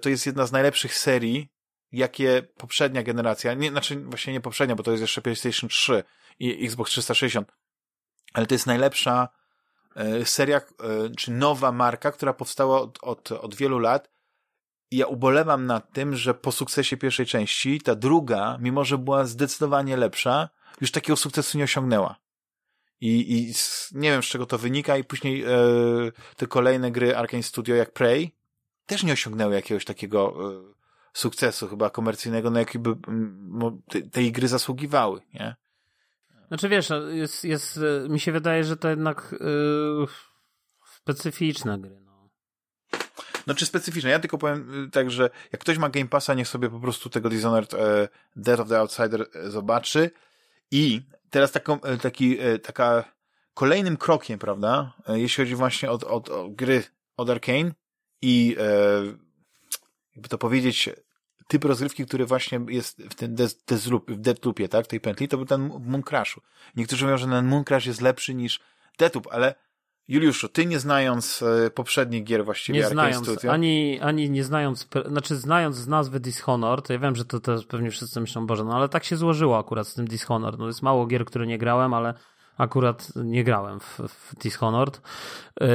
to 0.00 0.08
jest 0.08 0.26
jedna 0.26 0.46
z 0.46 0.52
najlepszych 0.52 0.94
serii, 0.94 1.48
jakie 1.92 2.42
poprzednia 2.56 3.02
generacja, 3.02 3.54
nie, 3.54 3.70
znaczy 3.70 4.00
właśnie 4.00 4.32
nie 4.32 4.40
poprzednia, 4.40 4.76
bo 4.76 4.82
to 4.82 4.90
jest 4.90 5.00
jeszcze 5.00 5.22
PlayStation 5.22 5.68
3 5.68 6.04
i 6.38 6.66
Xbox 6.66 6.90
360, 6.90 7.52
ale 8.32 8.46
to 8.46 8.54
jest 8.54 8.66
najlepsza 8.66 9.28
e, 9.96 10.24
seria, 10.24 10.56
e, 10.56 10.62
czy 11.16 11.30
nowa 11.30 11.72
marka, 11.72 12.12
która 12.12 12.32
powstała 12.32 12.80
od, 12.80 12.98
od, 13.02 13.32
od 13.32 13.54
wielu 13.54 13.78
lat. 13.78 14.10
I 14.90 14.96
ja 14.96 15.06
ubolewam 15.06 15.66
nad 15.66 15.92
tym, 15.92 16.16
że 16.16 16.34
po 16.34 16.52
sukcesie 16.52 16.96
pierwszej 16.96 17.26
części 17.26 17.80
ta 17.80 17.94
druga, 17.94 18.58
mimo 18.60 18.84
że 18.84 18.98
była 18.98 19.24
zdecydowanie 19.24 19.96
lepsza, 19.96 20.48
już 20.80 20.90
takiego 20.90 21.16
sukcesu 21.16 21.58
nie 21.58 21.64
osiągnęła. 21.64 22.16
I, 23.00 23.34
i 23.34 23.54
nie 23.98 24.10
wiem, 24.10 24.22
z 24.22 24.26
czego 24.26 24.46
to 24.46 24.58
wynika, 24.58 24.96
i 24.96 25.04
później 25.04 25.44
e, 25.44 25.48
te 26.36 26.46
kolejne 26.46 26.90
gry 26.90 27.16
Arkane 27.16 27.42
Studio, 27.42 27.74
jak 27.74 27.92
Prey, 27.92 28.34
też 28.86 29.02
nie 29.02 29.12
osiągnęły 29.12 29.54
jakiegoś 29.54 29.84
takiego 29.84 30.34
e, 30.50 30.74
sukcesu 31.12 31.68
chyba 31.68 31.90
komercyjnego, 31.90 32.50
na 32.50 32.58
jaki 32.58 32.78
by 32.78 32.90
m, 33.08 33.82
te, 34.12 34.22
gry 34.22 34.48
zasługiwały, 34.48 35.20
nie? 35.34 35.56
Znaczy 36.48 36.68
wiesz, 36.68 36.88
jest, 37.08 37.44
jest, 37.44 37.80
e, 38.04 38.08
mi 38.08 38.20
się 38.20 38.32
wydaje, 38.32 38.64
że 38.64 38.76
to 38.76 38.88
jednak 38.88 39.34
yy, 39.40 40.06
specyficzne 40.96 41.78
gry. 41.78 42.00
No. 42.00 42.28
Znaczy 43.44 43.66
specyficzne. 43.66 44.10
Ja 44.10 44.18
tylko 44.18 44.38
powiem 44.38 44.90
tak, 44.92 45.10
że 45.10 45.30
jak 45.52 45.60
ktoś 45.60 45.78
ma 45.78 45.88
Game 45.88 46.08
Passa, 46.08 46.34
niech 46.34 46.48
sobie 46.48 46.70
po 46.70 46.80
prostu 46.80 47.10
tego 47.10 47.28
Dishonored 47.28 47.74
e, 47.74 48.08
Death 48.36 48.60
of 48.60 48.68
the 48.68 48.78
Outsider 48.78 49.26
zobaczy. 49.44 50.10
I 50.70 51.02
teraz 51.30 51.52
taką, 51.52 51.78
taki, 51.80 52.38
taka 52.62 53.04
kolejnym 53.54 53.96
krokiem, 53.96 54.38
prawda, 54.38 54.94
jeśli 55.08 55.44
chodzi 55.44 55.54
właśnie 55.54 55.90
o, 55.90 55.98
o, 56.06 56.14
o 56.14 56.48
gry 56.48 56.82
od 57.16 57.30
Arkane 57.30 57.72
i 58.22 58.56
e, 58.58 59.02
jakby 60.14 60.28
to 60.28 60.38
powiedzieć, 60.38 60.90
typ 61.48 61.64
rozgrywki, 61.64 62.06
który 62.06 62.26
właśnie 62.26 62.60
jest 62.68 63.02
w 63.02 63.14
tym 63.14 63.34
Deathloop, 63.34 64.10
w 64.10 64.20
Deathloopie, 64.20 64.68
tak, 64.68 64.86
tej 64.86 65.00
pętli, 65.00 65.28
to 65.28 65.36
był 65.36 65.46
ten 65.46 65.70
Moon 65.80 66.02
Crashu. 66.02 66.40
Niektórzy 66.76 67.04
mówią, 67.04 67.18
że 67.18 67.26
ten 67.26 67.46
Moon 67.46 67.64
Crash 67.64 67.86
jest 67.86 68.00
lepszy 68.00 68.34
niż 68.34 68.60
Deathloop, 68.98 69.28
ale 69.30 69.54
Juliuszu, 70.08 70.48
ty 70.48 70.66
nie 70.66 70.78
znając 70.78 71.42
e, 71.66 71.70
poprzednich 71.70 72.24
gier 72.24 72.44
właściwie 72.44 72.78
nie 72.78 72.86
znając, 72.86 73.28
Studio, 73.28 73.52
ani, 73.52 74.00
ani 74.00 74.30
nie 74.30 74.44
znając, 74.44 74.88
znaczy 75.06 75.36
znając 75.36 75.76
z 75.76 75.88
nazwy 75.88 76.20
Dishonored, 76.20 76.90
ja 76.90 76.98
wiem, 76.98 77.16
że 77.16 77.24
to 77.24 77.40
też 77.40 77.66
pewnie 77.66 77.90
wszyscy 77.90 78.20
myślą, 78.20 78.46
Boże, 78.46 78.64
no 78.64 78.76
ale 78.76 78.88
tak 78.88 79.04
się 79.04 79.16
złożyło 79.16 79.58
akurat 79.58 79.88
z 79.88 79.94
tym 79.94 80.06
Dishonored. 80.06 80.60
No 80.60 80.66
jest 80.66 80.82
mało 80.82 81.06
gier, 81.06 81.24
które 81.24 81.46
nie 81.46 81.58
grałem, 81.58 81.94
ale 81.94 82.14
akurat 82.58 83.12
nie 83.16 83.44
grałem 83.44 83.80
w, 83.80 84.00
w 84.08 84.36
Dishonored. 84.36 85.00
Yy, 85.60 85.66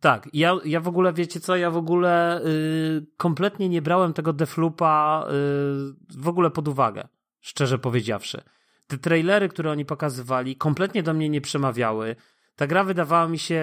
tak, 0.00 0.28
ja, 0.32 0.56
ja 0.64 0.80
w 0.80 0.88
ogóle, 0.88 1.12
wiecie 1.12 1.40
co, 1.40 1.56
ja 1.56 1.70
w 1.70 1.76
ogóle 1.76 2.40
yy, 2.44 3.06
kompletnie 3.16 3.68
nie 3.68 3.82
brałem 3.82 4.12
tego 4.12 4.32
Deflupa 4.32 5.24
yy, 5.26 6.22
w 6.22 6.28
ogóle 6.28 6.50
pod 6.50 6.68
uwagę, 6.68 7.08
szczerze 7.40 7.78
powiedziawszy. 7.78 8.42
Te 8.86 8.98
trailery, 8.98 9.48
które 9.48 9.70
oni 9.70 9.84
pokazywali, 9.84 10.56
kompletnie 10.56 11.02
do 11.02 11.14
mnie 11.14 11.28
nie 11.28 11.40
przemawiały. 11.40 12.16
Ta 12.58 12.66
gra 12.66 12.84
wydawała 12.84 13.28
mi 13.28 13.38
się 13.38 13.62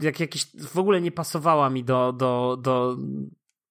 jak 0.00 0.20
jakiś, 0.20 0.46
w 0.56 0.78
ogóle 0.78 1.00
nie 1.00 1.12
pasowała 1.12 1.70
mi 1.70 1.84
do, 1.84 2.12
do, 2.12 2.58
do 2.62 2.96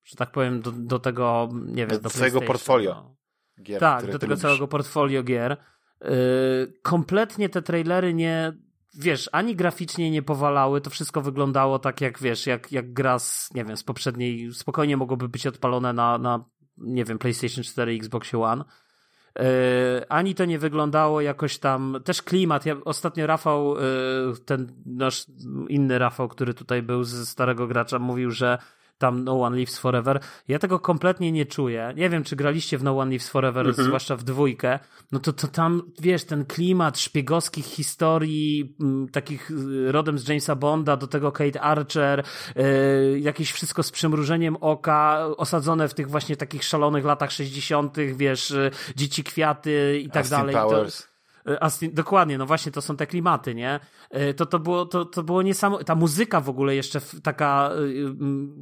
że 0.03 0.15
tak 0.15 0.31
powiem, 0.31 0.61
do, 0.61 0.71
do 0.71 0.99
tego, 0.99 1.49
nie 1.51 1.87
wiem, 1.87 1.89
do, 1.89 1.99
do 1.99 2.09
swojego 2.09 2.41
portfolio. 2.41 2.91
No. 2.93 3.15
Gier, 3.63 3.79
tak, 3.79 4.11
do 4.11 4.19
tego 4.19 4.31
lubisz. 4.33 4.41
całego 4.41 4.67
portfolio 4.67 5.23
gier. 5.23 5.57
Yy, 6.01 6.09
kompletnie 6.81 7.49
te 7.49 7.61
trailery 7.61 8.13
nie, 8.13 8.53
wiesz, 8.99 9.29
ani 9.31 9.55
graficznie 9.55 10.11
nie 10.11 10.21
powalały, 10.21 10.81
to 10.81 10.89
wszystko 10.89 11.21
wyglądało 11.21 11.79
tak 11.79 12.01
jak, 12.01 12.19
wiesz, 12.19 12.47
jak, 12.47 12.71
jak 12.71 12.93
gra 12.93 13.19
z, 13.19 13.53
nie 13.53 13.65
wiem, 13.65 13.77
z 13.77 13.83
poprzedniej, 13.83 14.53
spokojnie 14.53 14.97
mogłoby 14.97 15.29
być 15.29 15.47
odpalone 15.47 15.93
na, 15.93 16.17
na 16.17 16.45
nie 16.77 17.05
wiem, 17.05 17.19
PlayStation 17.19 17.63
4 17.63 17.93
Xbox 17.93 18.33
One. 18.33 18.63
Yy, 19.39 19.45
ani 20.09 20.35
to 20.35 20.45
nie 20.45 20.59
wyglądało 20.59 21.21
jakoś 21.21 21.57
tam, 21.57 21.97
też 22.03 22.21
klimat, 22.21 22.65
ja 22.65 22.75
ostatnio 22.85 23.27
Rafał, 23.27 23.75
yy, 23.75 24.33
ten 24.45 24.67
nasz 24.85 25.25
inny 25.69 25.99
Rafał, 25.99 26.27
który 26.27 26.53
tutaj 26.53 26.81
był 26.81 27.03
ze 27.03 27.25
starego 27.25 27.67
gracza, 27.67 27.99
mówił, 27.99 28.31
że 28.31 28.57
tam 28.97 29.23
No 29.23 29.41
One 29.41 29.57
Lives 29.57 29.77
Forever. 29.77 30.19
Ja 30.47 30.59
tego 30.59 30.79
kompletnie 30.79 31.31
nie 31.31 31.45
czuję. 31.45 31.93
Nie 31.95 32.09
wiem, 32.09 32.23
czy 32.23 32.35
graliście 32.35 32.77
w 32.77 32.83
No 32.83 32.99
One 32.99 33.11
Lives 33.11 33.29
Forever, 33.29 33.67
mhm. 33.67 33.87
zwłaszcza 33.87 34.15
w 34.15 34.23
dwójkę. 34.23 34.79
No 35.11 35.19
to, 35.19 35.33
to 35.33 35.47
tam, 35.47 35.81
wiesz, 36.01 36.23
ten 36.23 36.45
klimat 36.45 36.99
szpiegowskich 36.99 37.65
historii, 37.65 38.75
m, 38.81 38.87
mm, 38.87 39.09
takich 39.09 39.51
y, 39.51 39.91
rodem 39.91 40.19
z 40.19 40.27
Jamesa 40.27 40.55
Bonda, 40.55 40.97
do 40.97 41.07
tego 41.07 41.31
Kate 41.31 41.61
Archer, 41.61 42.23
y, 42.57 43.19
jakieś 43.19 43.51
wszystko 43.51 43.83
z 43.83 43.91
przymrużeniem 43.91 44.55
oka, 44.61 45.27
osadzone 45.37 45.87
w 45.87 45.93
tych 45.93 46.09
właśnie 46.09 46.37
takich 46.37 46.63
szalonych 46.63 47.05
latach 47.05 47.31
60., 47.31 47.97
wiesz, 48.15 48.51
y, 48.51 48.71
dzieci 48.95 49.23
kwiaty 49.23 49.99
i 50.03 50.09
tak 50.09 50.17
Austin 50.17 50.37
dalej. 50.37 50.55
Powers. 50.55 51.01
To, 51.01 51.16
Austin, 51.59 51.93
dokładnie, 51.93 52.37
no 52.37 52.45
właśnie 52.45 52.71
to 52.71 52.81
są 52.81 52.97
te 52.97 53.07
klimaty, 53.07 53.55
nie? 53.55 53.79
E, 54.09 54.33
to, 54.33 54.45
to, 54.45 54.59
było, 54.59 54.85
to, 54.85 55.05
to 55.05 55.23
było 55.23 55.41
niesamowite. 55.41 55.85
Ta 55.85 55.95
muzyka 55.95 56.41
w 56.41 56.49
ogóle 56.49 56.75
jeszcze 56.75 57.01
taka 57.23 57.71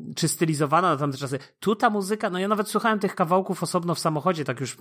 e, 0.09 0.13
czy 0.15 0.27
stylizowana 0.27 0.89
na 0.89 0.97
tamte 0.97 1.17
czasy. 1.17 1.39
Tu 1.59 1.75
ta 1.75 1.89
muzyka, 1.89 2.29
no 2.29 2.39
ja 2.39 2.47
nawet 2.47 2.69
słuchałem 2.69 2.99
tych 2.99 3.15
kawałków 3.15 3.63
osobno 3.63 3.95
w 3.95 3.99
samochodzie, 3.99 4.45
tak 4.45 4.59
już 4.59 4.77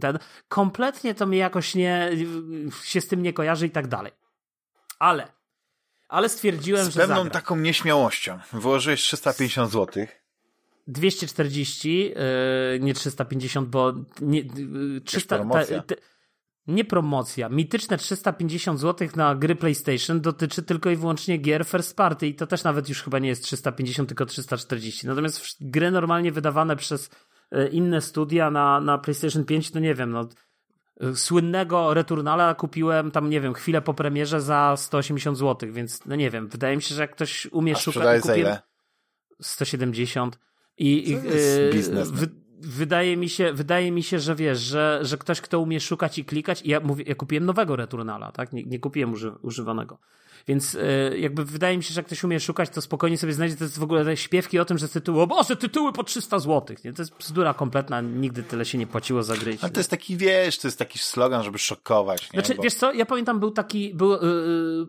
ten. 0.00 0.18
Kompletnie 0.48 1.14
to 1.14 1.26
mnie 1.26 1.38
jakoś 1.38 1.74
nie, 1.74 2.10
się 2.84 3.00
z 3.00 3.08
tym 3.08 3.22
nie 3.22 3.32
kojarzy 3.32 3.66
i 3.66 3.70
tak 3.70 3.86
dalej. 3.86 4.12
Ale, 4.98 5.28
ale 6.08 6.28
stwierdziłem, 6.28 6.84
z 6.84 6.86
że. 6.86 6.92
Z 6.92 6.96
pewną 6.96 7.16
zagra. 7.16 7.30
taką 7.30 7.56
nieśmiałością. 7.56 8.38
Wyłożyłeś 8.52 9.02
350 9.02 9.72
zł. 9.72 10.06
240, 10.86 12.14
nie 12.80 12.94
350, 12.94 13.68
bo 13.68 13.92
nie, 14.20 14.42
300, 15.04 15.38
ta, 15.38 15.64
ta, 15.64 15.94
nie 16.66 16.84
promocja. 16.84 17.48
Mityczne 17.48 17.98
350 17.98 18.80
zł 18.80 19.08
na 19.16 19.34
gry 19.34 19.56
PlayStation 19.56 20.20
dotyczy 20.20 20.62
tylko 20.62 20.90
i 20.90 20.96
wyłącznie 20.96 21.38
gier 21.38 21.64
first 21.64 21.96
party 21.96 22.26
i 22.26 22.34
to 22.34 22.46
też 22.46 22.64
nawet 22.64 22.88
już 22.88 23.02
chyba 23.02 23.18
nie 23.18 23.28
jest 23.28 23.44
350, 23.44 24.08
tylko 24.08 24.26
340. 24.26 25.06
Natomiast 25.06 25.56
gry 25.60 25.90
normalnie 25.90 26.32
wydawane 26.32 26.76
przez 26.76 27.10
e, 27.50 27.68
inne 27.68 28.00
studia 28.00 28.50
na, 28.50 28.80
na 28.80 28.98
PlayStation 28.98 29.44
5, 29.44 29.70
to 29.70 29.78
nie 29.78 29.94
wiem, 29.94 30.10
no 30.10 30.28
e, 31.00 31.16
słynnego 31.16 31.94
Returnala 31.94 32.54
kupiłem 32.54 33.10
tam, 33.10 33.30
nie 33.30 33.40
wiem, 33.40 33.54
chwilę 33.54 33.82
po 33.82 33.94
premierze 33.94 34.40
za 34.40 34.74
180 34.76 35.38
zł, 35.38 35.72
więc 35.72 36.06
no 36.06 36.16
nie 36.16 36.30
wiem, 36.30 36.48
wydaje 36.48 36.76
mi 36.76 36.82
się, 36.82 36.94
że 36.94 37.02
jak 37.02 37.12
ktoś 37.12 37.46
umie 37.46 37.72
A 37.72 37.78
szukać... 37.78 38.22
Kupię... 38.22 38.40
ile? 38.40 38.62
170 39.42 40.38
i, 40.78 41.10
i 41.10 41.12
yy, 41.12 41.70
biznes. 41.72 42.10
Wy, 42.10 42.41
wydaje 42.62 43.16
mi 43.16 43.28
się, 43.28 43.52
wydaje 43.52 43.92
mi 43.92 44.02
się, 44.02 44.18
że 44.18 44.34
wiesz, 44.34 44.58
że, 44.58 44.98
że 45.02 45.18
ktoś, 45.18 45.40
kto 45.40 45.60
umie 45.60 45.80
szukać 45.80 46.18
i 46.18 46.24
klikać, 46.24 46.62
i 46.62 46.68
ja 46.70 46.80
mówię, 46.80 47.04
ja 47.08 47.14
kupiłem 47.14 47.44
nowego 47.44 47.76
Returnala, 47.76 48.32
tak? 48.32 48.52
Nie, 48.52 48.64
nie 48.64 48.78
kupiłem 48.78 49.12
uży, 49.12 49.32
używanego. 49.42 49.98
Więc 50.48 50.74
yy, 50.74 51.18
jakby 51.18 51.44
wydaje 51.44 51.76
mi 51.76 51.82
się, 51.82 51.94
że 51.94 52.00
jak 52.00 52.06
ktoś 52.06 52.24
umie 52.24 52.40
szukać, 52.40 52.70
to 52.70 52.82
spokojnie 52.82 53.18
sobie 53.18 53.32
znajdzie 53.32 53.56
to 53.56 53.64
jest 53.64 53.78
w 53.78 53.82
ogóle 53.82 54.04
te 54.04 54.16
śpiewki 54.16 54.58
o 54.58 54.64
tym, 54.64 54.78
że 54.78 54.88
tytuły, 54.88 55.22
o 55.22 55.26
Boże, 55.26 55.56
tytuły 55.56 55.92
po 55.92 56.04
300 56.04 56.38
zł. 56.38 56.76
Nie? 56.84 56.92
To 56.92 57.02
jest 57.02 57.16
bzdura 57.18 57.54
kompletna, 57.54 58.00
nigdy 58.00 58.42
tyle 58.42 58.64
się 58.64 58.78
nie 58.78 58.86
płaciło 58.86 59.22
za 59.22 59.36
gry. 59.36 59.56
Ale 59.62 59.70
to 59.70 59.80
jest 59.80 59.90
taki, 59.90 60.16
wiesz, 60.16 60.58
to 60.58 60.68
jest 60.68 60.78
taki 60.78 60.98
slogan, 60.98 61.42
żeby 61.42 61.58
szokować. 61.58 62.32
Nie? 62.32 62.40
Znaczy, 62.40 62.54
Bo... 62.54 62.62
wiesz 62.62 62.74
co, 62.74 62.92
ja 62.92 63.06
pamiętam, 63.06 63.40
był 63.40 63.50
taki, 63.50 63.94
był, 63.94 64.10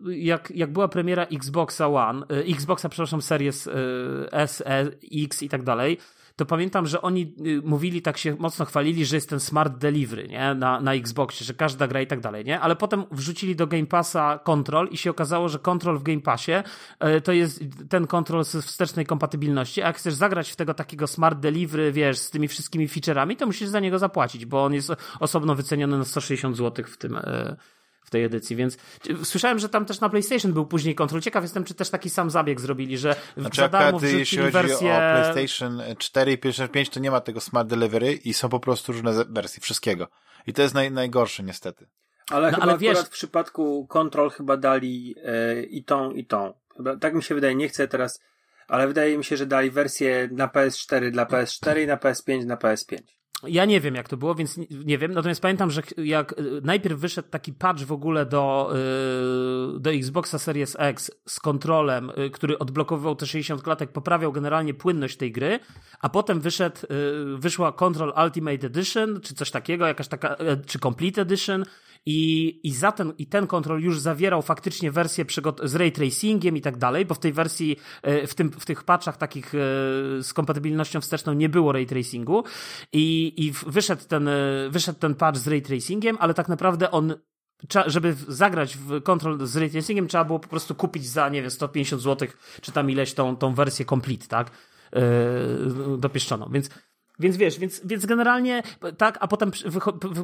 yy, 0.04 0.18
jak, 0.18 0.52
jak 0.54 0.72
była 0.72 0.88
premiera 0.88 1.24
Xboxa 1.24 1.88
One, 1.88 2.26
yy, 2.30 2.54
Xboxa, 2.54 2.88
przepraszam, 2.88 3.22
Series 3.22 3.66
yy, 3.66 3.72
S, 4.32 4.62
e, 4.66 4.86
X 5.12 5.42
i 5.42 5.48
tak 5.48 5.62
dalej, 5.62 5.98
to 6.36 6.46
pamiętam, 6.46 6.86
że 6.86 7.02
oni 7.02 7.34
y, 7.46 7.62
mówili, 7.64 8.02
tak 8.02 8.18
się 8.18 8.36
mocno 8.38 8.64
chwalili, 8.64 9.04
że 9.04 9.16
jest 9.16 9.30
ten 9.30 9.40
smart 9.40 9.78
delivery, 9.78 10.28
nie? 10.28 10.54
Na, 10.54 10.80
na 10.80 10.94
Xboxie, 10.94 11.46
że 11.46 11.54
każda 11.54 11.88
gra 11.88 12.00
i 12.00 12.06
tak 12.06 12.20
dalej, 12.20 12.44
nie? 12.44 12.60
Ale 12.60 12.76
potem 12.76 13.04
wrzucili 13.10 13.56
do 13.56 13.66
Game 13.66 13.86
Passa 13.86 14.38
Control 14.38 14.88
i 14.88 14.96
się 14.96 15.10
okazało, 15.10 15.48
że 15.48 15.58
Control 15.58 15.98
w 15.98 16.02
Game 16.02 16.20
Passie 16.20 16.52
y, 17.16 17.20
to 17.20 17.32
jest 17.32 17.64
ten 17.88 18.06
Control 18.06 18.44
z 18.44 18.56
wstecznej 18.56 19.06
kompatybilności, 19.06 19.82
a 19.82 19.86
jak 19.86 19.96
chcesz 19.96 20.14
zagrać 20.14 20.50
w 20.50 20.56
tego 20.56 20.74
takiego 20.74 21.06
smart 21.06 21.38
delivery, 21.38 21.92
wiesz, 21.92 22.18
z 22.18 22.30
tymi 22.30 22.48
wszystkimi 22.48 22.88
featureami, 22.88 23.36
to 23.36 23.46
musisz 23.46 23.68
za 23.68 23.80
niego 23.80 23.98
zapłacić, 23.98 24.46
bo 24.46 24.64
on 24.64 24.74
jest 24.74 24.92
osobno 25.20 25.54
wyceniony 25.54 25.98
na 25.98 26.04
160 26.04 26.56
zł 26.56 26.84
w 26.88 26.96
tym, 26.96 27.16
y, 27.16 27.56
w 28.04 28.10
tej 28.10 28.24
edycji, 28.24 28.56
więc 28.56 28.78
słyszałem, 29.24 29.58
że 29.58 29.68
tam 29.68 29.86
też 29.86 30.00
na 30.00 30.08
PlayStation 30.08 30.52
był 30.52 30.66
później 30.66 30.94
kontrol. 30.94 31.20
Ciekaw 31.20 31.42
jestem, 31.44 31.64
czy 31.64 31.74
też 31.74 31.90
taki 31.90 32.10
sam 32.10 32.30
zabieg 32.30 32.60
zrobili, 32.60 32.98
że 32.98 33.16
znaczy, 33.36 33.56
za 33.56 33.68
darmo 33.68 33.96
akurat, 33.96 34.12
jeśli 34.12 34.38
chodzi 34.38 34.50
wersję... 34.52 34.94
o 34.94 34.98
PlayStation 34.98 35.82
4 35.98 36.32
i 36.32 36.38
PlayStation 36.38 36.72
5, 36.72 36.90
to 36.90 37.00
nie 37.00 37.10
ma 37.10 37.20
tego 37.20 37.40
Smart 37.40 37.68
Delivery 37.68 38.12
i 38.12 38.34
są 38.34 38.48
po 38.48 38.60
prostu 38.60 38.92
różne 38.92 39.24
wersje 39.28 39.60
wszystkiego. 39.60 40.08
I 40.46 40.52
to 40.52 40.62
jest 40.62 40.74
naj, 40.74 40.90
najgorsze 40.90 41.42
niestety. 41.42 41.86
Ale 42.30 42.50
no, 42.50 42.54
chyba 42.54 42.66
ale 42.66 42.78
wiesz... 42.78 42.98
w 42.98 43.08
przypadku 43.08 43.86
kontrol 43.86 44.30
chyba 44.30 44.56
dali 44.56 45.14
e, 45.24 45.62
i 45.62 45.84
tą, 45.84 46.10
i 46.10 46.24
tą. 46.26 46.54
Chyba, 46.76 46.96
tak 46.96 47.14
mi 47.14 47.22
się 47.22 47.34
wydaje, 47.34 47.54
nie 47.54 47.68
chcę 47.68 47.88
teraz, 47.88 48.20
ale 48.68 48.86
wydaje 48.86 49.18
mi 49.18 49.24
się, 49.24 49.36
że 49.36 49.46
dali 49.46 49.70
wersję 49.70 50.28
na 50.32 50.48
PS4 50.48 51.10
dla 51.10 51.24
PS4 51.24 51.82
i 51.82 51.86
na 51.86 51.96
PS5 51.96 52.46
na 52.46 52.56
PS5. 52.56 52.98
Ja 53.46 53.64
nie 53.64 53.80
wiem, 53.80 53.94
jak 53.94 54.08
to 54.08 54.16
było, 54.16 54.34
więc 54.34 54.56
nie, 54.70 54.98
wiem. 54.98 55.12
Natomiast 55.12 55.40
pamiętam, 55.40 55.70
że 55.70 55.82
jak 55.96 56.32
y, 56.32 56.60
najpierw 56.64 56.98
wyszedł 56.98 57.28
taki 57.28 57.52
patch 57.52 57.82
w 57.82 57.92
ogóle 57.92 58.26
do, 58.26 58.72
yy, 59.74 59.80
do 59.80 59.92
Xboxa 59.92 60.38
Series 60.38 60.76
X 60.78 61.10
z 61.26 61.40
kontrolem, 61.40 62.12
yy, 62.16 62.30
który 62.30 62.58
odblokowywał 62.58 63.16
te 63.16 63.26
60 63.26 63.62
klatek, 63.62 63.92
poprawiał 63.92 64.32
generalnie 64.32 64.74
płynność 64.74 65.16
tej 65.16 65.32
gry, 65.32 65.60
a 66.00 66.08
potem 66.08 66.40
wyszedł, 66.40 66.76
wyszła 67.36 67.72
Control 67.72 68.12
Ultimate 68.24 68.66
Edition, 68.66 69.20
czy 69.20 69.34
coś 69.34 69.50
takiego, 69.50 69.86
jakaś 69.86 70.08
taka, 70.08 70.36
czy 70.66 70.78
Complete 70.78 71.22
Edition, 71.22 71.64
i, 72.06 72.60
i, 72.62 72.72
za 72.72 72.92
ten, 72.92 73.12
I 73.18 73.26
ten 73.26 73.46
kontrol 73.46 73.82
już 73.82 74.00
zawierał 74.00 74.42
faktycznie 74.42 74.90
wersję 74.90 75.24
z 75.64 75.74
ray 75.74 75.92
tracingiem 75.92 76.56
i 76.56 76.60
tak 76.60 76.76
dalej, 76.76 77.04
bo 77.04 77.14
w 77.14 77.18
tej 77.18 77.32
wersji, 77.32 77.76
e, 78.02 78.26
w, 78.26 78.34
tym, 78.34 78.50
w 78.50 78.66
tych 78.66 78.84
patchach 78.84 79.16
takich 79.16 79.54
e, 79.54 79.58
z 80.22 80.32
kompatybilnością 80.32 81.00
wsteczną 81.00 81.32
nie 81.32 81.48
było 81.48 81.72
ray 81.72 81.86
tracingu 81.86 82.44
i, 82.92 83.34
i 83.36 83.52
wyszedł, 83.66 84.02
ten, 84.08 84.28
e, 84.28 84.68
wyszedł 84.70 84.98
ten 84.98 85.14
patch 85.14 85.38
z 85.38 85.48
ray 85.48 85.62
tracingiem, 85.62 86.16
ale 86.20 86.34
tak 86.34 86.48
naprawdę 86.48 86.90
on 86.90 87.14
żeby 87.86 88.14
zagrać 88.28 88.76
w 88.76 89.02
kontrol 89.02 89.46
z 89.46 89.56
ray 89.56 89.70
trzeba 90.08 90.24
było 90.24 90.38
po 90.38 90.48
prostu 90.48 90.74
kupić 90.74 91.06
za, 91.06 91.28
nie 91.28 91.42
wiem, 91.42 91.50
150 91.50 92.02
zł, 92.02 92.28
czy 92.60 92.72
tam 92.72 92.90
ileś 92.90 93.14
tą, 93.14 93.36
tą 93.36 93.54
wersję 93.54 93.84
complete, 93.84 94.26
tak? 94.26 94.50
Yy, 94.92 95.98
dopieszczoną. 95.98 96.48
Więc 96.52 96.70
więc 97.18 97.36
wiesz, 97.36 97.58
więc, 97.58 97.80
więc 97.84 98.06
generalnie 98.06 98.62
tak, 98.98 99.18
a 99.20 99.28
potem 99.28 99.50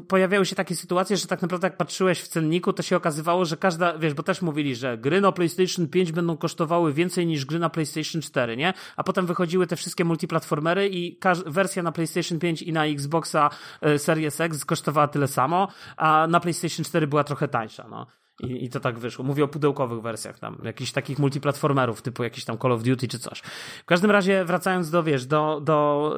pojawiały 0.08 0.46
się 0.46 0.56
takie 0.56 0.76
sytuacje, 0.76 1.16
że 1.16 1.26
tak 1.26 1.42
naprawdę 1.42 1.66
jak 1.66 1.76
patrzyłeś 1.76 2.20
w 2.20 2.28
cenniku, 2.28 2.72
to 2.72 2.82
się 2.82 2.96
okazywało, 2.96 3.44
że 3.44 3.56
każda, 3.56 3.98
wiesz, 3.98 4.14
bo 4.14 4.22
też 4.22 4.42
mówili, 4.42 4.76
że 4.76 4.98
gry 4.98 5.20
na 5.20 5.32
PlayStation 5.32 5.88
5 5.88 6.12
będą 6.12 6.36
kosztowały 6.36 6.92
więcej 6.92 7.26
niż 7.26 7.44
gry 7.44 7.58
na 7.58 7.70
PlayStation 7.70 8.22
4, 8.22 8.56
nie? 8.56 8.74
A 8.96 9.04
potem 9.04 9.26
wychodziły 9.26 9.66
te 9.66 9.76
wszystkie 9.76 10.04
multiplatformery 10.04 10.88
i 10.88 11.18
wersja 11.46 11.82
na 11.82 11.92
PlayStation 11.92 12.38
5 12.38 12.62
i 12.62 12.72
na 12.72 12.86
Xboxa 12.86 13.50
e, 13.80 13.98
Series 13.98 14.40
X 14.40 14.64
kosztowała 14.64 15.08
tyle 15.08 15.28
samo, 15.28 15.68
a 15.96 16.26
na 16.30 16.40
PlayStation 16.40 16.84
4 16.84 17.06
była 17.06 17.24
trochę 17.24 17.48
tańsza, 17.48 17.88
no. 17.88 18.19
I, 18.42 18.64
I 18.64 18.68
to 18.68 18.80
tak 18.80 18.98
wyszło. 18.98 19.24
Mówię 19.24 19.44
o 19.44 19.48
pudełkowych 19.48 20.02
wersjach 20.02 20.38
tam, 20.38 20.58
jakichś 20.64 20.92
takich 20.92 21.18
multiplatformerów, 21.18 22.02
typu 22.02 22.24
jakiś 22.24 22.44
tam 22.44 22.58
Call 22.58 22.72
of 22.72 22.82
Duty 22.82 23.08
czy 23.08 23.18
coś. 23.18 23.40
W 23.82 23.84
każdym 23.84 24.10
razie, 24.10 24.44
wracając 24.44 24.90
do, 24.90 25.02
wiesz, 25.02 25.26
do... 25.26 25.60
do 25.60 26.16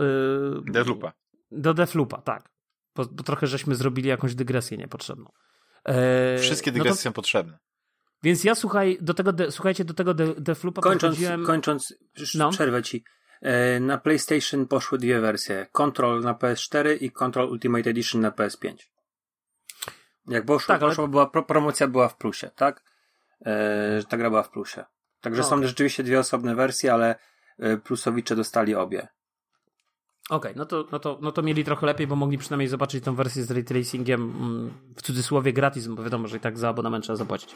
yy, 0.67 0.73
Deathloopa. 0.73 1.13
Do 1.51 1.75
Deathloopa, 1.75 2.23
tak. 2.23 2.49
Bo, 2.97 3.05
bo, 3.05 3.23
trochę 3.23 3.47
żeśmy 3.47 3.75
zrobili 3.75 4.09
jakąś 4.09 4.35
dygresję 4.35 4.79
niepotrzebną. 4.79 5.33
E, 5.85 6.39
Wszystkie 6.39 6.73
dygresje 6.73 6.91
no 6.91 6.97
to, 6.97 7.03
są 7.03 7.13
potrzebne. 7.13 7.59
Więc 8.23 8.45
ja 8.45 8.55
słuchaj, 8.55 8.99
do 9.01 9.15
tego, 9.15 9.33
de, 9.33 9.51
słuchajcie, 9.51 9.85
do 9.85 9.95
tego 9.95 10.15
de, 10.15 10.35
Deathloopa 10.35 10.83
kończąc, 10.83 11.19
kończąc, 11.47 11.95
no. 12.35 12.51
przerwę 12.51 12.83
ci. 12.83 13.05
E, 13.43 13.81
na 13.81 13.99
PlayStation 13.99 14.67
poszły 14.67 14.99
dwie 14.99 15.21
wersje. 15.21 15.67
Control 15.73 16.21
na 16.21 16.35
PS4 16.35 16.97
i 17.01 17.11
Control 17.11 17.51
Ultimate 17.51 17.91
Edition 17.91 18.21
na 18.21 18.31
PS5. 18.31 18.92
Jak 20.29 20.45
poszło, 20.45 20.75
tak, 20.75 20.83
ale... 20.83 21.09
była, 21.09 21.27
promocja 21.27 21.89
była 21.89 22.09
w 22.09 22.17
plusie, 22.17 22.51
tak? 22.57 22.83
Że 23.99 24.05
ta 24.09 24.17
gra 24.17 24.31
była 24.31 24.43
w 24.43 24.51
plusie. 24.51 24.85
Także 25.21 25.43
no, 25.43 25.49
są 25.49 25.57
okay. 25.57 25.69
rzeczywiście 25.69 26.03
dwie 26.03 26.21
osobne 26.21 26.55
wersje, 26.55 26.93
ale 26.93 27.15
e, 27.59 27.77
plusowicze 27.77 28.37
dostali 28.37 28.75
obie. 28.75 29.09
Okej, 30.31 30.53
okay, 30.53 30.53
no, 30.57 30.67
to, 30.67 30.87
no, 30.93 30.99
to, 30.99 31.19
no 31.23 31.33
to 31.33 31.43
mieli 31.43 31.65
trochę 31.65 31.87
lepiej, 31.87 32.07
bo 32.07 32.17
mogli 32.17 32.39
przynajmniej 32.39 32.69
zobaczyć 32.69 33.05
tę 33.05 33.17
wersję 33.17 33.45
z 33.45 33.51
ray 33.51 33.65
tracingiem 33.65 34.23
mm, 34.23 34.71
w 34.97 35.03
cudzysłowie 35.03 35.53
gratis, 35.53 35.87
bo 35.87 36.03
wiadomo, 36.03 36.29
że 36.29 36.37
i 36.37 36.41
tak 36.41 36.59
za 36.59 36.69
abonament 36.69 37.05
trzeba 37.05 37.17
zapłacić. 37.17 37.55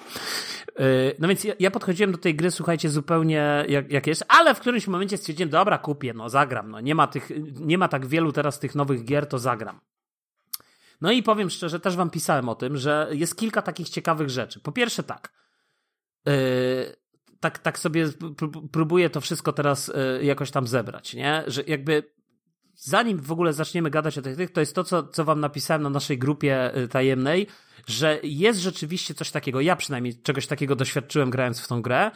E, 0.77 0.83
no 1.19 1.29
więc 1.29 1.45
ja, 1.45 1.55
ja 1.59 1.71
podchodziłem 1.71 2.13
do 2.13 2.19
tej 2.19 2.35
gry, 2.35 2.51
słuchajcie, 2.51 2.89
zupełnie 2.89 3.65
jak, 3.69 3.93
jak 3.93 4.07
jest, 4.07 4.25
ale 4.29 4.55
w 4.55 4.61
którymś 4.61 4.89
momencie 4.89 5.17
stwierdziłem, 5.17 5.51
dobra, 5.51 5.79
kupię, 5.79 6.15
no 6.15 6.29
zagram, 6.29 6.71
no 6.71 6.81
nie 6.81 6.95
ma 6.95 7.07
tych, 7.07 7.31
nie 7.61 7.79
ma 7.79 7.89
tak 7.89 8.07
wielu 8.07 8.33
teraz 8.33 8.59
tych 8.59 8.75
nowych 8.75 9.05
gier, 9.05 9.27
to 9.27 9.39
zagram. 9.39 9.81
No 11.01 11.13
i 11.13 11.23
powiem 11.23 11.51
szczerze, 11.51 11.81
też 11.81 11.97
wam 11.97 12.11
pisałem 12.11 12.49
o 12.49 12.55
tym, 12.55 12.77
że 12.77 13.09
jest 13.11 13.37
kilka 13.37 13.63
takich 13.63 13.89
ciekawych 13.89 14.31
rzeczy. 14.31 14.61
Po 14.61 14.73
pierwsze 14.73 15.03
tak, 15.03 15.33
yy, 16.27 16.33
tak, 17.41 17.59
tak 17.59 17.79
sobie 17.79 18.09
próbuję 18.73 19.11
to 19.11 19.21
wszystko 19.21 19.53
teraz 19.53 19.89
yy, 19.89 20.25
jakoś 20.25 20.51
tam 20.51 20.67
zebrać, 20.67 21.15
nie? 21.15 21.45
Że 21.47 21.63
jakby 21.67 22.03
zanim 22.75 23.21
w 23.21 23.33
ogóle 23.33 23.53
zaczniemy 23.53 23.91
gadać 23.91 24.19
o 24.19 24.23
tych, 24.23 24.53
to 24.53 24.61
jest 24.61 24.75
to, 24.75 24.85
co, 24.85 25.03
co 25.03 25.25
wam 25.25 25.41
napisałem 25.41 25.83
na 25.83 25.91
naszej 25.91 26.19
grupie 26.19 26.73
yy, 26.75 26.89
tajemnej, 26.89 27.47
że 27.87 28.19
jest 28.23 28.61
rzeczywiście 28.61 29.15
coś 29.15 29.31
takiego, 29.31 29.61
ja 29.61 29.77
przynajmniej 29.77 30.23
czegoś 30.23 30.47
takiego 30.47 30.77
doświadczyłem 30.77 31.31
grając 31.31 31.61
w 31.61 31.69
tą 31.69 31.83
grę, 31.83 32.11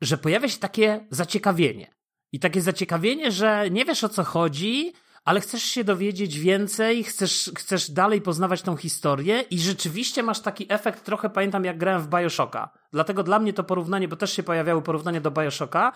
że 0.00 0.18
pojawia 0.18 0.48
się 0.48 0.58
takie 0.58 1.06
zaciekawienie. 1.10 1.94
I 2.32 2.40
takie 2.40 2.60
zaciekawienie, 2.60 3.32
że 3.32 3.70
nie 3.70 3.84
wiesz 3.84 4.04
o 4.04 4.08
co 4.08 4.24
chodzi, 4.24 4.92
ale 5.24 5.40
chcesz 5.40 5.62
się 5.62 5.84
dowiedzieć 5.84 6.38
więcej, 6.38 7.04
chcesz, 7.04 7.50
chcesz 7.58 7.90
dalej 7.90 8.20
poznawać 8.20 8.62
tą 8.62 8.76
historię 8.76 9.40
i 9.40 9.58
rzeczywiście 9.58 10.22
masz 10.22 10.40
taki 10.40 10.66
efekt, 10.68 11.04
trochę 11.04 11.30
pamiętam 11.30 11.64
jak 11.64 11.78
grałem 11.78 12.02
w 12.02 12.08
Bioshocka. 12.08 12.70
Dlatego 12.92 13.22
dla 13.22 13.38
mnie 13.38 13.52
to 13.52 13.64
porównanie, 13.64 14.08
bo 14.08 14.16
też 14.16 14.32
się 14.32 14.42
pojawiały 14.42 14.82
porównania 14.82 15.20
do 15.20 15.30
Bioshocka, 15.30 15.92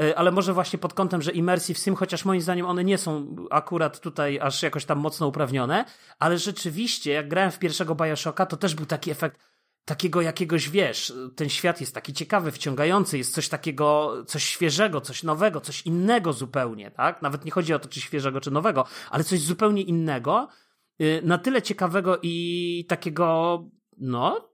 e, 0.00 0.18
ale 0.18 0.32
może 0.32 0.52
właśnie 0.52 0.78
pod 0.78 0.94
kątem, 0.94 1.22
że 1.22 1.32
Immersive 1.32 1.78
Sim, 1.78 1.96
chociaż 1.96 2.24
moim 2.24 2.40
zdaniem 2.40 2.66
one 2.66 2.84
nie 2.84 2.98
są 2.98 3.36
akurat 3.50 4.00
tutaj 4.00 4.38
aż 4.40 4.62
jakoś 4.62 4.84
tam 4.84 4.98
mocno 4.98 5.26
uprawnione, 5.26 5.84
ale 6.18 6.38
rzeczywiście 6.38 7.12
jak 7.12 7.28
grałem 7.28 7.50
w 7.50 7.58
pierwszego 7.58 7.94
Bioshocka, 7.94 8.46
to 8.46 8.56
też 8.56 8.74
był 8.74 8.86
taki 8.86 9.10
efekt, 9.10 9.40
takiego 9.84 10.22
jakiegoś, 10.22 10.68
wiesz, 10.68 11.12
ten 11.36 11.48
świat 11.48 11.80
jest 11.80 11.94
taki 11.94 12.12
ciekawy, 12.12 12.50
wciągający, 12.52 13.18
jest 13.18 13.34
coś 13.34 13.48
takiego, 13.48 14.16
coś 14.26 14.44
świeżego, 14.44 15.00
coś 15.00 15.22
nowego, 15.22 15.60
coś 15.60 15.82
innego 15.82 16.32
zupełnie, 16.32 16.90
tak? 16.90 17.22
Nawet 17.22 17.44
nie 17.44 17.50
chodzi 17.50 17.74
o 17.74 17.78
to, 17.78 17.88
czy 17.88 18.00
świeżego, 18.00 18.40
czy 18.40 18.50
nowego, 18.50 18.84
ale 19.10 19.24
coś 19.24 19.40
zupełnie 19.40 19.82
innego, 19.82 20.48
y, 21.00 21.20
na 21.24 21.38
tyle 21.38 21.62
ciekawego 21.62 22.18
i 22.22 22.86
takiego, 22.88 23.58
no, 23.98 24.50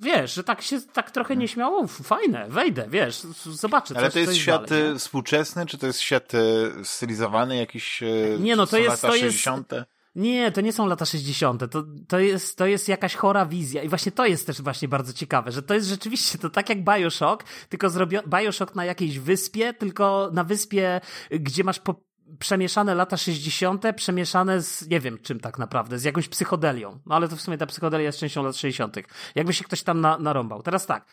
wiesz, 0.00 0.34
że 0.34 0.44
tak 0.44 0.62
się 0.62 0.80
tak 0.80 1.10
trochę 1.10 1.36
nieśmiało, 1.36 1.86
fajne, 1.86 2.46
wejdę, 2.48 2.86
wiesz, 2.88 3.20
zobaczę. 3.50 3.94
Ale 3.96 4.10
to 4.10 4.18
jest 4.18 4.34
świat 4.36 4.68
dalej, 4.68 4.90
y, 4.90 4.98
współczesny, 4.98 5.66
czy 5.66 5.78
to 5.78 5.86
jest 5.86 6.00
świat 6.00 6.34
y, 6.34 6.72
stylizowany 6.84 7.56
jakiś? 7.56 8.00
Nie, 8.38 8.56
no 8.56 8.66
to 8.66 8.78
jest, 8.78 9.02
to 9.02 9.12
60? 9.12 9.72
jest. 9.72 9.95
Nie, 10.16 10.52
to 10.52 10.60
nie 10.60 10.72
są 10.72 10.86
lata 10.86 11.04
60. 11.04 11.70
To, 11.70 11.84
to, 12.08 12.18
jest, 12.18 12.58
to 12.58 12.66
jest 12.66 12.88
jakaś 12.88 13.14
chora 13.14 13.46
wizja. 13.46 13.82
I 13.82 13.88
właśnie 13.88 14.12
to 14.12 14.26
jest 14.26 14.46
też 14.46 14.62
właśnie 14.62 14.88
bardzo 14.88 15.12
ciekawe, 15.12 15.52
że 15.52 15.62
to 15.62 15.74
jest 15.74 15.88
rzeczywiście 15.88 16.38
to 16.38 16.50
tak 16.50 16.68
jak 16.68 16.84
Bioshock, 16.84 17.44
tylko 17.68 17.90
zrobiony 17.90 18.28
Bioshock 18.28 18.74
na 18.74 18.84
jakiejś 18.84 19.18
wyspie, 19.18 19.74
tylko 19.74 20.30
na 20.32 20.44
wyspie, 20.44 21.00
gdzie 21.30 21.64
masz 21.64 21.78
po, 21.78 21.94
przemieszane 22.38 22.94
lata 22.94 23.16
60., 23.16 23.84
przemieszane 23.96 24.62
z 24.62 24.88
nie 24.88 25.00
wiem 25.00 25.18
czym 25.18 25.40
tak 25.40 25.58
naprawdę, 25.58 25.98
z 25.98 26.04
jakąś 26.04 26.28
psychodelią. 26.28 27.00
No 27.06 27.14
ale 27.14 27.28
to 27.28 27.36
w 27.36 27.40
sumie 27.40 27.58
ta 27.58 27.66
psychodelia 27.66 28.04
jest 28.04 28.18
częścią 28.18 28.42
lat 28.42 28.56
60. 28.56 28.96
Jakby 29.34 29.52
się 29.52 29.64
ktoś 29.64 29.82
tam 29.82 30.00
na, 30.00 30.18
narąbał. 30.18 30.62
Teraz 30.62 30.86
tak. 30.86 31.06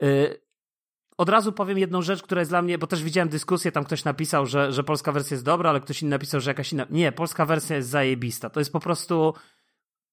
Yy, 0.00 0.40
od 1.20 1.28
razu 1.28 1.52
powiem 1.52 1.78
jedną 1.78 2.02
rzecz, 2.02 2.22
która 2.22 2.40
jest 2.40 2.50
dla 2.50 2.62
mnie, 2.62 2.78
bo 2.78 2.86
też 2.86 3.02
widziałem 3.02 3.28
dyskusję, 3.28 3.72
tam 3.72 3.84
ktoś 3.84 4.04
napisał, 4.04 4.46
że, 4.46 4.72
że 4.72 4.84
polska 4.84 5.12
wersja 5.12 5.34
jest 5.34 5.44
dobra, 5.44 5.70
ale 5.70 5.80
ktoś 5.80 6.02
inny 6.02 6.10
napisał, 6.10 6.40
że 6.40 6.50
jakaś 6.50 6.72
inna. 6.72 6.86
Nie, 6.90 7.12
polska 7.12 7.46
wersja 7.46 7.76
jest 7.76 7.88
zajebista. 7.88 8.50
To 8.50 8.60
jest 8.60 8.72
po 8.72 8.80
prostu 8.80 9.34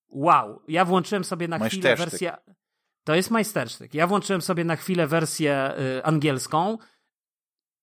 wow. 0.09 0.61
Ja 0.67 0.85
włączyłem 0.85 1.23
sobie 1.23 1.47
na 1.47 1.59
chwilę 1.59 1.95
wersję. 1.95 2.37
To 3.03 3.15
jest 3.15 3.31
majstersztyk. 3.31 3.93
Ja 3.93 4.07
włączyłem 4.07 4.41
sobie 4.41 4.63
na 4.63 4.75
chwilę 4.75 5.07
wersję 5.07 5.73
y, 5.97 6.05
angielską. 6.05 6.77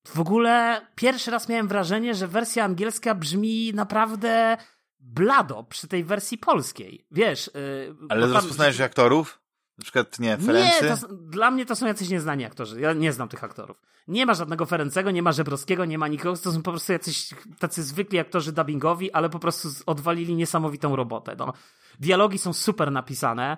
W 0.07 0.21
ogóle 0.21 0.87
pierwszy 0.95 1.31
raz 1.31 1.49
miałem 1.49 1.69
wrażenie, 1.69 2.15
że 2.15 2.29
wersja 2.29 2.65
angielska 2.65 3.15
brzmi 3.15 3.75
naprawdę 3.75 4.57
blado 4.99 5.65
przy 5.65 5.89
tej 5.89 6.05
wersji 6.05 6.39
polskiej. 6.39 7.07
Wiesz. 7.11 7.51
Yy, 7.55 7.97
Ale 8.09 8.27
rozpoznajesz 8.27 8.81
aktorów? 8.81 9.44
Na 9.79 9.83
przykład, 9.83 10.19
nie, 10.19 10.37
Ferency? 10.37 10.85
Nie, 10.85 10.97
to, 10.97 11.09
dla 11.09 11.51
mnie 11.51 11.67
to 11.67 11.77
są 11.77 11.87
jacyś 11.87 12.09
nieznani 12.09 12.45
aktorzy. 12.45 12.81
Ja 12.81 12.93
nie 12.93 13.13
znam 13.13 13.29
tych 13.29 13.45
aktorów. 13.45 13.81
Nie 14.09 14.27
ma 14.27 14.35
żadnego 14.35 14.67
Ferencego, 14.67 15.11
nie 15.11 15.23
ma 15.23 15.33
Żebrowskiego, 15.33 15.85
nie 15.85 15.99
ma 15.99 16.09
nikogo. 16.09 16.37
To 16.37 16.53
są 16.53 16.63
po 16.63 16.71
prostu 16.71 16.93
jacyś 16.93 17.35
tacy 17.59 17.83
zwykli 17.83 18.19
aktorzy 18.19 18.53
dubbingowi, 18.53 19.13
ale 19.13 19.31
po 19.31 19.39
prostu 19.39 19.69
odwalili 19.87 20.35
niesamowitą 20.35 20.97
robotę. 20.97 21.37
No. 21.39 21.53
Dialogi 22.01 22.39
są 22.39 22.53
super 22.53 22.93
napisane. 22.93 23.57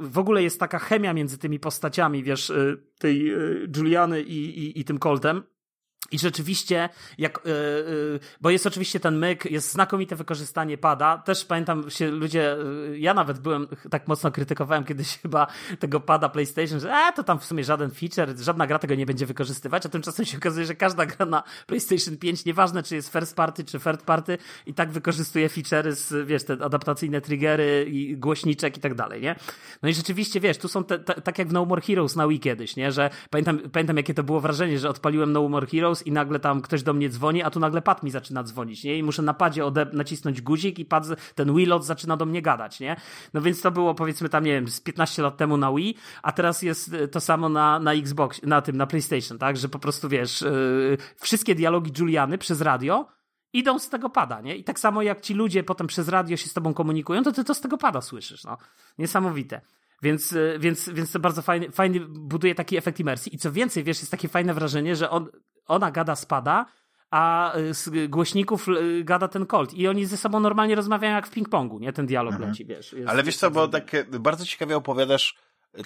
W 0.00 0.18
ogóle 0.18 0.42
jest 0.42 0.60
taka 0.60 0.78
chemia 0.78 1.12
między 1.12 1.38
tymi 1.38 1.60
postaciami, 1.60 2.22
wiesz, 2.22 2.50
y, 2.50 2.82
tej 2.98 3.34
y, 3.34 3.68
Juliany 3.76 4.22
i, 4.22 4.58
i, 4.58 4.80
i 4.80 4.84
tym 4.84 4.98
Coltem 4.98 5.42
i 6.12 6.18
rzeczywiście, 6.18 6.88
jak, 7.18 7.40
yy, 7.44 7.52
yy, 7.52 8.20
bo 8.40 8.50
jest 8.50 8.66
oczywiście 8.66 9.00
ten 9.00 9.18
myk, 9.18 9.50
jest 9.50 9.72
znakomite 9.72 10.16
wykorzystanie 10.16 10.78
pada. 10.78 11.18
Też 11.18 11.44
pamiętam 11.44 11.90
się 11.90 12.10
ludzie, 12.10 12.56
yy, 12.88 12.98
ja 12.98 13.14
nawet 13.14 13.38
byłem, 13.38 13.68
tak 13.90 14.08
mocno 14.08 14.30
krytykowałem 14.30 14.84
kiedyś 14.84 15.18
chyba 15.22 15.46
tego 15.78 16.00
pada 16.00 16.28
PlayStation, 16.28 16.80
że 16.80 16.94
a, 16.94 17.12
to 17.12 17.24
tam 17.24 17.38
w 17.38 17.44
sumie 17.44 17.64
żaden 17.64 17.90
feature, 17.90 18.38
żadna 18.38 18.66
gra 18.66 18.78
tego 18.78 18.94
nie 18.94 19.06
będzie 19.06 19.26
wykorzystywać, 19.26 19.86
a 19.86 19.88
tymczasem 19.88 20.26
się 20.26 20.38
okazuje, 20.38 20.66
że 20.66 20.74
każda 20.74 21.06
gra 21.06 21.26
na 21.26 21.42
PlayStation 21.66 22.16
5, 22.16 22.44
nieważne 22.44 22.82
czy 22.82 22.94
jest 22.94 23.12
first 23.12 23.36
party 23.36 23.64
czy 23.64 23.80
third 23.80 24.02
party, 24.02 24.38
i 24.66 24.74
tak 24.74 24.90
wykorzystuje 24.90 25.48
feature'y 25.48 25.92
z, 25.92 26.26
wiesz, 26.26 26.44
te 26.44 26.52
adaptacyjne 26.52 27.20
triggery 27.20 27.86
i 27.90 28.16
głośniczek 28.16 28.76
i 28.76 28.80
tak 28.80 28.94
dalej, 28.94 29.22
nie? 29.22 29.36
No 29.82 29.88
i 29.88 29.94
rzeczywiście, 29.94 30.40
wiesz, 30.40 30.58
tu 30.58 30.68
są 30.68 30.84
te, 30.84 30.98
te, 30.98 31.14
tak 31.14 31.38
jak 31.38 31.48
w 31.48 31.52
No 31.52 31.64
More 31.64 31.82
Heroes 31.82 32.16
na 32.16 32.28
Wii 32.28 32.40
kiedyś, 32.40 32.76
nie? 32.76 32.92
Że 32.92 33.10
pamiętam, 33.30 33.58
pamiętam 33.58 33.96
jakie 33.96 34.14
to 34.14 34.22
było 34.22 34.40
wrażenie, 34.40 34.78
że 34.78 34.88
odpaliłem 34.88 35.32
No 35.32 35.48
More 35.48 35.66
Heroes 35.66 36.01
i 36.06 36.12
nagle 36.12 36.40
tam 36.40 36.62
ktoś 36.62 36.82
do 36.82 36.92
mnie 36.92 37.08
dzwoni, 37.08 37.42
a 37.42 37.50
tu 37.50 37.60
nagle 37.60 37.82
pad 37.82 38.02
mi 38.02 38.10
zaczyna 38.10 38.42
dzwonić, 38.42 38.84
nie? 38.84 38.98
I 38.98 39.02
muszę 39.02 39.22
na 39.22 39.34
padzie 39.34 39.62
nacisnąć 39.92 40.42
guzik 40.42 40.78
i 40.78 40.84
pad, 40.84 41.06
ten 41.34 41.56
Wiilot 41.56 41.84
zaczyna 41.84 42.16
do 42.16 42.26
mnie 42.26 42.42
gadać, 42.42 42.80
nie? 42.80 42.96
No 43.34 43.40
więc 43.40 43.62
to 43.62 43.70
było 43.70 43.94
powiedzmy 43.94 44.28
tam, 44.28 44.44
nie 44.44 44.52
wiem, 44.52 44.68
z 44.68 44.80
15 44.80 45.22
lat 45.22 45.36
temu 45.36 45.56
na 45.56 45.72
Wii, 45.72 45.96
a 46.22 46.32
teraz 46.32 46.62
jest 46.62 46.96
to 47.12 47.20
samo 47.20 47.48
na, 47.48 47.78
na 47.78 47.92
Xbox, 47.92 48.42
na 48.42 48.62
tym, 48.62 48.76
na 48.76 48.86
PlayStation, 48.86 49.38
tak? 49.38 49.56
Że 49.56 49.68
po 49.68 49.78
prostu, 49.78 50.08
wiesz, 50.08 50.40
yy, 50.40 50.98
wszystkie 51.20 51.54
dialogi 51.54 51.92
Juliany 51.98 52.38
przez 52.38 52.60
radio 52.60 53.06
idą 53.52 53.78
z 53.78 53.88
tego 53.88 54.10
pada, 54.10 54.40
nie? 54.40 54.56
I 54.56 54.64
tak 54.64 54.80
samo 54.80 55.02
jak 55.02 55.20
ci 55.20 55.34
ludzie 55.34 55.64
potem 55.64 55.86
przez 55.86 56.08
radio 56.08 56.36
się 56.36 56.48
z 56.48 56.52
tobą 56.52 56.74
komunikują, 56.74 57.22
to 57.22 57.32
ty 57.32 57.44
to 57.44 57.54
z 57.54 57.60
tego 57.60 57.78
pada 57.78 58.00
słyszysz, 58.00 58.44
no. 58.44 58.58
Niesamowite. 58.98 59.60
Więc, 60.02 60.32
y, 60.32 60.56
więc, 60.60 60.88
więc 60.88 61.12
to 61.12 61.18
bardzo 61.18 61.42
fajnie, 61.42 61.70
fajnie 61.70 62.00
buduje 62.00 62.54
taki 62.54 62.76
efekt 62.76 63.00
imersji. 63.00 63.34
I 63.34 63.38
co 63.38 63.52
więcej, 63.52 63.84
wiesz, 63.84 63.98
jest 63.98 64.10
takie 64.10 64.28
fajne 64.28 64.54
wrażenie, 64.54 64.96
że 64.96 65.10
on, 65.10 65.28
ona 65.72 65.90
gada 65.90 66.16
spada, 66.16 66.66
a 67.10 67.52
z 67.70 68.10
głośników 68.10 68.68
y, 68.68 69.04
gada 69.04 69.28
ten 69.28 69.46
Colt. 69.46 69.74
I 69.74 69.88
oni 69.88 70.06
ze 70.06 70.16
sobą 70.16 70.40
normalnie 70.40 70.74
rozmawiają 70.74 71.14
jak 71.14 71.26
w 71.26 71.30
ping-pongu, 71.30 71.80
nie? 71.80 71.92
Ten 71.92 72.06
dialog 72.06 72.32
mhm. 72.32 72.50
leci, 72.50 72.64
wiesz. 72.64 72.96
Ale 73.06 73.22
wiesz 73.22 73.36
co, 73.36 73.50
bo 73.50 73.68
tak 73.68 73.90
bardzo 74.20 74.46
ciekawie 74.46 74.76
opowiadasz 74.76 75.36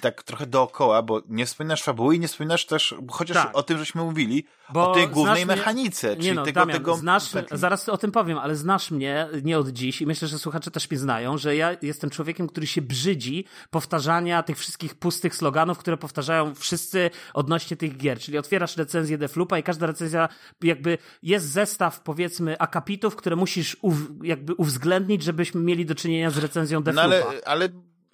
tak 0.01 0.23
trochę 0.23 0.45
dookoła, 0.45 1.01
bo 1.01 1.21
nie 1.27 1.45
wspominasz 1.45 1.83
fabuły 1.83 2.15
i 2.15 2.19
nie 2.19 2.27
wspominasz 2.27 2.65
też, 2.65 2.95
chociaż 3.11 3.37
tak. 3.37 3.57
o 3.57 3.63
tym 3.63 3.77
żeśmy 3.77 4.01
mówili, 4.01 4.45
bo 4.73 4.91
o 4.91 4.93
tej 4.93 5.07
głównej 5.07 5.45
mnie, 5.45 5.55
mechanice, 5.55 6.15
czyli 6.15 6.33
no, 6.33 6.43
tego, 6.43 6.59
Damian, 6.59 6.77
tego... 6.77 6.95
Znasz, 6.95 7.31
zaraz 7.51 7.89
o 7.89 7.97
tym 7.97 8.11
powiem, 8.11 8.37
ale 8.37 8.55
znasz 8.55 8.91
mnie 8.91 9.27
nie 9.43 9.57
od 9.57 9.69
dziś 9.69 10.01
i 10.01 10.05
myślę, 10.05 10.27
że 10.27 10.39
słuchacze 10.39 10.71
też 10.71 10.89
mnie 10.89 10.99
znają, 10.99 11.37
że 11.37 11.55
ja 11.55 11.77
jestem 11.81 12.09
człowiekiem, 12.09 12.47
który 12.47 12.67
się 12.67 12.81
brzydzi 12.81 13.45
powtarzania 13.69 14.43
tych 14.43 14.57
wszystkich 14.57 14.95
pustych 14.95 15.35
sloganów, 15.35 15.77
które 15.77 15.97
powtarzają 15.97 16.55
wszyscy 16.55 17.09
odnośnie 17.33 17.77
tych 17.77 17.97
gier, 17.97 18.19
czyli 18.19 18.37
otwierasz 18.37 18.77
recenzję 18.77 19.17
Deflupa 19.17 19.59
i 19.59 19.63
każda 19.63 19.87
recenzja 19.87 20.29
jakby 20.63 20.97
jest 21.23 21.45
zestaw 21.45 22.01
powiedzmy 22.01 22.57
akapitów, 22.59 23.15
które 23.15 23.35
musisz 23.35 23.77
jakby 24.23 24.53
uwzględnić, 24.53 25.23
żebyśmy 25.23 25.61
mieli 25.61 25.85
do 25.85 25.95
czynienia 25.95 26.29
z 26.29 26.37
recenzją 26.37 26.83
Deflupa. 26.83 27.07
No 27.07 27.15
ale, 27.15 27.41
ale 27.45 27.69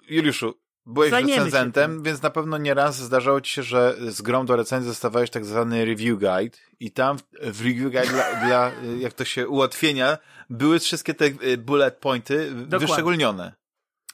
Juliuszu, 0.08 0.63
Byłeś 0.86 1.10
Zajmiemy 1.10 1.36
recenzentem, 1.36 2.02
więc 2.02 2.22
na 2.22 2.30
pewno 2.30 2.58
nieraz 2.58 2.96
zdarzało 2.96 3.40
ci 3.40 3.52
się, 3.52 3.62
że 3.62 3.96
z 4.08 4.22
grą 4.22 4.46
do 4.46 4.56
recenzji 4.56 4.90
dostawałeś 4.90 5.30
tak 5.30 5.44
zwany 5.44 5.84
review 5.84 6.18
guide 6.18 6.58
i 6.80 6.90
tam 6.90 7.16
w 7.42 7.64
review 7.64 7.92
guide 7.92 8.08
dla, 8.08 8.34
dla 8.46 8.70
jak 8.98 9.12
to 9.12 9.24
się 9.24 9.48
ułatwienia, 9.48 10.18
były 10.50 10.78
wszystkie 10.78 11.14
te 11.14 11.24
y, 11.24 11.58
bullet 11.58 11.96
pointy 11.96 12.50
Dokładnie. 12.50 12.78
wyszczególnione. 12.78 13.52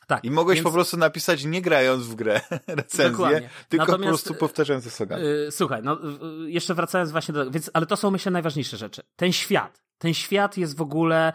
Tak, 0.07 0.25
I 0.25 0.31
mogłeś 0.31 0.57
więc... 0.57 0.65
po 0.65 0.73
prostu 0.73 0.97
napisać 0.97 1.45
nie 1.45 1.63
grając 1.63 2.07
w 2.07 2.15
grę 2.15 2.41
recenzję, 2.67 3.11
Dokładnie. 3.11 3.51
tylko 3.69 3.87
Natomiast, 3.87 4.03
po 4.03 4.09
prostu 4.09 4.35
powtarzając 4.35 4.93
slogan. 4.93 5.21
Yy, 5.21 5.49
słuchaj, 5.51 5.81
no 5.83 5.99
jeszcze 6.47 6.75
wracając 6.75 7.11
właśnie 7.11 7.35
do, 7.35 7.51
więc, 7.51 7.71
ale 7.75 7.87
to 7.87 7.97
są 7.97 8.11
myślę 8.11 8.33
najważniejsze 8.33 8.77
rzeczy. 8.77 9.03
Ten 9.17 9.33
świat, 9.33 9.81
ten 9.99 10.15
świat 10.15 10.57
jest 10.57 10.77
w 10.77 10.83
ogóle 10.83 11.33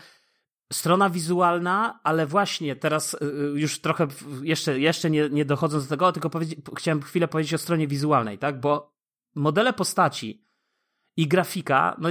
strona 0.74 1.10
wizualna, 1.10 2.00
ale 2.04 2.28
właśnie 2.28 2.76
teraz 2.76 3.14
y, 3.14 3.18
y, 3.18 3.60
już 3.60 3.82
trochę 3.82 4.08
jeszcze, 4.42 4.80
jeszcze 4.80 5.10
nie, 5.10 5.30
nie 5.30 5.46
dochodząc 5.46 5.84
do 5.84 5.90
tego, 5.90 6.12
tylko 6.12 6.30
chciałem 6.76 7.02
chwilę 7.02 7.28
powiedzieć 7.28 7.54
o 7.54 7.58
stronie 7.58 7.88
wizualnej, 7.88 8.38
tak? 8.38 8.60
Bo 8.60 8.96
modele 9.36 9.74
postaci 9.74 10.46
i 11.18 11.28
grafika, 11.28 11.96
no 12.00 12.10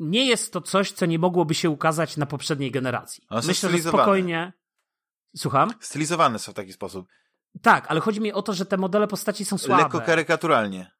nie 0.00 0.26
jest 0.26 0.52
to 0.52 0.60
coś, 0.60 0.92
co 0.92 1.06
nie 1.06 1.18
mogłoby 1.18 1.54
się 1.54 1.70
ukazać 1.70 2.16
na 2.16 2.26
poprzedniej 2.26 2.70
generacji. 2.70 3.24
One 3.28 3.46
Myślę, 3.46 3.70
że 3.70 3.78
spokojnie. 3.78 4.52
Słucham? 5.36 5.70
Stylizowane 5.80 6.38
są 6.38 6.52
w 6.52 6.54
taki 6.54 6.72
sposób. 6.72 7.06
Tak, 7.62 7.86
ale 7.88 8.00
chodzi 8.00 8.20
mi 8.20 8.32
o 8.32 8.42
to, 8.42 8.52
że 8.52 8.66
te 8.66 8.76
modele 8.76 9.08
postaci 9.08 9.44
są 9.44 9.58
słabe. 9.58 9.82
Lekko 9.82 10.00
karykaturalnie 10.00 10.90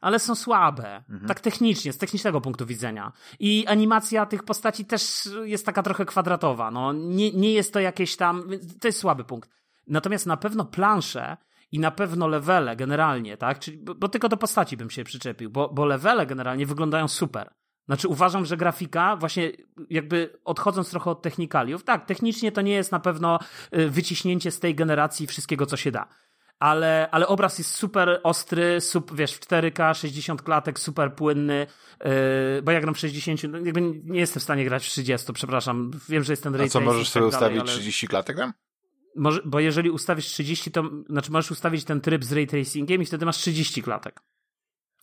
ale 0.00 0.18
są 0.18 0.34
słabe. 0.34 0.96
Mhm. 0.96 1.28
Tak 1.28 1.40
technicznie, 1.40 1.92
z 1.92 1.98
technicznego 1.98 2.40
punktu 2.40 2.66
widzenia. 2.66 3.12
I 3.38 3.66
animacja 3.66 4.26
tych 4.26 4.42
postaci 4.42 4.84
też 4.84 5.28
jest 5.44 5.66
taka 5.66 5.82
trochę 5.82 6.04
kwadratowa. 6.04 6.70
No, 6.70 6.92
nie, 6.92 7.32
nie 7.32 7.52
jest 7.52 7.72
to 7.72 7.80
jakieś 7.80 8.16
tam. 8.16 8.44
To 8.80 8.88
jest 8.88 8.98
słaby 8.98 9.24
punkt. 9.24 9.50
Natomiast 9.86 10.26
na 10.26 10.36
pewno 10.36 10.64
plansze 10.64 11.36
i 11.72 11.78
na 11.78 11.90
pewno 11.90 12.28
levele 12.28 12.76
generalnie, 12.76 13.36
tak? 13.36 13.58
Czyli, 13.58 13.78
bo, 13.78 13.94
bo 13.94 14.08
tylko 14.08 14.28
do 14.28 14.36
postaci 14.36 14.76
bym 14.76 14.90
się 14.90 15.04
przyczepił, 15.04 15.50
bo, 15.50 15.68
bo 15.68 15.84
levele 15.84 16.26
generalnie 16.26 16.66
wyglądają 16.66 17.08
super. 17.08 17.50
Znaczy 17.86 18.08
uważam, 18.08 18.46
że 18.46 18.56
grafika, 18.56 19.16
właśnie 19.16 19.52
jakby 19.90 20.40
odchodząc 20.44 20.90
trochę 20.90 21.10
od 21.10 21.22
technikaliów, 21.22 21.84
tak, 21.84 22.06
technicznie 22.06 22.52
to 22.52 22.60
nie 22.60 22.72
jest 22.72 22.92
na 22.92 23.00
pewno 23.00 23.38
y, 23.78 23.90
wyciśnięcie 23.90 24.50
z 24.50 24.60
tej 24.60 24.74
generacji 24.74 25.26
wszystkiego, 25.26 25.66
co 25.66 25.76
się 25.76 25.90
da 25.90 26.08
ale, 26.60 27.08
ale 27.10 27.26
obraz 27.26 27.58
jest 27.58 27.74
super 27.74 28.20
ostry, 28.22 28.80
sub, 28.80 29.16
wiesz, 29.16 29.32
w 29.32 29.40
4K, 29.40 29.94
60 29.94 30.42
klatek, 30.42 30.80
super 30.80 31.14
płynny, 31.14 31.66
yy, 32.04 32.10
bo 32.62 32.72
ja 32.72 32.80
gram 32.80 32.94
w 32.94 32.98
60, 32.98 33.42
no, 33.42 33.58
jakby 33.58 33.80
nie 34.04 34.20
jestem 34.20 34.40
w 34.40 34.42
stanie 34.42 34.64
grać 34.64 34.86
w 34.86 34.90
30, 34.90 35.32
przepraszam, 35.32 35.90
wiem, 36.08 36.22
że 36.22 36.32
jest 36.32 36.42
ten 36.42 36.54
ray 36.54 36.66
A 36.66 36.70
co, 36.70 36.80
możesz 36.80 37.08
sobie 37.08 37.26
tak 37.26 37.34
ustawić 37.34 37.60
ale... 37.60 37.68
30 37.68 38.08
klatek 38.08 38.36
tam? 38.36 38.52
Może, 39.16 39.40
bo 39.44 39.60
jeżeli 39.60 39.90
ustawisz 39.90 40.26
30, 40.26 40.70
to 40.70 40.90
znaczy 41.08 41.32
możesz 41.32 41.50
ustawić 41.50 41.84
ten 41.84 42.00
tryb 42.00 42.24
z 42.24 42.32
ray 42.32 42.46
tracingiem 42.46 43.02
i 43.02 43.06
wtedy 43.06 43.26
masz 43.26 43.36
30 43.36 43.82
klatek. 43.82 44.20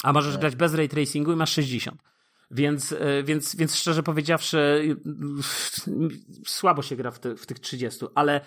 A 0.03 0.13
możesz 0.13 0.37
grać 0.37 0.55
bez 0.55 0.73
ray 0.73 0.89
tracingu 0.89 1.33
i 1.33 1.35
masz 1.35 1.51
60. 1.51 2.01
Więc, 2.51 2.91
yy, 2.91 3.23
więc, 3.23 3.55
więc 3.55 3.75
szczerze 3.75 4.03
powiedziawszy, 4.03 4.83
yy, 5.87 6.09
słabo 6.45 6.81
się 6.81 6.95
gra 6.95 7.11
w, 7.11 7.19
te, 7.19 7.35
w 7.35 7.45
tych 7.45 7.59
30, 7.59 8.05
ale, 8.15 8.41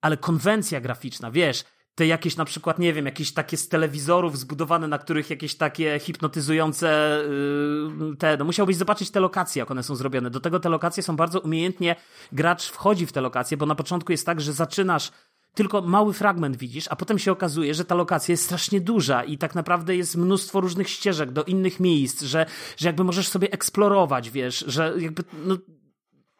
ale 0.00 0.16
konwencja 0.16 0.80
graficzna, 0.80 1.30
wiesz, 1.30 1.64
te 1.96 2.06
jakieś 2.06 2.36
na 2.36 2.44
przykład, 2.44 2.78
nie 2.78 2.92
wiem, 2.92 3.06
jakieś 3.06 3.32
takie 3.32 3.56
z 3.56 3.68
telewizorów 3.68 4.38
zbudowane, 4.38 4.88
na 4.88 4.98
których 4.98 5.30
jakieś 5.30 5.54
takie 5.54 5.98
hipnotyzujące 5.98 7.20
yy, 8.08 8.16
te, 8.16 8.36
no 8.36 8.44
musiałbyś 8.44 8.76
zobaczyć 8.76 9.10
te 9.10 9.20
lokacje, 9.20 9.60
jak 9.60 9.70
one 9.70 9.82
są 9.82 9.96
zrobione. 9.96 10.30
Do 10.30 10.40
tego 10.40 10.60
te 10.60 10.68
lokacje 10.68 11.02
są 11.02 11.16
bardzo 11.16 11.40
umiejętnie, 11.40 11.96
gracz 12.32 12.68
wchodzi 12.68 13.06
w 13.06 13.12
te 13.12 13.20
lokacje, 13.20 13.56
bo 13.56 13.66
na 13.66 13.74
początku 13.74 14.12
jest 14.12 14.26
tak, 14.26 14.40
że 14.40 14.52
zaczynasz 14.52 15.12
tylko 15.54 15.82
mały 15.82 16.12
fragment 16.12 16.56
widzisz, 16.56 16.88
a 16.90 16.96
potem 16.96 17.18
się 17.18 17.32
okazuje, 17.32 17.74
że 17.74 17.84
ta 17.84 17.94
lokacja 17.94 18.32
jest 18.32 18.44
strasznie 18.44 18.80
duża 18.80 19.24
i 19.24 19.38
tak 19.38 19.54
naprawdę 19.54 19.96
jest 19.96 20.16
mnóstwo 20.16 20.60
różnych 20.60 20.88
ścieżek 20.88 21.32
do 21.32 21.44
innych 21.44 21.80
miejsc, 21.80 22.22
że, 22.22 22.46
że 22.76 22.88
jakby 22.88 23.04
możesz 23.04 23.28
sobie 23.28 23.50
eksplorować, 23.50 24.30
wiesz, 24.30 24.64
że 24.68 24.94
jakby, 24.98 25.24
no, 25.44 25.56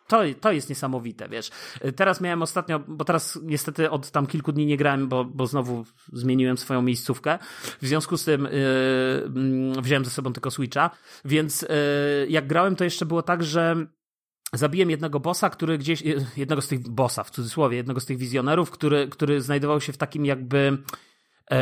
to, 0.06 0.22
to 0.40 0.52
jest 0.52 0.68
niesamowite, 0.68 1.28
wiesz. 1.28 1.50
Teraz 1.96 2.20
miałem 2.20 2.42
ostatnio, 2.42 2.80
bo 2.88 3.04
teraz 3.04 3.38
niestety 3.42 3.90
od 3.90 4.10
tam 4.10 4.26
kilku 4.26 4.52
dni 4.52 4.66
nie 4.66 4.76
grałem, 4.76 5.08
bo, 5.08 5.24
bo 5.24 5.46
znowu 5.46 5.84
zmieniłem 6.12 6.58
swoją 6.58 6.82
miejscówkę. 6.82 7.38
W 7.82 7.86
związku 7.86 8.16
z 8.16 8.24
tym 8.24 8.48
yy, 9.74 9.82
wziąłem 9.82 10.04
ze 10.04 10.10
sobą 10.10 10.32
tylko 10.32 10.50
Switcha, 10.50 10.90
więc 11.24 11.62
yy, 11.62 11.68
jak 12.28 12.46
grałem, 12.46 12.76
to 12.76 12.84
jeszcze 12.84 13.06
było 13.06 13.22
tak, 13.22 13.42
że 13.42 13.86
zabiłem 14.52 14.90
jednego 14.90 15.20
bossa, 15.20 15.50
który 15.50 15.78
gdzieś, 15.78 16.02
jednego 16.36 16.62
z 16.62 16.68
tych 16.68 16.88
bossa, 16.88 17.24
w 17.24 17.30
cudzysłowie, 17.30 17.76
jednego 17.76 18.00
z 18.00 18.06
tych 18.06 18.18
wizjonerów, 18.18 18.70
który, 18.70 19.08
który 19.08 19.40
znajdował 19.40 19.80
się 19.80 19.92
w 19.92 19.96
takim 19.96 20.24
jakby 20.24 20.78
e, 21.50 21.58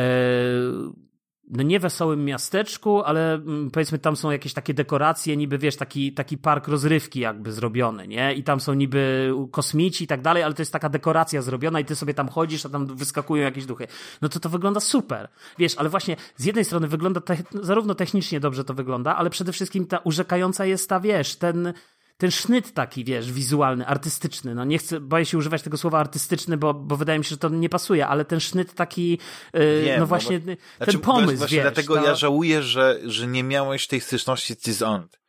no 1.49 1.63
nie 1.63 1.79
wesołym 1.79 2.25
miasteczku, 2.25 3.03
ale 3.03 3.33
mm, 3.33 3.71
powiedzmy 3.71 3.99
tam 3.99 4.15
są 4.15 4.31
jakieś 4.31 4.53
takie 4.53 4.73
dekoracje, 4.73 5.37
niby 5.37 5.57
wiesz, 5.57 5.75
taki, 5.75 6.13
taki 6.13 6.37
park 6.37 6.67
rozrywki 6.67 7.19
jakby 7.19 7.51
zrobiony, 7.51 8.07
nie? 8.07 8.33
I 8.33 8.43
tam 8.43 8.59
są 8.59 8.73
niby 8.73 9.33
kosmici 9.51 10.03
i 10.03 10.07
tak 10.07 10.21
dalej, 10.21 10.43
ale 10.43 10.53
to 10.53 10.61
jest 10.61 10.73
taka 10.73 10.89
dekoracja 10.89 11.41
zrobiona 11.41 11.79
i 11.79 11.85
ty 11.85 11.95
sobie 11.95 12.13
tam 12.13 12.29
chodzisz, 12.29 12.65
a 12.65 12.69
tam 12.69 12.95
wyskakują 12.95 13.43
jakieś 13.43 13.65
duchy. 13.65 13.87
No 14.21 14.29
to 14.29 14.39
to 14.39 14.49
wygląda 14.49 14.79
super. 14.79 15.29
Wiesz, 15.57 15.75
ale 15.77 15.89
właśnie 15.89 16.15
z 16.37 16.45
jednej 16.45 16.65
strony 16.65 16.87
wygląda, 16.87 17.21
te, 17.21 17.37
zarówno 17.61 17.95
technicznie 17.95 18.39
dobrze 18.39 18.63
to 18.63 18.73
wygląda, 18.73 19.15
ale 19.15 19.29
przede 19.29 19.51
wszystkim 19.51 19.87
ta 19.87 19.97
urzekająca 19.97 20.65
jest 20.65 20.89
ta, 20.89 20.99
wiesz, 20.99 21.35
ten, 21.35 21.73
ten 22.17 22.31
sznyt 22.31 22.73
taki, 22.73 23.03
wiesz, 23.03 23.31
wizualny, 23.31 23.87
artystyczny, 23.87 24.55
no 24.55 24.65
nie 24.65 24.77
chcę, 24.77 24.99
boję 24.99 25.25
się 25.25 25.37
używać 25.37 25.61
tego 25.61 25.77
słowa 25.77 25.99
artystyczny, 25.99 26.57
bo, 26.57 26.73
bo 26.73 26.97
wydaje 26.97 27.19
mi 27.19 27.25
się, 27.25 27.29
że 27.29 27.37
to 27.37 27.49
nie 27.49 27.69
pasuje, 27.69 28.07
ale 28.07 28.25
ten 28.25 28.39
sznyt 28.39 28.73
taki, 28.73 29.11
yy, 29.53 29.81
Wiem, 29.81 29.93
no 29.93 29.99
no 29.99 30.05
właśnie, 30.05 30.39
bo- 30.39 30.45
ten 30.45 30.57
Znaczy, 30.77 30.99
pomysł, 30.99 31.37
właśnie 31.37 31.57
wiesz. 31.57 31.63
dlatego 31.63 31.95
to- 31.95 32.03
ja 32.05 32.15
żałuję, 32.15 32.61
że, 32.63 32.99
że 33.05 33.27
nie 33.27 33.43
miałeś 33.43 33.87
tej 33.87 34.01
styczności 34.01 34.53
z 34.53 34.57
Dishonored. 34.57 35.19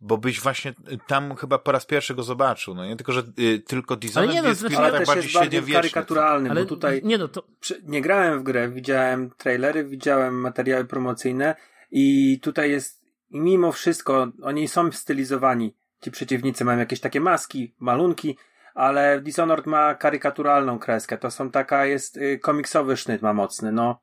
Bo 0.00 0.18
byś 0.18 0.40
właśnie 0.40 0.74
tam 1.06 1.36
chyba 1.36 1.58
po 1.58 1.72
raz 1.72 1.86
pierwszy 1.86 2.14
go 2.14 2.22
zobaczył, 2.22 2.74
no 2.74 2.86
nie? 2.86 2.96
Tylko, 2.96 3.12
że 3.12 3.22
y, 3.38 3.58
tylko 3.66 3.94
nie, 3.94 4.42
no, 4.42 4.48
jest 4.48 4.60
znaczy, 4.60 4.76
Ale 4.78 4.98
też 4.98 5.06
bardziej 5.06 5.24
jest 5.24 5.34
bardziej 5.34 5.72
karykaturalny, 5.72 6.50
ale 6.50 6.60
bo 6.62 6.68
tutaj 6.68 7.00
nie 7.04 7.18
no, 7.18 7.28
to, 7.28 7.42
przy- 7.60 7.82
nie 7.84 8.02
grałem 8.02 8.40
w 8.40 8.42
grę, 8.42 8.68
widziałem 8.68 9.30
trailery, 9.36 9.84
widziałem 9.84 10.40
materiały 10.40 10.84
promocyjne 10.84 11.54
i 11.90 12.38
tutaj 12.42 12.70
jest, 12.70 13.02
i 13.30 13.40
mimo 13.40 13.72
wszystko, 13.72 14.28
oni 14.42 14.68
są 14.68 14.92
stylizowani. 14.92 15.74
Ci 16.00 16.10
przeciwnicy 16.10 16.64
mają 16.64 16.78
jakieś 16.78 17.00
takie 17.00 17.20
maski, 17.20 17.74
malunki, 17.78 18.36
ale 18.74 19.20
Dishonored 19.20 19.66
ma 19.66 19.94
karykaturalną 19.94 20.78
kreskę. 20.78 21.18
To 21.18 21.30
są 21.30 21.50
taka, 21.50 21.86
jest 21.86 22.16
y, 22.16 22.38
komiksowy 22.38 22.96
sznyt 22.96 23.22
ma 23.22 23.32
mocny, 23.32 23.72
no. 23.72 24.00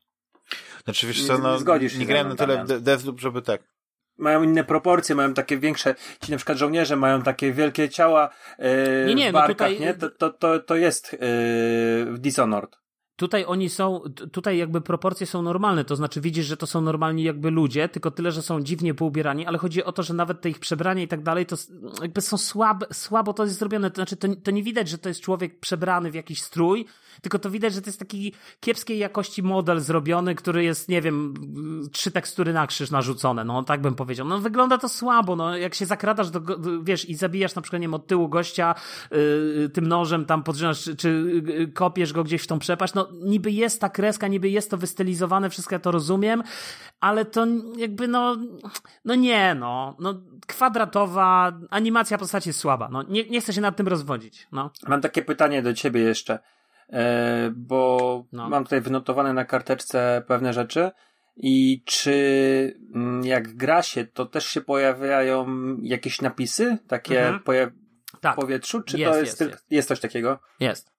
Znaczy, 0.83 1.07
wiesz 1.07 1.21
Nie- 1.21 1.27
co, 1.27 1.37
no, 1.37 1.53
nie 1.53 1.59
zgodzisz 1.59 1.93
się 1.93 1.99
nie 1.99 2.05
grałem 2.05 2.29
na 2.29 2.35
tyle 2.35 2.65
Deathloop, 2.65 3.19
żeby 3.19 3.41
tak. 3.41 3.61
Mają 4.17 4.43
inne 4.43 4.63
proporcje, 4.63 5.15
mają 5.15 5.33
takie 5.33 5.57
większe, 5.57 5.95
ci 6.21 6.31
na 6.31 6.37
przykład 6.37 6.57
żołnierze 6.57 6.95
mają 6.95 7.21
takie 7.21 7.51
wielkie 7.53 7.89
ciała 7.89 8.29
yy, 8.59 8.65
Nie, 9.07 9.15
nie, 9.15 9.29
w 9.29 9.33
no 9.33 9.39
barkach, 9.39 9.69
tutaj- 9.69 9.79
nie? 9.79 9.93
To, 9.93 10.09
to, 10.09 10.29
to, 10.29 10.59
to 10.59 10.75
jest 10.75 11.13
yy, 11.13 11.19
w 12.05 12.15
Dishonored. 12.19 12.82
Tutaj 13.23 13.45
oni 13.45 13.69
są, 13.69 14.01
tutaj 14.31 14.57
jakby 14.57 14.81
proporcje 14.81 15.27
są 15.27 15.41
normalne, 15.41 15.85
to 15.85 15.95
znaczy 15.95 16.21
widzisz, 16.21 16.45
że 16.45 16.57
to 16.57 16.67
są 16.67 16.81
normalni 16.81 17.23
jakby 17.23 17.51
ludzie, 17.51 17.89
tylko 17.89 18.11
tyle, 18.11 18.31
że 18.31 18.41
są 18.41 18.61
dziwnie 18.61 18.93
poubierani, 18.93 19.45
ale 19.45 19.57
chodzi 19.57 19.83
o 19.83 19.91
to, 19.91 20.03
że 20.03 20.13
nawet 20.13 20.41
te 20.41 20.49
ich 20.49 20.59
przebrania 20.59 21.03
i 21.03 21.07
tak 21.07 21.23
dalej, 21.23 21.45
to 21.45 21.55
jakby 22.01 22.21
są 22.21 22.37
słabe, 22.37 22.85
słabo 22.93 23.33
to 23.33 23.43
jest 23.43 23.59
zrobione, 23.59 23.91
to 23.91 23.95
znaczy 23.95 24.15
to, 24.15 24.27
to 24.43 24.51
nie 24.51 24.63
widać, 24.63 24.89
że 24.89 24.97
to 24.97 25.09
jest 25.09 25.21
człowiek 25.21 25.59
przebrany 25.59 26.11
w 26.11 26.15
jakiś 26.15 26.41
strój, 26.41 26.85
tylko 27.21 27.39
to 27.39 27.49
widać, 27.49 27.73
że 27.73 27.81
to 27.81 27.89
jest 27.89 27.99
taki 27.99 28.33
kiepskiej 28.59 28.97
jakości 28.97 29.43
model 29.43 29.79
zrobiony, 29.79 30.35
który 30.35 30.63
jest, 30.63 30.89
nie 30.89 31.01
wiem, 31.01 31.33
trzy 31.91 32.11
tekstury 32.11 32.53
na 32.53 32.67
krzyż 32.67 32.91
narzucone, 32.91 33.43
no 33.43 33.63
tak 33.63 33.81
bym 33.81 33.95
powiedział. 33.95 34.27
No 34.27 34.39
wygląda 34.39 34.77
to 34.77 34.89
słabo, 34.89 35.35
no 35.35 35.57
jak 35.57 35.73
się 35.75 35.85
zakradasz 35.85 36.29
do, 36.29 36.41
wiesz, 36.83 37.09
i 37.09 37.15
zabijasz 37.15 37.55
na 37.55 37.61
przykład, 37.61 37.81
nie 37.81 37.87
wiem, 37.87 37.93
od 37.93 38.07
tyłu 38.07 38.29
gościa 38.29 38.75
yy, 39.11 39.69
tym 39.73 39.87
nożem 39.87 40.25
tam 40.25 40.43
podrzynasz, 40.43 40.83
czy, 40.83 40.95
czy 40.95 41.41
yy, 41.47 41.67
kopiesz 41.67 42.13
go 42.13 42.23
gdzieś 42.23 42.41
w 42.41 42.47
tą 42.47 42.59
przepaść, 42.59 42.93
no 42.93 43.07
niby 43.22 43.52
jest 43.52 43.81
ta 43.81 43.90
kreska, 43.90 44.27
niby 44.27 44.49
jest 44.49 44.72
to 44.72 44.77
wystylizowane, 44.77 45.49
wszystko 45.49 45.76
ja 45.76 45.80
to 45.80 45.91
rozumiem, 45.91 46.44
ale 46.99 47.26
to 47.26 47.45
jakby 47.77 48.07
no, 48.07 48.38
no 49.06 49.15
nie, 49.15 49.56
no, 49.56 49.95
no 49.99 50.22
kwadratowa, 50.48 51.52
animacja 51.69 52.18
postaci 52.18 52.49
jest 52.49 52.60
słaba, 52.60 52.90
no 52.91 53.03
nie, 53.03 53.30
nie 53.30 53.41
chcę 53.41 53.53
się 53.53 53.61
nad 53.61 53.76
tym 53.76 53.88
rozwodzić, 53.88 54.48
no. 54.52 54.72
Mam 54.88 55.02
takie 55.02 55.22
pytanie 55.22 55.61
do 55.61 55.73
ciebie 55.73 56.02
jeszcze, 56.02 56.40
e, 56.90 57.52
bo 57.56 58.26
No. 58.31 58.49
mam 58.49 58.64
tutaj 58.64 58.81
wynotowane 58.81 59.34
na 59.34 59.45
karteczce 59.45 60.23
pewne 60.27 60.53
rzeczy 60.53 60.91
i 61.38 61.84
czy 61.85 62.80
mm, 62.95 63.23
jak 63.26 63.56
gra 63.56 63.84
się, 63.84 64.06
to 64.06 64.26
też 64.26 64.45
się 64.48 64.61
pojawiają 64.61 65.48
jakieś 65.81 66.22
napisy 66.22 66.77
takie 66.88 67.27
Mhm. 67.27 67.72
Tak, 68.22 68.38
w 68.38 68.40
powietrzu, 68.41 68.81
czy 68.81 68.98
Jest, 68.99 69.11
to 69.11 69.19
jest, 69.19 69.40
jest, 69.41 69.52
jest. 69.52 69.65
jest 69.72 69.88
coś 69.88 69.99
takiego? 69.99 70.40
jest. 70.60 70.92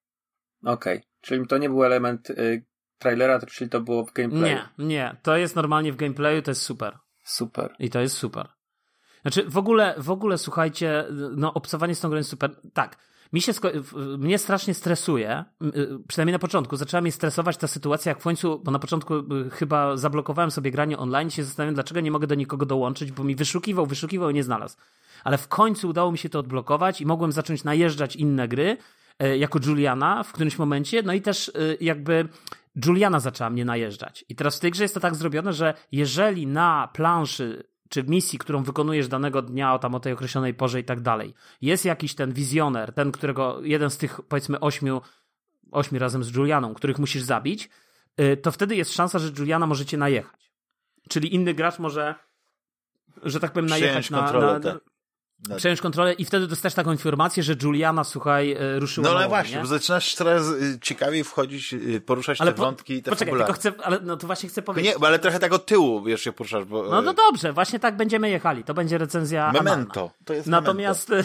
Okej, 0.65 1.03
czyli 1.21 1.47
to 1.47 1.59
nie 1.59 1.69
był 1.69 1.85
element 1.85 2.31
y, 2.31 2.65
trailera, 2.99 3.41
czyli 3.41 3.71
to 3.71 3.81
było 3.81 4.05
w 4.05 4.13
gameplayu. 4.13 4.45
Nie, 4.45 4.69
nie, 4.79 5.17
to 5.23 5.37
jest 5.37 5.57
normalnie 5.57 5.93
w 5.93 5.97
gameplayu, 5.97 6.43
to 6.43 6.51
jest 6.51 6.63
super. 6.63 6.99
Super. 7.25 7.75
I 7.79 7.91
to 7.91 8.01
jest 8.01 8.17
super. 8.17 8.49
Znaczy, 9.23 9.45
w 9.49 9.57
ogóle, 9.57 9.95
w 9.99 10.11
ogóle, 10.11 10.39
słuchajcie, 10.39 11.05
no, 11.37 11.55
obcowanie 11.55 11.95
z 11.95 12.01
tą 12.01 12.09
grą 12.09 12.19
jest 12.19 12.31
super. 12.31 12.51
Tak. 12.73 12.97
Mi 13.33 13.41
się, 13.41 13.53
mnie 14.19 14.39
strasznie 14.39 14.75
stresuje, 14.75 15.45
y, 15.63 15.89
przynajmniej 16.09 16.33
na 16.33 16.39
początku, 16.39 16.77
zaczęła 16.77 17.01
mnie 17.01 17.13
stresować 17.13 17.57
ta 17.57 17.67
sytuacja, 17.67 18.11
jak 18.11 18.21
w 18.21 18.23
końcu, 18.23 18.61
bo 18.65 18.71
na 18.71 18.79
początku 18.79 19.15
y, 19.15 19.51
chyba 19.51 19.97
zablokowałem 19.97 20.51
sobie 20.51 20.71
granie 20.71 20.99
online 20.99 21.29
i 21.29 21.31
się 21.31 21.45
zastanawiam, 21.45 21.75
dlaczego 21.75 22.01
nie 22.01 22.11
mogę 22.11 22.27
do 22.27 22.35
nikogo 22.35 22.67
dołączyć, 22.67 23.13
bo 23.13 23.25
mi 23.25 23.37
wyszukiwał, 23.37 23.87
wyszukiwał 23.87 24.31
i 24.31 24.35
nie 24.35 24.45
znalazł. 24.45 24.77
Ale 25.25 25.39
w 25.39 25.49
końcu 25.49 25.89
udało 25.89 26.13
mi 26.13 26.19
się 26.19 26.29
to 26.29 26.39
odblokować 26.39 27.01
i 27.01 27.07
mogłem 27.07 27.33
zacząć 27.33 27.65
najeżdżać 27.65 28.17
inne 28.17 28.49
gry, 28.49 28.77
jako 29.19 29.59
Juliana 29.67 30.23
w 30.23 30.33
którymś 30.33 30.59
momencie, 30.59 31.03
no 31.03 31.13
i 31.13 31.23
też 31.23 31.49
y, 31.49 31.79
jakby 31.81 32.29
Juliana 32.87 33.21
zaczęła 33.21 33.51
mnie 33.51 33.65
najeżdżać. 33.65 34.25
I 34.29 34.35
teraz 34.37 34.57
w 34.57 34.61
tej 34.61 34.71
grze 34.71 34.85
jest 34.85 34.95
to 34.95 35.01
tak 35.01 35.15
zrobione, 35.15 35.53
że 35.53 35.75
jeżeli 35.93 36.47
na 36.47 36.89
planszy 36.93 37.65
czy 37.89 38.03
w 38.03 38.09
misji, 38.09 38.39
którą 38.39 38.63
wykonujesz 38.63 39.09
danego 39.09 39.43
dnia, 39.43 39.75
o 39.75 39.79
tam 39.79 39.95
o 39.95 40.01
tej 40.01 40.13
określonej 40.13 40.55
porze 40.55 40.81
i 40.81 40.85
tak 40.85 41.01
dalej, 41.01 41.35
jest 41.63 41.85
jakiś 41.85 42.15
ten 42.15 42.33
wizjoner, 42.33 42.93
ten, 42.93 43.13
którego, 43.13 43.61
jeden 43.63 43.91
z 43.91 43.99
tych 43.99 44.21
powiedzmy 44.29 44.61
ośmiu, 44.61 45.01
ośmiu 45.71 45.99
razem 45.99 46.25
z 46.25 46.35
Julianą, 46.37 46.75
których 46.75 46.99
musisz 46.99 47.23
zabić, 47.23 47.71
y, 48.21 48.37
to 48.37 48.53
wtedy 48.53 48.77
jest 48.77 48.93
szansa, 48.93 49.19
że 49.19 49.33
Juliana 49.39 49.67
może 49.67 49.87
cię 49.87 49.97
najechać. 49.97 50.53
Czyli 51.09 51.35
inny 51.35 51.55
gracz 51.55 51.79
może, 51.79 52.15
że 53.23 53.41
tak 53.41 53.53
powiem, 53.53 53.67
najechać 53.67 54.11
na, 54.11 54.23
kontrolę, 54.23 54.61
na, 54.65 54.81
tak. 55.45 55.51
Na- 55.51 55.57
przejąć 55.57 55.81
kontrolę 55.81 56.13
i 56.13 56.25
wtedy 56.25 56.47
dostajesz 56.47 56.75
taką 56.75 56.93
informację, 56.93 57.43
że 57.43 57.55
Juliana, 57.63 58.05
słuchaj, 58.05 58.53
y, 58.77 58.81
ruszyła 58.81 59.05
No 59.09 59.13
na 59.15 59.19
ale 59.19 59.29
właśnie, 59.29 59.55
nie? 59.57 59.61
bo 59.61 59.67
zaczynasz 59.67 60.15
coraz 60.15 60.49
y, 60.49 60.79
ciekawiej 60.83 61.25
wchodzić, 61.25 61.75
y, 61.75 62.01
poruszać 62.01 62.41
Ale 62.41 62.51
te 62.53 62.57
po- 62.57 62.63
wątki 62.65 62.95
i 62.95 63.03
te 63.03 63.11
Poczekaj, 63.11 63.35
tylko 63.35 63.53
chcę, 63.53 63.73
ale 63.83 63.99
no 64.03 64.17
to 64.17 64.27
właśnie 64.27 64.49
chcę 64.49 64.63
powiedzieć. 64.63 64.95
Nie, 65.01 65.07
ale 65.07 65.19
trochę 65.19 65.39
tak 65.39 65.53
od 65.53 65.67
tyłu, 65.67 66.03
wiesz, 66.05 66.21
się 66.23 66.33
poruszasz, 66.33 66.65
bo... 66.65 66.83
No 66.83 67.03
y, 67.03 67.05
to 67.05 67.13
dobrze, 67.15 67.53
właśnie 67.53 67.79
tak 67.79 67.97
będziemy 67.97 68.31
jechali. 68.31 68.65
To 68.65 68.75
będzie 68.75 68.99
recenzja. 68.99 69.53
Memento. 69.53 70.11
To 70.25 70.35
jest 70.35 70.47
Natomiast 70.49 71.11
y, 71.11 71.25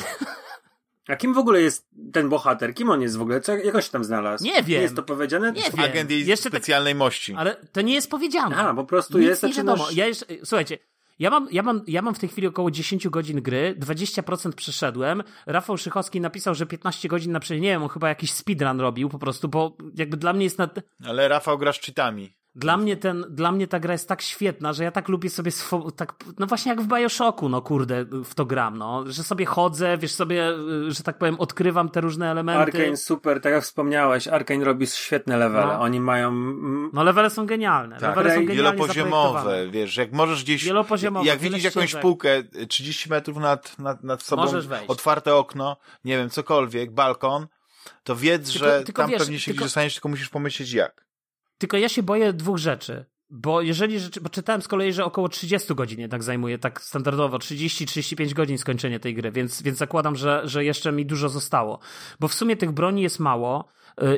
A 1.07 1.15
kim 1.15 1.33
w 1.33 1.37
ogóle 1.37 1.61
jest 1.61 1.87
ten 2.13 2.29
bohater? 2.29 2.73
Kim 2.73 2.89
on 2.89 3.01
jest 3.01 3.17
w 3.17 3.21
ogóle? 3.21 3.41
Co, 3.41 3.51
jak 3.57 3.75
on 3.75 3.81
się 3.81 3.89
tam 3.91 4.03
znalazł? 4.03 4.43
Nie 4.43 4.53
wiem. 4.53 4.65
Nie 4.67 4.81
jest 4.81 4.95
to 4.95 5.03
powiedziane? 5.03 5.47
Nie 5.47 5.53
Memento. 5.61 5.77
wiem. 5.77 5.85
Agent 5.91 6.11
Jeszcze 6.11 6.49
tak- 6.49 6.51
specjalnej 6.59 6.95
mości. 6.95 7.33
Ale 7.37 7.55
to 7.71 7.81
nie 7.81 7.93
jest 7.93 8.09
powiedziane. 8.11 8.55
Aha, 8.59 8.73
po 8.73 8.83
prostu 8.83 9.17
Nic 9.17 9.27
jest, 9.27 9.43
nie 9.43 9.49
znaczy, 9.53 9.67
wiadomo. 9.67 9.83
no, 9.83 9.91
Ja 9.93 10.07
jeszcze, 10.07 10.25
słuchajcie, 10.43 10.77
ja 11.19 11.29
mam, 11.29 11.47
ja, 11.51 11.63
mam, 11.63 11.81
ja 11.87 12.01
mam 12.01 12.15
w 12.15 12.19
tej 12.19 12.29
chwili 12.29 12.47
około 12.47 12.71
10 12.71 13.07
godzin 13.07 13.41
gry, 13.41 13.75
20% 13.79 14.51
przeszedłem. 14.51 15.23
Rafał 15.45 15.77
Szychowski 15.77 16.21
napisał, 16.21 16.55
że 16.55 16.65
15 16.65 17.07
godzin 17.09 17.31
na 17.31 17.39
przykład, 17.39 17.61
nie 17.61 17.69
wiem, 17.69 17.83
on 17.83 17.89
chyba 17.89 18.09
jakiś 18.09 18.33
speedrun 18.33 18.79
robił 18.79 19.09
po 19.09 19.19
prostu, 19.19 19.47
bo 19.47 19.77
jakby 19.97 20.17
dla 20.17 20.33
mnie 20.33 20.43
jest 20.43 20.57
na, 20.57 20.69
Ale 21.05 21.27
Rafał 21.27 21.57
gra 21.57 21.73
z 21.73 21.79
cheatami. 21.79 22.38
Dla 22.55 22.77
mnie 22.77 22.97
ten, 22.97 23.25
dla 23.29 23.51
mnie 23.51 23.67
ta 23.67 23.79
gra 23.79 23.91
jest 23.93 24.07
tak 24.07 24.21
świetna, 24.21 24.73
że 24.73 24.83
ja 24.83 24.91
tak 24.91 25.07
lubię 25.09 25.29
sobie 25.29 25.51
swo- 25.51 25.91
tak, 25.91 26.13
no 26.39 26.47
właśnie 26.47 26.69
jak 26.71 26.81
w 26.81 26.87
Bioshocku, 26.87 27.49
no 27.49 27.61
kurde, 27.61 28.05
w 28.23 28.35
to 28.35 28.45
gram, 28.45 28.77
no, 28.77 29.03
że 29.07 29.23
sobie 29.23 29.45
chodzę, 29.45 29.97
wiesz 29.97 30.11
sobie, 30.11 30.49
y, 30.87 30.91
że 30.91 31.03
tak 31.03 31.17
powiem, 31.17 31.39
odkrywam 31.39 31.89
te 31.89 32.01
różne 32.01 32.31
elementy. 32.31 32.61
Arkane 32.61 32.97
super, 32.97 33.41
tak 33.41 33.53
jak 33.53 33.63
wspomniałeś, 33.63 34.27
Arkane 34.27 34.65
robi 34.65 34.87
świetne 34.87 35.37
levele. 35.37 35.65
No. 35.73 35.79
Oni 35.81 35.99
mają... 35.99 36.27
mm, 36.27 36.89
No 36.93 37.03
levele 37.03 37.29
są 37.29 37.45
genialne. 37.45 37.95
Tak. 37.99 38.09
Levele 38.09 38.29
są 38.29 38.35
genialnie 38.45 38.55
Wielopoziomowe, 38.55 39.67
wiesz, 39.71 39.97
jak 39.97 40.11
możesz 40.13 40.43
gdzieś... 40.43 40.65
Wielopoziomowe, 40.65 41.25
Jak 41.25 41.39
widzisz 41.39 41.63
jakąś 41.63 41.83
ścieżek. 41.83 42.01
półkę 42.01 42.37
y, 42.55 42.67
30 42.67 43.09
metrów 43.09 43.37
nad, 43.37 43.79
nad, 43.79 44.03
nad 44.03 44.23
sobą, 44.23 44.41
Możesz 44.41 44.67
wejść. 44.67 44.89
otwarte 44.89 45.35
okno, 45.35 45.77
nie 46.05 46.17
wiem, 46.17 46.29
cokolwiek, 46.29 46.91
balkon, 46.93 47.47
to 48.03 48.15
wiedz, 48.15 48.51
Tylko- 48.53 48.65
że 48.67 48.83
tylko 48.83 49.01
tam 49.01 49.11
wiesz, 49.11 49.19
pewnie 49.19 49.39
się 49.39 49.45
tylko- 49.45 49.55
gdzieś 49.57 49.65
dostaniesz, 49.65 49.93
tylko 49.93 50.09
musisz 50.09 50.29
pomyśleć 50.29 50.71
jak. 50.71 51.08
Tylko 51.59 51.77
ja 51.77 51.89
się 51.89 52.03
boję 52.03 52.33
dwóch 52.33 52.57
rzeczy. 52.57 53.05
Bo 53.31 53.61
jeżeli 53.61 53.97
bo 54.21 54.29
czytałem 54.29 54.61
z 54.61 54.67
kolei, 54.67 54.93
że 54.93 55.05
około 55.05 55.29
30 55.29 55.75
godzin 55.75 55.99
jednak 55.99 56.23
zajmuje 56.23 56.57
tak 56.57 56.81
standardowo, 56.81 57.37
30-35 57.37 58.33
godzin 58.33 58.57
skończenie 58.57 58.99
tej 58.99 59.15
gry, 59.15 59.31
więc, 59.31 59.61
więc 59.61 59.77
zakładam, 59.77 60.15
że, 60.15 60.41
że 60.43 60.65
jeszcze 60.65 60.91
mi 60.91 61.05
dużo 61.05 61.29
zostało. 61.29 61.79
Bo 62.19 62.27
w 62.27 62.33
sumie 62.33 62.57
tych 62.57 62.71
broni 62.71 63.01
jest 63.01 63.19
mało 63.19 63.67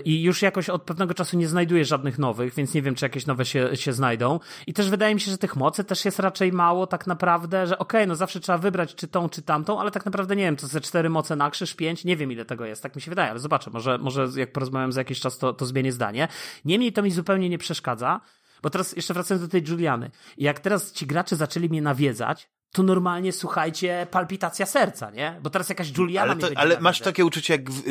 i 0.05 0.23
już 0.23 0.41
jakoś 0.41 0.69
od 0.69 0.83
pewnego 0.83 1.13
czasu 1.13 1.37
nie 1.37 1.47
znajduję 1.47 1.85
żadnych 1.85 2.19
nowych, 2.19 2.53
więc 2.53 2.73
nie 2.73 2.81
wiem, 2.81 2.95
czy 2.95 3.05
jakieś 3.05 3.25
nowe 3.25 3.45
się, 3.45 3.69
się 3.75 3.93
znajdą. 3.93 4.39
I 4.67 4.73
też 4.73 4.89
wydaje 4.89 5.15
mi 5.15 5.21
się, 5.21 5.31
że 5.31 5.37
tych 5.37 5.55
mocy 5.55 5.83
też 5.83 6.05
jest 6.05 6.19
raczej 6.19 6.51
mało 6.51 6.87
tak 6.87 7.07
naprawdę, 7.07 7.67
że 7.67 7.79
okej, 7.79 8.07
no 8.07 8.15
zawsze 8.15 8.39
trzeba 8.39 8.57
wybrać 8.57 8.95
czy 8.95 9.07
tą, 9.07 9.29
czy 9.29 9.41
tamtą, 9.41 9.79
ale 9.79 9.91
tak 9.91 10.05
naprawdę 10.05 10.35
nie 10.35 10.43
wiem, 10.43 10.55
to 10.55 10.67
ze 10.67 10.81
cztery 10.81 11.09
moce 11.09 11.35
na 11.35 11.49
krzyż, 11.49 11.75
pięć, 11.75 12.05
nie 12.05 12.17
wiem 12.17 12.31
ile 12.31 12.45
tego 12.45 12.65
jest, 12.65 12.83
tak 12.83 12.95
mi 12.95 13.01
się 13.01 13.11
wydaje, 13.11 13.29
ale 13.29 13.39
zobaczę, 13.39 13.71
może, 13.71 13.97
może 13.97 14.27
jak 14.35 14.51
porozmawiam 14.51 14.91
za 14.91 15.01
jakiś 15.01 15.19
czas, 15.19 15.37
to, 15.37 15.53
to 15.53 15.65
zmienię 15.65 15.91
zdanie. 15.91 16.27
Niemniej 16.65 16.93
to 16.93 17.01
mi 17.01 17.11
zupełnie 17.11 17.49
nie 17.49 17.57
przeszkadza, 17.57 18.21
bo 18.61 18.69
teraz 18.69 18.95
jeszcze 18.95 19.13
wracając 19.13 19.43
do 19.43 19.51
tej 19.51 19.63
Juliany. 19.67 20.11
Jak 20.37 20.59
teraz 20.59 20.91
ci 20.91 21.07
gracze 21.07 21.35
zaczęli 21.35 21.69
mnie 21.69 21.81
nawiedzać, 21.81 22.49
to 22.71 22.83
normalnie, 22.83 23.31
słuchajcie, 23.31 24.07
palpitacja 24.11 24.65
serca, 24.65 25.11
nie? 25.11 25.39
Bo 25.43 25.49
teraz 25.49 25.69
jakaś 25.69 25.97
Juliana 25.97 26.31
Ale, 26.31 26.41
to, 26.41 26.47
ale 26.55 26.79
masz 26.79 26.99
takie 26.99 27.25
uczucie, 27.25 27.53
jak 27.53 27.71
w, 27.71 27.87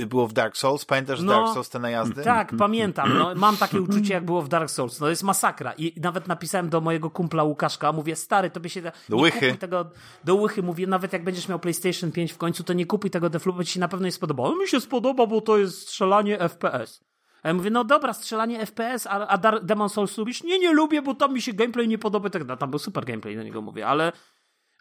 y, 0.00 0.06
było 0.06 0.28
w 0.28 0.32
Dark 0.32 0.56
Souls? 0.56 0.84
Pamiętasz 0.84 1.20
No, 1.20 1.32
Dark 1.32 1.54
Souls, 1.54 1.68
te 1.68 1.78
najazdy? 1.78 2.22
Tak, 2.22 2.52
pamiętam. 2.58 3.18
No, 3.18 3.34
mam 3.34 3.56
takie 3.56 3.80
uczucie, 3.80 4.14
jak 4.14 4.24
było 4.24 4.42
w 4.42 4.48
Dark 4.48 4.70
Souls. 4.70 5.00
No 5.00 5.08
jest 5.08 5.22
masakra. 5.22 5.72
I 5.78 6.00
nawet 6.00 6.28
napisałem 6.28 6.68
do 6.68 6.80
mojego 6.80 7.10
kumpla 7.10 7.42
Łukaszka, 7.42 7.92
mówię, 7.92 8.16
stary, 8.16 8.50
to 8.50 8.60
by 8.60 8.68
się... 8.68 8.92
Do 9.08 9.16
łychy. 9.16 9.56
Tego, 9.56 9.90
do 10.24 10.34
łychy 10.34 10.62
mówię, 10.62 10.86
nawet 10.86 11.12
jak 11.12 11.24
będziesz 11.24 11.48
miał 11.48 11.58
PlayStation 11.58 12.12
5 12.12 12.32
w 12.32 12.38
końcu, 12.38 12.64
to 12.64 12.72
nie 12.72 12.86
kupuj 12.86 13.10
tego 13.10 13.30
Deflu, 13.30 13.52
bo 13.52 13.64
ci 13.64 13.72
się 13.72 13.80
na 13.80 13.88
pewno 13.88 14.06
nie 14.06 14.12
spodoba. 14.12 14.42
On 14.42 14.58
mi 14.58 14.68
się 14.68 14.80
spodoba, 14.80 15.26
bo 15.26 15.40
to 15.40 15.58
jest 15.58 15.78
strzelanie 15.78 16.38
FPS. 16.38 17.09
A 17.42 17.48
ja 17.48 17.54
mówię, 17.54 17.70
no 17.70 17.84
dobra, 17.84 18.12
strzelanie 18.12 18.66
FPS, 18.66 19.06
a, 19.06 19.26
a 19.26 19.60
Demon 19.60 19.88
Souls 19.88 20.18
lubisz? 20.18 20.42
Nie, 20.42 20.58
nie 20.58 20.72
lubię, 20.72 21.02
bo 21.02 21.14
tam 21.14 21.34
mi 21.34 21.42
się 21.42 21.52
gameplay 21.52 21.88
nie 21.88 21.98
podoba. 21.98 22.30
Tak, 22.30 22.46
no, 22.46 22.56
tam 22.56 22.70
był 22.70 22.78
super 22.78 23.04
gameplay, 23.04 23.36
do 23.36 23.42
niego 23.42 23.62
mówię, 23.62 23.86
ale... 23.86 24.12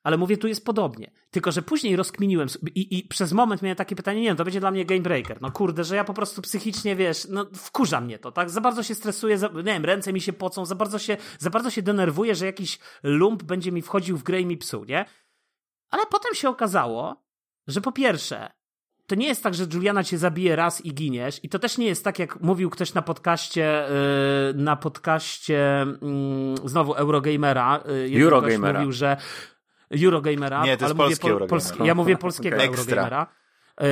ale 0.04 0.18
mówię, 0.18 0.38
tu 0.38 0.48
jest 0.48 0.66
podobnie. 0.66 1.12
Tylko, 1.32 1.52
że 1.52 1.62
później 1.62 1.96
rozkminiłem 1.96 2.48
i, 2.76 2.98
i 2.98 3.08
przez 3.08 3.34
moment 3.34 3.62
miałem 3.62 3.76
takie 3.76 3.96
pytanie, 3.96 4.22
nie 4.22 4.30
no, 4.30 4.36
to 4.36 4.44
będzie 4.44 4.60
dla 4.60 4.72
mnie 4.72 4.86
game 4.86 5.02
breaker. 5.02 5.42
No 5.42 5.52
kurde, 5.52 5.84
że 5.84 5.96
ja 5.96 6.04
po 6.04 6.14
prostu 6.14 6.42
psychicznie, 6.42 6.96
wiesz, 6.96 7.28
no 7.30 7.46
wkurza 7.56 8.02
mnie 8.02 8.20
to, 8.20 8.32
tak? 8.32 8.50
Za 8.50 8.62
bardzo 8.62 8.84
się 8.84 8.96
stresuję, 8.96 9.38
za, 9.38 9.48
nie 9.48 9.64
wiem, 9.64 9.86
ręce 9.86 10.14
mi 10.14 10.22
się 10.22 10.34
pocą, 10.34 10.66
za 10.66 10.76
bardzo 10.76 11.00
się, 11.00 11.18
za 11.40 11.50
bardzo 11.50 11.70
się 11.70 11.82
denerwuję, 11.82 12.36
że 12.36 12.46
jakiś 12.46 12.80
lump 13.04 13.44
będzie 13.44 13.72
mi 13.72 13.82
wchodził 13.82 14.18
w 14.18 14.24
grę 14.24 14.42
i 14.42 14.46
mi 14.46 14.58
psuł, 14.58 14.86
nie? 14.86 15.06
Ale 15.90 16.06
potem 16.06 16.36
się 16.36 16.50
okazało, 16.50 17.24
że 17.68 17.82
po 17.82 17.92
pierwsze, 17.92 18.52
to 19.10 19.16
nie 19.16 19.28
jest 19.28 19.44
tak, 19.44 19.54
że 19.54 19.66
Juliana 19.74 20.04
cię 20.04 20.18
zabije 20.18 20.56
raz 20.56 20.86
i 20.86 20.94
giniesz. 20.94 21.40
I 21.44 21.50
to 21.50 21.60
też 21.60 21.78
nie 21.78 21.86
jest 21.86 22.04
tak, 22.04 22.20
jak 22.20 22.42
mówił 22.42 22.70
ktoś 22.70 22.94
na 22.94 23.02
podcaście, 23.02 23.86
yy, 24.56 24.64
na 24.64 24.76
podcaście 24.76 25.86
yy, 26.62 26.70
znowu 26.70 26.94
Eurogamera. 26.94 27.84
Yy, 28.12 28.24
Eurogamera. 28.24 28.80
mówił, 28.80 28.92
że 28.92 29.18
Eurogamera. 30.04 30.66
Nie, 30.66 30.78
to 30.78 30.84
jest 30.84 30.84
ale 30.84 30.96
polski 30.96 31.24
mówię 31.24 31.34
Eurogamer. 31.34 31.50
polski, 31.50 31.84
Ja 31.84 31.96
mówię 31.96 32.18
polskiego 32.18 32.56
Okay. 32.56 32.68
Eurogamera. 32.68 33.28
Yy, 33.82 33.88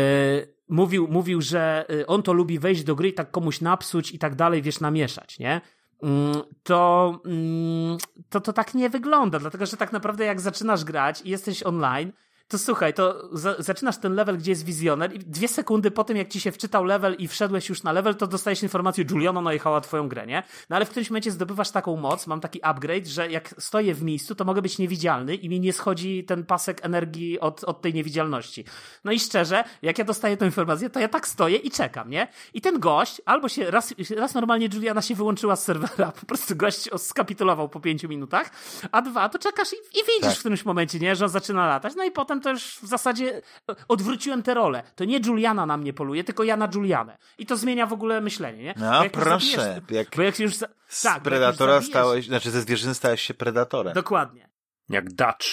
mówił, 0.69 1.07
mówił, 1.07 1.41
że 1.41 1.85
y, 1.91 2.07
on 2.07 2.23
to 2.23 2.33
lubi 2.33 2.59
wejść 2.59 2.83
do 2.83 2.95
gry 2.95 3.07
i 3.09 3.13
tak 3.13 3.31
komuś 3.31 3.61
napsuć 3.61 4.11
i 4.11 4.19
tak 4.19 4.35
dalej, 4.35 4.61
wiesz, 4.61 4.79
namieszać, 4.79 5.39
nie? 5.39 5.61
Mm, 6.03 6.41
to, 6.63 7.13
mm, 7.25 7.97
to 8.29 8.41
to 8.41 8.53
tak 8.53 8.73
nie 8.73 8.89
wygląda, 8.89 9.39
dlatego 9.39 9.65
że 9.65 9.77
tak 9.77 9.93
naprawdę 9.93 10.25
jak 10.25 10.41
zaczynasz 10.41 10.83
grać 10.83 11.21
i 11.21 11.29
jesteś 11.29 11.63
online, 11.63 12.11
to 12.47 12.57
słuchaj, 12.57 12.93
to 12.93 13.29
za, 13.31 13.55
zaczynasz 13.59 13.97
ten 13.97 14.15
level, 14.15 14.37
gdzie 14.37 14.51
jest 14.51 14.65
wizjoner 14.65 15.15
i 15.15 15.19
dwie 15.19 15.47
sekundy 15.47 15.91
po 15.91 16.03
tym, 16.03 16.17
jak 16.17 16.27
ci 16.27 16.41
się 16.41 16.51
wczytał 16.51 16.83
level 16.83 17.15
i 17.19 17.27
wszedłeś 17.27 17.69
już 17.69 17.83
na 17.83 17.91
level, 17.91 18.15
to 18.15 18.27
dostajesz 18.27 18.63
informację, 18.63 19.05
Juliana 19.09 19.41
najechała 19.41 19.81
twoją 19.81 20.07
grę, 20.09 20.27
nie? 20.27 20.43
No 20.69 20.75
ale 20.75 20.85
w 20.85 20.89
którymś 20.89 21.09
momencie 21.09 21.31
zdobywasz 21.31 21.71
taką 21.71 21.97
moc, 21.97 22.27
mam 22.27 22.39
taki 22.39 22.63
upgrade, 22.63 23.07
że 23.07 23.31
jak 23.31 23.55
stoję 23.57 23.93
w 23.93 24.03
miejscu, 24.03 24.35
to 24.35 24.45
mogę 24.45 24.61
być 24.61 24.77
niewidzialny 24.77 25.35
i 25.35 25.49
mi 25.49 25.59
nie 25.59 25.73
schodzi 25.73 26.23
ten 26.23 26.45
pasek 26.45 26.85
energii 26.85 27.39
od, 27.39 27.63
od 27.63 27.81
tej 27.81 27.93
niewidzialności. 27.93 28.65
No 29.03 29.11
i 29.11 29.19
szczerze, 29.19 29.63
jak 29.81 29.97
ja 29.97 30.05
dostaję 30.05 30.37
tę 30.37 30.45
informację, 30.45 30.89
to 30.89 30.99
ja 30.99 31.07
tak 31.07 31.27
stoję 31.27 31.57
i 31.57 31.71
czekam, 31.71 32.09
nie? 32.09 32.27
I 32.53 32.61
ten 32.61 32.79
gość, 32.79 33.21
albo 33.25 33.49
się 33.49 33.71
raz, 33.71 33.93
raz 34.17 34.33
normalnie 34.33 34.69
Juliana 34.73 35.01
się 35.01 35.15
wyłączyła 35.15 35.55
z 35.55 35.63
serwera, 35.63 36.11
po 36.19 36.25
prostu 36.25 36.55
gość 36.55 36.89
skapitulował 36.97 37.69
po 37.69 37.79
pięciu 37.79 38.09
minutach, 38.09 38.51
a 38.91 39.01
dwa, 39.01 39.29
to 39.29 39.39
czekasz 39.39 39.73
i, 39.73 39.75
i 39.75 39.99
widzisz 40.07 40.21
Tak. 40.21 40.35
w 40.35 40.39
którymś 40.39 40.65
momencie, 40.65 40.99
nie? 40.99 41.15
Że 41.15 41.25
on 41.25 41.31
zaczyna 41.31 41.67
latać, 41.67 41.93
no 41.95 42.03
i 42.03 42.11
potem 42.11 42.36
to 42.41 42.49
już 42.49 42.79
w 42.79 42.87
zasadzie 42.87 43.41
odwróciłem 43.87 44.43
tę 44.43 44.53
rolę. 44.53 44.83
To 44.95 45.05
nie 45.05 45.19
Juliana 45.25 45.65
na 45.65 45.77
mnie 45.77 45.93
poluje, 45.93 46.23
tylko 46.23 46.43
ja 46.43 46.57
na 46.57 46.69
Julianę. 46.75 47.17
I 47.37 47.45
to 47.45 47.57
zmienia 47.57 47.85
w 47.85 47.93
ogóle 47.93 48.21
myślenie, 48.21 48.63
nie? 48.63 48.73
No 48.77 48.97
Bo 48.97 49.03
jak 49.03 49.11
proszę, 49.11 49.57
zabijesz- 49.57 49.91
jak 49.91 50.15
Bo 50.17 50.21
jak 50.21 50.39
już 50.39 50.55
za... 50.55 50.67
z 50.87 51.01
tak, 51.01 51.13
bo 51.13 51.15
jak 51.15 51.23
już 51.25 51.29
predatora 51.29 51.79
zabijesz- 51.79 51.89
stałeś, 51.89 52.27
znaczy 52.27 52.51
ze 52.51 52.61
zwierzyny 52.61 52.95
stałeś 52.95 53.21
się 53.21 53.33
predatorem. 53.33 53.93
Dokładnie. 53.93 54.49
Jak 54.89 55.13
Dutch. 55.13 55.47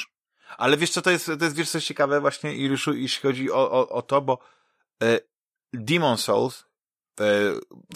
Ale 0.57 0.77
wiesz 0.77 0.91
co, 0.91 1.03
to 1.03 1.11
jest, 1.11 1.27
to 1.39 1.45
jest 1.45 1.57
wiesz 1.57 1.85
ciekawe 1.85 2.21
właśnie, 2.21 2.55
Iluszu, 2.57 2.95
jeśli 2.95 3.23
chodzi 3.23 3.53
o, 3.53 3.71
o, 3.71 3.89
o 3.89 4.03
to, 4.03 4.21
bo 4.21 4.39
e, 5.03 5.19
Demon 5.73 6.17
Souls 6.17 6.65
e, 7.21 7.25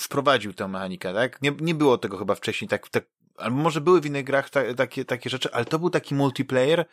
wprowadził 0.01 0.52
tę 0.52 0.69
mechanikę, 0.69 1.15
tak? 1.15 1.43
Nie, 1.43 1.52
nie 1.60 1.74
było 1.74 1.98
tego 1.98 2.19
chyba 2.19 2.35
wcześniej, 2.35 2.69
tak, 2.69 2.89
tak 2.89 3.05
albo 3.36 3.56
może 3.56 3.81
były 3.81 4.01
w 4.01 4.06
innych 4.06 4.24
grach 4.24 4.51
ta, 4.51 4.74
takie, 4.74 5.05
takie 5.05 5.31
rzeczy, 5.31 5.52
ale 5.52 5.65
to 5.65 5.78
był 5.78 5.90
taki 5.90 6.15
multiplayer, 6.15 6.85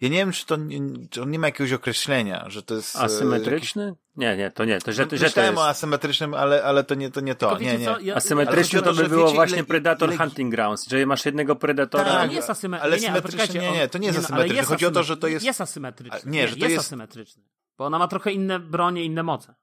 ja 0.00 0.08
nie 0.08 0.16
wiem, 0.16 0.32
czy 0.32 0.46
to 0.46 0.56
nie, 0.56 1.08
czy 1.10 1.22
on 1.22 1.30
nie 1.30 1.38
ma 1.38 1.46
jakiegoś 1.46 1.72
określenia, 1.72 2.44
że 2.48 2.62
to 2.62 2.74
jest... 2.74 2.96
e, 2.96 2.98
jakiś- 2.98 3.14
Asymetryczny? 3.14 3.94
Nie, 4.16 4.36
nie, 4.36 4.50
to 4.50 4.64
nie. 4.64 4.80
To, 4.80 4.92
że, 4.92 5.02
No, 5.12 5.18
że 5.18 5.30
to 5.30 5.40
jest... 5.42 5.58
o 5.58 5.68
asymetrycznym, 5.68 6.34
ale, 6.34 6.64
ale 6.64 6.84
to 6.84 6.94
nie 6.94 7.10
to. 7.10 7.20
Nie 7.20 7.34
to. 7.34 7.58
Nie, 7.58 7.78
nie. 7.78 7.96
Ja, 8.02 8.14
Asymetryczny 8.14 8.78
Ale 8.78 8.86
to 8.94 9.02
by 9.02 9.08
było 9.08 9.24
wiecie, 9.24 9.34
właśnie 9.34 9.56
ile- 9.56 9.66
Predator 9.66 10.08
ile- 10.08 10.18
Hunting 10.18 10.54
Grounds, 10.54 10.88
że 10.88 11.06
masz 11.06 11.24
jednego 11.26 11.56
Predatora. 11.56 12.04
Ale 12.04 12.20
Tak, 12.20 12.30
nie 12.30 12.36
jest 12.36 12.50
asymetryczny. 12.50 12.92
ale 12.92 13.00
nie, 13.00 13.12
ale 13.12 13.22
poczekajcie, 13.22 13.58
nie, 13.58 13.72
nie, 13.72 13.88
to 13.88 13.98
nie 13.98 14.06
jest 14.08 14.18
no, 14.22 14.26
ale 14.28 14.44
asymetryczny. 14.44 14.66
Chodzi 14.74 14.86
o 14.86 14.90
to, 14.90 15.02
że 15.02 15.16
to 15.16 15.26
jest- 15.28 15.46
Jest 15.46 15.60
asymetryczny. 15.60 16.20
A, 16.26 16.30
nie, 16.30 16.48
że 16.48 16.56
to 16.56 16.60
jest, 16.60 16.72
jest- 16.72 16.86
asymetryczny. 16.86 17.42
Bo 17.78 17.84
ona 17.86 17.98
ma 17.98 18.08
trochę 18.08 18.32
inne 18.32 18.58
bronie, 18.60 19.04
inne 19.04 19.22
moce. 19.22 19.54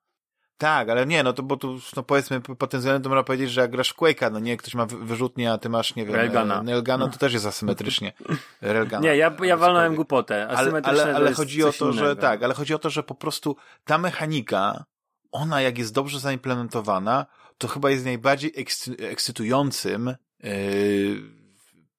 Tak, 0.57 0.89
ale 0.89 1.05
nie, 1.05 1.23
no 1.23 1.33
to 1.33 1.43
bo 1.43 1.57
tu, 1.57 1.77
no 1.95 2.03
powiedzmy, 2.03 2.41
pod 2.41 2.69
tym 2.71 2.79
względem 2.79 3.01
to 3.03 3.09
można 3.09 3.23
powiedzieć, 3.23 3.51
że 3.51 3.61
jak 3.61 3.71
grasz 3.71 3.93
Quake'a, 3.95 4.31
no 4.31 4.39
nie, 4.39 4.57
ktoś 4.57 4.73
ma 4.75 4.85
wy- 4.85 5.05
wyrzutnię, 5.05 5.51
a 5.51 5.57
ty 5.57 5.69
masz, 5.69 5.95
nie 5.95 6.05
wiem, 6.05 6.15
Railguna. 6.15 6.61
e, 6.61 6.71
Railguna, 6.71 7.07
to 7.07 7.17
też 7.17 7.33
jest 7.33 7.45
asymetrycznie. 7.45 8.13
Railguna. 8.61 8.99
Nie, 8.99 9.17
ja, 9.17 9.35
ja 9.43 9.57
walnąłem 9.57 9.95
głupotę. 9.95 10.47
Ale, 10.47 10.81
ale, 10.83 11.15
ale 11.15 11.33
chodzi 11.33 11.63
o 11.63 11.73
to, 11.73 11.93
że 11.93 11.99
innego. 12.05 12.21
tak, 12.21 12.43
ale 12.43 12.53
chodzi 12.53 12.73
o 12.73 12.79
to, 12.79 12.89
że 12.89 13.03
po 13.03 13.15
prostu 13.15 13.55
ta 13.85 13.97
mechanika, 13.97 14.85
ona 15.31 15.61
jak 15.61 15.77
jest 15.77 15.93
dobrze 15.93 16.19
zaimplementowana, 16.19 17.25
to 17.57 17.67
chyba 17.67 17.89
jest 17.89 18.05
najbardziej 18.05 18.53
ekscy- 18.53 18.95
ekscytującym 19.05 20.15
yy, 20.43 20.51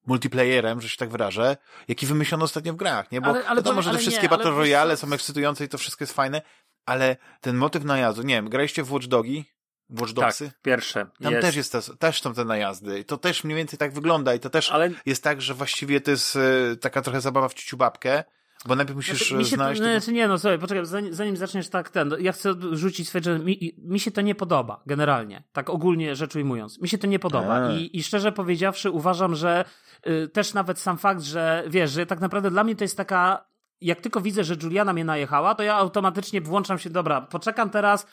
multiplayerem, 0.07 0.81
że 0.81 0.89
się 0.89 0.97
tak 0.97 1.09
wyrażę, 1.09 1.57
jaki 1.87 2.05
wymyślono 2.05 2.45
ostatnio 2.45 2.73
w 2.73 2.75
grach, 2.75 3.11
nie? 3.11 3.21
Bo 3.21 3.27
Ale- 3.27 3.47
ale 3.47 3.55
wiadomo, 3.61 3.75
powiem- 3.75 3.83
że 3.83 3.91
te 3.91 3.97
wszystkie 3.97 4.23
nie, 4.23 4.29
Battle 4.29 4.51
Royale 4.51 4.97
są 4.97 5.13
ekscytujące 5.13 5.65
i 5.65 5.67
to 5.69 5.77
wszystko 5.77 6.03
jest 6.03 6.13
fajne, 6.13 6.41
ale 6.87 7.17
ten 7.41 7.55
motyw 7.55 7.83
najazdu, 7.83 8.23
nie 8.23 8.35
wiem, 8.35 8.49
graliście 8.49 8.83
w 8.83 8.91
Watch 8.91 9.07
Dogi? 9.07 9.45
Watch 9.89 10.13
Tak, 10.13 10.15
Dogsy? 10.15 10.51
pierwsze. 10.61 11.07
Tam 11.23 11.33
jest. 11.33 11.47
też 11.47 11.55
jest 11.55 11.71
to, 11.71 11.81
też 11.81 12.21
są 12.21 12.33
te 12.33 12.45
najazdy. 12.45 12.99
I 12.99 13.05
to 13.05 13.17
też 13.17 13.43
mniej 13.43 13.57
więcej 13.57 13.79
tak 13.79 13.93
wygląda 13.93 14.35
i 14.35 14.39
to 14.39 14.49
też 14.49 14.71
Ale 14.71 14.89
jest 15.05 15.23
tak, 15.23 15.41
że 15.41 15.53
właściwie 15.53 16.01
to 16.01 16.11
jest 16.11 16.35
e, 16.35 16.75
taka 16.75 17.01
trochę 17.01 17.21
zabawa 17.21 17.49
w 17.49 17.53
ciuciu 17.53 17.77
babkę, 17.77 18.23
bo 18.65 18.75
najpierw 18.75 18.95
musisz 18.95 19.17
Znaczy, 19.17 19.43
się 19.45 19.49
to, 19.49 19.55
znaleźć... 19.55 19.81
no, 19.81 19.87
znaczy 19.87 20.11
nie, 20.11 20.27
no 20.27 20.39
sobie, 20.39 20.57
poczekaj, 20.57 20.85
zanim, 20.85 21.13
zanim 21.13 21.37
zaczniesz 21.37 21.69
tak 21.69 21.89
ten, 21.89 22.15
ja 22.19 22.31
chcę 22.31 22.53
rzucić 22.71 23.07
swoje, 23.07 23.23
że 23.23 23.39
mi, 23.39 23.75
mi 23.77 23.99
się 23.99 24.11
to 24.11 24.21
nie 24.21 24.35
podoba, 24.35 24.83
generalnie, 24.85 25.43
tak 25.51 25.69
ogólnie 25.69 26.15
rzecz 26.15 26.35
ujmując. 26.35 26.81
Mi 26.81 26.89
się 26.89 26.97
to 26.97 27.07
nie 27.07 27.19
podoba. 27.19 27.71
I, 27.71 27.97
i 27.97 28.03
szczerze 28.03 28.31
powiedziawszy 28.31 28.91
uważam, 28.91 29.35
że 29.35 29.65
y, 30.07 30.27
też 30.27 30.53
nawet 30.53 30.79
sam 30.79 30.97
fakt, 30.97 31.21
że 31.21 31.63
wiesz, 31.67 31.91
że 31.91 32.05
tak 32.05 32.19
naprawdę 32.19 32.51
dla 32.51 32.63
mnie 32.63 32.75
to 32.75 32.83
jest 32.83 32.97
taka, 32.97 33.45
jak 33.81 34.01
tylko 34.01 34.21
widzę, 34.21 34.43
że 34.43 34.55
Juliana 34.63 34.93
mnie 34.93 35.05
najechała, 35.05 35.55
to 35.55 35.63
ja 35.63 35.75
automatycznie 35.75 36.41
włączam 36.41 36.79
się, 36.79 36.89
dobra, 36.89 37.21
poczekam 37.21 37.69
teraz, 37.69 38.07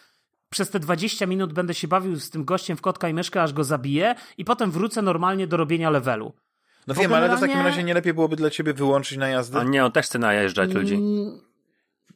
przez 0.51 0.71
te 0.71 0.81
20 0.81 1.27
minut 1.27 1.53
będę 1.53 1.75
się 1.75 1.89
bawił 1.89 2.17
z 2.17 2.31
tym 2.31 2.45
gościem 2.45 2.77
w 2.77 2.81
kotka 2.81 3.09
i 3.09 3.15
myszkę, 3.15 3.43
aż 3.43 3.53
go 3.53 3.65
zabiję 3.65 4.15
i 4.39 4.45
potem 4.45 4.71
wrócę 4.71 5.03
normalnie 5.03 5.47
do 5.47 5.57
robienia 5.57 5.91
levelu. 5.91 6.33
No 6.87 6.95
bo 6.95 7.01
wiem, 7.01 7.13
ale 7.15 7.29
to 7.29 7.37
w 7.37 7.41
takim 7.41 7.47
generalnie- 7.49 7.71
razie 7.71 7.85
nie 7.85 7.95
lepiej 7.95 8.15
byłoby 8.15 8.37
dla 8.37 8.51
ciebie 8.51 8.75
wyłączyć 8.75 9.19
najazdy? 9.19 9.59
A 9.59 9.63
nie, 9.65 9.85
on 9.85 9.93
też 9.93 10.07
chce 10.07 10.19
najeżdżać 10.19 10.73
ludzi. 10.73 10.95
Mm, 10.95 11.41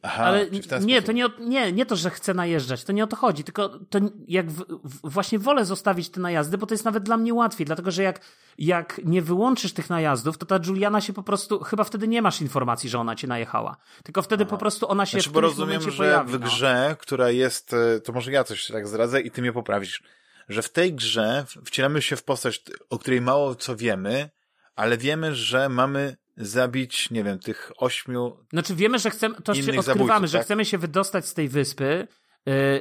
Aha, 0.01 0.23
ale 0.23 0.45
nie, 0.81 1.01
to 1.01 1.11
nie, 1.11 1.25
nie, 1.39 1.71
nie 1.71 1.85
to, 1.85 1.95
że 1.95 2.09
chcę 2.09 2.33
najeżdżać, 2.33 2.83
to 2.83 2.91
nie 2.91 3.03
o 3.03 3.07
to 3.07 3.15
chodzi, 3.15 3.43
tylko 3.43 3.69
to 3.69 3.99
jak 4.27 4.51
w, 4.51 4.65
w, 4.83 5.11
właśnie 5.11 5.39
wolę 5.39 5.65
zostawić 5.65 6.09
te 6.09 6.19
najazdy, 6.19 6.57
bo 6.57 6.65
to 6.65 6.73
jest 6.73 6.85
nawet 6.85 7.03
dla 7.03 7.17
mnie 7.17 7.33
łatwiej, 7.33 7.65
dlatego 7.65 7.91
że 7.91 8.03
jak, 8.03 8.21
jak 8.57 9.01
nie 9.03 9.21
wyłączysz 9.21 9.73
tych 9.73 9.89
najazdów, 9.89 10.37
to 10.37 10.45
ta 10.45 10.59
Juliana 10.67 11.01
się 11.01 11.13
po 11.13 11.23
prostu, 11.23 11.59
chyba 11.59 11.83
wtedy 11.83 12.07
nie 12.07 12.21
masz 12.21 12.41
informacji, 12.41 12.89
że 12.89 12.99
ona 12.99 13.15
cię 13.15 13.27
najechała, 13.27 13.77
tylko 14.03 14.21
wtedy 14.21 14.45
po 14.45 14.57
prostu 14.57 14.89
ona 14.89 15.05
się 15.05 15.17
Znaczy, 15.17 15.29
w 15.29 15.33
bo 15.33 15.41
rozumiem, 15.41 15.81
że 15.81 15.91
pojawi. 15.91 16.31
w 16.31 16.39
no. 16.39 16.45
grze, 16.45 16.95
która 16.99 17.29
jest, 17.29 17.73
e, 17.73 17.99
to 17.99 18.13
może 18.13 18.31
ja 18.31 18.43
coś 18.43 18.67
tak 18.67 18.87
zdradzę 18.87 19.21
i 19.21 19.31
ty 19.31 19.41
mnie 19.41 19.53
poprawisz, 19.53 20.03
że 20.49 20.61
w 20.61 20.69
tej 20.69 20.93
grze 20.93 21.45
wcielamy 21.65 22.01
się 22.01 22.15
w 22.15 22.23
postać, 22.23 22.61
o 22.89 22.99
której 22.99 23.21
mało 23.21 23.55
co 23.55 23.75
wiemy, 23.75 24.29
ale 24.75 24.97
wiemy, 24.97 25.35
że 25.35 25.69
mamy 25.69 26.17
zabić, 26.39 27.11
nie 27.11 27.23
wiem, 27.23 27.39
tych 27.39 27.71
ośmiu 27.77 28.37
Znaczy 28.49 28.75
wiemy, 28.75 28.99
że 28.99 29.09
chcemy, 29.09 29.35
to 29.43 29.55
się 29.55 29.79
odkrywamy, 29.79 30.27
że 30.27 30.37
tak? 30.37 30.45
chcemy 30.45 30.65
się 30.65 30.77
wydostać 30.77 31.25
z 31.25 31.33
tej 31.33 31.49
wyspy, 31.49 32.07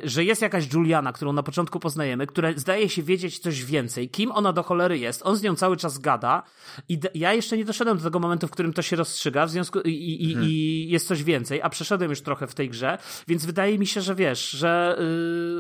że 0.04 0.24
jest 0.24 0.42
jakaś 0.42 0.72
Juliana, 0.72 1.12
którą 1.12 1.32
na 1.32 1.42
początku 1.42 1.80
poznajemy, 1.80 2.26
która 2.26 2.52
zdaje 2.56 2.88
się 2.88 3.02
wiedzieć 3.02 3.38
coś 3.38 3.64
więcej, 3.64 4.08
kim 4.10 4.32
ona 4.32 4.52
do 4.52 4.62
cholery 4.62 4.98
jest, 4.98 5.22
on 5.24 5.36
z 5.36 5.42
nią 5.42 5.56
cały 5.56 5.76
czas 5.76 5.98
gada 5.98 6.42
i 6.88 7.00
ja 7.14 7.32
jeszcze 7.32 7.56
nie 7.56 7.64
doszedłem 7.64 7.98
do 7.98 8.04
tego 8.04 8.18
momentu, 8.18 8.48
w 8.48 8.50
którym 8.50 8.72
to 8.72 8.82
się 8.82 8.96
rozstrzyga, 8.96 9.46
w 9.46 9.50
związku 9.50 9.80
i, 9.80 10.24
i, 10.24 10.28
Mhm. 10.32 10.50
i 10.50 10.86
jest 10.88 11.06
coś 11.06 11.22
więcej, 11.22 11.62
a 11.62 11.68
przeszedłem 11.70 12.10
już 12.10 12.20
trochę 12.20 12.46
w 12.46 12.54
tej 12.54 12.70
grze, 12.70 12.98
więc 13.28 13.46
wydaje 13.46 13.78
mi 13.78 13.86
się, 13.86 14.00
że 14.00 14.14
wiesz, 14.14 14.50
że... 14.50 14.98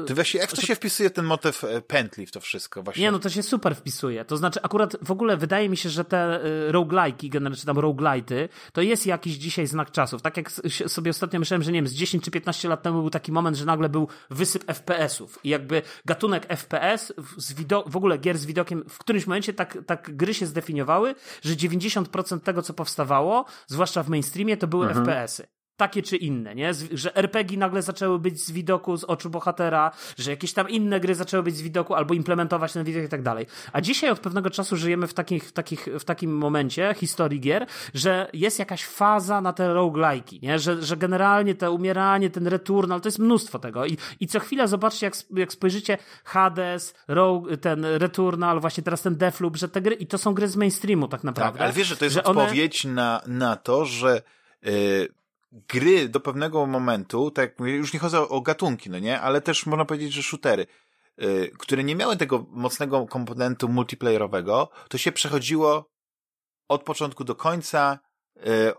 Yy, 0.00 0.04
To 0.06 0.14
właśnie, 0.14 0.40
jak 0.40 0.52
to 0.52 0.60
się 0.62 0.74
wpisuje 0.74 1.10
ten 1.10 1.24
motyw 1.24 1.64
e, 1.64 1.80
pętli 1.82 2.26
w 2.26 2.30
to 2.30 2.40
wszystko 2.40 2.82
właśnie? 2.82 3.02
nie, 3.02 3.10
no 3.10 3.18
to 3.18 3.30
się 3.30 3.42
super 3.42 3.76
wpisuje. 3.76 4.24
To 4.24 4.36
znaczy, 4.36 4.60
akurat 4.62 4.96
w 5.02 5.10
ogóle 5.10 5.36
wydaje 5.36 5.68
mi 5.68 5.76
się, 5.76 5.88
że 5.90 6.04
te 6.04 6.44
y, 6.44 6.72
roguelike'i, 6.72 7.28
generalnie, 7.28 7.56
czy 7.60 7.66
tam 7.66 7.76
roguelite'y, 7.76 8.48
to 8.72 8.82
jest 8.82 9.06
jakiś 9.06 9.34
dzisiaj 9.34 9.66
znak 9.66 9.90
czasów. 9.90 10.22
Tak 10.22 10.36
jak 10.36 10.50
sobie 10.86 11.10
ostatnio 11.10 11.38
myślałem, 11.38 11.62
że 11.62 11.72
nie 11.72 11.78
wiem, 11.78 11.88
z 11.88 11.92
10 11.92 12.24
czy 12.24 12.30
15 12.30 12.68
lat 12.68 12.82
temu 12.82 13.00
był 13.00 13.10
taki 13.10 13.32
moment, 13.32 13.56
że 13.56 13.64
nagle 13.64 13.87
był 13.88 14.08
wysyp 14.30 14.64
FPS-ów. 14.64 15.38
I 15.44 15.48
jakby 15.48 15.82
gatunek 16.04 16.46
FPS, 16.46 17.12
w, 17.18 17.40
z 17.40 17.54
w 17.86 17.96
ogóle 17.96 18.18
gier 18.18 18.38
z 18.38 18.46
widokiem, 18.46 18.84
w 18.88 18.98
którymś 18.98 19.26
momencie 19.26 19.52
tak, 19.52 19.78
tak 19.86 20.16
gry 20.16 20.34
się 20.34 20.46
zdefiniowały, 20.46 21.14
że 21.42 21.54
90% 21.54 22.40
tego, 22.40 22.62
co 22.62 22.74
powstawało, 22.74 23.44
zwłaszcza 23.66 24.02
w 24.02 24.08
mainstreamie, 24.08 24.56
to 24.56 24.66
były 24.66 24.94
FPS-y 24.94 25.57
takie 25.78 26.02
czy 26.02 26.16
inne, 26.16 26.54
nie? 26.54 26.74
Że 26.92 27.16
RPG 27.16 27.58
nagle 27.58 27.82
zaczęły 27.82 28.18
być 28.18 28.40
z 28.40 28.50
widoku, 28.50 28.96
z 28.96 29.04
oczu 29.04 29.30
bohatera, 29.30 29.90
że 30.18 30.30
jakieś 30.30 30.52
tam 30.52 30.68
inne 30.68 31.00
gry 31.00 31.14
zaczęły 31.14 31.42
być 31.42 31.56
z 31.56 31.62
widoku 31.62 31.94
albo 31.94 32.14
implementować 32.14 32.72
ten 32.72 32.84
widok 32.84 33.04
i 33.04 33.08
tak 33.08 33.22
dalej. 33.22 33.46
A 33.72 33.80
dzisiaj 33.80 34.10
od 34.10 34.20
pewnego 34.20 34.50
czasu 34.50 34.76
żyjemy 34.76 35.06
w, 35.06 35.14
takich, 35.14 35.44
w, 35.44 35.52
takich, 35.52 35.88
w 36.00 36.04
takim 36.04 36.36
momencie 36.36 36.94
historii 36.96 37.40
gier, 37.40 37.66
że 37.94 38.30
jest 38.32 38.58
jakaś 38.58 38.84
faza 38.84 39.40
na 39.40 39.52
te 39.52 39.74
roguelike'i, 39.74 40.42
nie? 40.42 40.58
Że, 40.58 40.82
że 40.82 40.96
generalnie 40.96 41.54
to 41.54 41.72
umieranie, 41.72 42.30
ten 42.30 42.46
returnal, 42.46 43.00
to 43.00 43.08
jest 43.08 43.18
mnóstwo 43.18 43.58
tego 43.58 43.86
i, 43.86 43.96
i 44.20 44.26
co 44.26 44.40
chwila 44.40 44.66
zobaczcie, 44.66 45.06
jak, 45.06 45.14
jak 45.30 45.52
spojrzycie 45.52 45.98
Hades, 46.24 46.94
Rogue, 47.08 47.56
ten 47.56 47.84
Returnal, 47.84 48.60
właśnie 48.60 48.82
teraz 48.82 49.02
ten 49.02 49.16
Deathloop, 49.16 49.56
że 49.56 49.68
te 49.68 49.80
gry, 49.80 49.94
i 49.94 50.06
to 50.06 50.18
są 50.18 50.34
gry 50.34 50.48
z 50.48 50.56
mainstreamu 50.56 51.08
tak 51.08 51.24
naprawdę. 51.24 51.58
Tak, 51.58 51.62
ale 51.64 51.72
wiesz, 51.72 51.86
że 51.86 51.96
to 51.96 52.04
jest 52.04 52.16
one- 52.24 52.42
odpowiedź 52.42 52.84
na, 52.84 53.22
na 53.26 53.56
to, 53.56 53.84
że 53.84 54.22
y, 54.66 55.17
gry 55.52 56.08
do 56.08 56.20
pewnego 56.20 56.66
momentu, 56.66 57.30
tak 57.30 57.50
jak 57.50 57.58
mówię, 57.58 57.72
już 57.72 57.92
nie 57.92 58.00
chodzi 58.00 58.16
o 58.16 58.40
gatunki, 58.40 58.90
no 58.90 58.98
nie, 58.98 59.20
ale 59.20 59.40
też 59.40 59.66
można 59.66 59.84
powiedzieć, 59.84 60.12
że 60.12 60.22
shootery, 60.22 60.66
y, 61.22 61.52
które 61.58 61.84
nie 61.84 61.96
miały 61.96 62.16
tego 62.16 62.46
mocnego 62.50 63.06
komponentu 63.06 63.68
multiplayerowego, 63.68 64.70
to 64.88 64.98
się 64.98 65.12
przechodziło 65.12 65.90
od 66.68 66.82
początku 66.82 67.24
do 67.24 67.34
końca 67.34 67.98
y, 68.36 68.72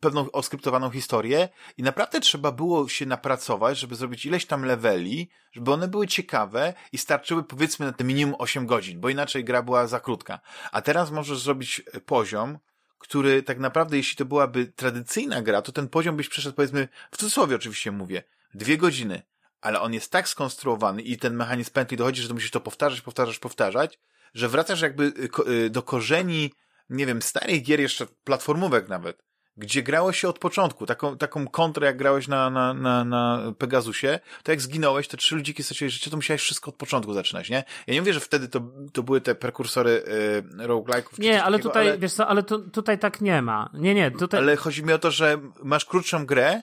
pewną 0.00 0.30
oskryptowaną 0.30 0.90
historię 0.90 1.48
i 1.76 1.82
naprawdę 1.82 2.20
trzeba 2.20 2.52
było 2.52 2.88
się 2.88 3.06
napracować, 3.06 3.78
żeby 3.78 3.94
zrobić 3.94 4.26
ileś 4.26 4.46
tam 4.46 4.64
leveli, 4.64 5.30
żeby 5.52 5.72
one 5.72 5.88
były 5.88 6.06
ciekawe 6.06 6.74
i 6.92 6.98
starczyły 6.98 7.44
powiedzmy 7.44 7.86
na 7.86 7.92
te 7.92 8.04
minimum 8.04 8.34
8 8.38 8.66
godzin, 8.66 9.00
bo 9.00 9.08
inaczej 9.08 9.44
gra 9.44 9.62
była 9.62 9.86
za 9.86 10.00
krótka. 10.00 10.40
A 10.72 10.82
teraz 10.82 11.10
możesz 11.10 11.38
zrobić 11.40 11.82
poziom, 12.06 12.58
który 13.00 13.42
tak 13.42 13.58
naprawdę, 13.58 13.96
jeśli 13.96 14.16
to 14.16 14.24
byłaby 14.24 14.66
tradycyjna 14.66 15.42
gra, 15.42 15.62
to 15.62 15.72
ten 15.72 15.88
poziom 15.88 16.16
byś 16.16 16.28
przeszedł, 16.28 16.56
powiedzmy, 16.56 16.88
w 17.10 17.16
cudzysłowie 17.16 17.56
oczywiście 17.56 17.92
mówię, 17.92 18.22
dwie 18.54 18.78
godziny, 18.78 19.22
ale 19.60 19.80
on 19.80 19.94
jest 19.94 20.12
tak 20.12 20.28
skonstruowany 20.28 21.02
i 21.02 21.18
ten 21.18 21.36
mechanizm 21.36 21.70
pętli 21.72 21.96
dochodzi, 21.96 22.22
że 22.22 22.28
to 22.28 22.34
musisz 22.34 22.50
to 22.50 22.60
powtarzać, 22.60 23.00
powtarzać, 23.00 23.38
powtarzać, 23.38 23.98
że 24.34 24.48
wracasz 24.48 24.80
jakby 24.80 25.04
y, 25.04 25.50
y, 25.50 25.70
do 25.70 25.82
korzeni, 25.82 26.52
nie 26.90 27.06
wiem, 27.06 27.22
starych 27.22 27.62
gier 27.62 27.80
jeszcze 27.80 28.06
platformówek 28.24 28.88
nawet, 28.88 29.22
gdzie 29.56 29.82
grało 29.82 30.12
się 30.12 30.28
od 30.28 30.38
początku, 30.38 30.86
taką, 30.86 31.18
taką 31.18 31.48
kontrę 31.48 31.86
jak 31.86 31.96
grałeś 31.96 32.28
na, 32.28 32.50
na, 32.50 32.74
na, 32.74 33.04
na 33.04 33.52
Pegasusie, 33.58 34.20
to 34.42 34.52
jak 34.52 34.60
zginąłeś, 34.60 35.08
te 35.08 35.16
trzy 35.16 35.34
ludziki 35.36 35.62
straciłeś 35.62 35.94
życie, 35.94 36.10
to 36.10 36.16
musiałeś 36.16 36.42
wszystko 36.42 36.70
od 36.70 36.76
początku 36.76 37.12
zaczynać, 37.12 37.50
nie? 37.50 37.64
Ja 37.86 37.94
nie 37.94 38.00
mówię, 38.00 38.12
że 38.12 38.20
wtedy 38.20 38.48
to, 38.48 38.60
to 38.92 39.02
były 39.02 39.20
te 39.20 39.34
prekursory 39.34 39.90
y, 39.90 40.66
roguelike'ów. 40.66 41.18
Nie, 41.18 41.42
ale 41.42 41.58
takiego, 41.58 41.68
tutaj, 41.68 41.88
ale... 41.88 41.98
wiesz 41.98 42.12
co, 42.12 42.26
ale 42.26 42.42
to, 42.42 42.58
tutaj 42.58 42.98
tak 42.98 43.20
nie 43.20 43.42
ma. 43.42 43.70
Nie, 43.74 43.94
nie, 43.94 44.10
tutaj... 44.10 44.40
Ale 44.40 44.56
chodzi 44.56 44.84
mi 44.84 44.92
o 44.92 44.98
to, 44.98 45.10
że 45.10 45.38
masz 45.62 45.84
krótszą 45.84 46.26
grę, 46.26 46.62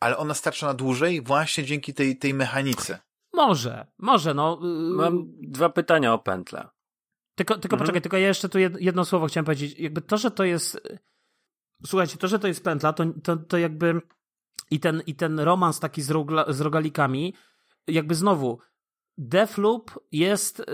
ale 0.00 0.16
ona 0.16 0.34
starcza 0.34 0.66
na 0.66 0.74
dłużej 0.74 1.22
właśnie 1.22 1.64
dzięki 1.64 1.94
tej, 1.94 2.16
tej 2.16 2.34
mechanice. 2.34 2.98
Może, 3.32 3.86
może, 3.98 4.34
no. 4.34 4.60
Y, 4.62 4.96
Mam 4.96 5.24
dwa 5.40 5.68
pytania 5.68 6.14
o 6.14 6.18
pętlę. 6.18 6.68
Tylko, 7.34 7.54
tylko 7.54 7.74
mhm. 7.74 7.78
poczekaj, 7.78 8.02
tylko 8.02 8.16
ja 8.16 8.28
jeszcze 8.28 8.48
tu 8.48 8.58
jedno 8.58 9.04
słowo 9.04 9.26
chciałem 9.26 9.44
powiedzieć. 9.44 9.78
Jakby 9.78 10.00
to, 10.00 10.18
że 10.18 10.30
to 10.30 10.44
jest 10.44 10.80
Słuchajcie, 11.86 12.16
to, 12.18 12.28
że 12.28 12.38
to 12.38 12.48
jest 12.48 12.64
pętla, 12.64 12.92
to, 12.92 13.04
to, 13.22 13.36
to 13.36 13.58
jakby 13.58 14.02
i 14.70 14.80
ten, 14.80 15.02
i 15.06 15.14
ten 15.14 15.40
romans 15.40 15.80
taki 15.80 16.02
z, 16.02 16.10
rogla, 16.10 16.44
z 16.48 16.60
rogalikami, 16.60 17.34
jakby 17.86 18.14
znowu, 18.14 18.58
Deathloop 19.18 19.90
jest 20.12 20.60
y, 20.60 20.64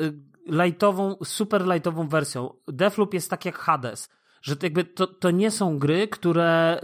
lightową, 0.46 1.16
super 1.24 1.66
lightową 1.66 2.08
wersją. 2.08 2.54
Deathloop 2.68 3.14
jest 3.14 3.30
tak 3.30 3.44
jak 3.44 3.58
Hades, 3.58 4.08
że 4.42 4.56
to 4.56 4.66
jakby 4.66 4.84
to, 4.84 5.06
to 5.06 5.30
nie 5.30 5.50
są 5.50 5.78
gry, 5.78 6.08
które 6.08 6.80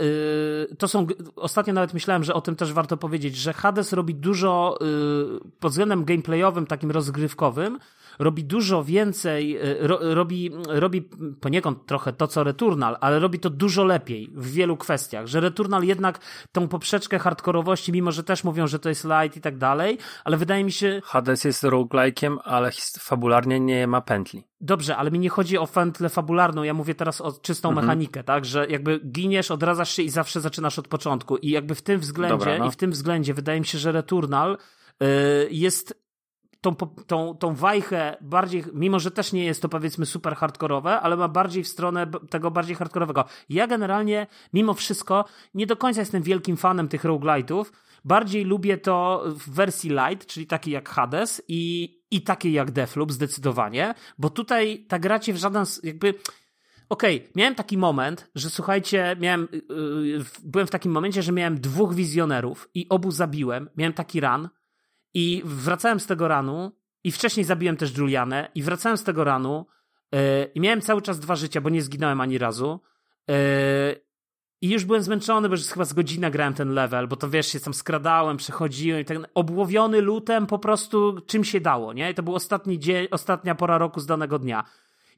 yy, 0.69 0.77
to 0.77 0.89
są, 0.89 1.07
ostatnio 1.37 1.75
nawet 1.75 1.95
myślałem, 1.95 2.25
że 2.25 2.35
o 2.35 2.41
tym 2.41 2.57
też 2.57 2.73
warto 2.73 2.97
powiedzieć, 2.97 3.37
że 3.37 3.53
Hades 3.53 3.93
robi 3.93 4.15
dużo 4.15 4.79
yy, 4.81 5.41
pod 5.61 5.73
względem 5.73 6.05
gameplayowym, 6.05 6.67
takim 6.67 6.91
rozgrywkowym, 6.91 7.79
robi 8.19 8.45
dużo 8.45 8.85
więcej, 8.85 9.57
e, 9.57 9.61
ro, 9.81 9.99
robi, 10.15 10.51
robi 10.69 11.03
poniekąd 11.41 11.87
trochę 11.87 12.13
to, 12.13 12.27
co 12.27 12.45
Returnal, 12.45 12.97
ale 13.01 13.19
robi 13.19 13.39
to 13.39 13.51
dużo 13.51 13.85
lepiej 13.85 14.31
w 14.35 14.51
wielu 14.51 14.77
kwestiach, 14.77 15.27
że 15.27 15.41
Returnal 15.41 15.83
jednak 15.83 16.19
tą 16.53 16.69
poprzeczkę 16.69 17.19
hardkorowości, 17.19 17.93
mimo 17.93 18.13
że 18.13 18.25
też 18.25 18.45
mówią, 18.45 18.67
że 18.67 18.79
to 18.79 18.89
jest 18.89 19.05
light 19.05 19.37
i 19.37 19.41
tak 19.41 19.59
dalej, 19.59 19.99
ale 20.25 20.37
wydaje 20.37 20.65
mi 20.65 20.73
się... 20.73 21.01
Hades 21.05 21.45
jest 21.45 21.65
roguelike'iem, 21.65 22.37
ale 22.45 22.71
fabularnie 22.99 23.61
nie 23.61 23.87
ma 23.87 24.01
pętli. 24.01 24.45
Dobrze, 24.61 24.97
ale 24.97 25.11
mi 25.11 25.19
nie 25.19 25.29
chodzi 25.29 25.59
o 25.59 25.67
fętlę 25.67 26.09
fabularną, 26.09 26.63
ja 26.63 26.75
mówię 26.75 26.95
teraz 26.95 27.21
o 27.21 27.33
czystą 27.33 27.69
mhm. 27.69 27.87
mechanikę, 27.87 28.25
tak, 28.25 28.45
że 28.45 28.67
jakby 28.67 29.01
giniesz, 29.01 29.51
odradzasz 29.51 29.91
się 29.91 30.03
i 30.03 30.09
zawsze 30.09 30.41
zaczynasz 30.41 30.79
od 30.79 30.89
początku 30.89 31.37
i 31.37 31.51
jakby 31.51 31.75
w 31.75 31.83
tym 31.83 32.01
względzie, 32.01 32.39
Dobra, 32.39 32.59
no. 32.59 32.67
i 32.67 32.71
w 32.71 32.77
tym 32.77 32.91
względzie 32.91 33.35
wydaje 33.35 33.61
mi 33.61 33.67
się, 33.67 33.79
że 33.79 33.93
Returnal 33.93 34.59
yy, 35.01 35.09
jest 35.51 36.04
tą, 36.65 36.77
tą, 37.07 37.37
tą 37.37 37.55
wajchę 37.55 38.17
bardziej, 38.21 38.65
mimo 38.73 39.01
że 39.01 39.11
też 39.11 39.33
nie 39.33 39.45
jest 39.45 39.63
to 39.63 39.69
powiedzmy 39.69 40.07
super 40.07 40.37
hardkorowe, 40.37 41.01
ale 41.01 41.17
ma 41.17 41.29
bardziej 41.29 41.65
w 41.65 41.69
stronę 41.69 42.07
tego 42.31 42.51
bardziej 42.51 42.77
hardkorowego. 42.77 43.25
Ja 43.49 43.67
generalnie, 43.67 44.27
mimo 44.53 44.75
wszystko, 44.75 45.25
nie 45.55 45.67
do 45.67 45.77
końca 45.77 46.01
jestem 46.01 46.23
wielkim 46.23 46.57
fanem 46.57 46.89
tych 46.89 47.05
roguelite'ów. 47.05 47.65
Bardziej 48.05 48.45
lubię 48.45 48.79
to 48.79 49.25
w 49.27 49.51
wersji 49.51 49.91
light, 49.91 50.27
czyli 50.27 50.47
takiej 50.47 50.75
jak 50.75 50.89
Hades 50.89 51.43
i, 51.49 51.95
i 52.11 52.23
takiej 52.23 52.53
jak 52.53 52.71
Deathloop 52.71 53.13
zdecydowanie, 53.13 53.95
bo 54.19 54.31
tutaj 54.31 54.87
ta 54.89 54.99
gracie 54.99 55.33
w 55.33 55.37
żaden 55.37 55.65
jakby 55.83 56.15
Okej, 56.89 57.17
okay, 57.17 57.31
miałem 57.35 57.55
taki 57.55 57.79
moment, 57.79 58.31
że 58.35 58.51
słuchajcie, 58.51 59.17
miałem, 59.21 59.49
yy, 59.53 60.25
byłem 60.45 60.67
w 60.67 60.71
takim 60.71 60.93
momencie, 60.93 61.23
że 61.23 61.33
miałem 61.33 61.61
dwóch 61.61 61.95
wizjonerów 61.95 62.69
i 62.75 62.89
obu 62.89 63.11
zabiłem. 63.11 63.71
Miałem 63.77 63.93
taki 63.93 64.21
run, 64.21 64.49
i 65.15 65.43
wracałem 65.45 66.01
z 66.01 66.07
tego 66.07 66.29
ranu 66.29 66.73
i 67.05 67.13
wcześniej 67.13 67.45
zabiłem 67.45 67.77
też 67.77 67.99
Julianę 67.99 68.51
i 68.55 68.63
wracałem 68.63 68.99
z 68.99 69.05
tego 69.05 69.25
ranu 69.25 69.67
yy, 70.13 70.19
i 70.55 70.61
miałem 70.61 70.81
cały 70.81 71.03
czas 71.03 71.21
dwa 71.21 71.37
życia, 71.37 71.61
bo 71.61 71.71
nie 71.71 71.83
zginąłem 71.83 72.21
ani 72.21 72.39
razu. 72.39 72.81
Yy, 73.29 73.35
I 74.61 74.71
już 74.71 74.85
byłem 74.85 75.03
zmęczony, 75.03 75.49
bo 75.49 75.55
już 75.55 75.67
chyba 75.67 75.85
z 75.85 75.93
godzina 75.93 76.31
grałem 76.31 76.55
ten 76.55 76.75
level, 76.75 77.09
bo 77.09 77.17
to 77.17 77.31
wiesz, 77.31 77.47
się 77.47 77.61
tam 77.61 77.75
skradałem, 77.75 78.37
przechodziłem 78.37 79.01
i 79.01 79.05
tak 79.05 79.19
obłowiony 79.35 80.01
lutem 80.01 80.47
po 80.47 80.59
prostu 80.59 81.21
czym 81.27 81.45
się 81.45 81.61
dało, 81.61 81.93
nie? 81.93 82.11
I 82.11 82.15
to 82.15 82.23
był 82.23 82.35
ostatni 82.35 82.79
dzień, 82.79 83.09
ostatnia 83.11 83.55
pora 83.55 83.79
roku 83.79 84.01
z 84.01 84.07
danego 84.07 84.39
dnia 84.39 84.65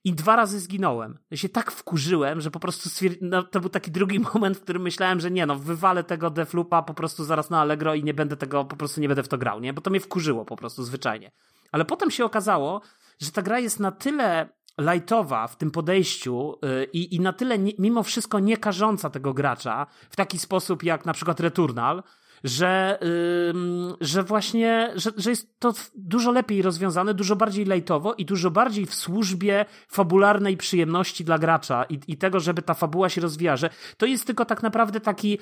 i 0.04 0.12
dwa 0.14 0.36
razy 0.36 0.60
zginąłem. 0.60 1.18
Ja 1.30 1.36
się 1.36 1.48
tak 1.48 1.72
wkurzyłem, 1.72 2.40
że 2.40 2.50
po 2.50 2.60
prostu 2.60 2.88
stwierd... 2.88 3.18
no, 3.20 3.42
to 3.42 3.60
był 3.60 3.70
taki 3.70 3.90
drugi 3.90 4.20
moment, 4.34 4.56
w 4.56 4.60
którym 4.60 4.82
myślałem, 4.82 5.20
że 5.20 5.30
nie 5.30 5.46
no, 5.46 5.56
wywalę 5.56 6.04
tego 6.04 6.30
Deflupa 6.30 6.82
po 6.82 6.94
prostu 6.94 7.24
zaraz 7.24 7.50
na 7.50 7.60
Allegro 7.60 7.94
i 7.94 8.04
nie 8.04 8.14
będę 8.14 8.36
tego, 8.36 8.64
po 8.64 8.76
prostu 8.76 9.00
nie 9.00 9.08
będę 9.08 9.22
w 9.22 9.28
to 9.28 9.38
grał, 9.38 9.60
nie? 9.60 9.72
Bo 9.72 9.80
to 9.80 9.90
mnie 9.90 10.00
wkurzyło 10.00 10.44
po 10.44 10.56
prostu 10.56 10.84
zwyczajnie. 10.84 11.30
Ale 11.72 11.84
potem 11.84 12.10
się 12.10 12.24
okazało, 12.24 12.80
że 13.20 13.30
ta 13.30 13.42
gra 13.42 13.58
jest 13.58 13.80
na 13.80 13.92
tyle 13.92 14.48
lightowa 14.78 15.46
w 15.46 15.56
tym 15.56 15.70
podejściu 15.70 16.58
yy, 16.62 16.84
i 16.84 17.20
na 17.20 17.32
tyle 17.32 17.58
nie, 17.58 17.72
mimo 17.78 18.02
wszystko 18.02 18.38
nie 18.38 18.56
karząca 18.56 19.10
tego 19.10 19.34
gracza 19.34 19.86
w 20.10 20.16
taki 20.16 20.38
sposób 20.38 20.82
jak 20.82 21.06
na 21.06 21.12
przykład 21.12 21.40
Returnal, 21.40 22.02
że, 22.44 22.98
yy, 23.02 23.96
że 24.00 24.22
właśnie, 24.22 24.92
że, 24.94 25.10
że 25.16 25.30
jest 25.30 25.60
to 25.60 25.72
dużo 25.94 26.32
lepiej 26.32 26.62
rozwiązane, 26.62 27.14
dużo 27.14 27.36
bardziej 27.36 27.64
lejtowo 27.64 28.14
i 28.14 28.24
dużo 28.24 28.50
bardziej 28.50 28.86
w 28.86 28.94
służbie 28.94 29.64
fabularnej 29.88 30.56
przyjemności 30.56 31.24
dla 31.24 31.38
gracza 31.38 31.84
i, 31.84 32.00
i 32.08 32.16
tego, 32.16 32.40
żeby 32.40 32.62
ta 32.62 32.74
fabuła 32.74 33.08
się 33.08 33.20
rozwijała, 33.20 33.56
że 33.56 33.70
to 33.96 34.06
jest 34.06 34.24
tylko 34.26 34.44
tak 34.44 34.62
naprawdę 34.62 35.00
taki 35.00 35.38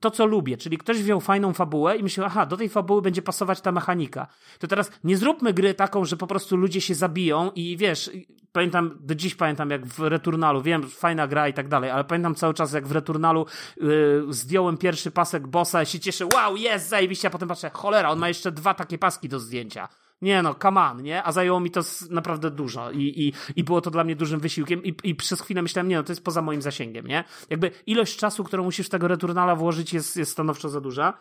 to, 0.00 0.10
co 0.10 0.26
lubię, 0.26 0.56
czyli 0.56 0.78
ktoś 0.78 1.02
wziął 1.02 1.20
fajną 1.20 1.52
fabułę 1.52 1.96
i 1.96 2.02
myślał, 2.02 2.26
aha, 2.26 2.46
do 2.46 2.56
tej 2.56 2.68
fabuły 2.68 3.02
będzie 3.02 3.22
pasować 3.22 3.60
ta 3.60 3.72
mechanika. 3.72 4.26
To 4.58 4.66
teraz 4.66 4.90
nie 5.04 5.16
zróbmy 5.16 5.52
gry 5.52 5.74
taką, 5.74 6.04
że 6.04 6.16
po 6.16 6.26
prostu 6.26 6.56
ludzie 6.56 6.80
się 6.80 6.94
zabiją 6.94 7.50
i 7.54 7.76
wiesz, 7.76 8.10
pamiętam, 8.52 8.98
do 9.00 9.14
dziś 9.14 9.34
pamiętam 9.34 9.70
jak 9.70 9.86
w 9.86 10.00
Returnalu, 10.00 10.62
wiem, 10.62 10.88
fajna 10.88 11.26
gra 11.26 11.48
i 11.48 11.52
tak 11.52 11.68
dalej, 11.68 11.90
ale 11.90 12.04
pamiętam 12.04 12.34
cały 12.34 12.54
czas 12.54 12.72
jak 12.72 12.86
w 12.86 12.92
Returnalu 12.92 13.46
yy, 13.76 14.26
zdjąłem 14.28 14.76
pierwszy 14.76 15.10
pasek 15.10 15.48
bossa 15.48 15.82
i 15.82 15.86
się 15.86 16.00
cieszę, 16.02 16.26
wow, 16.34 16.56
jest, 16.56 16.88
zajebiście, 16.88 17.28
a 17.28 17.30
potem 17.30 17.48
patrzę, 17.48 17.70
cholera, 17.70 18.10
on 18.10 18.18
ma 18.18 18.28
jeszcze 18.28 18.52
dwa 18.52 18.74
takie 18.74 18.98
paski 18.98 19.28
do 19.28 19.40
zdjęcia. 19.40 19.88
Nie 20.22 20.42
no, 20.42 20.54
come 20.54 20.80
on, 20.80 21.02
nie? 21.02 21.22
A 21.22 21.32
zajęło 21.32 21.60
mi 21.60 21.70
to 21.70 21.80
naprawdę 22.10 22.50
dużo 22.50 22.90
i, 22.90 23.02
i, 23.02 23.32
i 23.56 23.64
było 23.64 23.80
to 23.80 23.90
dla 23.90 24.04
mnie 24.04 24.16
dużym 24.16 24.40
wysiłkiem 24.40 24.84
i, 24.84 24.94
i 25.04 25.14
przez 25.14 25.40
chwilę 25.40 25.62
myślałem, 25.62 25.88
nie 25.88 25.96
no, 25.96 26.02
to 26.02 26.12
jest 26.12 26.24
poza 26.24 26.42
moim 26.42 26.62
zasięgiem, 26.62 27.06
nie? 27.06 27.24
Jakby 27.50 27.70
ilość 27.86 28.16
czasu, 28.16 28.44
którą 28.44 28.64
musisz 28.64 28.88
tego 28.88 29.08
returnala 29.08 29.56
włożyć 29.56 29.92
jest, 29.92 30.16
jest 30.16 30.32
stanowczo 30.32 30.68
za 30.68 30.80
duża 30.80 31.08
e, 31.08 31.14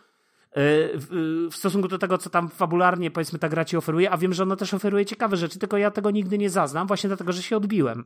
w 1.49 1.56
stosunku 1.56 1.88
do 1.88 1.98
tego, 1.98 2.18
co 2.18 2.30
tam 2.30 2.49
fabularnie, 2.49 3.12
powiedzmy, 3.12 3.40
ta 3.40 3.49
gra 3.49 3.66
ci 3.66 3.78
oferuje, 3.78 4.12
a 4.12 4.18
wiem, 4.18 4.34
że 4.34 4.44
ona 4.44 4.56
też 4.56 4.74
oferuje 4.74 5.06
ciekawe 5.06 5.38
rzeczy, 5.38 5.60
tylko 5.60 5.78
ja 5.78 5.91
tego 5.91 6.12
nigdy 6.12 6.38
nie 6.38 6.49
zaznam, 6.49 6.88
właśnie 6.88 7.08
dlatego, 7.08 7.32
że 7.32 7.44
się 7.44 7.58
odbiłem. 7.58 8.06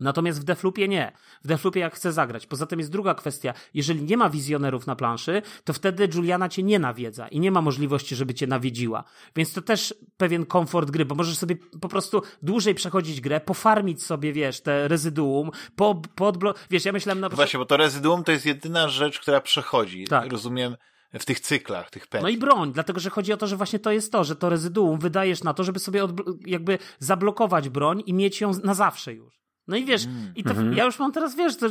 Natomiast 0.00 0.40
w 0.40 0.44
Deflupie 0.44 0.88
nie. 0.88 1.12
W 1.44 1.46
Deflupie 1.46 1.80
jak 1.80 1.94
chcę 1.94 2.12
zagrać. 2.12 2.46
Poza 2.46 2.66
tym 2.66 2.78
jest 2.78 2.92
druga 2.92 3.14
kwestia. 3.14 3.54
Jeżeli 3.74 4.02
nie 4.02 4.16
ma 4.16 4.30
wizjonerów 4.30 4.86
na 4.86 4.96
planszy, 4.96 5.42
to 5.64 5.72
wtedy 5.72 6.08
Juliana 6.14 6.48
cię 6.48 6.62
nie 6.62 6.78
nawiedza 6.78 7.28
i 7.28 7.40
nie 7.40 7.50
ma 7.50 7.62
możliwości, 7.62 8.16
żeby 8.16 8.34
cię 8.34 8.46
nawiedziła. 8.46 9.04
Więc 9.36 9.52
to 9.52 9.62
też 9.62 9.94
pewien 10.16 10.46
komfort 10.46 10.90
gry, 10.90 11.04
bo 11.04 11.14
możesz 11.14 11.38
sobie 11.38 11.56
po 11.80 11.88
prostu 11.88 12.22
dłużej 12.42 12.74
przechodzić 12.74 13.20
grę, 13.20 13.40
pofarmić 13.40 14.02
sobie, 14.02 14.32
wiesz, 14.32 14.60
te 14.60 14.88
rezyduum, 14.88 15.50
po, 15.76 16.02
podblo... 16.14 16.54
Wiesz, 16.70 16.84
ja 16.84 16.92
myślałem 16.92 17.20
na 17.20 17.28
przykład... 17.28 17.46
Właśnie, 17.46 17.58
bo 17.58 17.66
to 17.66 17.76
rezyduum 17.76 18.24
to 18.24 18.32
jest 18.32 18.46
jedyna 18.46 18.88
rzecz, 18.88 19.20
która 19.20 19.40
przechodzi. 19.40 20.04
Tak. 20.04 20.32
Rozumiem 20.32 20.76
w 21.12 21.24
tych 21.24 21.40
cyklach, 21.40 21.90
tych 21.90 22.06
pętli. 22.06 22.22
No 22.22 22.28
i 22.28 22.38
broń, 22.38 22.72
dlatego 22.72 23.00
że 23.00 23.10
chodzi 23.10 23.32
o 23.32 23.36
to, 23.36 23.46
że 23.46 23.56
właśnie 23.56 23.78
to 23.78 23.92
jest 23.92 24.12
to, 24.12 24.24
że 24.24 24.36
to 24.36 24.48
rezyduum 24.48 24.98
wydajesz 24.98 25.42
na 25.42 25.54
to, 25.54 25.64
żeby 25.64 25.78
sobie 25.78 26.06
jakby 26.46 26.78
zablokować 26.98 27.68
broń 27.68 28.02
i 28.06 28.14
mieć 28.14 28.40
ją 28.40 28.52
na 28.64 28.74
zawsze 28.74 29.14
już. 29.14 29.38
No 29.68 29.76
i 29.76 29.84
wiesz, 29.84 30.04
mm. 30.04 30.32
i 30.36 30.44
to, 30.44 30.50
mm 30.50 30.70
-hmm. 30.70 30.76
ja 30.76 30.84
już 30.84 30.98
mam 30.98 31.12
teraz, 31.12 31.36
wiesz, 31.36 31.56
to, 31.56 31.66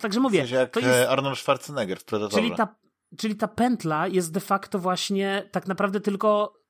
także 0.00 0.20
mówię. 0.20 0.46
W 0.46 0.50
jak 0.50 0.70
to 0.70 0.80
jest, 0.80 1.08
Arnold 1.08 1.38
Schwarzenegger 1.38 1.98
w 1.98 2.04
Predatorze. 2.04 2.42
Czyli 2.42 2.56
ta, 2.56 2.76
czyli 3.16 3.36
ta 3.36 3.48
pętla 3.48 4.06
jest 4.06 4.32
de 4.32 4.40
facto 4.40 4.78
właśnie 4.78 5.48
tak 5.50 5.66
naprawdę 5.66 6.00
tylko 6.00 6.60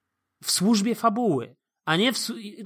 w 0.44 0.50
służbie 0.50 0.94
fabuły. 0.94 1.56
a 1.84 1.96
nie 1.96 2.12
w, 2.12 2.18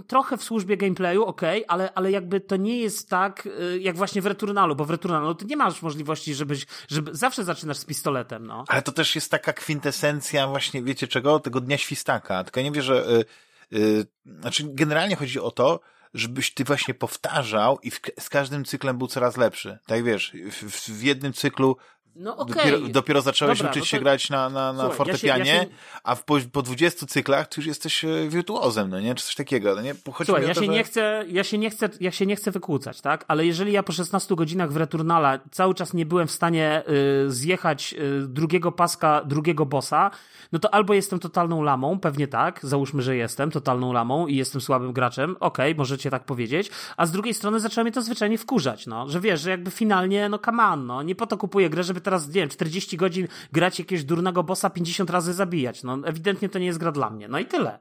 trochę 0.06 0.36
w 0.36 0.44
służbie 0.44 0.76
gameplayu, 0.76 1.24
okej, 1.24 1.64
okay, 1.64 1.68
ale, 1.68 1.94
ale 1.94 2.10
jakby 2.10 2.40
to 2.40 2.56
nie 2.56 2.78
jest 2.78 3.10
tak, 3.10 3.46
y, 3.46 3.78
jak 3.80 3.96
właśnie 3.96 4.22
w 4.22 4.26
Returnalu, 4.26 4.76
bo 4.76 4.84
w 4.84 4.90
Returnalu 4.90 5.34
ty 5.34 5.44
nie 5.44 5.56
masz 5.56 5.82
możliwości, 5.82 6.34
żebyś, 6.34 6.66
żeby 6.88 7.14
zawsze 7.14 7.44
zaczynasz 7.44 7.76
z 7.76 7.84
pistoletem, 7.84 8.46
no. 8.46 8.64
Ale 8.68 8.82
to 8.82 8.92
też 8.92 9.14
jest 9.14 9.30
taka 9.30 9.52
kwintesencja 9.52 10.46
właśnie, 10.46 10.82
wiecie 10.82 11.08
czego? 11.08 11.40
Tego 11.40 11.60
dnia 11.60 11.78
świstaka. 11.78 12.44
Tylko 12.44 12.60
ja 12.60 12.64
nie 12.64 12.72
wiem, 12.72 12.82
że, 12.82 13.24
yy, 13.70 13.80
yy, 13.80 14.06
znaczy 14.40 14.64
generalnie 14.68 15.16
chodzi 15.16 15.40
o 15.40 15.50
to, 15.50 15.80
żebyś 16.14 16.54
ty 16.54 16.64
właśnie 16.64 16.94
powtarzał 16.94 17.78
i 17.82 17.90
w, 17.90 18.00
z 18.20 18.28
każdym 18.28 18.64
cyklem 18.64 18.98
był 18.98 19.06
coraz 19.06 19.36
lepszy. 19.36 19.78
Tak 19.86 20.04
wiesz, 20.04 20.32
w, 20.50 20.90
w 20.90 21.02
jednym 21.02 21.32
cyklu 21.32 21.76
no 22.16 22.36
okay. 22.36 22.54
dopiero, 22.56 22.78
dopiero 22.88 23.22
zacząłeś 23.22 23.58
Dobra, 23.58 23.70
uczyć 23.70 23.80
no 23.80 23.84
to... 23.84 23.88
się 23.88 24.00
grać 24.00 24.30
na, 24.30 24.50
na, 24.50 24.72
na 24.72 24.80
Słuchaj, 24.80 24.96
fortepianie, 24.96 25.38
ja 25.38 25.44
się, 25.46 25.52
ja 25.52 25.62
się... 25.62 25.70
a 26.04 26.14
w, 26.14 26.24
po, 26.24 26.38
po 26.52 26.62
20 26.62 27.06
cyklach 27.06 27.48
ty 27.48 27.60
już 27.60 27.66
jesteś 27.66 28.04
e, 28.04 28.28
wirtuozem, 28.28 28.90
no 28.90 29.00
nie? 29.00 29.14
Czy 29.14 29.24
coś 29.24 29.34
takiego, 29.34 29.74
no 29.74 29.82
nie? 29.82 29.94
Chodzi 30.12 30.26
Słuchaj, 30.26 30.48
ja, 30.48 30.54
to, 30.54 30.60
się 30.60 30.66
że... 30.66 30.72
nie 30.72 30.84
chcę, 30.84 31.24
ja, 31.28 31.44
się 31.44 31.58
nie 31.58 31.70
chcę, 31.70 31.88
ja 32.00 32.10
się 32.10 32.26
nie 32.26 32.36
chcę 32.36 32.50
wykłócać, 32.50 33.00
tak? 33.00 33.24
Ale 33.28 33.46
jeżeli 33.46 33.72
ja 33.72 33.82
po 33.82 33.92
16 33.92 34.34
godzinach 34.34 34.72
w 34.72 34.76
Returnala 34.76 35.38
cały 35.50 35.74
czas 35.74 35.94
nie 35.94 36.06
byłem 36.06 36.26
w 36.26 36.32
stanie 36.32 36.82
y, 37.26 37.30
zjechać 37.30 37.94
y, 37.98 38.28
drugiego 38.28 38.72
paska, 38.72 39.22
drugiego 39.24 39.66
bossa, 39.66 40.10
no 40.52 40.58
to 40.58 40.74
albo 40.74 40.94
jestem 40.94 41.18
totalną 41.18 41.62
lamą, 41.62 42.00
pewnie 42.00 42.28
tak, 42.28 42.60
załóżmy, 42.62 43.02
że 43.02 43.16
jestem 43.16 43.50
totalną 43.50 43.92
lamą 43.92 44.26
i 44.26 44.36
jestem 44.36 44.60
słabym 44.60 44.92
graczem, 44.92 45.36
okej, 45.40 45.72
okay, 45.72 45.78
możecie 45.78 46.10
tak 46.10 46.24
powiedzieć, 46.24 46.70
a 46.96 47.06
z 47.06 47.12
drugiej 47.12 47.34
strony 47.34 47.60
zaczęło 47.60 47.82
mnie 47.82 47.92
to 47.92 48.02
zwyczajnie 48.02 48.38
wkurzać, 48.38 48.86
no, 48.86 49.08
że 49.08 49.20
wiesz, 49.20 49.40
że 49.40 49.50
jakby 49.50 49.70
finalnie, 49.70 50.28
no 50.28 50.38
come 50.38 50.64
on, 50.64 50.86
no, 50.86 51.02
nie 51.02 51.14
po 51.14 51.26
to 51.26 51.36
kupuję 51.36 51.70
grę, 51.70 51.82
żeby 51.82 52.00
teraz, 52.04 52.26
nie 52.26 52.32
wiem, 52.34 52.48
40 52.48 52.96
godzin 52.96 53.28
grać 53.52 53.78
jakiegoś 53.78 54.04
durnego 54.04 54.42
bossa 54.42 54.70
50 54.70 55.10
razy 55.10 55.32
zabijać, 55.32 55.82
no, 55.82 55.98
ewidentnie 56.04 56.48
to 56.48 56.58
nie 56.58 56.66
jest 56.66 56.78
gra 56.78 56.92
dla 56.92 57.10
mnie, 57.10 57.28
no 57.28 57.38
i 57.38 57.46
tyle. 57.46 57.78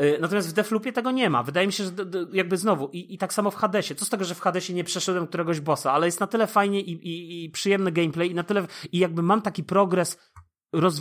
Y, 0.00 0.18
natomiast 0.20 0.48
w 0.48 0.52
Defloopie 0.52 0.92
tego 0.92 1.10
nie 1.10 1.30
ma. 1.30 1.42
Wydaje 1.42 1.66
mi 1.66 1.72
się, 1.72 1.84
że 1.84 1.90
jakby 2.32 2.56
znowu, 2.56 2.88
i, 2.88 3.14
i 3.14 3.18
tak 3.18 3.34
samo 3.34 3.50
w 3.50 3.54
Hadesie. 3.54 3.94
Co 3.94 4.04
z 4.04 4.08
tego, 4.08 4.24
że 4.24 4.34
w 4.34 4.40
Hadesie 4.40 4.74
nie 4.74 4.84
przeszedłem 4.84 5.26
któregoś 5.26 5.60
bossa, 5.60 5.92
ale 5.92 6.06
jest 6.06 6.20
na 6.20 6.26
tyle 6.26 6.46
fajnie 6.46 6.80
i, 6.80 6.92
i, 6.92 7.44
i 7.44 7.50
przyjemny 7.50 7.92
gameplay 7.92 8.30
i 8.30 8.34
na 8.34 8.42
tyle, 8.42 8.66
i 8.92 8.98
jakby 8.98 9.22
mam 9.22 9.42
taki 9.42 9.64
progres 9.64 10.18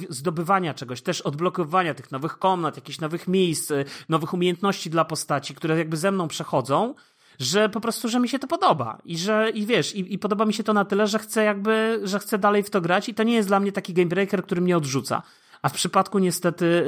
zdobywania 0.09 0.73
czegoś, 0.73 1.01
też 1.01 1.21
odblokowywania 1.21 1.93
tych 1.93 2.11
nowych 2.11 2.39
komnat, 2.39 2.75
jakichś 2.75 2.99
nowych 2.99 3.27
miejsc, 3.27 3.71
y, 3.71 3.85
nowych 4.09 4.33
umiejętności 4.33 4.89
dla 4.89 5.05
postaci, 5.05 5.55
które 5.55 5.77
jakby 5.77 5.97
ze 5.97 6.11
mną 6.11 6.27
przechodzą, 6.27 6.95
że 7.41 7.69
po 7.69 7.81
prostu, 7.81 8.09
że 8.09 8.19
mi 8.19 8.29
się 8.29 8.39
to 8.39 8.47
podoba 8.47 8.97
i 9.05 9.17
że, 9.17 9.49
i 9.49 9.65
wiesz, 9.65 9.95
i, 9.95 10.13
i 10.13 10.19
podoba 10.19 10.45
mi 10.45 10.53
się 10.53 10.63
to 10.63 10.73
na 10.73 10.85
tyle, 10.85 11.07
że 11.07 11.19
chcę 11.19 11.43
jakby, 11.43 11.99
że 12.03 12.19
chcę 12.19 12.37
dalej 12.37 12.63
w 12.63 12.69
to 12.69 12.81
grać 12.81 13.09
i 13.09 13.13
to 13.13 13.23
nie 13.23 13.33
jest 13.33 13.47
dla 13.47 13.59
mnie 13.59 13.71
taki 13.71 13.93
gamebreaker, 13.93 14.43
który 14.43 14.61
mnie 14.61 14.77
odrzuca. 14.77 15.21
A 15.61 15.69
w 15.69 15.73
przypadku 15.73 16.19
niestety 16.19 16.85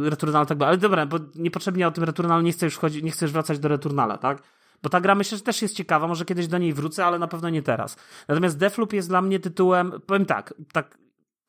yy, 0.00 0.10
Returnal 0.10 0.46
tak 0.46 0.58
było. 0.58 0.68
Ale 0.68 0.78
dobra, 0.78 1.06
bo 1.06 1.18
niepotrzebnie 1.34 1.88
o 1.88 1.90
tym 1.90 2.04
Returnalu 2.04 2.42
nie 2.42 2.52
chcę 2.52 2.66
już 2.66 2.78
chodzić, 2.78 3.02
nie 3.02 3.12
już 3.22 3.32
wracać 3.32 3.58
do 3.58 3.68
Returnala, 3.68 4.18
tak? 4.18 4.42
Bo 4.82 4.88
ta 4.88 5.00
gra 5.00 5.14
myślę, 5.14 5.38
że 5.38 5.44
też 5.44 5.62
jest 5.62 5.76
ciekawa, 5.76 6.06
może 6.06 6.24
kiedyś 6.24 6.46
do 6.46 6.58
niej 6.58 6.72
wrócę, 6.72 7.06
ale 7.06 7.18
na 7.18 7.28
pewno 7.28 7.50
nie 7.50 7.62
teraz. 7.62 7.96
Natomiast 8.28 8.58
Deathloop 8.58 8.92
jest 8.92 9.08
dla 9.08 9.22
mnie 9.22 9.40
tytułem, 9.40 9.92
powiem 10.06 10.26
tak, 10.26 10.54
tak 10.72 10.98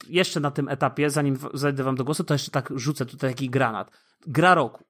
jeszcze 0.09 0.39
na 0.39 0.51
tym 0.51 0.69
etapie, 0.69 1.09
zanim 1.09 1.37
zajdę 1.53 1.83
wam 1.83 1.95
do 1.95 2.03
głosu, 2.03 2.23
to 2.23 2.33
jeszcze 2.33 2.51
tak 2.51 2.73
rzucę 2.75 3.05
tutaj 3.05 3.33
taki 3.33 3.49
granat. 3.49 3.91
Gra 4.27 4.53
roku. 4.55 4.83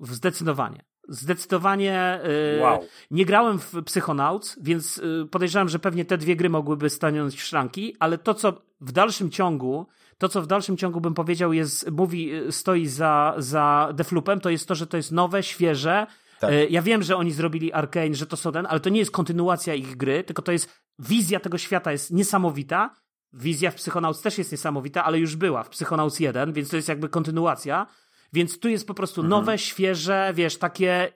Zdecydowanie. 0.00 0.84
Zdecydowanie 1.08 2.20
yy, 2.54 2.62
wow. 2.62 2.84
nie 3.10 3.24
grałem 3.24 3.58
w 3.58 3.82
Psychonauts, 3.84 4.56
więc 4.60 4.96
yy, 4.96 5.26
podejrzewam, 5.30 5.68
że 5.68 5.78
pewnie 5.78 6.04
te 6.04 6.18
dwie 6.18 6.36
gry 6.36 6.50
mogłyby 6.50 6.90
stanąć 6.90 7.34
w 7.34 7.42
szranki, 7.42 7.96
ale 7.98 8.18
to, 8.18 8.34
co 8.34 8.52
w 8.80 8.92
dalszym 8.92 9.30
ciągu, 9.30 9.86
to, 10.18 10.28
co 10.28 10.42
w 10.42 10.46
dalszym 10.46 10.76
ciągu 10.76 11.00
bym 11.00 11.14
powiedział, 11.14 11.52
jest, 11.52 11.90
mówi, 11.90 12.34
y, 12.34 12.52
stoi 12.52 12.86
za, 12.86 13.34
za 13.38 13.92
Defloopem, 13.94 14.40
to 14.40 14.50
jest 14.50 14.68
to, 14.68 14.74
że 14.74 14.86
to 14.86 14.96
jest 14.96 15.12
nowe, 15.12 15.42
świeże. 15.42 16.06
Tak. 16.40 16.50
Ja 16.70 16.82
wiem, 16.82 17.02
że 17.02 17.16
oni 17.16 17.32
zrobili 17.32 17.72
Arkane, 17.72 18.14
że 18.14 18.26
to 18.26 18.36
są 18.36 18.52
ten, 18.52 18.66
ale 18.66 18.80
to 18.80 18.88
nie 18.88 18.98
jest 18.98 19.10
kontynuacja 19.10 19.74
ich 19.74 19.96
gry, 19.96 20.24
tylko 20.24 20.42
to 20.42 20.52
jest 20.52 20.82
wizja 20.98 21.40
tego 21.40 21.58
świata 21.58 21.92
jest 21.92 22.10
niesamowita 22.10 22.90
Wizja 23.32 23.70
w 23.70 23.74
Psychonauts 23.74 24.22
też 24.22 24.38
jest 24.38 24.52
niesamowita, 24.52 25.04
ale 25.04 25.18
już 25.18 25.36
była 25.36 25.62
w 25.62 25.68
Psychonauts 25.68 26.20
1, 26.20 26.52
więc 26.52 26.70
to 26.70 26.76
jest 26.76 26.88
jakby 26.88 27.08
kontynuacja. 27.08 27.86
Więc 28.32 28.58
tu 28.58 28.68
jest 28.68 28.86
po 28.86 28.94
prostu 28.94 29.20
mhm. 29.20 29.30
nowe, 29.30 29.58
świeże, 29.58 30.32
wiesz, 30.34 30.58
takie 30.58 31.12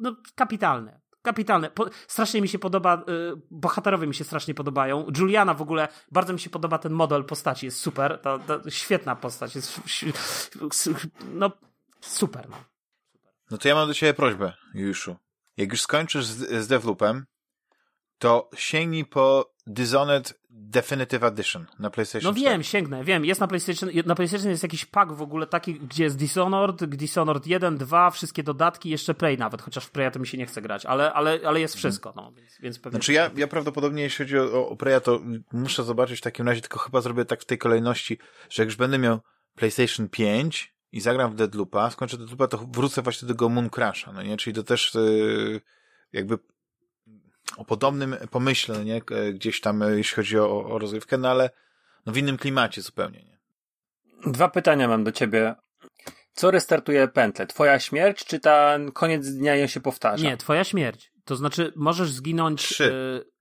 no, 0.00 0.16
kapitalne. 0.34 1.00
Kapitalne. 1.22 1.70
Po, 1.70 1.86
strasznie 2.08 2.40
mi 2.40 2.48
się 2.48 2.58
podoba, 2.58 3.04
y, 3.08 3.40
bohaterowie 3.50 4.06
mi 4.06 4.14
się 4.14 4.24
strasznie 4.24 4.54
podobają. 4.54 5.06
Juliana 5.18 5.54
w 5.54 5.62
ogóle, 5.62 5.88
bardzo 6.12 6.32
mi 6.32 6.40
się 6.40 6.50
podoba 6.50 6.78
ten 6.78 6.92
model 6.92 7.24
postaci, 7.24 7.66
jest 7.66 7.80
super. 7.80 8.20
Ta, 8.22 8.38
ta 8.38 8.70
świetna 8.70 9.16
postać, 9.16 9.54
jest 9.54 9.80
no 11.34 11.52
super. 12.00 12.48
No. 12.48 12.56
no 13.50 13.58
to 13.58 13.68
ja 13.68 13.74
mam 13.74 13.88
do 13.88 13.94
ciebie 13.94 14.14
prośbę, 14.14 14.52
Juszu. 14.74 15.16
Jak 15.56 15.70
już 15.70 15.82
skończysz 15.82 16.24
z, 16.24 16.64
z 16.64 16.68
Devloopem, 16.68 17.24
to 18.18 18.50
sięgnij 18.56 19.04
po 19.04 19.51
Dishonored 19.66 20.34
Definitive 20.50 21.24
Edition 21.24 21.66
na 21.78 21.90
PlayStation 21.90 22.34
No 22.34 22.40
wiem, 22.40 22.62
sięgnę, 22.62 23.04
wiem. 23.04 23.24
Jest 23.24 23.40
na 23.40 23.48
PlayStation, 23.48 23.90
na 24.06 24.14
PlayStation 24.14 24.50
jest 24.50 24.62
jakiś 24.62 24.84
pack 24.84 25.12
w 25.12 25.22
ogóle 25.22 25.46
taki, 25.46 25.74
gdzie 25.74 26.04
jest 26.04 26.16
Dishonored, 26.16 26.84
Dishonored 26.84 27.46
1, 27.46 27.78
2, 27.78 28.10
wszystkie 28.10 28.42
dodatki, 28.42 28.90
jeszcze 28.90 29.14
Prey 29.14 29.38
nawet, 29.38 29.62
chociaż 29.62 29.84
w 29.84 29.90
Preya 29.90 30.10
to 30.12 30.18
mi 30.18 30.26
się 30.26 30.38
nie 30.38 30.46
chce 30.46 30.62
grać, 30.62 30.86
ale, 30.86 31.12
ale, 31.12 31.40
ale 31.46 31.60
jest 31.60 31.74
wszystko, 31.74 32.12
no, 32.16 32.32
więc, 32.36 32.58
więc 32.60 32.78
pewnie... 32.78 32.96
Znaczy 32.96 33.12
ja, 33.12 33.30
ja 33.36 33.46
prawdopodobnie, 33.46 34.02
jeśli 34.02 34.24
chodzi 34.24 34.38
o, 34.38 34.68
o 34.68 34.76
Preya, 34.76 35.00
to 35.04 35.20
muszę 35.52 35.84
zobaczyć 35.84 36.18
w 36.18 36.22
takim 36.22 36.48
razie, 36.48 36.60
tylko 36.60 36.78
chyba 36.78 37.00
zrobię 37.00 37.24
tak 37.24 37.40
w 37.40 37.44
tej 37.44 37.58
kolejności, 37.58 38.18
że 38.50 38.62
jak 38.62 38.68
już 38.68 38.76
będę 38.76 38.98
miał 38.98 39.20
PlayStation 39.54 40.08
5 40.08 40.74
i 40.92 41.00
zagram 41.00 41.32
w 41.32 41.34
Deadloopa, 41.34 41.90
skończę 41.90 42.18
Deadloopa, 42.18 42.48
to 42.48 42.58
wrócę 42.58 43.02
właśnie 43.02 43.28
do 43.28 43.34
tego 43.34 43.48
Moon 43.48 43.70
Crasha, 43.70 44.12
no 44.12 44.22
nie? 44.22 44.36
Czyli 44.36 44.54
to 44.54 44.62
też 44.62 44.94
yy, 44.94 45.60
jakby 46.12 46.38
o 47.56 47.64
podobnym 47.64 48.16
pomyśle, 48.30 48.84
nie? 48.84 49.02
Gdzieś 49.34 49.60
tam, 49.60 49.82
e, 49.82 49.96
jeśli 49.96 50.16
chodzi 50.16 50.38
o, 50.38 50.64
o 50.66 50.78
rozrywkę, 50.78 51.18
no 51.18 51.28
ale 51.28 51.50
no 52.06 52.12
w 52.12 52.16
innym 52.16 52.38
klimacie 52.38 52.82
zupełnie, 52.82 53.24
nie? 53.24 53.38
Dwa 54.32 54.48
pytania 54.48 54.88
mam 54.88 55.04
do 55.04 55.12
ciebie. 55.12 55.54
Co 56.32 56.50
restartuje 56.50 57.08
pętlę? 57.08 57.46
Twoja 57.46 57.78
śmierć, 57.78 58.24
czy 58.24 58.40
ten 58.40 58.92
koniec 58.92 59.28
dnia 59.28 59.56
ją 59.56 59.66
się 59.66 59.80
powtarza? 59.80 60.24
Nie, 60.24 60.36
twoja 60.36 60.64
śmierć. 60.64 61.12
To 61.24 61.36
znaczy, 61.36 61.72
możesz 61.76 62.10
zginąć. 62.10 62.68
Trzy. 62.68 62.94
E, 63.26 63.31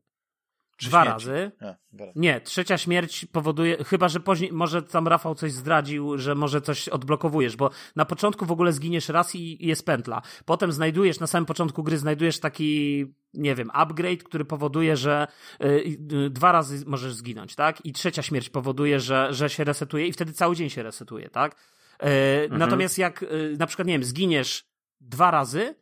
dwa 0.81 1.03
razy. 1.03 1.51
A, 1.61 1.75
nie, 2.15 2.41
trzecia 2.41 2.77
śmierć 2.77 3.25
powoduje, 3.25 3.83
chyba 3.83 4.09
że 4.09 4.19
później, 4.19 4.51
może 4.53 4.83
tam 4.83 5.07
Rafał 5.07 5.35
coś 5.35 5.51
zdradził, 5.51 6.17
że 6.17 6.35
może 6.35 6.61
coś 6.61 6.89
odblokowujesz, 6.89 7.55
bo 7.55 7.69
na 7.95 8.05
początku 8.05 8.45
w 8.45 8.51
ogóle 8.51 8.73
zginiesz 8.73 9.09
raz 9.09 9.35
i, 9.35 9.65
i 9.65 9.67
jest 9.67 9.85
pętla. 9.85 10.21
Potem 10.45 10.71
znajdujesz, 10.71 11.19
na 11.19 11.27
samym 11.27 11.45
początku 11.45 11.83
gry 11.83 11.97
znajdujesz 11.97 12.39
taki, 12.39 13.05
nie 13.33 13.55
wiem, 13.55 13.69
upgrade, 13.73 14.23
który 14.23 14.45
powoduje, 14.45 14.97
że 14.97 15.27
y, 15.63 15.65
y, 16.13 16.29
dwa 16.29 16.51
razy 16.51 16.83
możesz 16.85 17.13
zginąć, 17.13 17.55
tak? 17.55 17.85
I 17.85 17.93
trzecia 17.93 18.21
śmierć 18.21 18.49
powoduje, 18.49 18.99
że, 18.99 19.33
że 19.33 19.49
się 19.49 19.63
resetuje 19.63 20.07
i 20.07 20.13
wtedy 20.13 20.33
cały 20.33 20.55
dzień 20.55 20.69
się 20.69 20.83
resetuje, 20.83 21.29
tak? 21.29 21.55
Y, 22.03 22.05
mhm. 22.43 22.59
Natomiast 22.59 22.97
jak 22.97 23.23
y, 23.23 23.55
na 23.59 23.67
przykład, 23.67 23.87
nie 23.87 23.93
wiem, 23.93 24.03
zginiesz 24.03 24.65
dwa 25.01 25.31
razy 25.31 25.75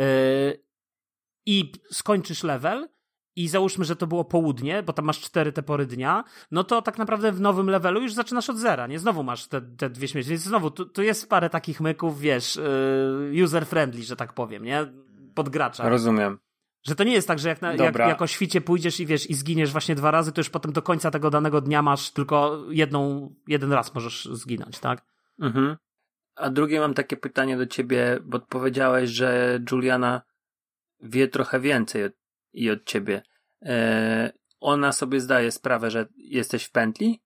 y, 0.00 0.66
i 1.46 1.72
skończysz 1.90 2.42
level, 2.42 2.88
i 3.36 3.48
załóżmy, 3.48 3.84
że 3.84 3.96
to 3.96 4.06
było 4.06 4.24
południe, 4.24 4.82
bo 4.82 4.92
tam 4.92 5.04
masz 5.04 5.20
cztery 5.20 5.52
te 5.52 5.62
pory 5.62 5.86
dnia, 5.86 6.24
no 6.50 6.64
to 6.64 6.82
tak 6.82 6.98
naprawdę 6.98 7.32
w 7.32 7.40
nowym 7.40 7.70
levelu 7.70 8.02
już 8.02 8.12
zaczynasz 8.12 8.50
od 8.50 8.58
zera, 8.58 8.86
nie? 8.86 8.98
Znowu 8.98 9.22
masz 9.22 9.46
te, 9.46 9.60
te 9.60 9.90
dwie 9.90 10.08
śmierci, 10.08 10.30
więc 10.30 10.42
znowu, 10.42 10.70
tu, 10.70 10.86
tu 10.86 11.02
jest 11.02 11.28
parę 11.28 11.50
takich 11.50 11.80
myków, 11.80 12.20
wiesz, 12.20 12.56
yy, 13.32 13.44
user-friendly, 13.44 14.02
że 14.02 14.16
tak 14.16 14.32
powiem, 14.32 14.64
nie? 14.64 14.92
Pod 15.34 15.48
gracza. 15.48 15.88
Rozumiem. 15.88 16.38
Że 16.86 16.94
to 16.94 17.04
nie 17.04 17.12
jest 17.12 17.28
tak, 17.28 17.38
że 17.38 17.48
jak, 17.48 17.62
na, 17.62 17.74
jak, 17.74 17.98
jak 17.98 18.22
o 18.22 18.26
świcie 18.26 18.60
pójdziesz 18.60 19.00
i 19.00 19.06
wiesz, 19.06 19.30
i 19.30 19.34
zginiesz 19.34 19.72
właśnie 19.72 19.94
dwa 19.94 20.10
razy, 20.10 20.32
to 20.32 20.40
już 20.40 20.50
potem 20.50 20.72
do 20.72 20.82
końca 20.82 21.10
tego 21.10 21.30
danego 21.30 21.60
dnia 21.60 21.82
masz 21.82 22.10
tylko 22.10 22.64
jedną, 22.70 23.30
jeden 23.46 23.72
raz 23.72 23.94
możesz 23.94 24.24
zginąć, 24.24 24.78
tak? 24.78 25.04
Mhm. 25.40 25.76
A 26.36 26.50
drugie 26.50 26.80
mam 26.80 26.94
takie 26.94 27.16
pytanie 27.16 27.56
do 27.56 27.66
ciebie, 27.66 28.18
bo 28.24 28.40
powiedziałeś, 28.40 29.10
że 29.10 29.60
Juliana 29.70 30.22
wie 31.00 31.28
trochę 31.28 31.60
więcej 31.60 32.02
i 32.56 32.70
od 32.70 32.84
ciebie. 32.84 33.22
E, 33.62 34.32
ona 34.60 34.92
sobie 34.92 35.20
zdaje 35.20 35.52
sprawę, 35.52 35.90
że 35.90 36.06
jesteś 36.16 36.64
w 36.64 36.70
pętli? 36.70 37.22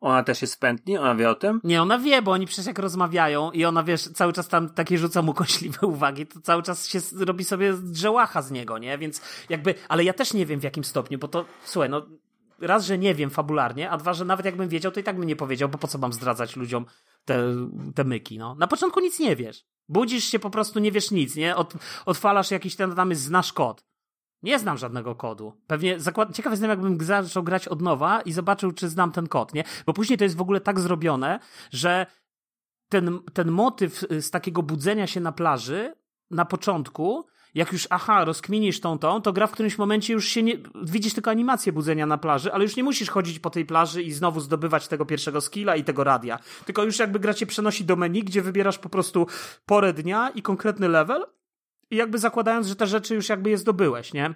Ona 0.00 0.22
też 0.22 0.42
jest 0.42 0.54
w 0.54 0.58
pętli? 0.58 0.96
Ona 0.96 1.14
wie 1.14 1.30
o 1.30 1.34
tym? 1.34 1.60
Nie, 1.64 1.82
ona 1.82 1.98
wie, 1.98 2.22
bo 2.22 2.32
oni 2.32 2.46
przecież 2.46 2.66
jak 2.66 2.78
rozmawiają 2.78 3.50
i 3.50 3.64
ona, 3.64 3.82
wiesz, 3.82 4.02
cały 4.02 4.32
czas 4.32 4.48
tam 4.48 4.70
takie 4.70 4.98
rzuca 4.98 5.22
mu 5.22 5.34
kośliwe 5.34 5.86
uwagi, 5.96 6.26
to 6.26 6.40
cały 6.40 6.62
czas 6.62 6.88
się 6.88 6.98
robi 7.18 7.44
sobie 7.44 7.72
drzełacha 7.72 8.42
z 8.42 8.50
niego, 8.50 8.78
nie? 8.78 8.98
Więc 8.98 9.22
jakby, 9.48 9.74
ale 9.88 10.04
ja 10.04 10.12
też 10.12 10.34
nie 10.34 10.46
wiem 10.46 10.60
w 10.60 10.64
jakim 10.64 10.84
stopniu, 10.84 11.18
bo 11.18 11.28
to, 11.28 11.44
słuchaj, 11.64 11.90
no 11.90 12.06
raz, 12.60 12.86
że 12.86 12.98
nie 12.98 13.14
wiem 13.14 13.30
fabularnie, 13.30 13.90
a 13.90 13.96
dwa, 13.96 14.14
że 14.14 14.24
nawet 14.24 14.46
jakbym 14.46 14.68
wiedział, 14.68 14.92
to 14.92 15.00
i 15.00 15.02
tak 15.02 15.16
bym 15.16 15.26
nie 15.26 15.36
powiedział, 15.36 15.68
bo 15.68 15.78
po 15.78 15.88
co 15.88 15.98
mam 15.98 16.12
zdradzać 16.12 16.56
ludziom 16.56 16.86
te, 17.24 17.44
te 17.94 18.04
myki, 18.04 18.38
no. 18.38 18.54
Na 18.54 18.66
początku 18.66 19.00
nic 19.00 19.18
nie 19.18 19.36
wiesz. 19.36 19.64
Budzisz 19.88 20.24
się, 20.24 20.38
po 20.38 20.50
prostu 20.50 20.78
nie 20.78 20.92
wiesz 20.92 21.10
nic, 21.10 21.36
nie? 21.36 21.56
Od, 21.56 21.74
odfalasz 22.06 22.50
jakiś 22.50 22.76
ten, 22.76 22.94
tam 22.94 23.10
jest, 23.10 23.22
znasz 23.22 23.52
kod. 23.52 23.84
Nie 24.42 24.58
znam 24.58 24.78
żadnego 24.78 25.14
kodu. 25.14 25.52
Pewnie 25.66 26.00
zakład... 26.00 26.36
ciekaw 26.36 26.52
jestem, 26.52 26.70
jakbym 26.70 27.00
zaczął 27.00 27.42
grać 27.42 27.68
od 27.68 27.82
nowa 27.82 28.20
i 28.20 28.32
zobaczył, 28.32 28.72
czy 28.72 28.88
znam 28.88 29.12
ten 29.12 29.28
kod, 29.28 29.54
nie? 29.54 29.64
Bo 29.86 29.92
później 29.92 30.18
to 30.18 30.24
jest 30.24 30.36
w 30.36 30.40
ogóle 30.40 30.60
tak 30.60 30.80
zrobione, 30.80 31.40
że 31.70 32.06
ten, 32.88 33.18
ten 33.32 33.50
motyw 33.50 34.04
z 34.20 34.30
takiego 34.30 34.62
budzenia 34.62 35.06
się 35.06 35.20
na 35.20 35.32
plaży 35.32 35.94
na 36.30 36.44
początku, 36.44 37.26
jak 37.54 37.72
już 37.72 37.86
aha, 37.90 38.24
rozkminisz 38.24 38.80
tą 38.80 38.98
tą, 38.98 39.22
to 39.22 39.32
gra 39.32 39.46
w 39.46 39.52
którymś 39.52 39.78
momencie 39.78 40.12
już 40.12 40.28
się 40.28 40.42
nie, 40.42 40.54
widzisz 40.82 41.14
tylko 41.14 41.30
animację 41.30 41.72
budzenia 41.72 42.06
na 42.06 42.18
plaży, 42.18 42.52
ale 42.52 42.64
już 42.64 42.76
nie 42.76 42.84
musisz 42.84 43.10
chodzić 43.10 43.38
po 43.38 43.50
tej 43.50 43.66
plaży 43.66 44.02
i 44.02 44.12
znowu 44.12 44.40
zdobywać 44.40 44.88
tego 44.88 45.06
pierwszego 45.06 45.40
skilla 45.40 45.76
i 45.76 45.84
tego 45.84 46.04
radia. 46.04 46.38
Tylko 46.64 46.84
już 46.84 46.98
jakby 46.98 47.18
gra 47.18 47.34
cię 47.34 47.46
przenosi 47.46 47.84
do 47.84 47.96
menu, 47.96 48.22
gdzie 48.22 48.42
wybierasz 48.42 48.78
po 48.78 48.88
prostu 48.88 49.26
porę 49.66 49.92
dnia 49.92 50.30
i 50.34 50.42
konkretny 50.42 50.88
level 50.88 51.26
i 51.92 51.96
jakby 51.96 52.18
zakładając, 52.18 52.66
że 52.66 52.76
te 52.76 52.86
rzeczy 52.86 53.14
już 53.14 53.28
jakby 53.28 53.50
je 53.50 53.58
zdobyłeś, 53.58 54.12
nie? 54.12 54.34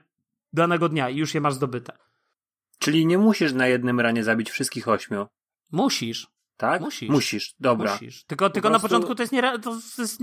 Danego 0.53 0.89
dnia 0.89 1.11
i 1.11 1.16
już 1.16 1.35
je 1.35 1.41
masz 1.41 1.55
zdobyte. 1.55 1.93
Czyli 2.78 3.07
nie 3.07 3.19
musisz 3.19 3.53
na 3.53 3.66
jednym 3.66 4.01
ranie 4.01 4.24
zabić 4.24 4.51
wszystkich 4.51 4.89
ośmiu. 4.89 5.27
Musisz. 5.73 6.27
Tak? 6.57 6.81
Musisz. 6.81 7.11
Musisz, 7.11 7.55
dobra. 7.61 7.93
Musisz. 7.93 8.24
Tylko, 8.24 8.51
tylko 8.51 8.69
prostu- 8.69 8.85
na 8.85 8.89
początku 8.89 9.15
to 9.15 9.23
jest, 9.23 9.33
nie, 9.33 9.59
to 9.59 9.78
jest. 9.99 10.20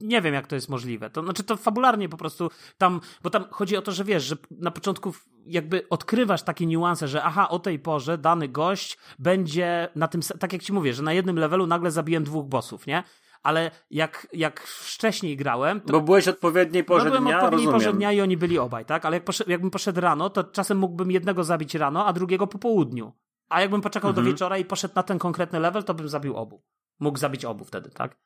Nie 0.00 0.22
wiem, 0.22 0.34
jak 0.34 0.46
to 0.46 0.54
jest 0.54 0.68
możliwe. 0.68 1.10
To 1.10 1.22
znaczy, 1.22 1.42
to 1.44 1.56
fabularnie 1.56 2.08
po 2.08 2.16
prostu 2.16 2.50
tam. 2.78 3.00
Bo 3.22 3.30
tam 3.30 3.44
chodzi 3.50 3.76
o 3.76 3.82
to, 3.82 3.92
że 3.92 4.04
wiesz, 4.04 4.24
że 4.24 4.36
na 4.50 4.70
początku 4.70 5.14
jakby 5.46 5.88
odkrywasz 5.88 6.42
takie 6.42 6.66
niuanse, 6.66 7.08
że 7.08 7.22
aha, 7.22 7.48
o 7.48 7.58
tej 7.58 7.78
porze 7.78 8.18
dany 8.18 8.48
gość 8.48 8.98
będzie 9.18 9.88
na 9.94 10.08
tym. 10.08 10.20
Tak 10.40 10.52
jak 10.52 10.62
ci 10.62 10.72
mówię, 10.72 10.94
że 10.94 11.02
na 11.02 11.12
jednym 11.12 11.38
levelu 11.38 11.66
nagle 11.66 11.90
zabiłem 11.90 12.24
dwóch 12.24 12.46
bossów, 12.46 12.86
nie? 12.86 13.02
Ale 13.42 13.70
jak, 13.90 14.26
jak 14.32 14.60
wcześniej 14.60 15.36
grałem, 15.36 15.80
to 15.80 15.92
Bo 15.92 16.00
byłeś 16.00 16.28
odpowiedniej 16.28 16.84
porze 16.84 17.04
no 17.04 17.10
byłem 17.10 17.24
dnia, 17.24 17.36
odpowiedniej 17.36 17.72
porze 17.72 17.92
dnia 17.92 18.12
i 18.12 18.20
oni 18.20 18.36
byli 18.36 18.58
obaj, 18.58 18.84
tak? 18.84 19.04
Ale 19.04 19.16
jak 19.16 19.24
poszedł, 19.24 19.50
jakbym 19.50 19.70
poszedł 19.70 20.00
rano, 20.00 20.30
to 20.30 20.44
czasem 20.44 20.78
mógłbym 20.78 21.10
jednego 21.10 21.44
zabić 21.44 21.74
rano, 21.74 22.06
a 22.06 22.12
drugiego 22.12 22.46
po 22.46 22.58
południu. 22.58 23.12
A 23.48 23.60
jakbym 23.60 23.80
poczekał 23.80 24.10
Mhm. 24.10 24.24
do 24.26 24.30
wieczora 24.32 24.58
i 24.58 24.64
poszedł 24.64 24.94
na 24.96 25.02
ten 25.02 25.18
konkretny 25.18 25.60
level, 25.60 25.84
to 25.84 25.94
bym 25.94 26.08
zabił 26.08 26.36
obu. 26.36 26.62
Mógł 27.00 27.18
zabić 27.18 27.44
obu 27.44 27.64
wtedy, 27.64 27.90
tak? 27.90 28.18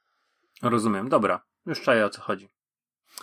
Rozumiem, 0.62 1.08
dobra. 1.08 1.40
Już 1.66 1.82
czaję 1.82 2.06
o 2.06 2.08
co 2.08 2.20
chodzi. 2.20 2.48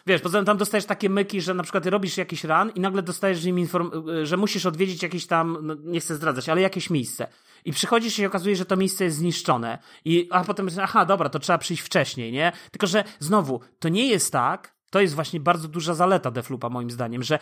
Wiesz, 0.07 0.21
poza 0.21 0.37
tym 0.37 0.45
tam 0.45 0.57
dostajesz 0.57 0.85
takie 0.85 1.09
myki, 1.09 1.41
że 1.41 1.53
na 1.53 1.63
przykład 1.63 1.85
robisz 1.85 2.17
jakiś 2.17 2.43
run 2.43 2.71
i 2.75 2.79
nagle 2.79 3.03
dostajesz 3.03 3.39
z 3.39 3.45
inform- 3.45 4.25
że 4.25 4.37
musisz 4.37 4.65
odwiedzić 4.65 5.03
jakieś 5.03 5.27
tam, 5.27 5.57
no, 5.61 5.75
nie 5.83 5.99
chcę 5.99 6.15
zdradzać, 6.15 6.49
ale 6.49 6.61
jakieś 6.61 6.89
miejsce. 6.89 7.27
I 7.65 7.73
przychodzisz 7.73 8.13
i 8.13 8.21
się 8.21 8.27
okazuje, 8.27 8.55
że 8.55 8.65
to 8.65 8.75
miejsce 8.77 9.03
jest 9.03 9.17
zniszczone. 9.17 9.77
I, 10.05 10.27
a 10.31 10.43
potem, 10.43 10.67
aha, 10.81 11.05
dobra, 11.05 11.29
to 11.29 11.39
trzeba 11.39 11.57
przyjść 11.57 11.83
wcześniej, 11.83 12.31
nie? 12.31 12.51
Tylko, 12.71 12.87
że 12.87 13.03
znowu, 13.19 13.61
to 13.79 13.89
nie 13.89 14.07
jest 14.07 14.31
tak, 14.31 14.75
to 14.89 15.01
jest 15.01 15.15
właśnie 15.15 15.39
bardzo 15.39 15.67
duża 15.67 15.93
zaleta 15.93 16.31
Deflupa 16.31 16.69
moim 16.69 16.91
zdaniem, 16.91 17.23
że 17.23 17.39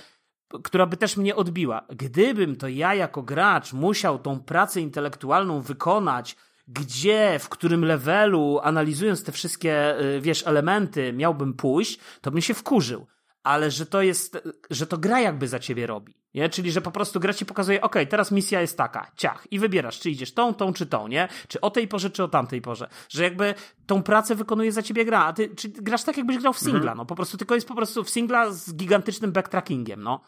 która 0.64 0.86
by 0.86 0.98
też 0.98 1.18
mnie 1.18 1.36
odbiła. 1.36 1.86
Gdybym 1.90 2.56
to 2.56 2.68
ja 2.68 2.96
jako 2.96 3.24
gracz 3.24 3.74
musiał 3.74 4.20
tą 4.20 4.40
pracę 4.40 4.82
intelektualną 4.82 5.62
wykonać, 5.62 6.36
gdzie, 6.68 7.40
w 7.40 7.50
którym 7.50 7.86
levelu, 7.86 8.60
analizując 8.64 9.24
te 9.24 9.32
wszystkie, 9.32 10.00
y, 10.02 10.22
wiesz, 10.22 10.48
elementy, 10.48 11.14
miałbym 11.14 11.54
pójść, 11.54 12.00
to 12.22 12.32
bym 12.32 12.42
się 12.42 12.54
wkurzył. 12.54 13.08
Ale 13.44 13.72
że 13.72 13.86
to 13.86 14.02
jest, 14.02 14.48
że 14.70 14.88
to 14.88 14.98
gra 14.98 15.20
jakby 15.20 15.48
za 15.48 15.60
ciebie 15.60 15.88
robi. 15.88 16.22
Nie? 16.34 16.50
Czyli, 16.50 16.72
że 16.72 16.82
po 16.82 16.92
prostu 16.92 17.20
gra 17.20 17.34
ci 17.34 17.46
pokazuje, 17.46 17.82
ok, 17.82 17.96
teraz 18.10 18.32
misja 18.32 18.62
jest 18.62 18.78
taka, 18.78 19.12
ciach, 19.16 19.48
i 19.52 19.60
wybierasz, 19.60 20.00
czy 20.00 20.10
idziesz 20.10 20.34
tą, 20.34 20.54
tą, 20.54 20.74
czy 20.74 20.86
tą, 20.86 21.08
nie? 21.08 21.28
Czy 21.48 21.62
o 21.62 21.70
tej 21.70 21.88
porze, 21.88 22.10
czy 22.10 22.24
o 22.24 22.28
tamtej 22.28 22.62
porze. 22.62 22.90
Że 23.10 23.24
jakby 23.24 23.54
tą 23.86 24.04
pracę 24.04 24.36
wykonuje 24.36 24.72
za 24.72 24.82
ciebie 24.82 25.06
gra, 25.06 25.26
a 25.26 25.34
ty 25.34 25.50
grasz 25.66 26.04
tak, 26.04 26.18
jakbyś 26.18 26.38
grał 26.38 26.54
w 26.54 26.60
singla, 26.60 26.96
no 26.96 27.06
po 27.06 27.16
prostu, 27.16 27.38
tylko 27.38 27.56
jest 27.56 27.68
po 27.68 27.76
prostu 27.76 28.04
w 28.04 28.10
singla 28.10 28.52
z 28.52 28.74
gigantycznym 28.74 29.32
backtrackingiem, 29.32 30.04
no. 30.04 30.22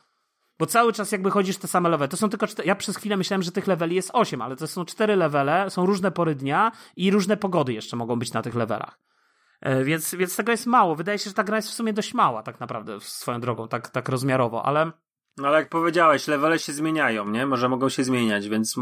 Bo 0.60 0.66
cały 0.66 0.94
czas 0.94 1.12
jakby 1.12 1.32
chodzisz 1.32 1.58
te 1.58 1.68
same 1.68 1.90
levele. 1.90 2.08
To 2.08 2.18
są 2.18 2.30
tylko 2.30 2.48
cztery. 2.48 2.68
Ja 2.68 2.76
przez 2.76 2.98
chwilę 2.98 3.18
myślałem, 3.18 3.44
że 3.44 3.52
tych 3.52 3.68
leveli 3.68 3.96
jest 3.96 4.10
osiem, 4.14 4.42
ale 4.42 4.56
to 4.56 4.68
są 4.68 4.86
cztery 4.86 5.16
levele, 5.16 5.70
są 5.70 5.86
różne 5.86 6.12
pory 6.12 6.36
dnia 6.36 6.72
i 6.96 7.12
różne 7.12 7.38
pogody 7.38 7.74
jeszcze 7.74 7.96
mogą 7.96 8.20
być 8.20 8.34
na 8.34 8.42
tych 8.42 8.56
levelach. 8.56 9.00
E, 9.62 9.84
Więc, 9.84 10.16
więc 10.16 10.36
tego 10.36 10.52
jest 10.52 10.66
mało. 10.66 10.96
Wydaje 10.96 11.20
się, 11.20 11.30
że 11.30 11.34
ta 11.34 11.44
gra 11.44 11.56
jest 11.56 11.70
w 11.70 11.74
sumie 11.74 11.94
dość 11.94 12.14
mała, 12.14 12.44
tak 12.44 12.60
naprawdę, 12.60 13.00
swoją 13.00 13.40
drogą, 13.40 13.68
tak, 13.68 13.90
tak 13.90 14.10
rozmiarowo, 14.10 14.66
ale. 14.66 14.92
No 15.38 15.48
ale 15.48 15.60
jak 15.60 15.70
powiedziałeś, 15.70 16.28
levele 16.28 16.60
się 16.60 16.74
zmieniają, 16.74 17.30
nie? 17.30 17.46
Może 17.46 17.70
mogą 17.70 17.90
się 17.90 18.04
zmieniać, 18.04 18.50
więc 18.50 18.76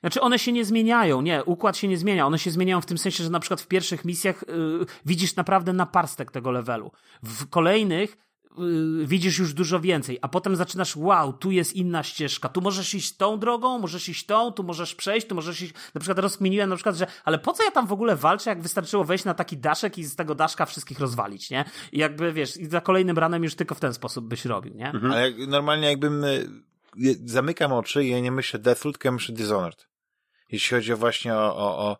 Znaczy, 0.00 0.20
one 0.20 0.38
się 0.38 0.52
nie 0.52 0.64
zmieniają, 0.64 1.20
nie, 1.20 1.44
układ 1.44 1.76
się 1.76 1.88
nie 1.88 1.98
zmienia. 1.98 2.26
One 2.26 2.38
się 2.38 2.50
zmieniają 2.50 2.80
w 2.80 2.86
tym 2.86 2.98
sensie, 2.98 3.24
że 3.24 3.30
na 3.30 3.40
przykład 3.40 3.60
w 3.60 3.66
pierwszych 3.66 4.04
misjach 4.04 4.44
yy, 4.48 4.86
widzisz 5.06 5.36
naprawdę 5.36 5.72
naparstek 5.72 6.30
tego 6.30 6.50
levelu. 6.50 6.92
W 7.22 7.48
kolejnych 7.48 8.16
widzisz 9.04 9.38
już 9.38 9.54
dużo 9.54 9.80
więcej, 9.80 10.18
a 10.22 10.28
potem 10.28 10.56
zaczynasz, 10.56 10.96
wow, 10.96 11.32
tu 11.32 11.50
jest 11.50 11.76
inna 11.76 12.02
ścieżka, 12.02 12.48
tu 12.48 12.60
możesz 12.60 12.94
iść 12.94 13.16
tą 13.16 13.38
drogą, 13.38 13.78
możesz 13.78 14.08
iść 14.08 14.26
tą, 14.26 14.52
tu 14.52 14.64
możesz 14.64 14.94
przejść, 14.94 15.26
tu 15.26 15.34
możesz 15.34 15.62
iść. 15.62 15.74
Na 15.94 16.00
przykład 16.00 16.18
rozkminiłem 16.18 16.70
na 16.70 16.76
przykład, 16.76 16.96
że 16.96 17.06
ale 17.24 17.38
po 17.38 17.52
co 17.52 17.64
ja 17.64 17.70
tam 17.70 17.86
w 17.86 17.92
ogóle 17.92 18.16
walczę, 18.16 18.50
jak 18.50 18.62
wystarczyło 18.62 19.04
wejść 19.04 19.24
na 19.24 19.34
taki 19.34 19.56
daszek 19.56 19.98
i 19.98 20.04
z 20.04 20.16
tego 20.16 20.34
daszka 20.34 20.66
wszystkich 20.66 21.00
rozwalić, 21.00 21.50
nie? 21.50 21.64
I 21.92 21.98
jakby 21.98 22.32
wiesz, 22.32 22.56
i 22.56 22.66
za 22.66 22.80
kolejnym 22.80 23.18
ranem 23.18 23.44
już 23.44 23.54
tylko 23.54 23.74
w 23.74 23.80
ten 23.80 23.94
sposób 23.94 24.24
byś 24.24 24.44
robił, 24.44 24.74
nie? 24.74 24.92
Ale 25.10 25.30
jak, 25.30 25.48
normalnie 25.48 25.88
jakbym 25.88 26.24
y, 26.24 26.48
zamykam 27.24 27.72
oczy 27.72 28.04
i 28.04 28.10
ja 28.10 28.20
nie 28.20 28.32
myślę 28.32 28.60
Deathloop, 28.60 28.94
tylko 28.94 29.08
ja 29.08 29.12
myślę 29.12 29.34
Dishonored. 29.34 29.88
Jeśli 30.52 30.76
chodzi 30.76 30.92
o 30.92 30.96
właśnie 30.96 31.34
o, 31.34 31.56
o, 31.56 31.78
o, 31.78 31.96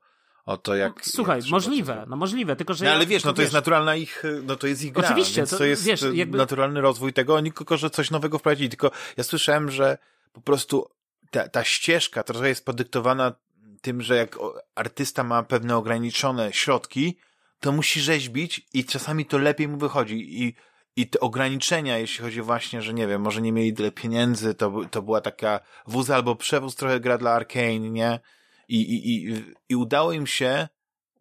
o 0.49 0.57
to, 0.57 0.77
jak... 0.77 1.05
Słuchaj, 1.05 1.41
jak 1.41 1.51
możliwe, 1.51 2.05
no 2.09 2.17
możliwe, 2.17 2.57
tylko 2.57 2.75
że. 2.75 2.85
No, 2.85 2.91
ja- 2.91 2.97
ale 2.97 3.07
wiesz, 3.07 3.25
no 3.25 3.29
tylko 3.31 3.37
to 3.37 3.43
jest 3.43 3.53
naturalna 3.55 3.97
ich, 3.97 4.23
no 4.43 4.57
to 4.57 4.67
jest 4.67 4.85
ich 4.85 4.93
gra, 4.93 5.09
Oczywiście, 5.09 5.47
to- 5.47 5.59
to, 5.59 5.65
jest 5.65 5.85
wiesz, 5.85 6.05
jakby- 6.13 6.39
naturalny 6.39 6.81
rozwój 6.81 7.13
tego, 7.13 7.35
oni 7.35 7.53
tylko, 7.53 7.77
że 7.77 7.91
coś 7.91 8.11
nowego 8.11 8.39
wprowadzili, 8.39 8.69
tylko 8.69 8.91
ja 9.17 9.25
słyszałem, 9.25 9.71
że 9.71 9.99
po 10.33 10.41
prostu 10.41 10.89
ta, 11.31 11.49
ta 11.49 11.65
ścieżka 11.65 12.23
trochę 12.23 12.49
jest 12.49 12.65
podyktowana 12.65 13.33
tym, 13.81 14.03
że 14.03 14.17
jak 14.17 14.37
artysta 14.75 15.25
ma 15.25 15.43
pewne 15.43 15.77
ograniczone 15.77 16.53
środki, 16.53 17.19
to 17.61 17.73
musi 17.73 18.01
rzeźbić 18.01 18.67
i 18.75 18.85
czasami 18.85 19.27
to 19.27 19.39
lepiej 19.39 19.69
mu 19.69 19.79
wychodzi 19.79 20.43
i 20.45 20.55
i 20.97 21.07
te 21.07 21.21
ograniczenia, 21.21 21.99
jeśli 21.99 22.25
chodzi 22.25 22.43
właśnie, 22.43 22.83
że 22.83 22.95
nie 22.95 23.07
wiem, 23.07 23.23
może 23.23 23.41
nie 23.43 23.53
mieli 23.53 23.75
tyle 23.75 23.93
pieniędzy, 23.93 24.55
to, 24.55 24.73
to 24.91 25.03
była 25.03 25.21
taka 25.21 25.61
wóz 25.87 26.11
albo 26.11 26.37
przewóz 26.37 26.75
trochę 26.77 27.01
gra 27.01 27.19
dla 27.19 27.33
Arkane, 27.33 27.79
nie? 27.79 28.21
I, 28.69 28.81
i, 28.81 29.29
i, 29.29 29.45
I 29.69 29.77
udało 29.77 30.13
im 30.13 30.27
się 30.27 30.69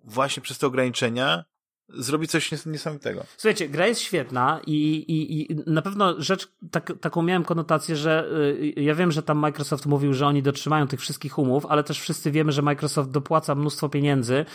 właśnie 0.04 0.44
przez 0.44 0.58
te 0.58 0.68
ograniczenia 0.68 1.46
zrobić 1.90 2.32
coś 2.32 2.52
nies- 2.52 2.72
niesamowitego. 2.72 3.24
Słuchajcie, 3.38 3.70
gra 3.70 3.88
jest 3.88 4.02
świetna 4.02 4.62
i, 4.68 4.96
i, 4.96 5.52
i 5.52 5.56
na 5.68 5.82
pewno 5.82 6.22
rzecz, 6.22 6.48
tak, 6.72 6.94
taką 7.02 7.22
miałem 7.22 7.44
konotację, 7.44 7.96
że 7.96 8.30
y, 8.78 8.82
ja 8.82 8.96
wiem, 8.96 9.12
że 9.12 9.24
tam 9.24 9.38
Microsoft 9.38 9.86
mówił, 9.86 10.14
że 10.14 10.28
oni 10.28 10.44
dotrzymają 10.44 10.88
tych 10.88 11.00
wszystkich 11.00 11.40
umów, 11.40 11.66
ale 11.66 11.84
też 11.84 12.00
wszyscy 12.00 12.32
wiemy, 12.32 12.52
że 12.52 12.62
Microsoft 12.62 13.10
dopłaca 13.10 13.56
mnóstwo 13.56 13.90
pieniędzy, 13.90 14.46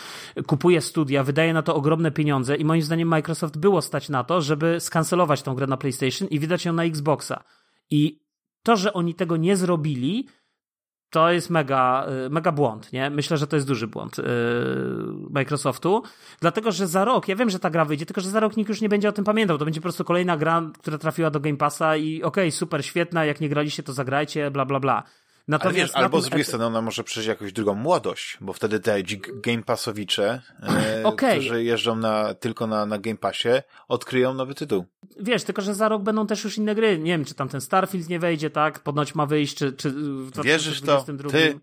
kupuje 0.47 0.81
studia, 0.81 1.23
wydaje 1.23 1.53
na 1.53 1.61
to 1.61 1.75
ogromne 1.75 2.11
pieniądze 2.11 2.55
i 2.55 2.65
moim 2.65 2.81
zdaniem 2.81 3.07
Microsoft 3.07 3.57
było 3.57 3.81
stać 3.81 4.09
na 4.09 4.23
to, 4.23 4.41
żeby 4.41 4.79
skancelować 4.79 5.41
tą 5.41 5.55
grę 5.55 5.67
na 5.67 5.77
PlayStation 5.77 6.27
i 6.27 6.39
wydać 6.39 6.65
ją 6.65 6.73
na 6.73 6.83
Xboxa. 6.83 7.43
I 7.89 8.19
to, 8.63 8.77
że 8.77 8.93
oni 8.93 9.15
tego 9.15 9.37
nie 9.37 9.57
zrobili, 9.57 10.27
to 11.13 11.31
jest 11.31 11.49
mega, 11.49 12.07
y, 12.25 12.29
mega 12.29 12.51
błąd, 12.51 12.93
nie? 12.93 13.09
Myślę, 13.09 13.37
że 13.37 13.47
to 13.47 13.55
jest 13.55 13.67
duży 13.67 13.87
błąd 13.87 14.17
yy, 14.17 14.25
Microsoftu, 15.29 16.03
dlatego, 16.39 16.71
że 16.71 16.87
za 16.87 17.05
rok, 17.05 17.27
ja 17.27 17.35
wiem, 17.35 17.49
że 17.49 17.59
ta 17.59 17.69
gra 17.69 17.85
wyjdzie, 17.85 18.05
tylko, 18.05 18.21
że 18.21 18.29
za 18.29 18.39
rok 18.39 18.57
nikt 18.57 18.69
już 18.69 18.81
nie 18.81 18.89
będzie 18.89 19.09
o 19.09 19.11
tym 19.11 19.25
pamiętał, 19.25 19.57
to 19.57 19.65
będzie 19.65 19.81
po 19.81 19.83
prostu 19.83 20.03
kolejna 20.03 20.37
gra, 20.37 20.71
która 20.79 20.97
trafiła 20.97 21.29
do 21.29 21.39
Game 21.39 21.57
Passa 21.57 21.97
i 21.97 22.23
okej, 22.23 22.51
super, 22.51 22.85
świetna, 22.85 23.25
jak 23.25 23.41
nie 23.41 23.49
graliście, 23.49 23.83
to 23.83 23.93
zagrajcie, 23.93 24.51
bla, 24.51 24.65
bla, 24.65 24.79
bla. 24.79 25.03
Natomiast 25.47 25.77
wiesz, 25.77 25.91
albo 26.03 26.21
z 26.21 26.25
drugiej 26.29 26.45
strony 26.45 26.65
ona 26.65 26.81
może 26.81 27.03
przeżyć 27.03 27.27
jakąś 27.27 27.53
drugą 27.53 27.73
młodość, 27.75 28.37
bo 28.41 28.53
wtedy 28.53 28.79
te 28.79 29.03
Game 29.43 29.63
Passowicze, 29.63 30.41
e, 30.63 31.03
Okej. 31.03 31.39
którzy 31.39 31.63
jeżdżą 31.63 31.95
na, 31.95 32.33
tylko 32.33 32.67
na, 32.67 32.85
na 32.85 32.99
Game 32.99 33.17
Passie, 33.17 33.49
odkryją 33.87 34.33
nowy 34.33 34.55
tytuł. 34.55 34.85
Wiesz, 35.19 35.43
tylko, 35.43 35.61
że 35.61 35.75
za 35.75 35.89
rok 35.89 36.03
będą 36.03 36.27
też 36.27 36.43
już 36.43 36.57
inne 36.57 36.75
gry, 36.75 36.99
nie 36.99 37.11
wiem, 37.11 37.25
czy 37.25 37.33
tam 37.33 37.49
ten 37.49 37.61
Starfield 37.61 38.09
nie 38.09 38.19
wejdzie, 38.19 38.49
tak, 38.49 38.79
ponoć 38.79 39.15
ma 39.15 39.25
wyjść, 39.25 39.57
czy, 39.57 39.73
czy 39.73 39.89
w 39.91 40.43
Wierzysz 40.43 40.79
to? 40.79 40.85
2022. 40.85 41.29
Ty, 41.29 41.59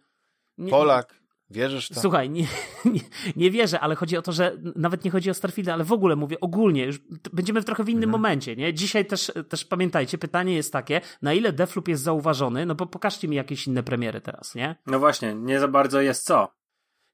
Nie- 0.59 0.71
Polak, 0.71 1.20
wierzysz 1.51 1.87
w 1.91 1.95
to? 1.95 2.01
Słuchaj, 2.01 2.31
nie, 2.31 2.47
nie, 2.95 3.01
nie 3.37 3.51
wierzę, 3.51 3.81
ale 3.81 3.95
chodzi 3.95 4.17
o 4.17 4.23
to, 4.23 4.33
że 4.33 4.57
nawet 4.77 5.05
nie 5.05 5.11
chodzi 5.11 5.31
o 5.31 5.35
Starfielda, 5.35 5.73
ale 5.75 5.85
w 5.85 5.93
ogóle 5.93 6.17
mówię 6.17 6.41
ogólnie, 6.41 6.85
już 6.85 6.99
będziemy 7.33 7.63
w 7.63 7.65
trochę 7.65 7.85
w 7.85 7.89
innym 7.89 8.05
Mhm. 8.05 8.23
momencie, 8.23 8.57
nie? 8.57 8.75
Dzisiaj 8.75 9.07
też, 9.07 9.33
też 9.49 9.65
pamiętajcie, 9.65 10.19
pytanie 10.19 10.55
jest 10.55 10.73
takie, 10.73 11.01
na 11.23 11.33
ile 11.35 11.53
Defloop 11.53 11.89
jest 11.89 12.03
zauważony, 12.03 12.67
no 12.67 12.75
bo 12.75 12.87
pokażcie 12.87 13.29
mi 13.29 13.37
jakieś 13.37 13.67
inne 13.67 13.83
premiery 13.83 14.21
teraz, 14.21 14.55
nie? 14.55 14.77
no 14.87 14.99
właśnie, 14.99 15.35
nie 15.35 15.61
za 15.61 15.69
bardzo 15.69 16.01
jest 16.01 16.25
co. 16.25 16.60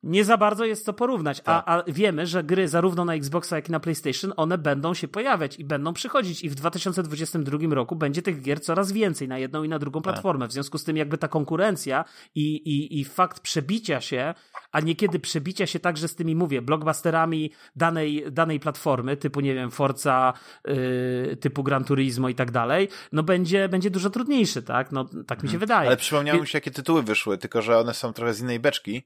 Nie 0.02 0.24
za 0.24 0.36
bardzo 0.36 0.64
jest 0.64 0.84
co 0.84 0.92
porównać, 0.92 1.40
Tak. 1.40 1.64
a, 1.66 1.78
a 1.78 1.82
wiemy, 1.88 2.26
że 2.26 2.44
gry 2.44 2.68
zarówno 2.68 3.04
na 3.04 3.14
Xboxa, 3.14 3.56
jak 3.56 3.68
i 3.68 3.72
na 3.72 3.80
PlayStation, 3.80 4.32
one 4.36 4.58
będą 4.58 4.94
się 4.94 5.08
pojawiać 5.08 5.58
i 5.58 5.64
będą 5.64 5.92
przychodzić 5.92 6.44
i 6.44 6.50
w 6.50 6.54
2022 6.54 7.58
roku 7.74 7.96
będzie 7.96 8.22
tych 8.22 8.42
gier 8.42 8.60
coraz 8.60 8.92
więcej 8.92 9.28
na 9.28 9.38
jedną 9.38 9.62
i 9.62 9.68
na 9.68 9.78
drugą 9.78 10.02
Tak. 10.02 10.12
platformę. 10.12 10.48
W 10.48 10.52
związku 10.52 10.78
z 10.78 10.84
tym 10.84 10.96
jakby 10.96 11.18
ta 11.18 11.28
konkurencja 11.28 12.04
i, 12.34 12.56
i, 12.56 13.00
i 13.00 13.04
fakt 13.04 13.40
przebicia 13.40 14.00
się, 14.00 14.34
a 14.72 14.80
niekiedy 14.80 15.18
przebicia 15.18 15.66
się 15.66 15.78
także 15.80 16.08
z 16.08 16.14
tymi, 16.14 16.36
mówię, 16.36 16.62
blockbusterami 16.62 17.50
danej, 17.76 18.24
danej 18.32 18.60
platformy, 18.60 19.16
typu, 19.16 19.40
nie 19.40 19.54
wiem, 19.54 19.70
Forza, 19.70 20.32
yy, 20.66 21.36
typu 21.36 21.62
Gran 21.62 21.84
Turismo 21.84 22.28
i 22.28 22.34
tak 22.34 22.50
dalej, 22.50 22.88
no 23.12 23.22
będzie, 23.22 23.68
będzie 23.68 23.90
dużo 23.90 24.10
trudniejszy, 24.10 24.62
tak? 24.62 24.92
No 24.92 25.04
tak 25.26 25.42
mi 25.42 25.48
się 25.48 25.58
wydaje. 25.58 25.78
Mhm. 25.78 25.88
Ale 25.88 25.96
przypomniało 25.96 26.36
Wie- 26.38 26.42
mi 26.42 26.48
się, 26.48 26.56
jakie 26.56 26.70
tytuły 26.70 27.02
wyszły, 27.02 27.38
tylko 27.38 27.62
że 27.62 27.78
one 27.78 27.94
są 27.94 28.12
trochę 28.12 28.34
z 28.34 28.40
innej 28.40 28.60
beczki, 28.60 29.02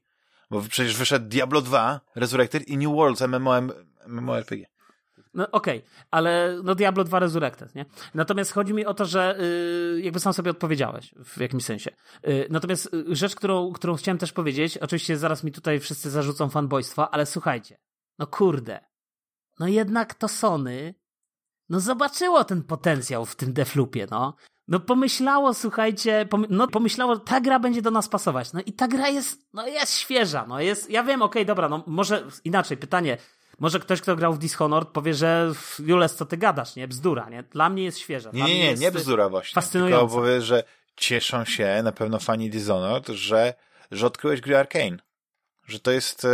Bo 0.51 0.61
przecież 0.61 0.97
wyszedł 0.97 1.29
Diablo 1.29 1.61
2, 1.61 2.01
Resurrected 2.15 2.67
i 2.67 2.77
New 2.77 2.95
Worlds 2.95 3.21
MMO, 3.21 3.61
MMORPG. 4.07 4.65
No 5.33 5.51
okej, 5.51 5.77
okay, 5.77 5.89
ale 6.11 6.59
no 6.63 6.75
Diablo 6.75 7.03
2 7.03 7.19
Resurrected, 7.19 7.75
nie? 7.75 7.85
Natomiast 8.13 8.51
chodzi 8.51 8.73
mi 8.73 8.85
o 8.85 8.93
to, 8.93 9.05
że 9.05 9.37
yy, 9.95 10.01
jakby 10.01 10.19
sam 10.19 10.33
sobie 10.33 10.51
odpowiedziałeś 10.51 11.13
w 11.25 11.39
jakimś 11.39 11.65
sensie. 11.65 11.91
Yy, 12.23 12.47
natomiast 12.49 12.93
yy, 12.93 13.15
rzecz, 13.15 13.35
którą, 13.35 13.71
którą 13.73 13.95
chciałem 13.95 14.17
też 14.17 14.31
powiedzieć, 14.33 14.77
oczywiście 14.77 15.17
zaraz 15.17 15.43
mi 15.43 15.51
tutaj 15.51 15.79
wszyscy 15.79 16.09
zarzucą 16.09 16.49
fanboystwa, 16.49 17.11
ale 17.11 17.25
słuchajcie, 17.25 17.77
no 18.19 18.27
kurde, 18.27 18.79
no 19.59 19.67
jednak 19.67 20.13
to 20.13 20.27
Sony 20.27 20.95
no 21.69 21.79
zobaczyło 21.79 22.43
ten 22.43 22.63
potencjał 22.63 23.25
w 23.25 23.35
tym 23.35 23.53
Deflupie, 23.53 24.07
no. 24.11 24.35
No 24.67 24.79
pomyślało, 24.79 25.53
słuchajcie, 25.53 26.25
pom 26.29 26.45
no 26.49 26.67
pomyślało, 26.67 27.19
ta 27.19 27.41
gra 27.41 27.59
będzie 27.59 27.81
do 27.81 27.91
nas 27.91 28.09
pasować. 28.09 28.53
No 28.53 28.61
i 28.65 28.73
ta 28.73 28.87
gra 28.87 29.09
jest, 29.09 29.47
no 29.53 29.67
jest 29.67 29.93
świeża, 29.97 30.45
no 30.47 30.59
jest, 30.59 30.89
ja 30.89 31.03
wiem, 31.03 31.21
okej, 31.21 31.41
okay, 31.41 31.45
dobra, 31.45 31.69
no 31.69 31.83
może 31.87 32.27
inaczej, 32.43 32.77
pytanie, 32.77 33.17
może 33.59 33.79
ktoś, 33.79 34.01
kto 34.01 34.15
grał 34.15 34.33
w 34.33 34.37
Dishonored 34.37 34.89
powie, 34.89 35.13
że 35.13 35.51
Jules, 35.79 36.15
co 36.15 36.25
ty 36.25 36.37
gadasz, 36.37 36.75
nie? 36.75 36.87
Bzdura, 36.87 37.29
nie? 37.29 37.43
Dla 37.43 37.69
mnie 37.69 37.83
jest 37.83 37.99
świeża. 37.99 38.29
Nie, 38.33 38.43
nie, 38.43 38.57
nie, 38.57 38.73
nie 38.73 38.91
bzdura 38.91 39.29
właśnie. 39.29 39.55
Fascynująca. 39.55 39.99
Tylko 39.99 40.15
powie, 40.15 40.41
że 40.41 40.63
cieszą 40.95 41.45
się 41.45 41.81
na 41.83 41.91
pewno 41.91 42.19
fani 42.19 42.49
Dishonored, 42.49 43.07
że, 43.07 43.53
że 43.91 44.07
odkryłeś 44.07 44.41
gry 44.41 44.57
Arkane. 44.57 44.97
Że 45.67 45.79
to 45.79 45.91
jest, 45.91 46.25
e, 46.25 46.29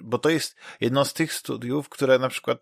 bo 0.00 0.18
to 0.18 0.30
jest 0.30 0.56
jedno 0.80 1.04
z 1.04 1.12
tych 1.12 1.32
studiów, 1.32 1.88
które 1.88 2.18
na 2.18 2.28
przykład 2.28 2.58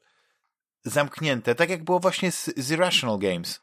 zamknięte, 0.85 1.55
tak 1.55 1.71
jak 1.71 1.85
było 1.85 2.01
właśnie 2.01 2.33
z, 2.33 2.51
z 2.57 2.71
Irrational 2.71 3.19
Games. 3.19 3.61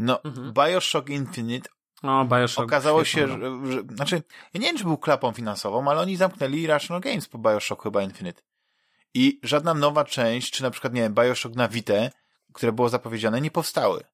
No, 0.00 0.22
mhm. 0.24 0.52
Bioshock 0.52 1.08
Infinite 1.08 1.68
o, 2.02 2.24
Bioshock 2.24 2.66
okazało 2.66 3.04
się, 3.04 3.28
że, 3.28 3.36
że, 3.72 3.82
znaczy, 3.94 4.22
ja 4.54 4.60
nie 4.60 4.66
wiem, 4.66 4.76
czy 4.76 4.84
był 4.84 4.98
klapą 4.98 5.32
finansową, 5.32 5.90
ale 5.90 6.00
oni 6.00 6.16
zamknęli 6.16 6.62
Irrational 6.62 7.00
Games 7.00 7.28
po 7.28 7.38
Bioshock 7.38 7.82
chyba 7.82 8.02
Infinite. 8.02 8.42
I 9.14 9.40
żadna 9.42 9.74
nowa 9.74 10.04
część, 10.04 10.52
czy 10.52 10.62
na 10.62 10.70
przykład, 10.70 10.94
nie 10.94 11.02
wiem, 11.02 11.14
Bioshock 11.14 11.56
na 11.56 11.68
Vita, 11.68 11.94
które 12.52 12.72
było 12.72 12.88
zapowiedziane, 12.88 13.40
nie 13.40 13.50
powstały. 13.50 14.04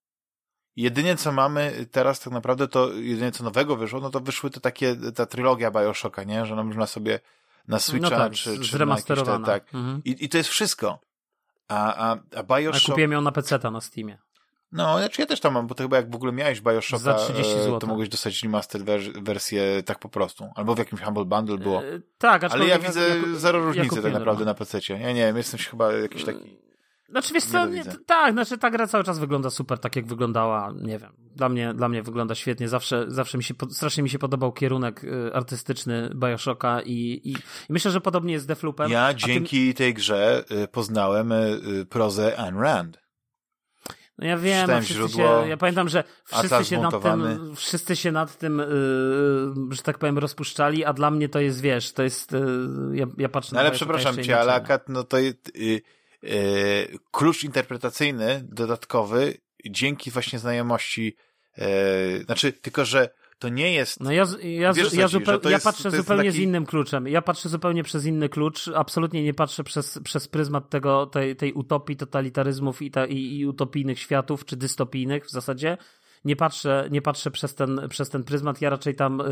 Jedynie 0.76 1.16
co 1.16 1.32
mamy 1.32 1.86
teraz 1.90 2.20
tak 2.20 2.32
naprawdę 2.32 2.68
to, 2.68 2.92
jedynie 2.92 3.32
co 3.32 3.44
nowego 3.44 3.76
wyszło, 3.76 4.00
no 4.00 4.10
to 4.10 4.20
wyszły 4.20 4.50
te 4.50 4.60
takie, 4.60 4.96
ta 5.14 5.26
trylogia 5.26 5.70
Bioshocka, 5.70 6.24
nie? 6.24 6.46
Że 6.46 6.64
można 6.64 6.86
sobie 6.86 7.20
na 7.68 7.78
Switcha, 7.78 8.10
no 8.10 8.16
tak, 8.16 8.32
czy, 8.32 8.60
czy 8.60 8.78
na 8.78 8.96
jakieś 8.96 9.04
te, 9.04 9.42
tak. 9.46 9.74
Mhm. 9.74 10.00
I, 10.04 10.24
I 10.24 10.28
to 10.28 10.38
jest 10.38 10.50
wszystko. 10.50 10.98
A, 11.68 12.10
a, 12.10 12.16
a 12.36 12.42
Bioshock... 12.42 12.84
A 12.84 12.92
kupiłem 12.92 13.12
ją 13.12 13.20
na 13.20 13.32
PC 13.32 13.70
na 13.70 13.80
Steamie. 13.80 14.18
No, 14.72 14.98
znaczy 14.98 15.20
ja 15.20 15.26
też 15.26 15.40
tam 15.40 15.54
mam, 15.54 15.66
bo 15.66 15.74
to 15.74 15.82
chyba 15.84 15.96
jak 15.96 16.10
w 16.10 16.14
ogóle 16.14 16.32
miałeś 16.32 16.60
Bioshocka, 16.60 16.98
Za 16.98 17.14
30 17.14 17.52
zł. 17.52 17.78
to 17.78 17.86
mogłeś 17.86 18.08
dostać 18.08 18.42
remastered 18.42 18.86
wersję 19.24 19.82
tak 19.82 19.98
po 19.98 20.08
prostu. 20.08 20.48
Albo 20.54 20.74
w 20.74 20.78
jakimś 20.78 21.00
Humble 21.00 21.24
Bundle 21.24 21.58
było. 21.58 21.84
E, 21.84 22.00
tak, 22.18 22.44
Ale 22.44 22.66
ja 22.66 22.78
widzę 22.78 23.00
zero 23.34 23.64
różnicy 23.64 24.02
tak 24.02 24.12
naprawdę 24.12 24.44
na 24.44 24.54
PC. 24.54 24.78
Ja 24.88 25.12
nie 25.12 25.26
wiem, 25.26 25.36
jestem 25.36 25.60
chyba 25.60 25.92
jakiś 25.92 26.24
taki... 26.24 26.66
Znaczy 27.08 27.34
wiesz 27.34 27.44
co, 27.44 27.66
nie, 27.66 27.84
tak, 28.06 28.32
znaczy 28.32 28.58
ta 28.58 28.70
gra 28.70 28.86
cały 28.86 29.04
czas 29.04 29.18
wygląda 29.18 29.50
super, 29.50 29.78
tak 29.78 29.96
jak 29.96 30.06
wyglądała, 30.06 30.72
nie 30.82 30.98
wiem, 30.98 31.12
dla 31.18 31.48
mnie, 31.48 31.74
dla 31.74 31.88
mnie 31.88 32.02
wygląda 32.02 32.34
świetnie, 32.34 32.68
zawsze, 32.68 33.04
zawsze 33.08 33.38
mi 33.38 33.44
się, 33.44 33.54
strasznie 33.70 34.02
mi 34.02 34.10
się 34.10 34.18
podobał 34.18 34.52
kierunek 34.52 35.02
artystyczny 35.32 36.10
Bioshocka 36.14 36.80
i, 36.82 36.92
i, 37.24 37.32
i 37.32 37.36
myślę, 37.72 37.90
że 37.90 38.00
podobnie 38.00 38.32
jest 38.32 38.44
z 38.44 38.46
Defloopem. 38.48 38.90
Ja 38.90 39.14
dzięki 39.14 39.66
tym... 39.66 39.74
tej 39.74 39.94
grze 39.94 40.44
poznałem 40.72 41.32
prozę 41.88 42.38
Ayn 42.38 42.58
Rand. 42.58 43.05
No 44.18 44.26
ja 44.26 44.38
wiem, 44.38 44.70
no 44.70 44.80
wszyscy 44.80 45.16
się, 45.16 45.44
ja 45.48 45.56
pamiętam, 45.56 45.88
że 45.88 46.04
wszyscy 46.24 46.64
się, 46.64 46.80
nad 46.80 47.02
tym, 47.02 47.54
wszyscy 47.56 47.96
się 47.96 48.12
nad 48.12 48.38
tym, 48.38 48.58
yy, 48.58 49.74
że 49.76 49.82
tak 49.82 49.98
powiem, 49.98 50.18
rozpuszczali, 50.18 50.84
a 50.84 50.92
dla 50.92 51.10
mnie 51.10 51.28
to 51.28 51.40
jest, 51.40 51.60
wiesz, 51.60 51.92
to 51.92 52.02
jest, 52.02 52.32
yy, 52.32 52.40
ja, 52.92 53.06
ja 53.18 53.28
patrzę 53.28 53.50
no 53.52 53.54
na 53.54 53.60
Ale 53.60 53.70
przepraszam 53.70 54.22
cię, 54.22 54.40
ale 54.40 54.54
akat, 54.54 54.88
no 54.88 55.04
to 55.04 55.18
jest, 55.18 55.52
yy, 55.56 56.98
klucz 57.10 57.44
interpretacyjny 57.44 58.40
dodatkowy 58.48 59.34
dzięki 59.70 60.10
właśnie 60.10 60.38
znajomości, 60.38 61.16
yy, 61.56 61.64
znaczy, 62.24 62.52
tylko 62.52 62.84
że 62.84 63.10
to 63.38 63.48
nie 63.48 63.72
jest. 63.72 64.00
No 64.00 64.12
ja, 64.12 64.24
ja, 64.42 64.72
wiesz, 64.72 64.94
ja, 64.94 65.08
zupeł, 65.08 65.40
ja 65.44 65.50
jest, 65.50 65.64
patrzę 65.64 65.90
zupełnie 65.90 66.24
taki... 66.24 66.36
z 66.36 66.40
innym 66.40 66.66
kluczem. 66.66 67.06
Ja 67.08 67.22
patrzę 67.22 67.48
zupełnie 67.48 67.82
przez 67.82 68.06
inny 68.06 68.28
klucz. 68.28 68.68
Absolutnie 68.74 69.22
nie 69.22 69.34
patrzę 69.34 69.64
przez, 69.64 69.98
przez 70.04 70.28
pryzmat 70.28 70.70
tego, 70.70 71.06
tej, 71.06 71.36
tej 71.36 71.52
utopii, 71.52 71.96
totalitaryzmów 71.96 72.82
i, 72.82 72.90
ta, 72.90 73.06
i, 73.06 73.38
i 73.38 73.46
utopijnych 73.46 73.98
światów, 73.98 74.44
czy 74.44 74.56
dystopijnych 74.56 75.26
w 75.26 75.30
zasadzie. 75.30 75.78
Nie 76.24 76.36
patrzę, 76.36 76.88
nie 76.90 77.02
patrzę 77.02 77.30
przez, 77.30 77.54
ten, 77.54 77.80
przez 77.90 78.10
ten 78.10 78.24
pryzmat. 78.24 78.60
Ja 78.60 78.70
raczej 78.70 78.94
tam 78.94 79.20
y, 79.20 79.24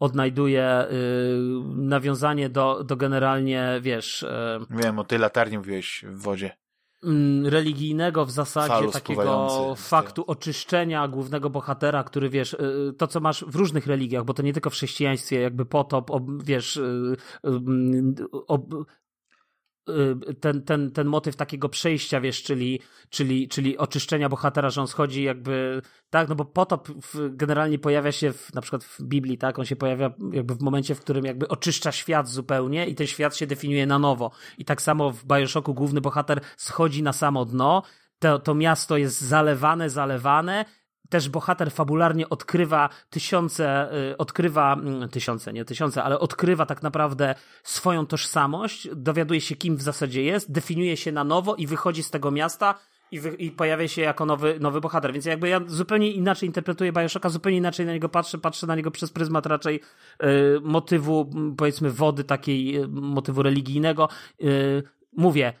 odnajduję 0.00 0.86
y, 0.90 0.94
nawiązanie 1.76 2.48
do, 2.48 2.84
do 2.84 2.96
generalnie, 2.96 3.78
wiesz. 3.82 4.22
Y, 4.22 4.28
Wiem, 4.70 4.98
o 4.98 5.04
tej 5.04 5.18
latarni 5.18 5.58
mówiłeś 5.58 6.04
w 6.08 6.22
wodzie. 6.22 6.50
Mm, 7.04 7.46
religijnego 7.46 8.26
w 8.26 8.30
zasadzie 8.30 8.88
takiego 8.88 9.74
faktu 9.76 10.24
oczyszczenia 10.26 11.08
głównego 11.08 11.50
bohatera, 11.50 12.04
który 12.04 12.30
wiesz, 12.30 12.52
y, 12.52 12.92
to 12.98 13.06
co 13.06 13.20
masz 13.20 13.44
w 13.44 13.56
różnych 13.56 13.86
religiach, 13.86 14.24
bo 14.24 14.34
to 14.34 14.42
nie 14.42 14.52
tylko 14.52 14.70
w 14.70 14.72
chrześcijaństwie, 14.72 15.40
jakby 15.40 15.66
potop, 15.66 16.10
wiesz, 16.44 16.76
y, 16.76 17.16
y, 17.44 17.50
Y, 18.50 18.84
ten, 20.40 20.62
ten, 20.62 20.90
ten 20.90 21.06
motyw 21.06 21.36
takiego 21.36 21.68
przejścia, 21.68 22.20
wiesz, 22.20 22.42
czyli, 22.42 22.80
czyli, 23.10 23.48
czyli 23.48 23.78
oczyszczenia 23.78 24.28
bohatera, 24.28 24.70
że 24.70 24.80
on 24.80 24.86
schodzi 24.86 25.22
jakby, 25.22 25.82
tak, 26.10 26.28
no 26.28 26.34
bo 26.34 26.44
potop 26.44 26.88
generalnie 27.30 27.78
pojawia 27.78 28.12
się 28.12 28.32
w, 28.32 28.54
na 28.54 28.60
przykład 28.60 28.84
w 28.84 29.02
Biblii, 29.02 29.38
tak, 29.38 29.58
on 29.58 29.64
się 29.64 29.76
pojawia 29.76 30.12
jakby 30.32 30.54
w 30.54 30.60
momencie, 30.60 30.94
w 30.94 31.00
którym 31.00 31.24
jakby 31.24 31.48
oczyszcza 31.48 31.92
świat 31.92 32.28
zupełnie 32.28 32.86
i 32.86 32.94
ten 32.94 33.06
świat 33.06 33.36
się 33.36 33.46
definiuje 33.46 33.86
na 33.86 33.98
nowo. 33.98 34.30
I 34.58 34.64
tak 34.64 34.82
samo 34.82 35.10
w 35.10 35.24
Bioshocku 35.24 35.74
główny 35.74 36.00
bohater 36.00 36.40
schodzi 36.56 37.02
na 37.02 37.12
samo 37.12 37.44
dno, 37.44 37.82
to, 38.18 38.38
to 38.38 38.54
miasto 38.54 38.96
jest 38.96 39.20
zalewane, 39.20 39.90
zalewane 39.90 40.64
też 41.10 41.28
bohater 41.28 41.72
fabularnie 41.72 42.28
odkrywa 42.28 42.88
tysiące, 43.10 43.94
y, 44.12 44.16
odkrywa, 44.16 44.72
mm, 44.72 45.08
tysiące, 45.08 45.52
nie 45.52 45.64
tysiące, 45.64 46.04
ale 46.04 46.18
odkrywa 46.18 46.66
tak 46.66 46.82
naprawdę 46.82 47.34
swoją 47.62 48.06
tożsamość, 48.06 48.88
dowiaduje 48.94 49.40
się 49.40 49.56
kim 49.56 49.76
w 49.76 49.82
zasadzie 49.82 50.22
jest, 50.22 50.52
definiuje 50.52 50.96
się 50.96 51.12
na 51.12 51.24
nowo 51.24 51.54
i 51.54 51.66
wychodzi 51.66 52.02
z 52.02 52.10
tego 52.10 52.30
miasta 52.30 52.74
i, 53.10 53.20
wy, 53.20 53.30
i 53.30 53.50
pojawia 53.50 53.88
się 53.88 54.02
jako 54.02 54.26
nowy, 54.26 54.58
nowy 54.60 54.80
bohater. 54.80 55.12
Więc 55.12 55.24
jakby 55.24 55.48
ja 55.48 55.60
zupełnie 55.66 56.10
inaczej 56.10 56.46
interpretuję 56.46 56.92
Bioshocka, 56.92 57.28
zupełnie 57.28 57.58
inaczej 57.58 57.86
na 57.86 57.92
niego 57.92 58.08
patrzę, 58.08 58.38
patrzę 58.38 58.66
na 58.66 58.76
niego 58.76 58.90
przez 58.90 59.10
pryzmat 59.10 59.46
raczej 59.46 59.80
y, 60.22 60.60
motywu, 60.62 61.30
powiedzmy, 61.56 61.90
wody 61.90 62.24
takiej, 62.24 62.82
y, 62.82 62.88
motywu 62.88 63.42
religijnego. 63.42 64.08
Y, 64.42 64.82
mówię, 65.12 65.52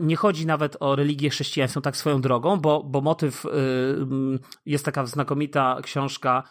nie 0.00 0.16
chodzi 0.16 0.46
nawet 0.46 0.76
o 0.80 0.96
religię 0.96 1.30
chrześcijańską 1.30 1.82
tak 1.82 1.96
swoją 1.96 2.20
drogą, 2.20 2.60
bo, 2.60 2.82
bo 2.82 3.00
motyw, 3.00 3.44
y, 3.44 3.48
mm, 3.48 4.38
jest 4.66 4.84
taka 4.84 5.06
znakomita 5.06 5.78
książka, 5.82 6.42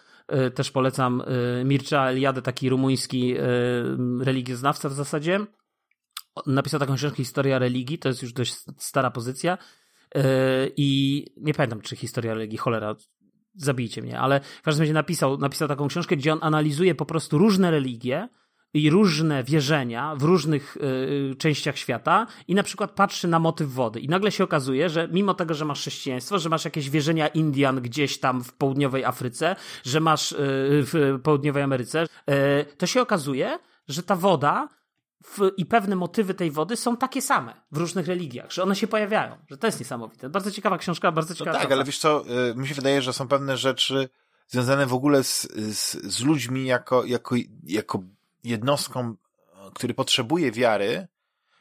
y, 0.47 0.51
też 0.51 0.71
polecam 0.71 1.21
y, 1.21 1.63
Mircea 1.65 2.09
Eliade, 2.09 2.41
taki 2.41 2.69
rumuński 2.69 3.35
religioznawca 4.19 4.89
w 4.89 4.93
zasadzie. 4.93 5.39
Napisał 6.47 6.79
taką 6.79 6.95
książkę 6.95 7.17
Historia 7.17 7.59
religii, 7.59 7.99
to 7.99 8.09
jest 8.09 8.21
już 8.21 8.33
dość 8.33 8.53
stara 8.77 9.11
pozycja. 9.11 9.57
I 10.77 11.25
nie 11.37 11.53
pamiętam, 11.53 11.81
czy 11.81 11.95
historia 11.95 12.33
religii, 12.33 12.57
cholera, 12.57 12.95
zabijcie 13.55 14.01
mnie, 14.01 14.19
ale 14.19 14.39
w 14.39 14.61
każdym 14.61 14.81
razie 14.81 14.93
napisał, 14.93 15.37
napisał 15.37 15.67
taką 15.67 15.87
książkę, 15.87 16.17
gdzie 16.17 16.33
on 16.33 16.39
analizuje 16.41 16.95
po 16.95 17.05
prostu 17.05 17.37
różne 17.37 17.71
religie 17.71 18.29
i 18.73 18.89
różne 18.89 19.43
wierzenia 19.43 20.15
w 20.15 20.23
różnych 20.23 20.77
y, 20.77 21.35
częściach 21.35 21.77
świata 21.77 22.27
i 22.47 22.55
na 22.55 22.63
przykład 22.63 22.91
patrzy 22.91 23.27
na 23.27 23.39
motyw 23.39 23.73
wody 23.73 23.99
i 23.99 24.07
nagle 24.07 24.31
się 24.31 24.43
okazuje, 24.43 24.89
że 24.89 25.07
mimo 25.11 25.33
tego, 25.33 25.53
że 25.53 25.65
masz 25.65 25.79
chrześcijaństwo, 25.79 26.39
że 26.39 26.49
masz 26.49 26.65
jakieś 26.65 26.89
wierzenia 26.89 27.27
Indian 27.27 27.81
gdzieś 27.81 28.19
tam 28.19 28.43
w 28.43 28.53
południowej 28.53 29.05
Afryce, 29.05 29.55
że 29.83 29.99
masz 29.99 30.31
y, 30.31 30.37
w 30.39 31.19
południowej 31.23 31.63
Ameryce, 31.63 32.03
y, 32.03 32.07
to 32.77 32.85
się 32.85 33.01
okazuje, 33.01 33.59
że 33.87 34.03
ta 34.03 34.15
woda 34.15 34.67
w, 35.23 35.51
i 35.57 35.65
pewne 35.65 35.95
motywy 35.95 36.33
tej 36.33 36.51
wody 36.51 36.77
są 36.77 36.97
takie 36.97 37.21
same 37.21 37.53
w 37.71 37.77
różnych 37.77 38.07
religiach, 38.07 38.51
że 38.51 38.63
one 38.63 38.75
się 38.75 38.87
pojawiają, 38.87 39.37
że 39.49 39.57
to 39.57 39.67
jest 39.67 39.79
niesamowite. 39.79 40.29
Bardzo 40.29 40.51
ciekawa 40.51 40.77
książka, 40.77 41.11
bardzo 41.11 41.35
ciekawa. 41.35 41.57
No 41.57 41.63
tak, 41.63 41.71
ale 41.71 41.83
wiesz 41.83 41.97
co, 41.97 42.23
mi 42.55 42.67
się 42.67 42.75
wydaje, 42.75 43.01
że 43.01 43.13
są 43.13 43.27
pewne 43.27 43.57
rzeczy 43.57 44.09
związane 44.47 44.85
w 44.85 44.93
ogóle 44.93 45.23
z, 45.23 45.47
z, 45.55 45.91
z 45.91 46.23
ludźmi 46.23 46.65
jako, 46.65 47.05
jako, 47.05 47.35
jako 47.63 48.03
jednostką, 48.43 49.15
który 49.73 49.93
potrzebuje 49.93 50.51
wiary, 50.51 51.07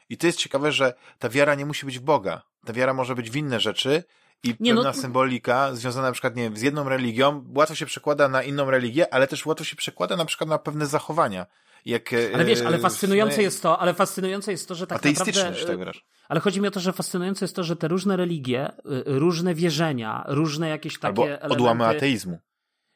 i 0.09 0.17
to 0.17 0.27
jest 0.27 0.39
ciekawe, 0.39 0.71
że 0.71 0.93
ta 1.19 1.29
wiara 1.29 1.55
nie 1.55 1.65
musi 1.65 1.85
być 1.85 1.99
w 1.99 2.01
Boga. 2.01 2.41
Ta 2.65 2.73
wiara 2.73 2.93
może 2.93 3.15
być 3.15 3.31
w 3.31 3.35
inne 3.35 3.59
rzeczy 3.59 4.03
i 4.43 4.55
nie, 4.59 4.73
pewna 4.73 4.89
no... 4.89 4.93
symbolika 4.93 5.75
związana 5.75 6.07
na 6.07 6.11
przykład, 6.11 6.35
nie 6.35 6.43
wiem, 6.43 6.57
z 6.57 6.61
jedną 6.61 6.89
religią 6.89 7.45
łatwo 7.55 7.75
się 7.75 7.85
przekłada 7.85 8.27
na 8.27 8.43
inną 8.43 8.71
religię, 8.71 9.13
ale 9.13 9.27
też 9.27 9.45
łatwo 9.45 9.63
się 9.63 9.75
przekłada 9.75 10.15
na 10.15 10.25
przykład 10.25 10.49
na 10.49 10.57
pewne 10.57 10.85
zachowania. 10.85 11.45
Jak, 11.85 12.13
e, 12.13 12.17
ale 12.33 12.45
wiesz, 12.45 12.61
ale 12.61 12.79
fascynujące 12.79 13.41
jest 13.41 13.61
to, 13.61 13.79
ale 13.79 13.93
fascynujące 13.93 14.51
jest 14.51 14.67
to, 14.67 14.75
że 14.75 14.87
tak 14.87 15.05
naprawdę... 15.05 15.31
tak 15.67 15.79
wiesz. 15.79 16.05
Ale 16.29 16.39
chodzi 16.39 16.61
mi 16.61 16.67
o 16.67 16.71
to, 16.71 16.79
że 16.79 16.93
fascynujące 16.93 17.45
jest 17.45 17.55
to, 17.55 17.63
że 17.63 17.75
te 17.75 17.87
różne 17.87 18.17
religie, 18.17 18.71
różne 19.05 19.55
wierzenia, 19.55 20.23
różne 20.27 20.69
jakieś 20.69 20.99
takie 20.99 21.43
Albo 21.43 21.55
odłamy 21.55 21.83
elementy, 21.83 21.97
ateizmu 21.97 22.39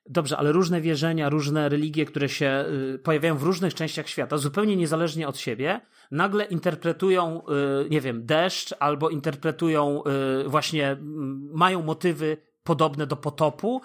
Dobrze, 0.10 0.38
ale 0.38 0.52
różne 0.52 0.82
wierzenia, 0.82 1.30
różne 1.30 1.69
religie, 1.69 2.06
które 2.06 2.30
się 2.30 2.65
y, 2.95 2.99
pojawiają 2.99 3.38
w 3.38 3.44
różnych 3.44 3.73
częściach 3.73 4.10
świata, 4.10 4.38
zupełnie 4.38 4.76
niezależnie 4.76 5.27
od 5.27 5.38
siebie, 5.38 5.82
nagle 6.11 6.45
interpretują, 6.45 7.41
y, 7.86 7.90
nie 7.90 8.02
wiem, 8.02 8.26
deszcz 8.26 8.73
albo 8.80 9.10
interpretują 9.10 10.03
y, 10.45 10.49
właśnie, 10.49 10.98
mają 11.53 11.84
motywy 11.84 12.38
podobne 12.64 13.07
do 13.07 13.15
potopu, 13.15 13.82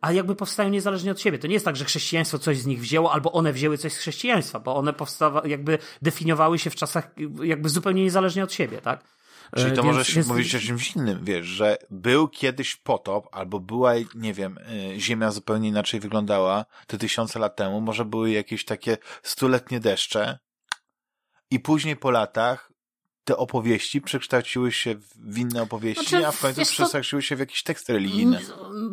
a 0.00 0.12
jakby 0.12 0.34
powstają 0.34 0.68
niezależnie 0.68 1.10
od 1.10 1.20
siebie. 1.20 1.38
To 1.38 1.46
nie 1.46 1.54
jest 1.54 1.64
tak, 1.64 1.76
że 1.76 1.84
chrześcijaństwo 1.84 2.38
coś 2.38 2.58
z 2.58 2.66
nich 2.66 2.80
wzięło, 2.80 3.12
albo 3.12 3.32
one 3.32 3.52
wzięły 3.52 3.78
coś 3.78 3.92
z 3.92 3.96
chrześcijaństwa, 3.96 4.60
bo 4.60 4.76
one 4.76 4.92
powstawa, 4.92 5.42
jakby 5.46 5.78
definiowały 6.02 6.58
się 6.58 6.70
w 6.70 6.74
czasach 6.74 7.10
jakby 7.42 7.68
zupełnie 7.68 8.02
niezależnie 8.02 8.44
od 8.44 8.52
siebie, 8.52 8.80
tak? 8.80 9.17
Czyli 9.56 9.70
to 9.76 9.82
Więc- 9.82 9.96
możesz 9.96 10.14
więc- 10.14 10.26
mówić 10.28 10.54
o 10.54 10.60
czymś 10.60 10.96
innym, 10.96 11.24
wiesz, 11.24 11.46
że 11.46 11.76
był 11.90 12.28
kiedyś 12.28 12.76
potop, 12.76 13.28
albo 13.32 13.60
była, 13.60 13.92
nie 14.14 14.34
wiem, 14.34 14.58
y, 14.58 15.00
ziemia 15.00 15.30
zupełnie 15.30 15.68
inaczej 15.68 16.00
wyglądała 16.00 16.64
te 16.86 16.98
tysiące 16.98 17.38
lat 17.38 17.56
temu, 17.56 17.80
może 17.80 18.04
były 18.04 18.30
jakieś 18.30 18.64
takie 18.64 18.96
stuletnie 19.22 19.80
deszcze 19.80 20.38
i 21.50 21.60
później 21.60 21.96
po 21.96 22.10
latach 22.10 22.72
te 23.28 23.36
opowieści 23.36 24.00
przekształciły 24.00 24.72
się 24.72 24.94
w 25.16 25.38
inne 25.38 25.62
opowieści, 25.62 26.08
Znaczy, 26.08 26.26
a 26.26 26.32
w 26.32 26.40
końcu 26.40 26.62
przekształciły 26.62 27.22
się 27.22 27.36
w 27.36 27.38
jakieś 27.38 27.62
teksty 27.62 27.92
religijne. 27.92 28.40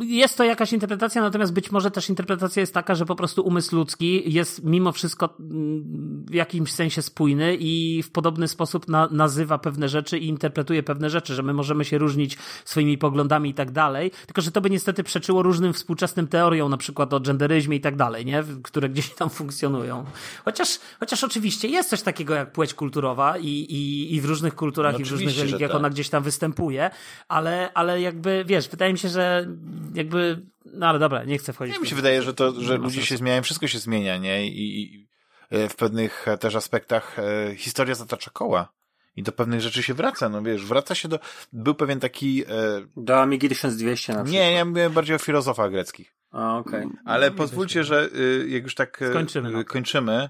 Jest 0.02 0.38
to 0.38 0.44
jakaś 0.44 0.74
interpretacja, 0.74 1.22
natomiast 1.22 1.54
być 1.54 1.72
może 1.72 1.92
też 1.92 2.10
interpretacja 2.10 2.60
jest 2.60 2.74
taka, 2.74 2.96
że 2.96 3.06
po 3.06 3.16
prostu 3.16 3.42
umysł 3.42 3.76
ludzki 3.76 4.34
jest 4.34 4.64
mimo 4.64 4.92
wszystko 4.92 5.36
mm, 5.40 6.26
w 6.30 6.34
jakimś 6.34 6.72
sensie 6.72 7.02
spójny 7.02 7.58
i 7.60 8.04
w 8.04 8.12
podobny 8.12 8.48
sposób 8.48 8.88
na, 8.88 9.08
nazywa 9.12 9.58
pewne 9.58 9.90
rzeczy 9.90 10.18
i 10.18 10.28
interpretuje 10.28 10.84
pewne 10.84 11.10
rzeczy, 11.10 11.36
że 11.36 11.44
my 11.44 11.54
możemy 11.54 11.86
się 11.86 11.98
różnić 11.98 12.38
swoimi 12.66 12.98
poglądami 12.98 13.50
i 13.50 13.54
tak 13.54 13.72
dalej, 13.72 14.12
tylko 14.26 14.42
że 14.42 14.52
to 14.52 14.62
by 14.62 14.70
niestety 14.70 15.04
przeczyło 15.04 15.44
różnym 15.44 15.74
współczesnym 15.74 16.28
teoriom, 16.28 16.72
na 16.72 16.78
przykład 16.78 17.14
o 17.14 17.20
genderyzmie 17.20 17.78
i 17.78 17.82
tak 17.82 17.96
dalej, 17.96 18.26
nie? 18.26 18.44
które 18.64 18.90
gdzieś 18.90 19.10
tam 19.10 19.30
funkcjonują. 19.30 20.06
Chociaż, 20.46 20.80
chociaż 21.00 21.24
oczywiście 21.24 21.68
jest 21.68 21.90
coś 21.90 22.02
takiego 22.02 22.34
jak 22.34 22.52
płeć 22.52 22.74
kulturowa 22.74 23.38
i, 23.38 23.48
i, 23.48 24.16
i 24.16 24.22
w 24.26 24.30
różnych 24.30 24.56
kulturach 24.56 24.94
No 24.94 25.00
i 25.00 25.04
w 25.04 25.12
różnych 25.12 25.38
religiach 25.38 25.72
tak. 25.72 25.80
ona 25.80 25.90
gdzieś 25.90 26.10
tam 26.10 26.24
występuje, 26.24 26.90
ale, 27.28 27.70
ale 27.74 28.02
jakby, 28.02 28.44
wiesz, 28.48 28.70
wydaje 28.70 28.94
mi 28.94 29.00
się, 29.00 29.10
że 29.10 29.48
jakby, 29.94 30.42
no 30.66 30.88
ale 30.88 31.00
dobra, 31.00 31.24
nie 31.24 31.38
chcę 31.38 31.54
wchodzić. 31.54 31.74
Nie, 31.76 31.80
w 31.80 31.84
mi 31.84 31.88
się 31.90 31.96
wydaje, 31.96 32.22
że 32.24 32.34
to, 32.34 32.62
że 32.62 32.78
ludzie 32.78 32.96
sensu. 32.96 33.08
się 33.10 33.18
zmieniają, 33.18 33.44
wszystko 33.44 33.68
się 33.68 33.80
zmienia, 33.80 34.18
nie? 34.18 34.48
I, 34.48 34.82
i 34.82 35.08
e, 35.50 35.70
w 35.70 35.76
pewnych 35.76 36.28
e, 36.28 36.38
też 36.38 36.56
aspektach 36.56 37.20
e, 37.20 37.56
historia 37.56 37.96
zatacza 37.96 38.32
koła. 38.32 38.72
I 39.18 39.24
do 39.24 39.32
pewnych 39.32 39.62
rzeczy 39.62 39.84
się 39.84 39.94
wraca, 39.94 40.30
no 40.30 40.42
wiesz, 40.42 40.66
wraca 40.66 40.96
się 40.96 41.08
do... 41.08 41.20
Był 41.54 41.76
pewien 41.76 42.00
taki... 42.00 42.44
E, 42.44 42.48
Do 42.98 43.22
Amigi 43.22 43.50
1200 43.50 44.14
na 44.14 44.24
przykład. 44.24 44.34
nie, 44.34 44.52
ja 44.52 44.66
mówię 44.66 44.90
bardziej 44.90 45.16
o 45.16 45.20
filozofach 45.20 45.72
greckich. 45.72 46.16
A, 46.32 46.58
okej. 46.58 46.88
Ale 47.06 47.30
No, 47.30 47.36
pozwólcie, 47.36 47.84
że 47.84 48.10
y, 48.16 48.46
jak 48.50 48.64
już 48.64 48.76
tak 48.76 49.04
Skończymy, 49.10 49.52
no. 49.52 49.60
y, 49.60 49.66
kończymy, 49.66 50.30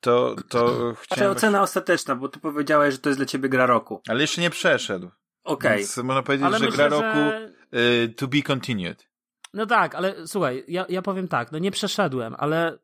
to, 0.00 0.36
to 0.48 0.68
Znaczy 0.68 0.96
chciałem... 1.02 1.32
ocena 1.32 1.62
ostateczna, 1.62 2.16
bo 2.16 2.28
ty 2.28 2.40
powiedziałeś, 2.40 2.94
że 2.94 3.00
to 3.00 3.08
jest 3.08 3.18
dla 3.18 3.26
ciebie 3.26 3.48
gra 3.48 3.66
roku. 3.66 4.00
Ale 4.08 4.20
jeszcze 4.20 4.40
nie 4.40 4.50
przeszedł. 4.50 5.10
Okej. 5.44 5.78
Więc 5.78 5.96
można 5.96 6.22
powiedzieć, 6.22 6.46
Ale 6.46 6.58
że 6.58 6.64
myślę, 6.66 6.76
gra 6.76 6.88
roku 6.98 7.18
że... 7.18 7.78
y, 8.04 8.08
to 8.16 8.28
be 8.28 8.42
continued. 8.42 9.08
No 9.54 9.66
tak, 9.66 9.94
ale 9.94 10.26
słuchaj, 10.26 10.64
ja, 10.68 10.86
ja 10.88 11.02
powiem 11.02 11.28
tak, 11.28 11.52
no 11.52 11.58
nie 11.58 11.70
przeszedłem, 11.70 12.34
ale 12.38 12.78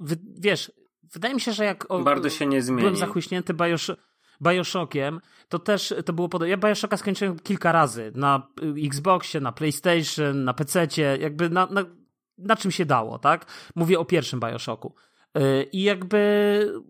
wy, 0.00 0.16
wiesz, 0.38 0.72
wydaje 1.14 1.34
mi 1.34 1.40
się, 1.40 1.52
że 1.52 1.64
jak 1.64 1.90
o, 1.90 1.98
Bardzo 1.98 2.30
się 2.30 2.46
nie 2.46 2.62
zmieni. 2.62 2.80
byłem 2.80 2.96
zachłyśnięty 2.96 3.54
Biosho 3.54 3.96
Bioshockiem, 4.42 5.20
to 5.48 5.58
też 5.58 5.94
to 6.04 6.12
było 6.12 6.28
podobne. 6.28 6.50
Ja 6.50 6.56
Bioshocka 6.56 6.96
skończyłem 6.96 7.38
kilka 7.38 7.72
razy 7.72 8.12
na 8.14 8.48
Xboxie, 8.84 9.40
na 9.40 9.52
PlayStation, 9.52 10.44
na 10.44 10.54
PC-cie, 10.54 11.16
jakby 11.20 11.50
na, 11.50 11.66
na, 11.66 11.84
na 12.38 12.56
czym 12.56 12.70
się 12.70 12.86
dało, 12.86 13.18
tak? 13.18 13.46
Mówię 13.74 13.98
o 13.98 14.04
pierwszym 14.04 14.40
Bioshocku. 14.40 14.94
Y, 15.36 15.62
I 15.72 15.82
jakby 15.82 16.82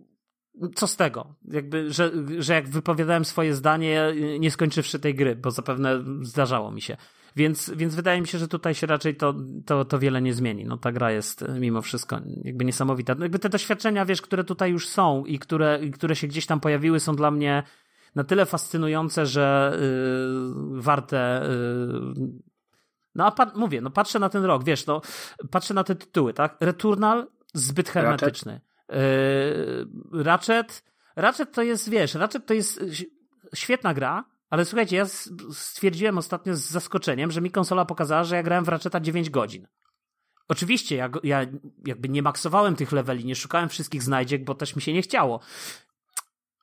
co 0.75 0.87
z 0.87 0.97
tego? 0.97 1.35
Jakby, 1.45 1.93
że, 1.93 2.11
że 2.39 2.55
jak 2.55 2.69
wypowiadałem 2.69 3.25
swoje 3.25 3.55
zdanie, 3.55 4.15
nie 4.39 4.51
skończywszy 4.51 4.99
tej 4.99 5.15
gry, 5.15 5.37
bo 5.37 5.51
zapewne 5.51 6.05
zdarzało 6.23 6.71
mi 6.71 6.83
się. 6.83 6.97
Więc, 7.37 7.71
więc 7.77 7.95
wydaje 7.95 8.21
mi 8.21 8.27
się, 8.27 8.39
że 8.39 8.49
tutaj 8.49 8.75
się 8.75 8.87
raczej 8.87 9.17
to, 9.17 9.35
to, 9.67 9.85
to 9.85 9.99
wiele 9.99 10.23
nie 10.23 10.35
zmieni. 10.35 10.65
No 10.65 10.77
ta 10.77 10.93
gra 10.93 11.13
jest 11.13 11.45
mimo 11.61 11.83
wszystko 11.83 12.21
jakby 12.45 12.65
niesamowita. 12.65 13.15
No, 13.15 13.25
jakby 13.25 13.39
te 13.39 13.49
doświadczenia, 13.49 14.05
wiesz, 14.05 14.23
które 14.23 14.45
tutaj 14.45 14.71
już 14.71 14.89
są 14.89 15.25
i 15.25 15.39
które, 15.39 15.79
i 15.83 15.91
które 15.91 16.17
się 16.17 16.27
gdzieś 16.27 16.47
tam 16.47 16.61
pojawiły, 16.61 17.01
są 17.01 17.17
dla 17.17 17.31
mnie 17.31 17.63
na 18.15 18.25
tyle 18.25 18.47
fascynujące, 18.47 19.27
że 19.27 19.79
yy, 19.81 20.83
warte. 20.83 21.49
Yy, 22.17 22.29
no 23.15 23.33
a 23.37 23.53
mówię, 23.55 23.81
no 23.81 23.91
patrzę 23.91 24.19
na 24.19 24.29
ten 24.29 24.45
rok, 24.45 24.65
wiesz, 24.65 24.87
no 24.87 25.01
patrzę 25.51 25.75
na 25.75 25.85
te 25.85 25.95
tytuły, 25.95 26.35
tak? 26.35 26.57
Returnal 26.61 27.27
zbyt 27.55 27.89
hermetyczny. 27.89 28.61
Yy, 28.89 30.23
Ratchet, 30.23 30.83
Ratchet 31.17 31.53
to 31.53 31.63
jest, 31.63 31.91
wiesz, 31.91 32.15
Ratchet 32.15 32.47
to 32.47 32.55
jest 32.55 32.81
świetna 33.55 33.95
gra, 33.95 34.25
ale 34.51 34.65
słuchajcie, 34.65 34.97
ja 34.97 35.07
stwierdziłem 35.53 36.19
ostatnio 36.19 36.57
z 36.57 36.61
zaskoczeniem, 36.61 37.31
że 37.31 37.41
mi 37.41 37.51
konsola 37.51 37.85
pokazała, 37.85 38.25
że 38.25 38.37
ja 38.37 38.43
grałem 38.43 38.65
w 38.65 38.69
Ratcheta 38.69 39.01
9 39.01 39.31
godzin. 39.31 39.67
Oczywiście, 40.49 40.97
ja, 40.97 41.11
ja 41.23 41.47
jakby 41.87 42.09
nie 42.09 42.23
maksowałem 42.23 42.77
tych 42.77 42.93
leveli, 42.93 43.25
nie 43.25 43.37
szukałem 43.37 43.69
wszystkich 43.69 44.03
znajdziek, 44.03 44.45
bo 44.45 44.55
też 44.55 44.77
mi 44.77 44.83
się 44.83 44.93
nie 44.93 45.03
chciało. 45.03 45.41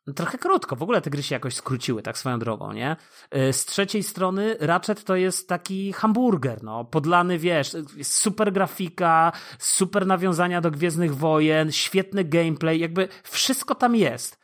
No, 0.08 0.14
Trochę 0.14 0.38
krótko, 0.38 0.76
w 0.76 0.84
ogóle 0.84 1.02
te 1.02 1.10
gry 1.10 1.24
się 1.24 1.36
jakoś 1.36 1.56
skróciły, 1.56 2.02
tak 2.02 2.18
swoją 2.18 2.40
drogą, 2.40 2.72
nie? 2.72 2.96
Y, 3.36 3.54
Z 3.54 3.66
trzeciej 3.66 4.04
strony 4.04 4.56
Ratchet 4.60 5.04
to 5.04 5.16
jest 5.16 5.50
taki 5.50 5.94
hamburger, 5.94 6.64
no, 6.64 6.86
podlany, 6.86 7.38
wiesz, 7.40 7.72
super 8.04 8.54
grafika, 8.54 9.32
super 9.60 10.08
nawiązania 10.08 10.62
do 10.62 10.72
Gwiezdnych 10.72 11.16
Wojen, 11.16 11.72
świetny 11.72 12.24
gameplay, 12.24 12.80
jakby 12.80 13.08
wszystko 13.24 13.76
tam 13.76 13.96
jest. 13.96 14.44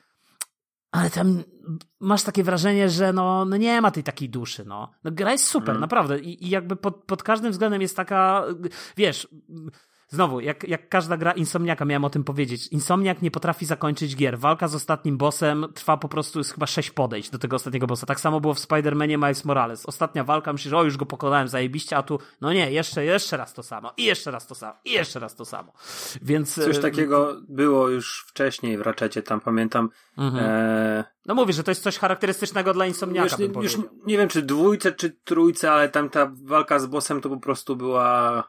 Ale 0.91 1.09
tam 1.09 1.43
masz 1.99 2.23
takie 2.23 2.43
wrażenie, 2.43 2.89
że 2.89 3.13
no, 3.13 3.45
no 3.45 3.57
nie 3.57 3.81
ma 3.81 3.91
tej 3.91 4.03
takiej 4.03 4.29
duszy, 4.29 4.65
no. 4.65 4.91
no 5.03 5.11
gra 5.11 5.31
jest 5.31 5.45
super, 5.45 5.69
Mm. 5.69 5.81
naprawdę. 5.81 6.19
I, 6.19 6.45
I 6.45 6.49
jakby 6.49 6.75
pod, 6.75 7.03
pod 7.03 7.23
każdym 7.23 7.51
względem 7.51 7.81
jest 7.81 7.95
taka, 7.95 8.43
wiesz, 8.97 9.27
znowu, 10.09 10.39
jak, 10.39 10.67
jak 10.67 10.89
każda 10.89 11.17
gra 11.17 11.31
Insomniaka, 11.31 11.85
miałem 11.85 12.05
o 12.05 12.09
tym 12.09 12.23
powiedzieć. 12.23 12.67
Insomniak 12.67 13.21
nie 13.21 13.31
potrafi 13.31 13.65
zakończyć 13.65 14.15
gier. 14.15 14.39
Walka 14.39 14.67
z 14.67 14.75
ostatnim 14.75 15.17
bossem 15.17 15.65
trwa 15.73 15.97
po 15.97 16.09
prostu, 16.09 16.39
jest 16.39 16.53
chyba 16.53 16.67
sześć 16.67 16.91
podejść 16.91 17.29
do 17.29 17.39
tego 17.39 17.55
ostatniego 17.55 17.87
bossa. 17.87 18.05
Tak 18.05 18.19
samo 18.19 18.41
było 18.41 18.53
w 18.53 18.59
Spider-Manie 18.59 19.17
Miles 19.17 19.45
Morales. 19.45 19.85
Ostatnia 19.85 20.23
walka, 20.23 20.53
myślisz, 20.53 20.73
o 20.73 20.83
już 20.83 20.97
go 20.97 21.05
pokonałem, 21.05 21.47
zajebiście, 21.47 21.97
a 21.97 22.03
tu, 22.03 22.19
no 22.41 22.53
nie, 22.53 22.71
jeszcze, 22.71 23.05
jeszcze 23.05 23.37
raz 23.37 23.53
to 23.53 23.63
samo, 23.63 23.93
i 23.97 24.03
jeszcze 24.03 24.31
raz 24.31 24.47
to 24.47 24.55
samo, 24.55 24.73
i 24.85 24.91
jeszcze 24.91 25.19
raz 25.19 25.35
to 25.35 25.45
samo. 25.45 25.73
Więc... 26.21 26.55
Coś 26.55 26.77
e, 26.77 26.81
takiego 26.81 27.41
było 27.49 27.89
już 27.89 28.25
wcześniej 28.27 28.77
w 28.77 28.81
Ratchetie, 28.81 29.21
tam 29.21 29.39
pamiętam. 29.39 29.89
Mhm. 30.17 30.45
E, 30.45 31.03
No 31.25 31.35
mówię, 31.35 31.53
że 31.53 31.63
to 31.63 31.71
jest 31.71 31.83
coś 31.83 31.97
charakterystycznego 31.97 32.73
dla 32.73 32.85
Insomniaka, 32.85 33.35
już, 33.39 33.63
już 33.63 33.77
nie 34.05 34.17
wiem, 34.17 34.29
czy 34.29 34.41
dwójce, 34.41 34.91
czy 34.91 35.09
trójce, 35.23 35.71
ale 35.71 35.89
tam 35.89 36.09
ta 36.09 36.31
walka 36.43 36.79
z 36.79 36.85
bossem 36.85 37.21
to 37.21 37.29
po 37.29 37.37
prostu 37.37 37.75
była 37.75 38.43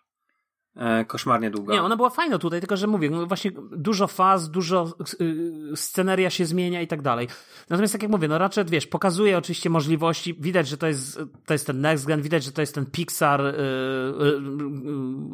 koszmarnie 1.07 1.51
długa. 1.51 1.75
Nie, 1.75 1.83
ona 1.83 1.97
była 1.97 2.11
fajna 2.11 2.39
tutaj, 2.39 2.61
tylko 2.61 2.77
że 2.77 2.87
mówię, 2.87 3.11
no 3.11 3.27
właśnie 3.27 3.51
dużo 3.73 4.07
faz, 4.07 4.51
dużo 4.51 4.93
y, 5.21 5.77
sceneria 5.77 6.31
się 6.31 6.47
zmienia 6.47 6.83
i 6.83 6.87
tak 6.87 7.03
dalej. 7.03 7.29
Natomiast 7.71 7.93
tak 7.93 8.03
jak 8.03 8.11
mówię, 8.11 8.29
no 8.29 8.39
Ratchet, 8.39 8.71
wiesz, 8.71 8.87
pokazuje 8.87 9.39
oczywiście 9.39 9.71
możliwości, 9.71 10.35
widać, 10.35 10.69
że 10.69 10.77
to 10.77 10.87
jest, 10.87 11.21
to 11.47 11.55
jest 11.55 11.67
ten 11.67 11.81
next 11.81 12.07
gen, 12.07 12.23
widać, 12.23 12.45
że 12.45 12.53
to 12.53 12.61
jest 12.61 12.75
ten 12.75 12.87
Pixar 12.87 13.41
y, 13.41 13.45
y, 13.45 13.55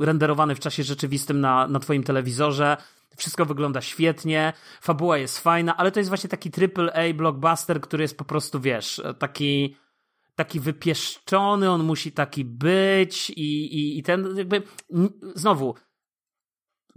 y, 0.02 0.06
renderowany 0.06 0.54
w 0.54 0.60
czasie 0.60 0.82
rzeczywistym 0.82 1.40
na, 1.40 1.68
na 1.68 1.78
twoim 1.78 2.02
telewizorze. 2.02 2.76
Wszystko 3.16 3.46
wygląda 3.46 3.80
świetnie, 3.80 4.52
fabuła 4.80 5.18
jest 5.18 5.40
fajna, 5.40 5.76
ale 5.76 5.92
to 5.92 6.00
jest 6.00 6.10
właśnie 6.10 6.30
taki 6.30 6.50
triple 6.50 6.92
A 6.92 7.14
blockbuster, 7.14 7.80
który 7.80 8.04
jest 8.04 8.18
po 8.18 8.24
prostu, 8.24 8.60
wiesz, 8.60 9.02
taki 9.18 9.76
taki 10.36 10.60
wypieszczony, 10.60 11.70
on 11.70 11.82
musi 11.82 12.12
taki 12.12 12.44
być 12.44 13.30
i, 13.30 13.74
i, 13.78 13.98
i 13.98 14.02
ten 14.02 14.36
jakby 14.36 14.62
znowu 15.34 15.74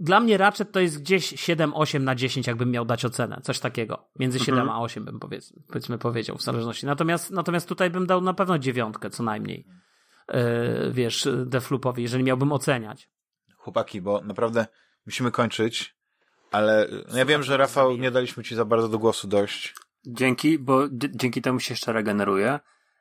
dla 0.00 0.20
mnie 0.20 0.36
Ratchet 0.36 0.72
to 0.72 0.80
jest 0.80 1.00
gdzieś 1.00 1.32
7-8 1.32 2.00
na 2.00 2.14
10, 2.14 2.46
jakbym 2.46 2.70
miał 2.70 2.84
dać 2.84 3.04
ocenę. 3.04 3.40
Coś 3.42 3.60
takiego. 3.60 4.08
Między 4.18 4.38
7 4.38 4.60
Mhm. 4.60 4.76
a 4.76 4.80
8 4.80 5.04
bym 5.04 5.20
powiedz, 5.20 5.52
powiedzmy 5.68 5.98
powiedział, 5.98 6.36
w 6.36 6.42
zależności. 6.42 6.86
Natomiast, 6.86 7.30
natomiast 7.30 7.68
tutaj 7.68 7.90
bym 7.90 8.06
dał 8.06 8.20
na 8.20 8.34
pewno 8.34 8.58
dziewiątkę 8.58 9.10
co 9.10 9.22
najmniej. 9.22 9.66
Yy, 10.28 10.92
wiesz, 10.92 11.28
Deflupowi, 11.46 12.02
jeżeli 12.02 12.24
miałbym 12.24 12.52
oceniać. 12.52 13.10
Chłopaki, 13.56 14.00
bo 14.02 14.20
naprawdę 14.20 14.66
musimy 15.06 15.30
kończyć, 15.30 15.96
ale 16.50 16.88
no 17.12 17.18
ja 17.18 17.24
wiem, 17.24 17.42
że 17.42 17.56
Rafał, 17.56 17.96
nie 17.96 18.10
daliśmy 18.10 18.44
ci 18.44 18.54
za 18.54 18.64
bardzo 18.64 18.88
do 18.88 18.98
głosu 18.98 19.28
dojść. 19.28 19.74
Dzięki, 20.06 20.58
bo 20.58 20.82
dzięki 20.92 21.42
temu 21.42 21.60
się 21.60 21.72
jeszcze 21.72 21.92
regeneruje. 21.92 22.60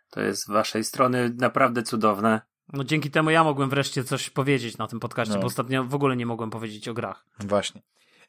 To 0.10 0.22
jest 0.22 0.41
z 0.44 0.48
waszej 0.49 0.84
strony 0.84 1.36
naprawdę 1.38 1.84
cudowne. 1.84 2.41
No 2.73 2.84
dzięki 2.84 3.11
temu 3.11 3.30
ja 3.30 3.44
mogłem 3.44 3.69
wreszcie 3.69 4.03
coś 4.03 4.30
powiedzieć 4.30 4.77
na 4.77 4.88
tym 4.88 4.99
podcaście, 4.99 5.34
No. 5.34 5.40
bo 5.40 5.48
ostatnio 5.48 5.84
w 5.84 5.95
ogóle 5.95 6.15
nie 6.15 6.26
mogłem 6.26 6.49
powiedzieć 6.49 6.88
o 6.88 6.94
grach. 6.94 7.26
Właśnie. 7.40 7.81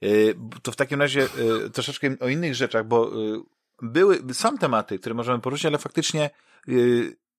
Y, 0.05 0.35
To 0.63 0.73
w 0.73 0.77
takim 0.77 1.01
razie 1.01 1.29
y, 1.67 1.71
troszeczkę 1.71 2.09
o 2.21 2.29
innych 2.29 2.55
rzeczach, 2.55 2.87
bo 2.87 3.09
y, 3.37 3.41
były, 3.83 4.19
są 4.33 4.59
tematy, 4.59 4.99
które 4.99 5.15
możemy 5.15 5.41
poruszyć, 5.41 5.67
ale 5.67 5.79
faktycznie 5.79 6.31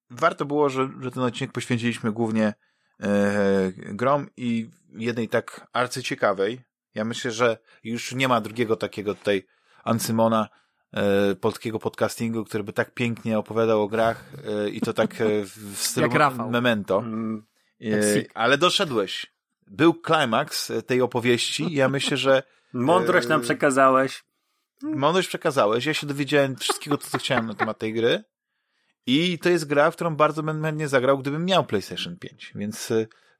warto 0.09 0.45
było, 0.45 0.69
że, 0.69 0.89
że 1.01 1.11
ten 1.11 1.23
odcinek 1.23 1.51
poświęciliśmy 1.51 2.11
głównie 2.11 2.53
e, 2.99 3.71
grom 3.75 4.27
i 4.37 4.69
jednej 4.89 5.29
tak 5.29 5.67
arcyciekawej. 5.73 6.61
Ja 6.95 7.05
myślę, 7.05 7.31
że 7.31 7.57
już 7.83 8.13
nie 8.15 8.27
ma 8.27 8.41
drugiego 8.41 8.75
takiego 8.75 9.15
tutaj 9.15 9.47
Ancymona 9.83 10.49
polskiego 11.41 11.79
podcastingu, 11.79 12.45
który 12.45 12.63
by 12.63 12.73
tak 12.73 12.93
pięknie 12.93 13.39
opowiadał 13.39 13.81
o 13.81 13.87
grach 13.87 14.23
e, 14.65 14.69
i 14.69 14.81
to 14.81 14.93
tak 14.93 15.21
e, 15.21 15.25
w 15.45 15.73
stylu 15.77 16.09
memento. 16.49 16.97
Mm, 16.99 17.45
E, 17.83 18.23
ale 18.33 18.57
doszedłeś. 18.57 19.33
Był 19.67 19.93
klimaks 19.93 20.71
e, 20.71 20.81
tej 20.81 21.01
opowieści 21.01 21.63
i 21.63 21.73
ja 21.73 21.89
myślę, 21.89 22.17
że 22.17 22.43
Mądrość 22.73 23.27
nam 23.27 23.41
przekazałeś. 23.41 24.23
mądrość 24.81 25.27
przekazałeś. 25.27 25.85
Ja 25.85 25.93
się 25.93 26.07
dowiedziałem 26.07 26.55
wszystkiego, 26.55 26.97
co 26.97 27.17
chciałem 27.17 27.45
na 27.47 27.53
temat 27.53 27.77
tej 27.79 27.93
gry. 27.93 28.23
I 29.05 29.39
to 29.39 29.49
jest 29.49 29.65
gra, 29.67 29.91
w 29.91 29.95
którą 29.95 30.15
bardzo 30.15 30.43
bym 30.43 30.63
chętnie 30.63 30.87
zagrał, 30.87 31.17
gdybym 31.17 31.45
miał 31.45 31.65
PlayStation 31.65 32.17
5, 32.17 32.51
więc 32.55 32.93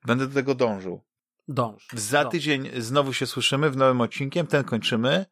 będę 0.06 0.28
do 0.28 0.34
tego 0.34 0.56
dążył. 0.56 1.02
Dąż. 1.48 1.88
Za 1.94 2.24
Dąż. 2.24 2.32
tydzień 2.32 2.70
znowu 2.78 3.14
się 3.14 3.26
słyszymy 3.28 3.70
w 3.70 3.78
nowym 3.78 4.02
odcinkiem, 4.02 4.48
ten 4.48 4.64
kończymy. 4.64 5.26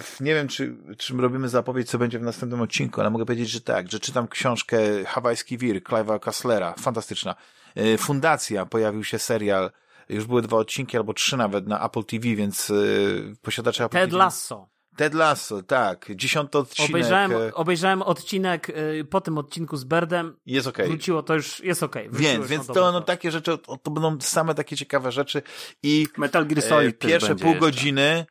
W- 0.00 0.20
Nie 0.20 0.34
wiem, 0.34 0.48
czy, 0.48 0.76
czy 0.98 1.16
robimy 1.16 1.48
zapowiedź, 1.48 1.88
co 1.90 1.98
będzie 1.98 2.18
w 2.18 2.22
następnym 2.22 2.60
odcinku, 2.60 3.00
ale 3.00 3.10
mogę 3.10 3.24
powiedzieć, 3.24 3.50
że 3.50 3.60
tak, 3.60 3.90
że 3.90 4.00
czytam 4.00 4.28
książkę 4.28 4.78
Hawajski 5.04 5.58
Wir, 5.58 5.82
Clive'a 5.82 6.20
Kasslera, 6.20 6.74
fantastyczna. 6.78 7.34
Y, 7.78 7.98
Fundacja, 7.98 8.66
pojawił 8.66 9.04
się 9.04 9.18
serial, 9.18 9.70
już 10.08 10.24
były 10.26 10.42
dwa 10.42 10.56
odcinki, 10.56 10.96
albo 10.96 11.14
trzy 11.14 11.36
nawet 11.36 11.66
na 11.66 11.86
Apple 11.86 12.04
TV, 12.04 12.34
więc 12.34 12.70
y, 12.70 13.36
posiadacze 13.42 13.84
Apple 13.84 13.98
Ted 13.98 14.10
TV. 14.10 14.18
Lasso. 14.18 14.68
Ted 14.96 15.14
Lasso, 15.14 15.62
tak. 15.62 16.06
Dziesiąty 16.14 16.58
odcinek. 16.58 16.90
Obejrzałem, 16.90 17.32
e, 17.32 17.54
obejrzałem 17.54 18.02
odcinek 18.02 18.68
y, 18.68 19.04
po 19.10 19.20
tym 19.20 19.38
odcinku 19.38 19.76
z 19.76 19.84
Berdem. 19.84 20.36
Jest 20.46 20.66
okej. 20.66 20.88
Wróciło 20.88 21.22
to 21.22 21.34
już, 21.34 21.60
jest 21.60 21.82
okej. 21.82 22.08
Wróciło 22.08 22.32
Więc, 22.32 22.46
więc 22.46 22.66
to 22.66 22.92
no, 22.92 23.00
takie 23.00 23.30
rzeczy, 23.30 23.58
to, 23.58 23.76
to 23.76 23.90
będą 23.90 24.20
same 24.20 24.54
takie 24.54 24.76
ciekawe 24.76 25.12
rzeczy 25.12 25.42
i 25.82 26.06
Metal 26.16 26.46
Gear 26.46 26.58
e, 26.58 26.62
Solid 26.62 26.98
też 26.98 27.10
pierwsze 27.10 27.36
pół 27.36 27.46
jeszcze. 27.46 27.60
godziny 27.60 28.26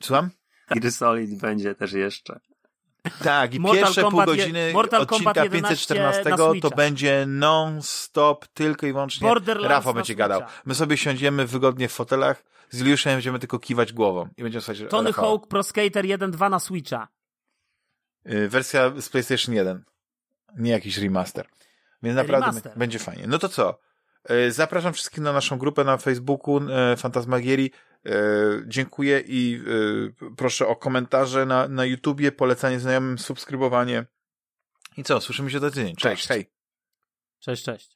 słucham? 0.00 0.30
Gear 0.70 0.92
Solid 1.00 1.40
będzie 1.40 1.74
też 1.74 1.92
jeszcze. 1.92 2.40
Tak, 3.24 3.54
i 3.54 3.60
Mortal 3.60 3.84
pierwsze 3.84 4.00
pół 4.00 4.10
Kombat 4.10 4.28
je- 4.28 4.36
godziny 4.36 4.70
Mortal 4.72 5.00
odcinka 5.02 5.24
Kombat 5.24 5.44
11 5.44 5.94
514 5.94 6.30
na 6.30 6.60
to 6.60 6.76
będzie 6.76 7.24
non-stop, 7.26 8.46
tylko 8.46 8.86
i 8.86 8.92
wyłącznie 8.92 9.28
Borderlands 9.28 9.70
Rafał 9.70 9.94
będzie 9.94 10.14
gadał. 10.14 10.42
My 10.64 10.74
sobie 10.74 10.96
siądziemy 10.96 11.46
wygodnie 11.46 11.88
w 11.88 11.92
fotelach, 11.92 12.44
z 12.70 12.80
Iliuszem 12.80 13.12
będziemy 13.12 13.38
tylko 13.38 13.58
kiwać 13.58 13.92
głową 13.92 14.28
i 14.36 14.42
będziemy 14.42 14.62
słuchać 14.62 14.90
Tony 14.90 15.10
Rafała. 15.10 15.28
Hawk 15.28 15.46
Pro 15.48 15.62
Skater 15.62 16.04
1.2 16.04 16.50
na 16.50 16.58
Switcha. 16.60 17.08
Y, 18.30 18.48
Wersja 18.48 18.92
z 19.00 19.08
PlayStation 19.08 19.54
1. 19.54 19.84
Nie 20.58 20.70
jakiś 20.70 20.98
remaster. 20.98 21.46
Więc 22.02 22.16
naprawdę 22.16 22.46
Remaster. 22.46 22.72
będzie 22.76 22.98
fajnie. 22.98 23.26
No 23.26 23.38
to 23.38 23.48
co? 23.48 23.78
Y, 24.30 24.52
Zapraszam 24.52 24.92
wszystkich 24.92 25.20
na 25.20 25.32
naszą 25.32 25.58
grupę 25.58 25.84
na 25.84 25.96
Facebooku 25.96 26.60
y, 26.92 26.96
Fantasmagierii. 26.96 27.70
Y, 28.06 28.64
Dziękuję 28.66 29.22
i 29.26 29.60
y, 29.66 30.34
proszę 30.36 30.66
o 30.66 30.76
komentarze 30.76 31.46
na, 31.46 31.68
na 31.68 31.84
YouTubie, 31.84 32.32
polecanie 32.32 32.80
znajomym, 32.80 33.18
subskrybowanie. 33.18 34.04
I 34.96 35.04
co? 35.04 35.20
Słyszymy 35.20 35.50
się 35.50 35.58
za 35.58 35.70
tydzień. 35.70 35.96
Cześć, 35.96 36.02
Cześć. 36.02 36.28
hej. 36.28 36.52
Cześć, 37.40 37.64
cześć. 37.64 37.95